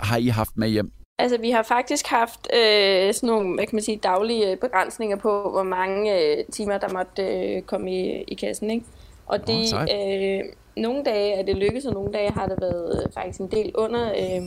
har 0.00 0.16
I 0.16 0.26
haft 0.28 0.56
med 0.56 0.68
hjem? 0.68 0.92
Altså, 1.18 1.38
vi 1.40 1.50
har 1.50 1.62
faktisk 1.62 2.06
haft 2.06 2.48
øh, 2.56 3.14
sådan 3.14 3.26
nogle, 3.26 3.54
hvad 3.54 3.66
kan 3.66 3.76
man 3.76 3.82
sige, 3.82 3.96
daglige 4.02 4.50
øh, 4.50 4.56
begrænsninger 4.56 5.16
på, 5.16 5.50
hvor 5.50 5.62
mange 5.62 6.20
øh, 6.22 6.44
timer, 6.52 6.78
der 6.78 6.88
måtte 6.92 7.22
øh, 7.22 7.62
komme 7.62 7.90
i, 7.92 8.22
i 8.28 8.34
kassen, 8.34 8.70
ikke? 8.70 8.86
Og 9.26 9.46
det, 9.46 9.68
sejt. 9.68 9.90
øh, 9.94 10.44
nogle 10.76 11.04
dage 11.04 11.34
er 11.34 11.42
det 11.42 11.56
lykkedes, 11.56 11.86
og 11.86 11.94
nogle 11.94 12.12
dage 12.12 12.30
har 12.30 12.46
det 12.46 12.56
været 12.60 13.02
øh, 13.02 13.12
faktisk 13.12 13.40
en 13.40 13.50
del 13.50 13.72
under, 13.74 14.10
øh, 14.10 14.42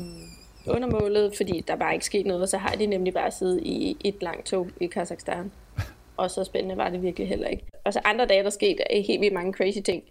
under 0.75 0.87
målet, 0.87 1.37
fordi 1.37 1.63
der 1.67 1.75
bare 1.75 1.93
ikke 1.93 2.05
sket 2.05 2.25
noget, 2.25 2.41
og 2.41 2.49
så 2.49 2.57
har 2.57 2.75
de 2.75 2.85
nemlig 2.85 3.13
bare 3.13 3.31
siddet 3.31 3.59
i 3.61 3.97
et 4.03 4.23
langt 4.23 4.45
tog 4.45 4.67
i 4.81 4.87
Kazakhstan. 4.87 5.51
Og 6.17 6.31
så 6.31 6.43
spændende 6.43 6.77
var 6.77 6.89
det 6.89 7.01
virkelig 7.01 7.27
heller 7.27 7.47
ikke. 7.47 7.63
Og 7.85 7.93
så 7.93 8.01
andre 8.05 8.25
dage, 8.25 8.43
der 8.43 8.49
skete 8.49 8.83
er 8.91 9.01
helt 9.01 9.21
vildt 9.21 9.33
mange 9.33 9.53
crazy 9.53 9.79
ting, 9.85 10.03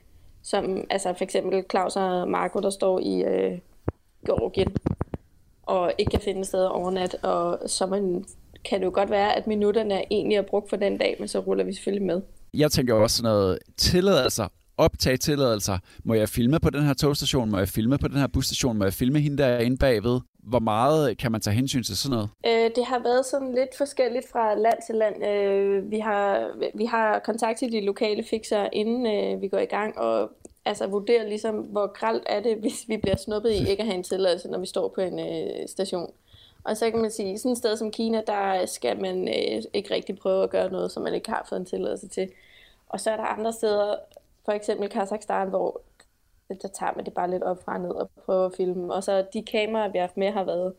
som 0.43 0.87
altså 0.91 1.13
for 1.13 1.25
eksempel 1.25 1.65
Claus 1.71 1.97
og 1.97 2.29
Marco, 2.29 2.61
der 2.61 2.71
står 2.71 3.01
i 3.01 3.23
øh, 3.23 3.59
Georgien, 4.27 4.77
og 5.63 5.93
ikke 5.99 6.11
kan 6.11 6.21
finde 6.21 6.45
sted 6.45 6.65
at 6.65 6.71
overnat, 6.71 7.15
og 7.23 7.59
så 7.67 7.87
man, 7.87 8.25
kan 8.65 8.81
det 8.81 8.87
jo 8.87 8.91
godt 8.95 9.11
være, 9.11 9.37
at 9.37 9.47
minutterne 9.47 10.03
egentlig 10.11 10.37
er 10.37 10.43
brugt 10.43 10.69
for 10.69 10.77
den 10.77 10.99
dag, 10.99 11.17
men 11.19 11.29
så 11.29 11.39
ruller 11.39 11.65
vi 11.65 11.73
selvfølgelig 11.73 12.07
med. 12.07 12.23
Jeg 12.55 12.71
tænker 12.71 12.95
jo 12.95 13.03
også 13.03 13.17
sådan 13.17 13.31
noget 13.31 13.59
tilladelser, 13.77 14.49
optage 14.77 15.17
tilladelser. 15.17 15.79
Må 16.05 16.15
jeg 16.15 16.29
filme 16.29 16.61
på 16.61 16.71
den 16.71 16.83
her 16.83 16.95
togstation? 16.95 17.51
Må 17.51 17.59
jeg 17.59 17.69
filme 17.69 17.99
på 17.99 18.09
den 18.09 18.17
her 18.17 18.27
busstation? 18.27 18.79
Må 18.79 18.85
jeg 18.85 18.93
filme 18.93 19.21
hende 19.21 19.43
der 19.43 19.59
inde 19.59 19.77
bagved? 19.77 20.21
Hvor 20.43 20.59
meget 20.59 21.19
kan 21.19 21.33
man 21.33 21.41
tage 21.41 21.55
hensyn 21.55 21.83
til 21.83 21.97
sådan 21.97 22.15
noget? 22.15 22.31
Øh, 22.47 22.71
det 22.77 22.85
har 22.85 22.99
været 22.99 23.27
sådan 23.27 23.55
lidt 23.55 23.77
forskelligt 23.77 24.29
fra 24.33 24.55
land 24.55 24.79
til 24.87 24.95
land. 24.95 25.27
Øh, 25.27 25.91
vi, 25.91 25.99
har, 25.99 26.51
vi 26.75 26.85
har 26.85 27.19
kontakt 27.19 27.59
til 27.59 27.73
de 27.73 27.81
lokale 27.81 28.25
fixer, 28.31 28.69
inden 28.73 29.07
øh, 29.07 29.43
vi 29.43 29.49
går 29.49 29.59
i 29.59 29.65
gang, 29.65 29.99
og 29.99 30.31
altså 30.65 30.87
vurderer 30.87 31.29
ligesom, 31.29 31.55
hvor 31.55 31.93
gralt 31.93 32.23
er 32.27 32.41
det, 32.41 32.57
hvis 32.57 32.85
vi 32.89 32.97
bliver 32.97 33.17
snuppet 33.17 33.51
i 33.53 33.71
ikke 33.71 33.83
at 33.83 33.87
have 33.87 33.97
en 33.97 34.05
tilladelse, 34.05 34.49
når 34.49 34.59
vi 34.59 34.67
står 34.67 34.93
på 34.95 35.01
en 35.01 35.19
øh, 35.19 35.69
station. 35.69 36.11
Og 36.69 36.77
så 36.77 36.91
kan 36.91 37.01
man 37.01 37.11
sige, 37.11 37.39
sådan 37.39 37.53
et 37.53 37.59
sted 37.59 37.77
som 37.77 37.91
Kina, 37.91 38.23
der 38.27 38.67
skal 38.67 39.01
man 39.01 39.29
øh, 39.29 39.63
ikke 39.73 39.95
rigtig 39.95 40.19
prøve 40.19 40.45
at 40.45 40.51
gøre 40.51 40.71
noget, 40.73 40.93
som 40.93 41.03
man 41.03 41.15
ikke 41.15 41.31
har 41.31 41.47
fået 41.49 41.61
en 41.61 41.67
tilladelse 41.67 42.09
til. 42.09 42.29
Og 42.89 43.01
så 43.01 43.11
er 43.11 43.17
der 43.17 43.25
andre 43.25 43.53
steder, 43.53 43.95
for 44.45 44.53
eksempel 44.53 44.89
Kazakhstan, 44.89 45.49
hvor 45.49 45.81
der 46.63 46.69
tager 46.79 46.93
man 46.97 47.05
det 47.05 47.13
bare 47.13 47.31
lidt 47.31 47.43
op 47.43 47.65
fra 47.65 47.75
og 47.75 47.81
ned 47.81 47.91
og 47.91 48.11
prøver 48.25 48.47
at 48.47 48.53
filme. 48.57 48.95
Og 48.95 49.05
så 49.05 49.25
de 49.33 49.43
kameraer, 49.43 49.93
vi 49.93 49.99
har 49.99 50.07
haft 50.07 50.17
med, 50.17 50.33
har 50.33 50.45
været 50.45 50.73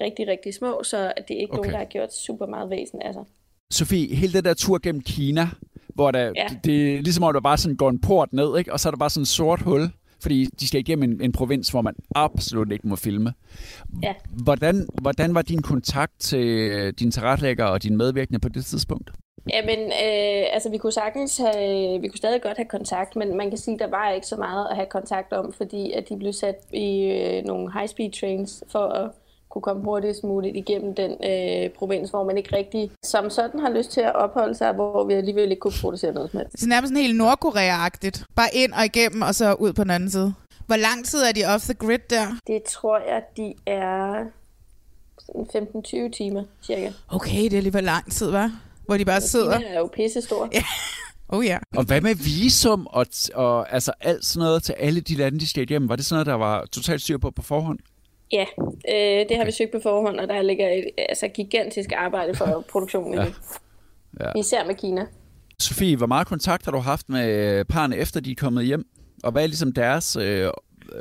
rigtig, 0.00 0.28
rigtig 0.28 0.54
små, 0.54 0.82
så 0.82 1.12
det 1.28 1.36
er 1.36 1.40
ikke 1.40 1.52
okay. 1.52 1.56
nogen, 1.56 1.70
der 1.70 1.78
har 1.78 1.84
gjort 1.84 2.14
super 2.14 2.46
meget 2.46 2.70
væsen 2.70 3.02
af 3.02 3.14
sig. 3.14 3.24
Sofie, 3.70 4.14
hele 4.14 4.32
den 4.32 4.44
der 4.44 4.54
tur 4.54 4.78
gennem 4.82 5.02
Kina, 5.02 5.48
hvor 5.94 6.10
der, 6.10 6.32
Ja. 6.36 6.46
det, 6.50 6.64
det 6.64 6.94
er 6.94 7.02
ligesom 7.02 7.24
om, 7.24 7.32
der 7.32 7.40
bare 7.40 7.58
sådan 7.58 7.76
går 7.76 7.90
en 7.90 8.00
port 8.00 8.32
ned, 8.32 8.58
ikke? 8.58 8.72
og 8.72 8.80
så 8.80 8.88
er 8.88 8.90
der 8.90 8.98
bare 8.98 9.10
sådan 9.10 9.22
en 9.22 9.26
sort 9.26 9.60
hul, 9.60 9.80
fordi 10.22 10.44
de 10.44 10.68
skal 10.68 10.80
igennem 10.80 11.10
en, 11.10 11.20
en 11.22 11.32
provins, 11.32 11.68
hvor 11.68 11.82
man 11.82 11.94
absolut 12.14 12.72
ikke 12.72 12.88
må 12.88 12.96
filme. 12.96 13.32
Ja. 14.02 14.14
Hvordan, 14.44 14.86
hvordan 15.02 15.34
var 15.34 15.42
din 15.42 15.62
kontakt 15.62 16.20
til 16.20 16.46
øh, 16.46 16.92
din 16.98 17.10
tilrettelægger 17.10 17.64
og 17.64 17.82
din 17.82 17.96
medvirkende 17.96 18.38
på 18.38 18.48
det 18.48 18.64
tidspunkt? 18.64 19.10
Jamen, 19.50 19.78
øh, 19.78 20.46
altså 20.52 20.70
vi 20.70 20.78
kunne 20.78 20.92
sagtens 20.92 21.38
have, 21.38 22.00
vi 22.00 22.08
kunne 22.08 22.18
stadig 22.18 22.42
godt 22.42 22.56
have 22.56 22.68
kontakt, 22.68 23.16
men 23.16 23.36
man 23.36 23.48
kan 23.48 23.58
sige, 23.58 23.78
der 23.78 23.86
var 23.86 24.10
ikke 24.10 24.26
så 24.26 24.36
meget 24.36 24.66
at 24.70 24.76
have 24.76 24.86
kontakt 24.90 25.32
om, 25.32 25.52
fordi 25.52 25.92
at 25.92 26.08
de 26.08 26.16
blev 26.16 26.32
sat 26.32 26.56
i 26.72 27.04
øh, 27.04 27.44
nogle 27.44 27.72
high-speed 27.72 28.20
trains 28.20 28.64
for 28.68 28.86
at 28.88 29.10
kunne 29.50 29.62
komme 29.62 29.82
hurtigst 29.82 30.24
muligt 30.24 30.56
igennem 30.56 30.94
den 30.94 31.10
øh, 31.10 31.70
provins, 31.78 32.10
hvor 32.10 32.24
man 32.24 32.36
ikke 32.38 32.56
rigtig 32.56 32.90
som 33.04 33.30
sådan 33.30 33.60
har 33.60 33.70
lyst 33.70 33.90
til 33.90 34.00
at 34.00 34.14
opholde 34.14 34.54
sig, 34.54 34.72
hvor 34.72 35.04
vi 35.04 35.14
alligevel 35.14 35.50
ikke 35.50 35.60
kunne 35.60 35.80
producere 35.80 36.12
noget 36.12 36.30
som 36.30 36.38
helst. 36.40 36.60
Så 36.60 36.68
nærmest 36.68 36.90
sådan 36.90 37.02
helt 37.02 37.16
Nordkorea-agtigt. 37.16 38.24
Bare 38.36 38.48
ind 38.54 38.72
og 38.72 38.84
igennem, 38.84 39.22
og 39.22 39.34
så 39.34 39.54
ud 39.54 39.72
på 39.72 39.82
den 39.82 39.90
anden 39.90 40.10
side. 40.10 40.34
Hvor 40.66 40.76
lang 40.76 41.04
tid 41.04 41.18
er 41.18 41.32
de 41.32 41.44
off 41.54 41.64
the 41.64 41.74
grid 41.74 41.98
der? 42.10 42.26
Det 42.46 42.62
tror 42.62 42.98
jeg, 42.98 43.22
de 43.36 43.54
er 43.66 44.24
sådan 45.18 45.66
15-20 46.08 46.10
timer, 46.10 46.44
cirka. 46.62 46.92
Okay, 47.08 47.42
det 47.42 47.52
er 47.52 47.56
alligevel 47.56 47.84
lang 47.84 48.12
tid, 48.12 48.34
hva'? 48.34 48.50
Hvor 48.86 48.96
de 48.96 49.04
bare 49.04 49.20
sidder. 49.20 49.58
Kina 49.58 49.70
er 49.70 49.78
jo 49.78 49.86
pisse 49.86 50.20
stor. 50.20 50.48
Ja. 50.52 50.62
Oh 51.32 51.46
ja. 51.46 51.58
Og 51.76 51.84
hvad 51.84 52.00
med 52.00 52.14
visum 52.14 52.86
og, 52.90 53.06
og 53.34 53.72
altså 53.72 53.92
alt 54.00 54.24
sådan 54.24 54.44
noget 54.46 54.62
til 54.62 54.72
alle 54.72 55.00
de 55.00 55.14
lande, 55.14 55.40
de 55.40 55.48
skal 55.48 55.62
igennem? 55.62 55.88
Var 55.88 55.96
det 55.96 56.04
sådan 56.04 56.14
noget, 56.14 56.26
der 56.26 56.46
var 56.46 56.66
totalt 56.72 57.02
styr 57.02 57.18
på 57.18 57.30
på 57.30 57.42
forhånd? 57.42 57.78
Ja, 58.32 58.44
øh, 58.92 59.28
det 59.28 59.36
har 59.36 59.44
vi 59.44 59.50
søgt 59.52 59.72
på 59.72 59.78
forhånd, 59.82 60.20
og 60.20 60.28
der 60.28 60.42
ligger 60.42 60.68
et 60.68 60.84
altså, 60.98 61.28
gigantisk 61.28 61.92
arbejde 61.96 62.34
for 62.34 62.64
produktionen 62.72 63.14
i 63.14 63.16
Ja. 63.16 63.24
det. 63.24 63.34
Ja. 64.20 64.32
Især 64.36 64.64
med 64.66 64.74
Kina. 64.74 65.06
Sofie, 65.58 65.96
hvor 65.96 66.06
meget 66.06 66.26
kontakt 66.26 66.64
har 66.64 66.72
du 66.72 66.78
haft 66.78 67.08
med 67.08 67.64
parerne, 67.64 67.96
efter 67.96 68.20
de 68.20 68.30
er 68.30 68.34
kommet 68.38 68.64
hjem? 68.66 68.84
Og 69.24 69.32
hvad 69.32 69.42
er 69.42 69.46
ligesom 69.46 69.72
deres 69.72 70.16
øh, 70.16 70.48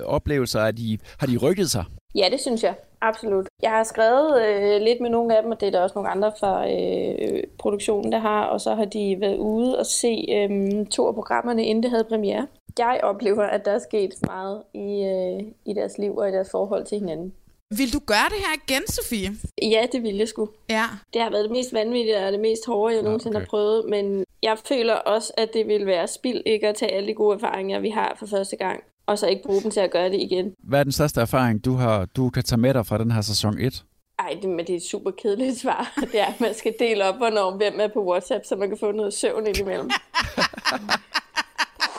oplevelser? 0.06 0.60
Er 0.60 0.72
de, 0.72 0.98
har 1.20 1.28
de 1.28 1.38
rykket 1.38 1.70
sig? 1.72 1.84
Ja, 2.16 2.28
det 2.32 2.40
synes 2.40 2.64
jeg. 2.64 2.74
Absolut. 3.02 3.48
Jeg 3.62 3.70
har 3.72 3.84
skrevet 3.84 4.42
øh, 4.46 4.82
lidt 4.82 5.02
med 5.02 5.10
nogle 5.10 5.38
af 5.38 5.44
dem, 5.44 5.52
og 5.52 5.60
det 5.60 5.68
er 5.68 5.72
der 5.72 5.82
også 5.82 5.94
nogle 5.96 6.10
andre 6.10 6.32
fra 6.40 6.72
øh, 6.72 7.44
produktionen, 7.60 8.12
der 8.12 8.20
har. 8.20 8.44
Og 8.44 8.62
så 8.62 8.76
har 8.76 8.86
de 8.86 9.18
været 9.20 9.38
ude 9.38 9.80
og 9.80 9.86
se 9.86 10.26
øh, 10.30 10.86
to 10.86 11.08
af 11.08 11.14
programmerne, 11.14 11.66
inden 11.66 11.84
det 11.84 11.92
havde 11.92 12.04
premiere. 12.04 12.48
Jeg 12.80 13.00
oplever, 13.04 13.44
at 13.44 13.66
der 13.66 13.72
er 13.72 13.80
sket 13.80 14.14
meget 14.26 14.64
i, 14.74 15.04
øh, 15.14 15.52
i 15.66 15.74
deres 15.74 15.98
liv 15.98 16.16
og 16.18 16.30
i 16.30 16.32
deres 16.32 16.52
forhold 16.52 16.86
til 16.86 17.00
hinanden. 17.00 17.34
Vil 17.78 17.94
du 17.94 18.00
gøre 18.06 18.30
det 18.30 18.38
her 18.38 18.54
igen, 18.64 18.88
Sofie? 18.88 19.32
Ja, 19.62 19.86
det 19.92 20.04
ville 20.04 20.20
jeg 20.20 20.28
sgu. 20.28 20.50
Ja. 20.70 20.86
Det 21.14 21.22
har 21.22 21.30
været 21.30 21.44
det 21.44 21.52
mest 21.52 21.74
vanvittige 21.74 22.18
og 22.18 22.32
det 22.32 22.40
mest 22.40 22.66
hårde, 22.66 22.96
jeg 22.96 23.04
nogensinde 23.04 23.36
okay. 23.36 23.46
har 23.46 23.50
prøvet. 23.50 23.86
Men 23.90 24.24
jeg 24.44 24.58
føler 24.68 24.94
også, 24.94 25.34
at 25.38 25.50
det 25.54 25.68
vil 25.68 25.86
være 25.86 26.08
spild 26.08 26.42
ikke 26.46 26.68
at 26.68 26.76
tage 26.76 26.92
alle 26.92 27.08
de 27.08 27.14
gode 27.14 27.36
erfaringer, 27.36 27.80
vi 27.80 27.90
har 27.90 28.16
for 28.20 28.26
første 28.26 28.56
gang. 28.56 28.84
Og 29.06 29.20
så 29.20 29.28
ikke 29.28 29.44
bruge 29.44 29.62
dem 29.62 29.72
til 29.72 29.80
at 29.80 29.92
gøre 29.92 30.10
det 30.10 30.22
igen. 30.22 30.54
Hvad 30.64 30.80
er 30.80 30.84
den 30.84 30.92
største 30.92 31.22
erfaring, 31.22 31.66
du, 31.66 31.74
har, 31.74 32.06
du 32.06 32.30
kan 32.30 32.44
tage 32.44 32.60
med 32.60 32.74
dig 32.74 32.86
fra 32.86 32.98
den 32.98 33.12
her 33.12 33.22
sæson 33.22 33.60
1? 33.60 33.84
Ej, 34.20 34.38
det, 34.42 34.50
men 34.50 34.60
det 34.60 34.70
er 34.70 34.78
et 34.78 34.84
super 34.84 35.12
kedeligt 35.12 35.58
svar. 35.60 35.94
Det 36.12 36.20
er, 36.20 36.26
at 36.26 36.42
man 36.42 36.54
skal 36.54 36.74
dele 36.80 37.06
op, 37.06 37.16
hvornår 37.18 37.58
hvem 37.58 37.80
er 37.80 37.88
på 37.88 38.06
WhatsApp, 38.06 38.46
så 38.46 38.56
man 38.56 38.70
kan 38.70 38.78
få 38.78 38.92
noget 38.92 39.14
søvn 39.14 39.48
indimellem. 39.48 39.90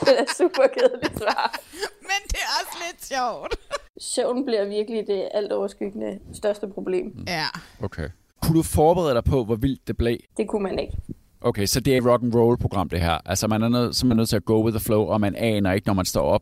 det 0.07 0.19
er 0.19 0.25
super 0.37 0.67
kedeligt 0.75 1.17
svar. 1.17 1.59
Men 2.01 2.19
det 2.27 2.39
er 2.45 2.51
også 2.61 2.77
lidt 2.87 3.05
sjovt. 3.05 3.55
Søvn 3.99 4.45
bliver 4.45 4.65
virkelig 4.65 5.07
det 5.07 5.29
alt 5.33 5.51
overskyggende 5.51 6.19
største 6.33 6.67
problem. 6.67 7.25
Ja. 7.27 7.45
Okay. 7.83 8.09
Kunne 8.41 8.57
du 8.57 8.63
forberede 8.63 9.13
dig 9.13 9.23
på, 9.23 9.43
hvor 9.43 9.55
vildt 9.55 9.87
det 9.87 9.97
blev? 9.97 10.17
Det 10.37 10.47
kunne 10.47 10.63
man 10.63 10.79
ikke. 10.79 10.97
Okay, 11.41 11.65
så 11.65 11.79
det 11.79 11.93
er 11.93 11.97
et 11.97 12.05
rock 12.05 12.23
and 12.23 12.35
roll 12.35 12.57
program 12.57 12.89
det 12.89 12.99
her. 12.99 13.17
Altså 13.25 13.47
man 13.47 13.61
er 13.61 13.69
nødt, 13.69 13.95
så 13.95 14.05
er 14.05 14.07
man 14.07 14.17
nødt 14.17 14.29
til 14.29 14.35
at 14.35 14.45
go 14.45 14.63
with 14.63 14.77
the 14.77 14.85
flow, 14.85 15.03
og 15.05 15.21
man 15.21 15.35
aner 15.35 15.71
ikke, 15.71 15.87
når 15.87 15.93
man 15.93 16.05
står 16.05 16.21
op, 16.21 16.41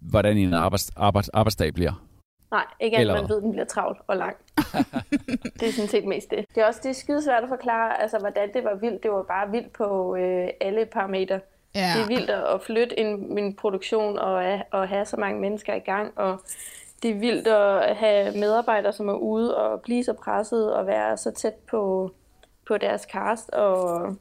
hvordan 0.00 0.36
en 0.36 0.54
arbejds, 0.54 0.90
arbejds, 0.96 1.28
arbejdsdag 1.28 1.74
bliver. 1.74 2.06
Nej, 2.50 2.64
ikke 2.80 2.96
at 2.96 3.06
man 3.06 3.28
ved, 3.28 3.36
at 3.36 3.42
den 3.42 3.50
bliver 3.50 3.64
travlt 3.64 3.98
og 4.06 4.16
lang. 4.16 4.36
det 5.60 5.68
er 5.68 5.72
sådan 5.72 5.88
set 5.88 6.04
mest 6.04 6.30
det. 6.30 6.44
Det 6.54 6.62
er 6.62 6.66
også 6.66 6.80
det 6.82 6.88
er 6.88 6.94
skidesvært 6.94 7.42
at 7.42 7.48
forklare, 7.48 8.02
altså, 8.02 8.18
hvordan 8.18 8.52
det 8.54 8.64
var 8.64 8.74
vildt. 8.74 9.02
Det 9.02 9.10
var 9.10 9.22
bare 9.22 9.50
vildt 9.50 9.72
på 9.72 10.16
øh, 10.16 10.48
alle 10.60 10.86
parametre. 10.86 11.40
Ja. 11.76 11.92
Det 11.96 12.02
er 12.02 12.06
vildt 12.06 12.30
at 12.30 12.44
at 12.54 12.62
flytte 12.62 12.98
en, 13.00 13.38
en 13.38 13.54
produktion 13.54 14.18
og, 14.18 14.44
at- 14.44 14.62
og 14.70 14.88
have 14.88 15.04
så 15.06 15.16
mange 15.16 15.40
mennesker 15.40 15.74
i 15.74 15.78
gang. 15.78 16.18
Og 16.18 16.40
det 17.02 17.10
er 17.10 17.14
vildt 17.14 17.46
at 17.48 17.96
have 17.96 18.38
medarbejdere, 18.38 18.92
som 18.92 19.08
er 19.08 19.14
ude 19.14 19.56
og 19.56 19.80
blive 19.80 20.04
så 20.04 20.12
presset 20.12 20.74
og 20.74 20.86
være 20.86 21.16
så 21.16 21.30
tæt 21.30 21.54
på, 21.70 22.10
på 22.68 22.78
deres 22.78 23.02
cast. 23.12 23.50
Og 23.50 24.16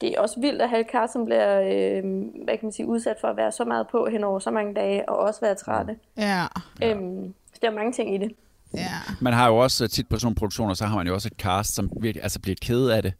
det 0.00 0.08
er 0.14 0.20
også 0.20 0.40
vildt 0.40 0.62
at 0.62 0.68
have 0.68 0.80
et 0.80 0.86
cast, 0.92 1.12
som 1.12 1.24
bliver 1.24 1.60
øh, 1.60 2.02
hvad 2.44 2.56
kan 2.58 2.58
man 2.62 2.72
sige, 2.72 2.86
udsat 2.86 3.16
for 3.20 3.28
at 3.28 3.36
være 3.36 3.52
så 3.52 3.64
meget 3.64 3.88
på 3.88 4.06
hen 4.10 4.24
over 4.24 4.38
så 4.38 4.50
mange 4.50 4.74
dage 4.74 5.08
og 5.08 5.16
også 5.18 5.40
være 5.40 5.54
trætte. 5.54 5.96
Ja. 6.16 6.42
Øhm, 6.82 7.34
så 7.52 7.58
der 7.62 7.68
er 7.70 7.74
mange 7.74 7.92
ting 7.92 8.14
i 8.14 8.18
det. 8.18 8.32
Ja. 8.74 8.88
Man 9.20 9.32
har 9.32 9.48
jo 9.48 9.56
også 9.56 9.84
øh, 9.84 9.90
tit 9.90 10.08
på 10.08 10.16
sådan 10.18 10.26
nogle 10.26 10.36
produktioner, 10.36 10.74
så 10.74 10.84
har 10.84 10.96
man 10.96 11.06
jo 11.06 11.14
også 11.14 11.28
et 11.32 11.38
cast, 11.42 11.74
som 11.74 11.90
virkelig, 12.00 12.22
altså 12.22 12.40
bliver 12.40 12.56
ked 12.62 12.88
af 12.88 13.02
det, 13.02 13.12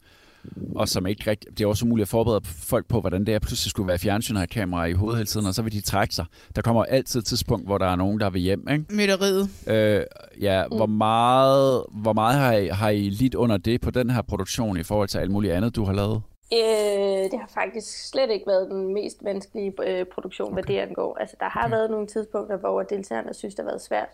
og 0.75 0.89
som 0.89 1.07
ikke 1.07 1.29
rigtig, 1.31 1.57
det 1.57 1.63
er 1.63 1.67
også 1.67 1.85
umuligt 1.85 2.05
at 2.05 2.09
forberede 2.09 2.41
folk 2.45 2.87
på, 2.87 3.01
hvordan 3.01 3.25
det 3.25 3.33
er 3.33 3.39
pludselig 3.39 3.69
skulle 3.69 3.87
være 3.87 3.99
fjernsyn 3.99 4.35
og 4.35 4.39
have 4.39 4.47
kamera 4.47 4.85
i 4.85 4.93
hovedet 4.93 5.17
hele 5.17 5.27
tiden, 5.27 5.47
og 5.47 5.53
så 5.53 5.61
vil 5.61 5.73
de 5.73 5.81
trække 5.81 6.15
sig. 6.15 6.25
Der 6.55 6.61
kommer 6.61 6.83
altid 6.83 7.19
et 7.19 7.25
tidspunkt, 7.25 7.65
hvor 7.65 7.77
der 7.77 7.85
er 7.85 7.95
nogen, 7.95 8.19
der 8.19 8.29
vil 8.29 8.41
hjem, 8.41 8.67
ikke? 8.71 8.85
Mytteriet. 8.89 9.49
Øh, 9.67 10.03
ja, 10.41 10.67
mm. 10.67 10.75
hvor 10.75 10.85
meget, 10.85 11.85
hvor 11.91 12.13
meget 12.13 12.35
har, 12.39 12.53
I, 12.53 12.67
har 12.67 12.89
I 12.89 13.09
lidt 13.09 13.35
under 13.35 13.57
det 13.57 13.81
på 13.81 13.91
den 13.91 14.09
her 14.09 14.21
produktion 14.21 14.77
i 14.77 14.83
forhold 14.83 15.07
til 15.07 15.17
alt 15.17 15.31
muligt 15.31 15.53
andet, 15.53 15.75
du 15.75 15.83
har 15.83 15.93
lavet? 15.93 16.21
Øh, 16.53 17.31
det 17.31 17.39
har 17.39 17.51
faktisk 17.53 18.09
slet 18.09 18.31
ikke 18.31 18.47
været 18.47 18.69
den 18.69 18.93
mest 18.93 19.17
vanskelige 19.23 19.73
øh, 19.87 20.05
produktion, 20.05 20.47
okay. 20.47 20.53
hvad 20.53 20.63
det 20.63 20.79
angår. 20.79 21.17
Altså, 21.19 21.35
der 21.39 21.49
har 21.49 21.65
okay. 21.65 21.75
været 21.75 21.91
nogle 21.91 22.07
tidspunkter, 22.07 22.57
hvor 22.57 22.81
deltagerne 22.81 23.33
synes, 23.33 23.55
det 23.55 23.65
har 23.65 23.71
været 23.71 23.81
svært. 23.81 24.09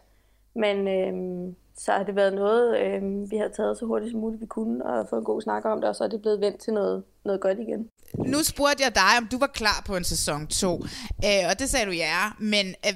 Men 0.56 0.88
øh, 0.88 1.54
så 1.78 1.92
har 1.92 2.04
det 2.04 2.16
været 2.16 2.34
noget, 2.34 2.80
øh, 2.80 3.32
vi 3.32 3.38
har 3.38 3.50
taget 3.58 3.78
så 3.78 3.86
hurtigt 3.86 4.12
som 4.12 4.20
muligt 4.20 4.42
vi 4.42 4.46
kunne, 4.46 4.86
og 4.86 5.08
fået 5.10 5.20
en 5.20 5.26
god 5.26 5.42
snak 5.42 5.66
om 5.66 5.82
det, 5.82 5.90
og 5.90 5.96
så 5.96 6.04
er 6.04 6.08
det 6.08 6.22
blevet 6.22 6.42
vendt 6.42 6.62
til 6.62 6.74
noget, 6.74 7.04
noget 7.26 7.42
godt 7.42 7.60
igen. 7.60 7.90
Nu 8.18 8.44
spurgte 8.44 8.84
jeg 8.84 8.96
dig, 8.96 9.18
om 9.18 9.28
du 9.32 9.38
var 9.38 9.48
klar 9.48 9.84
på 9.86 9.96
en 9.96 10.04
sæson 10.04 10.48
2, 10.48 10.74
øh, 11.26 11.44
og 11.50 11.60
det 11.60 11.70
sagde 11.70 11.86
du 11.86 11.92
ja, 11.92 12.20
men 12.40 12.68
øh, 12.68 12.94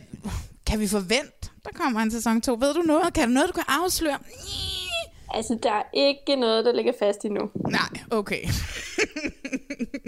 kan 0.65 0.79
vi 0.79 0.87
forvente, 0.87 1.49
der 1.63 1.69
kommer 1.73 1.99
en 1.99 2.11
sæson 2.11 2.41
2? 2.41 2.53
Ved 2.53 2.73
du 2.73 2.81
noget? 2.81 3.13
Kan 3.13 3.27
du 3.27 3.33
noget, 3.33 3.47
du 3.49 3.53
kan 3.53 3.63
afsløre? 3.67 4.17
Altså, 5.33 5.57
der 5.63 5.71
er 5.71 5.83
ikke 5.93 6.35
noget, 6.35 6.65
der 6.65 6.73
ligger 6.73 6.93
fast 6.99 7.25
endnu. 7.25 7.49
Nej, 7.69 7.89
okay. 8.11 8.41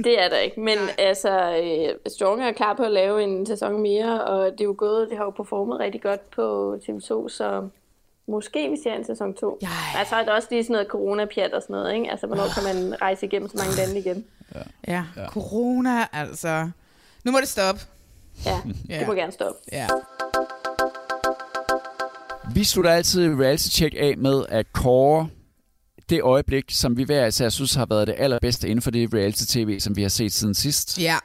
det 0.04 0.24
er 0.24 0.30
der 0.30 0.38
ikke, 0.38 0.60
men 0.60 0.78
Nej. 0.78 0.96
altså, 0.98 1.58
øh, 1.64 2.12
Strong 2.12 2.42
er 2.44 2.52
klar 2.52 2.74
på 2.74 2.84
at 2.84 2.92
lave 2.92 3.24
en 3.24 3.46
sæson 3.46 3.82
mere, 3.82 4.24
og 4.24 4.52
det 4.52 4.62
er 4.62 4.66
jo 4.66 4.76
gået, 4.78 5.10
det 5.10 5.18
har 5.18 5.24
jo 5.24 5.30
performet 5.30 5.80
rigtig 5.80 6.02
godt 6.02 6.32
på 6.32 6.76
TV2, 6.84 7.30
så 7.30 7.70
måske 8.28 8.70
vi 8.70 8.78
ser 8.84 8.94
en 8.94 9.06
sæson 9.06 9.34
2. 9.34 9.58
Ja. 9.62 9.68
Altså, 9.98 10.16
er 10.16 10.26
der 10.26 10.32
også 10.34 10.48
lige 10.52 10.64
sådan 10.64 10.74
noget 10.74 10.88
corona-pjat 10.88 11.54
og 11.54 11.62
sådan 11.62 11.74
noget, 11.74 11.96
ikke? 11.96 12.12
Altså, 12.12 12.28
hvornår 12.28 12.46
kan 12.56 12.64
man 12.64 13.02
rejse 13.02 13.26
igennem 13.26 13.50
så 13.50 13.58
mange 13.58 13.76
lande 13.78 14.00
igen? 14.00 14.26
Ja. 14.56 14.60
ja, 14.88 15.04
ja. 15.18 15.28
corona, 15.30 16.08
altså. 16.14 16.70
Nu 17.24 17.32
må 17.32 17.40
det 17.40 17.48
stoppe. 17.48 17.82
Ja, 18.46 18.62
ja. 18.90 19.00
det 19.00 19.08
må 19.08 19.14
gerne 19.14 19.32
stoppe. 19.32 19.60
Ja. 19.72 19.88
Vi 22.54 22.64
slutter 22.64 22.92
altid 22.92 23.40
reality 23.40 23.70
check 23.70 23.96
af 23.98 24.18
med 24.18 24.46
at 24.50 24.74
kåre 24.74 25.30
det 26.10 26.22
øjeblik, 26.22 26.66
som 26.70 26.98
vi 26.98 27.04
hver 27.04 27.26
især 27.26 27.50
synes 27.50 27.74
har 27.74 27.86
været 27.86 28.08
det 28.08 28.16
allerbedste 28.18 28.68
inden 28.68 28.82
for 28.82 28.92
det 28.92 29.14
reality-tv, 29.14 29.80
som 29.80 29.96
vi 29.96 30.02
har 30.02 30.10
set 30.10 30.34
siden 30.34 30.56
sidst. 30.56 30.98
Ja. 30.98 31.18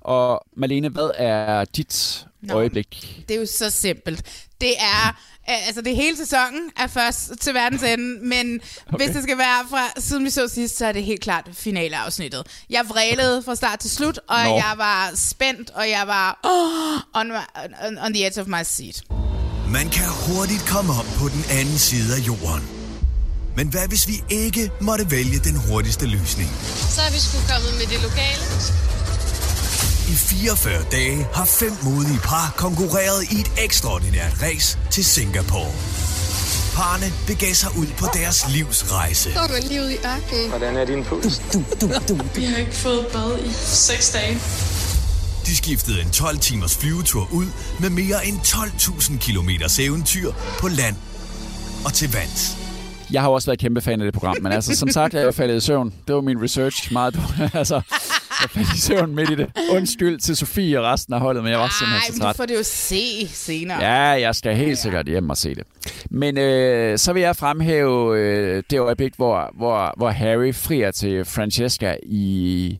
Og 0.00 0.46
Malene, 0.56 0.88
hvad 0.88 1.10
er 1.16 1.64
dit 1.64 2.26
Nå, 2.42 2.54
øjeblik? 2.54 3.24
Det 3.28 3.36
er 3.36 3.40
jo 3.40 3.46
så 3.46 3.70
simpelt. 3.70 4.22
Det 4.60 4.72
er, 4.78 5.16
altså 5.46 5.80
det 5.82 5.96
hele 5.96 6.16
sæsonen 6.16 6.70
er 6.76 6.86
først 6.86 7.32
til 7.40 7.54
verdens 7.54 7.82
ende, 7.82 8.26
men 8.26 8.60
okay. 8.86 9.04
hvis 9.04 9.14
det 9.14 9.22
skal 9.22 9.38
være 9.38 9.66
fra 9.70 10.00
siden 10.00 10.24
vi 10.24 10.30
så 10.30 10.48
sidst, 10.48 10.76
så 10.76 10.86
er 10.86 10.92
det 10.92 11.04
helt 11.04 11.20
klart 11.20 11.48
finaleafsnittet. 11.52 12.46
Jeg 12.70 12.84
vrælede 12.88 13.42
fra 13.42 13.54
start 13.54 13.78
til 13.78 13.90
slut, 13.90 14.18
og 14.28 14.44
Nå. 14.44 14.56
jeg 14.56 14.74
var 14.76 15.12
spændt, 15.14 15.70
og 15.70 15.90
jeg 15.90 16.06
var 16.06 16.40
oh, 16.42 17.20
on, 17.20 17.30
on, 17.86 17.98
on 17.98 18.14
the 18.14 18.26
edge 18.26 18.40
of 18.40 18.46
my 18.46 18.62
seat. 18.64 19.02
Man 19.72 19.88
kan 19.90 20.08
hurtigt 20.08 20.64
komme 20.68 20.92
op 20.92 21.06
på 21.18 21.28
den 21.28 21.44
anden 21.50 21.78
side 21.78 22.14
af 22.16 22.26
jorden. 22.26 22.83
Men 23.56 23.68
hvad 23.68 23.88
hvis 23.88 24.08
vi 24.08 24.24
ikke 24.28 24.70
måtte 24.80 25.10
vælge 25.10 25.38
den 25.38 25.56
hurtigste 25.56 26.06
løsning? 26.06 26.50
Så 26.90 27.00
er 27.00 27.10
vi 27.12 27.18
sgu 27.18 27.38
kommet 27.52 27.72
med 27.78 27.86
det 27.86 28.02
lokale. 28.02 28.42
I 30.08 30.14
44 30.16 30.82
dage 30.92 31.26
har 31.34 31.44
fem 31.44 31.72
modige 31.82 32.18
par 32.18 32.54
konkurreret 32.56 33.32
i 33.32 33.40
et 33.40 33.52
ekstraordinært 33.64 34.42
race 34.42 34.78
til 34.90 35.04
Singapore. 35.04 35.72
Parne 36.74 37.12
begav 37.26 37.54
sig 37.54 37.68
ud 37.78 37.86
på 37.98 38.06
deres 38.14 38.44
livs 38.48 38.92
rejse. 38.92 39.32
Så 39.32 39.40
er 39.40 39.48
man 39.48 39.62
livet 39.62 39.90
i 39.90 39.96
ørkenen. 39.96 40.48
Hvordan 40.48 40.76
er 40.76 40.84
din 40.84 41.04
puls? 41.04 41.42
Du, 41.52 41.62
du, 41.80 41.86
du, 41.86 42.14
du. 42.14 42.18
Vi 42.34 42.44
har 42.44 42.56
ikke 42.56 42.74
fået 42.74 43.06
bad 43.12 43.38
i 43.44 43.52
6 43.64 44.10
dage. 44.10 44.38
De 45.46 45.56
skiftede 45.56 46.00
en 46.02 46.10
12 46.10 46.38
timers 46.38 46.76
flyvetur 46.76 47.28
ud 47.32 47.46
med 47.80 47.90
mere 47.90 48.26
end 48.26 48.38
12.000 48.40 49.18
km 49.18 49.50
eventyr 49.78 50.32
på 50.58 50.68
land 50.68 50.96
og 51.84 51.92
til 51.92 52.12
vands. 52.12 52.63
Jeg 53.12 53.22
har 53.22 53.28
også 53.28 53.46
været 53.46 53.58
kæmpe 53.58 53.80
fan 53.80 54.00
af 54.00 54.04
det 54.04 54.14
program, 54.14 54.36
men 54.42 54.52
altså, 54.52 54.76
som 54.76 54.88
sagt, 54.88 55.14
jeg 55.14 55.22
er 55.22 55.30
faldet 55.30 55.56
i 55.56 55.60
søvn. 55.60 55.94
Det 56.06 56.14
var 56.14 56.20
min 56.20 56.42
research 56.42 56.92
meget 56.92 57.20
altså, 57.54 57.74
jeg 58.42 58.50
faldt 58.50 58.74
i 58.74 58.80
søvn 58.80 59.14
midt 59.14 59.30
i 59.30 59.34
det. 59.34 59.50
Undskyld 59.70 60.18
til 60.18 60.36
Sofie 60.36 60.80
og 60.80 60.84
resten 60.84 61.14
af 61.14 61.20
holdet, 61.20 61.42
men 61.42 61.52
jeg 61.52 61.58
var 61.60 61.76
simpelthen 61.78 62.14
så 62.14 62.20
træt. 62.20 62.32
du 62.32 62.36
får 62.36 62.46
det 62.46 62.54
jo 62.54 62.62
se 62.62 63.28
senere. 63.28 63.82
Ja, 63.82 64.00
jeg 64.00 64.34
skal 64.34 64.56
helt 64.56 64.78
sikkert 64.78 65.06
hjem 65.06 65.30
og 65.30 65.36
se 65.36 65.54
det. 65.54 65.64
Men 66.10 66.38
øh, 66.38 66.98
så 66.98 67.12
vil 67.12 67.22
jeg 67.22 67.36
fremhæve 67.36 68.18
øh, 68.18 68.62
det 68.70 68.80
øjeblik, 68.80 69.12
hvor, 69.16 69.50
hvor, 69.56 69.94
hvor 69.96 70.10
Harry 70.10 70.54
frier 70.54 70.90
til 70.90 71.24
Francesca 71.24 71.96
i 72.02 72.78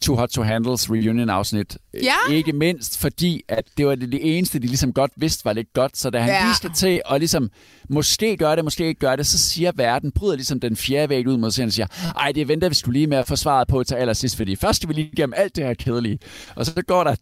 Too 0.00 0.16
Hot 0.16 0.28
to 0.28 0.42
Handles 0.42 0.90
reunion-afsnit. 0.90 1.78
Ja. 1.94 2.32
Ikke 2.32 2.52
mindst 2.52 2.98
fordi, 2.98 3.42
at 3.48 3.64
det 3.76 3.86
var 3.86 3.94
det, 3.94 4.12
det 4.12 4.36
eneste, 4.36 4.58
de 4.58 4.66
ligesom 4.66 4.92
godt 4.92 5.12
vidste 5.16 5.44
var 5.44 5.52
lidt 5.52 5.72
godt. 5.72 5.96
Så 5.96 6.10
da 6.10 6.18
han 6.18 6.28
ja. 6.28 6.44
lige 6.44 6.54
skal 6.54 6.70
til 6.74 7.02
at 7.10 7.20
ligesom, 7.20 7.50
måske 7.88 8.36
gøre 8.36 8.56
det, 8.56 8.64
måske 8.64 8.86
ikke 8.86 9.00
gøre 9.00 9.16
det, 9.16 9.26
så 9.26 9.38
siger 9.38 9.72
verden, 9.74 10.12
bryder 10.12 10.34
ligesom 10.34 10.60
den 10.60 10.76
fjerde 10.76 11.08
væg 11.08 11.28
ud 11.28 11.36
mod 11.36 11.50
sig 11.50 11.64
og 11.64 11.72
siger, 11.72 11.86
ej, 12.16 12.32
det 12.32 12.48
venter 12.48 12.68
vi 12.68 12.74
skulle 12.74 12.98
lige 12.98 13.06
med 13.06 13.18
at 13.18 13.26
få 13.26 13.36
svaret 13.36 13.68
på 13.68 13.84
til 13.84 13.94
allersidst, 13.94 14.36
fordi 14.36 14.56
først 14.56 14.76
skal 14.76 14.88
vi 14.88 14.94
lige 14.94 15.10
igennem 15.12 15.34
alt 15.36 15.56
det 15.56 15.64
her 15.64 15.74
kedelige. 15.74 16.18
Og 16.56 16.66
så 16.66 16.82
går 16.86 17.04
der 17.04 17.14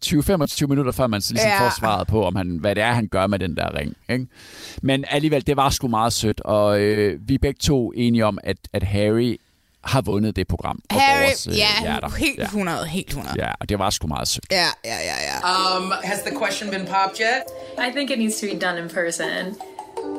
20-25 0.63 0.67
minutter, 0.67 0.91
før 0.91 1.07
man 1.07 1.21
så 1.21 1.33
ligesom 1.33 1.49
ja. 1.49 1.65
får 1.65 1.79
svaret 1.79 2.07
på, 2.07 2.23
om 2.23 2.35
han, 2.35 2.57
hvad 2.59 2.75
det 2.75 2.83
er, 2.83 2.93
han 2.93 3.07
gør 3.07 3.27
med 3.27 3.39
den 3.39 3.57
der 3.57 3.75
ring. 3.77 3.95
Ikke? 4.09 4.27
Men 4.81 5.05
alligevel, 5.07 5.47
det 5.47 5.57
var 5.57 5.69
sgu 5.69 5.87
meget 5.87 6.13
sødt, 6.13 6.41
og 6.41 6.81
øh, 6.81 7.19
vi 7.27 7.33
er 7.33 7.39
begge 7.41 7.57
to 7.61 7.91
enige 7.91 8.25
om, 8.25 8.37
at, 8.43 8.57
at 8.73 8.83
Harry 8.83 9.37
har 9.83 10.01
vundet 10.01 10.35
det 10.35 10.47
program. 10.47 10.79
Harry, 10.91 11.23
vores, 11.25 11.47
øh, 11.47 11.57
ja, 11.57 11.67
hjerter. 11.81 12.09
helt 12.09 12.41
100, 12.41 12.85
helt 12.85 13.09
100. 13.09 13.35
Ja, 13.45 13.51
og 13.59 13.69
det 13.69 13.79
var 13.79 13.89
sgu 13.89 14.07
meget 14.07 14.27
sødt. 14.27 14.45
Ja, 14.51 14.67
ja, 14.85 14.97
ja, 14.99 15.15
ja. 15.29 15.77
Um, 15.77 15.93
has 16.03 16.19
the 16.19 16.35
question 16.37 16.69
been 16.69 16.85
popped 16.85 17.19
yet? 17.19 17.43
I 17.87 17.91
think 17.91 18.11
it 18.11 18.19
needs 18.19 18.35
to 18.39 18.47
be 18.47 18.59
done 18.65 18.83
in 18.83 18.89
person. 18.89 19.55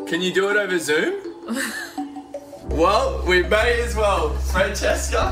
Can 0.09 0.23
you 0.23 0.35
do 0.43 0.51
it 0.51 0.57
over 0.57 0.79
Zoom? 0.79 1.15
well, 2.83 3.07
we 3.29 3.43
may 3.49 3.71
as 3.87 3.95
well. 3.97 4.37
Francesca, 4.53 5.23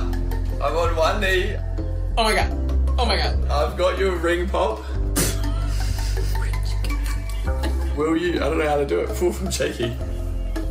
I'm 0.65 0.77
on 0.77 0.97
one 0.97 1.21
knee. 1.21 1.57
Oh 2.17 2.25
my 2.25 2.35
god. 2.35 2.51
Oh 2.99 3.07
my 3.07 3.17
god. 3.17 3.35
I've 3.51 3.77
got 3.79 3.99
you 3.99 4.09
a 4.13 4.17
ring 4.17 4.49
pop. 4.49 4.79
Will 7.97 8.17
you? 8.17 8.35
I 8.37 8.49
don't 8.49 8.59
know 8.59 8.69
how 8.69 8.77
to 8.77 8.87
do 8.87 9.01
it. 9.01 9.09
Full 9.17 9.33
from 9.33 9.51
shaky. 9.51 9.97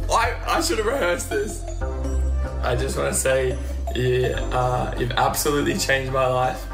I, 0.10 0.34
I 0.48 0.62
should 0.62 0.78
have 0.78 0.88
rehearsed 0.88 1.30
this. 1.30 1.62
I 2.64 2.76
just 2.76 2.98
want 2.98 3.14
to 3.14 3.20
say 3.20 3.58
you, 3.96 4.26
uh, 4.52 4.94
you've 4.98 5.12
absolutely 5.12 5.78
changed 5.78 6.12
my 6.12 6.28
life. 6.28 6.66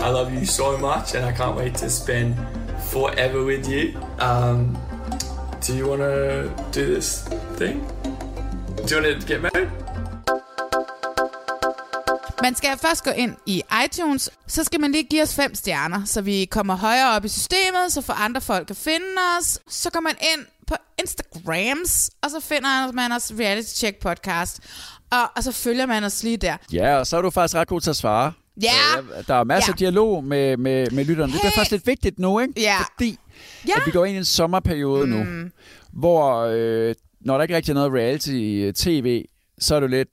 I 0.00 0.08
love 0.10 0.32
you 0.32 0.46
so 0.46 0.78
much, 0.78 1.14
and 1.14 1.24
I 1.24 1.32
can't 1.32 1.56
wait 1.56 1.74
to 1.74 1.90
spend 1.90 2.34
forever 2.90 3.44
with 3.44 3.68
you. 3.68 3.98
Um, 4.18 4.78
do 5.66 5.76
you 5.76 5.86
want 5.88 6.00
to 6.00 6.50
do 6.72 6.94
this 6.94 7.28
thing? 7.58 7.84
Do 8.86 8.96
you 8.96 9.02
want 9.02 9.20
to 9.20 9.26
get 9.26 9.42
married? 9.42 9.68
Man 12.42 12.54
skal 12.54 12.78
først 12.78 13.04
gå 13.04 13.10
ind 13.10 13.36
i 13.46 13.62
iTunes, 13.84 14.30
så 14.46 14.64
skal 14.64 14.80
man 14.80 14.92
lige 14.92 15.04
give 15.04 15.22
os 15.22 15.34
fem 15.34 15.54
stjerner, 15.54 16.04
så 16.04 16.20
vi 16.20 16.44
kommer 16.44 16.76
højere 16.76 17.16
op 17.16 17.24
i 17.24 17.28
systemet, 17.28 17.92
så 17.92 18.02
for 18.02 18.12
andre 18.12 18.40
folk 18.40 18.66
kan 18.66 18.76
finde 18.76 19.16
os. 19.38 19.58
Så 19.68 19.90
går 19.90 20.00
man 20.00 20.16
ind 20.34 20.46
på 20.66 20.74
Instagrams, 20.98 22.10
og 22.22 22.30
så 22.30 22.40
finder 22.40 22.92
man 22.92 23.12
os 23.12 23.32
Reality 23.38 23.74
Check 23.74 23.96
Podcast. 23.96 24.60
Og, 25.10 25.30
og 25.36 25.42
så 25.42 25.52
følger 25.52 25.86
man 25.86 26.04
os 26.04 26.22
lige 26.22 26.36
der. 26.36 26.56
Ja, 26.72 26.96
og 26.96 27.06
så 27.06 27.16
er 27.16 27.22
du 27.22 27.30
faktisk 27.30 27.54
ret 27.54 27.68
god 27.68 27.80
til 27.80 27.90
at 27.90 27.96
svare. 27.96 28.32
Ja. 28.62 28.68
Øh, 28.98 29.26
der 29.26 29.34
er 29.34 29.44
masser 29.44 29.68
ja. 29.70 29.72
af 29.72 29.78
dialog 29.78 30.24
med, 30.24 30.56
med, 30.56 30.90
med 30.90 31.04
lytterne. 31.04 31.32
Hey. 31.32 31.34
Det 31.34 31.40
bliver 31.40 31.52
faktisk 31.54 31.70
lidt 31.70 31.86
vigtigt 31.86 32.18
nu, 32.18 32.40
ikke? 32.40 32.54
Ja. 32.56 32.76
Fordi 32.78 33.18
ja. 33.68 33.72
at 33.76 33.82
vi 33.86 33.90
går 33.90 34.04
ind 34.04 34.14
i 34.14 34.18
en 34.18 34.24
sommerperiode 34.24 35.06
mm. 35.06 35.12
nu, 35.12 35.50
hvor 35.92 36.46
øh, 36.50 36.94
når 37.20 37.36
der 37.36 37.42
ikke 37.42 37.56
rigtig 37.56 37.72
er 37.72 37.74
noget 37.74 37.92
reality-tv, 37.92 39.24
så 39.58 39.74
er 39.74 39.80
det 39.80 39.90
lidt 39.90 40.08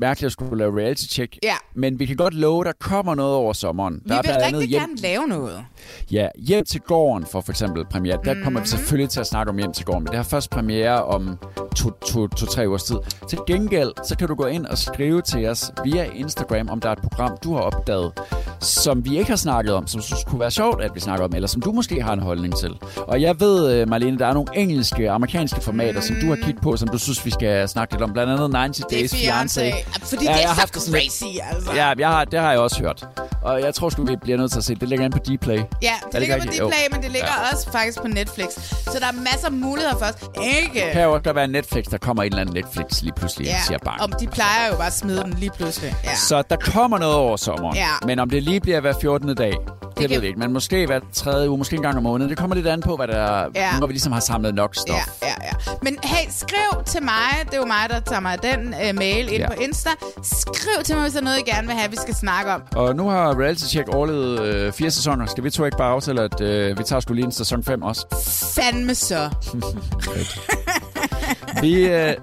mærkeligt 0.00 0.26
at 0.26 0.32
skulle 0.32 0.58
lave 0.58 0.78
reality-check. 0.80 1.36
Ja. 1.42 1.54
Men 1.74 1.98
vi 1.98 2.06
kan 2.06 2.16
godt 2.16 2.34
love, 2.34 2.64
der 2.64 2.72
kommer 2.80 3.14
noget 3.14 3.34
over 3.34 3.52
sommeren. 3.52 3.94
Vi 3.94 4.08
der 4.08 4.14
er 4.14 4.22
vil 4.22 4.28
blandt 4.38 4.44
rigtig 4.56 4.68
hjem, 4.68 4.80
gerne 4.80 4.96
lave 4.96 5.26
noget. 5.26 5.64
Ja, 6.10 6.28
Hjem 6.38 6.64
til 6.64 6.80
gården 6.80 7.26
for 7.26 7.40
for 7.40 7.52
eksempel 7.52 7.84
premiere. 7.90 8.18
Der 8.24 8.34
Mhm. 8.34 8.42
kommer 8.44 8.60
vi 8.60 8.66
selvfølgelig 8.66 9.10
til 9.10 9.20
at 9.20 9.26
snakke 9.26 9.50
om 9.50 9.58
Hjem 9.58 9.72
til 9.72 9.84
gården, 9.84 10.02
men 10.02 10.06
det 10.08 10.16
har 10.16 10.22
først 10.24 10.50
premiere 10.50 11.04
om 11.04 11.38
to-tre 11.76 12.06
to, 12.12 12.28
to, 12.28 12.46
tre 12.46 12.68
ugers 12.68 12.82
tid. 12.84 12.96
Til 13.28 13.38
gengæld, 13.46 13.90
så 14.08 14.16
kan 14.16 14.28
du 14.28 14.34
gå 14.34 14.46
ind 14.46 14.66
og 14.66 14.78
skrive 14.78 15.22
til 15.22 15.46
os 15.46 15.70
via 15.84 16.04
Instagram, 16.14 16.68
om 16.68 16.80
der 16.80 16.88
er 16.88 16.92
et 16.92 16.98
program, 17.02 17.36
du 17.44 17.54
har 17.54 17.60
opdaget, 17.60 18.12
som 18.60 19.04
vi 19.04 19.18
ikke 19.18 19.30
har 19.30 19.36
snakket 19.36 19.74
om, 19.74 19.86
som 19.86 20.00
du 20.00 20.06
synes 20.06 20.24
kunne 20.24 20.40
være 20.40 20.50
sjovt, 20.50 20.82
at 20.82 20.90
vi 20.94 21.00
snakker 21.00 21.24
om, 21.24 21.34
eller 21.34 21.48
som 21.48 21.62
du 21.62 21.72
måske 21.72 22.02
har 22.02 22.12
en 22.12 22.20
holdning 22.20 22.56
til. 22.56 22.70
Og 22.96 23.22
jeg 23.22 23.40
ved, 23.40 23.72
øh, 23.74 23.88
Marlene, 23.88 24.18
der 24.18 24.26
er 24.26 24.34
nogle 24.34 24.48
engelske, 24.54 25.10
amerikanske 25.10 25.60
formater, 25.60 26.00
som 26.00 26.16
du 26.20 26.26
har 26.28 26.36
kigget 26.36 26.62
på, 26.62 26.76
som 26.76 26.88
du 26.88 26.98
synes, 26.98 27.24
vi 27.26 27.30
skal 27.30 27.68
snakke 27.68 27.94
lidt 27.94 28.02
om. 28.02 28.12
Blandt 28.12 28.32
andet 28.32 28.56
90 28.56 28.76
Det 28.76 28.96
er 28.96 29.00
Days 29.00 29.12
Fiancé. 29.14 29.87
Fordi 30.02 30.24
Ja, 30.24 30.30
det 30.32 30.36
jeg 30.36 30.42
er 30.44 30.46
har 30.48 30.54
så 30.54 30.60
haft 30.60 30.74
det 30.74 30.82
sådan 30.82 31.00
lidt- 31.00 31.12
crazy, 31.12 31.54
altså. 31.54 31.72
Ja, 31.72 31.92
jeg 31.98 32.08
har, 32.08 32.24
det 32.24 32.40
har 32.40 32.50
jeg 32.50 32.60
også 32.60 32.80
hørt. 32.82 33.06
og 33.42 33.60
jeg 33.62 33.74
tror 33.74 33.88
sgu, 33.88 34.04
vi 34.04 34.16
bliver 34.16 34.38
nødt 34.38 34.52
til 34.52 34.58
at 34.58 34.64
se. 34.64 34.74
Det 34.74 34.88
ligger 34.88 35.04
inde 35.04 35.18
på 35.18 35.24
Dplay. 35.36 35.56
Ja, 35.58 35.62
det 36.06 36.14
Er 36.14 36.18
ligger 36.18 36.36
på 36.36 36.42
rigtigt? 36.42 36.60
Jo. 36.60 36.66
Dplay, 36.68 36.78
men 36.92 37.02
det 37.02 37.10
ligger 37.10 37.28
Ja. 37.28 37.52
også 37.52 37.72
faktisk 37.72 38.00
på 38.00 38.08
Netflix. 38.08 38.48
Så 38.84 38.98
der 39.00 39.06
er 39.06 39.12
masser 39.12 39.46
af 39.46 39.52
muligheder 39.52 39.98
for 39.98 40.06
os. 40.06 40.44
Ikke? 40.56 40.90
Kan 40.92 41.02
jo 41.02 41.12
også 41.12 41.32
være 41.32 41.48
Netflix, 41.48 41.84
der 41.84 41.98
kommer 41.98 42.22
en 42.22 42.26
eller 42.32 42.40
anden 42.40 42.54
Netflix 42.54 43.02
lige 43.02 43.12
pludselig 43.16 43.46
ja. 43.46 43.60
siger 43.66 43.78
bang. 43.84 44.00
om 44.02 44.12
de 44.20 44.26
plejer 44.26 44.68
jo 44.70 44.76
bare 44.76 44.86
at 44.86 44.92
smide 44.92 45.22
den 45.22 45.32
lige 45.38 45.50
pludselig. 45.50 45.94
Ja. 46.04 46.14
Så 46.14 46.42
der 46.50 46.56
kommer 46.56 46.98
noget 46.98 47.14
over 47.16 47.36
sommeren. 47.36 47.76
Ja. 47.76 47.88
Men 48.06 48.18
om 48.18 48.30
det 48.30 48.42
lige 48.42 48.60
bliver 48.60 48.80
hver 48.80 48.94
14. 49.00 49.34
dag, 49.34 49.52
det, 50.02 50.02
det 50.02 50.08
kan- 50.08 50.14
ved 50.16 50.20
vi 50.20 50.26
ikke. 50.26 50.38
Men 50.38 50.52
måske 50.52 50.86
hver 50.86 51.00
tredje 51.12 51.48
uge, 51.50 51.58
måske 51.58 51.76
en 51.76 51.82
gang 51.82 51.96
om 51.96 52.02
måneden. 52.02 52.30
Det 52.30 52.38
kommer 52.38 52.56
lidt 52.56 52.66
an 52.66 52.80
på, 52.80 52.96
hvad 52.96 53.08
der 53.08 53.44
Ja. 53.54 53.78
når 53.78 53.86
vi 53.86 53.92
ligesom 53.92 54.12
har 54.12 54.20
samlet 54.20 54.54
nok 54.54 54.74
stof. 54.74 54.96
Ja, 55.22 55.26
ja, 55.28 55.34
ja. 55.42 55.72
Men 55.82 55.96
hey, 56.04 56.26
skriv 56.30 56.84
til 56.86 57.02
mig. 57.02 57.44
Det 57.46 57.54
er 57.54 57.58
jo 57.58 57.64
mig, 57.66 57.86
der 57.88 58.00
tager 58.00 58.20
mig 58.20 58.38
den 58.42 58.74
uh, 58.90 58.96
mail 58.96 59.28
ind 59.32 59.42
Ja. 59.42 59.46
på 59.48 59.54
Insta. 59.60 59.90
Skriv 60.22 60.82
til 60.84 60.94
mig, 60.94 61.02
hvis 61.02 61.12
der 61.12 61.20
er 61.20 61.24
noget, 61.24 61.38
I 61.38 61.50
gerne 61.50 61.66
vil 61.66 61.76
have, 61.76 61.90
vi 61.90 61.96
skal 61.96 62.14
snakke 62.14 62.52
om. 62.52 62.62
Og 62.76 62.96
nu 62.96 63.08
har 63.08 63.40
Reality 63.40 63.64
Check 63.64 63.88
overlevet 63.88 64.40
øh, 64.40 64.72
fire 64.72 64.90
sæsoner. 64.90 65.26
Skal 65.26 65.44
vi 65.44 65.50
to 65.50 65.64
ikke 65.64 65.76
bare 65.76 65.90
aftale, 65.92 66.22
at 66.22 66.40
øh, 66.40 66.78
vi 66.78 66.82
tager 66.84 67.00
skulle 67.00 67.16
lige 67.16 67.26
en 67.26 67.32
sæson 67.32 67.64
5 67.64 67.82
også? 67.82 68.06
Fandme 68.56 68.94
så. 68.94 69.30
Vi, 71.60 71.88
øh, 71.88 72.14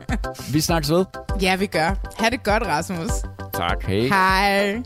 vi 0.53 0.61
snakkes 0.61 0.91
ved. 0.91 1.05
Ja, 1.41 1.55
vi 1.55 1.65
gør. 1.65 1.95
Ha' 2.23 2.29
det 2.29 2.43
godt, 2.43 2.63
Rasmus. 2.67 3.09
Tak, 3.53 3.83
hej. 3.83 3.99
Hej. 4.07 4.83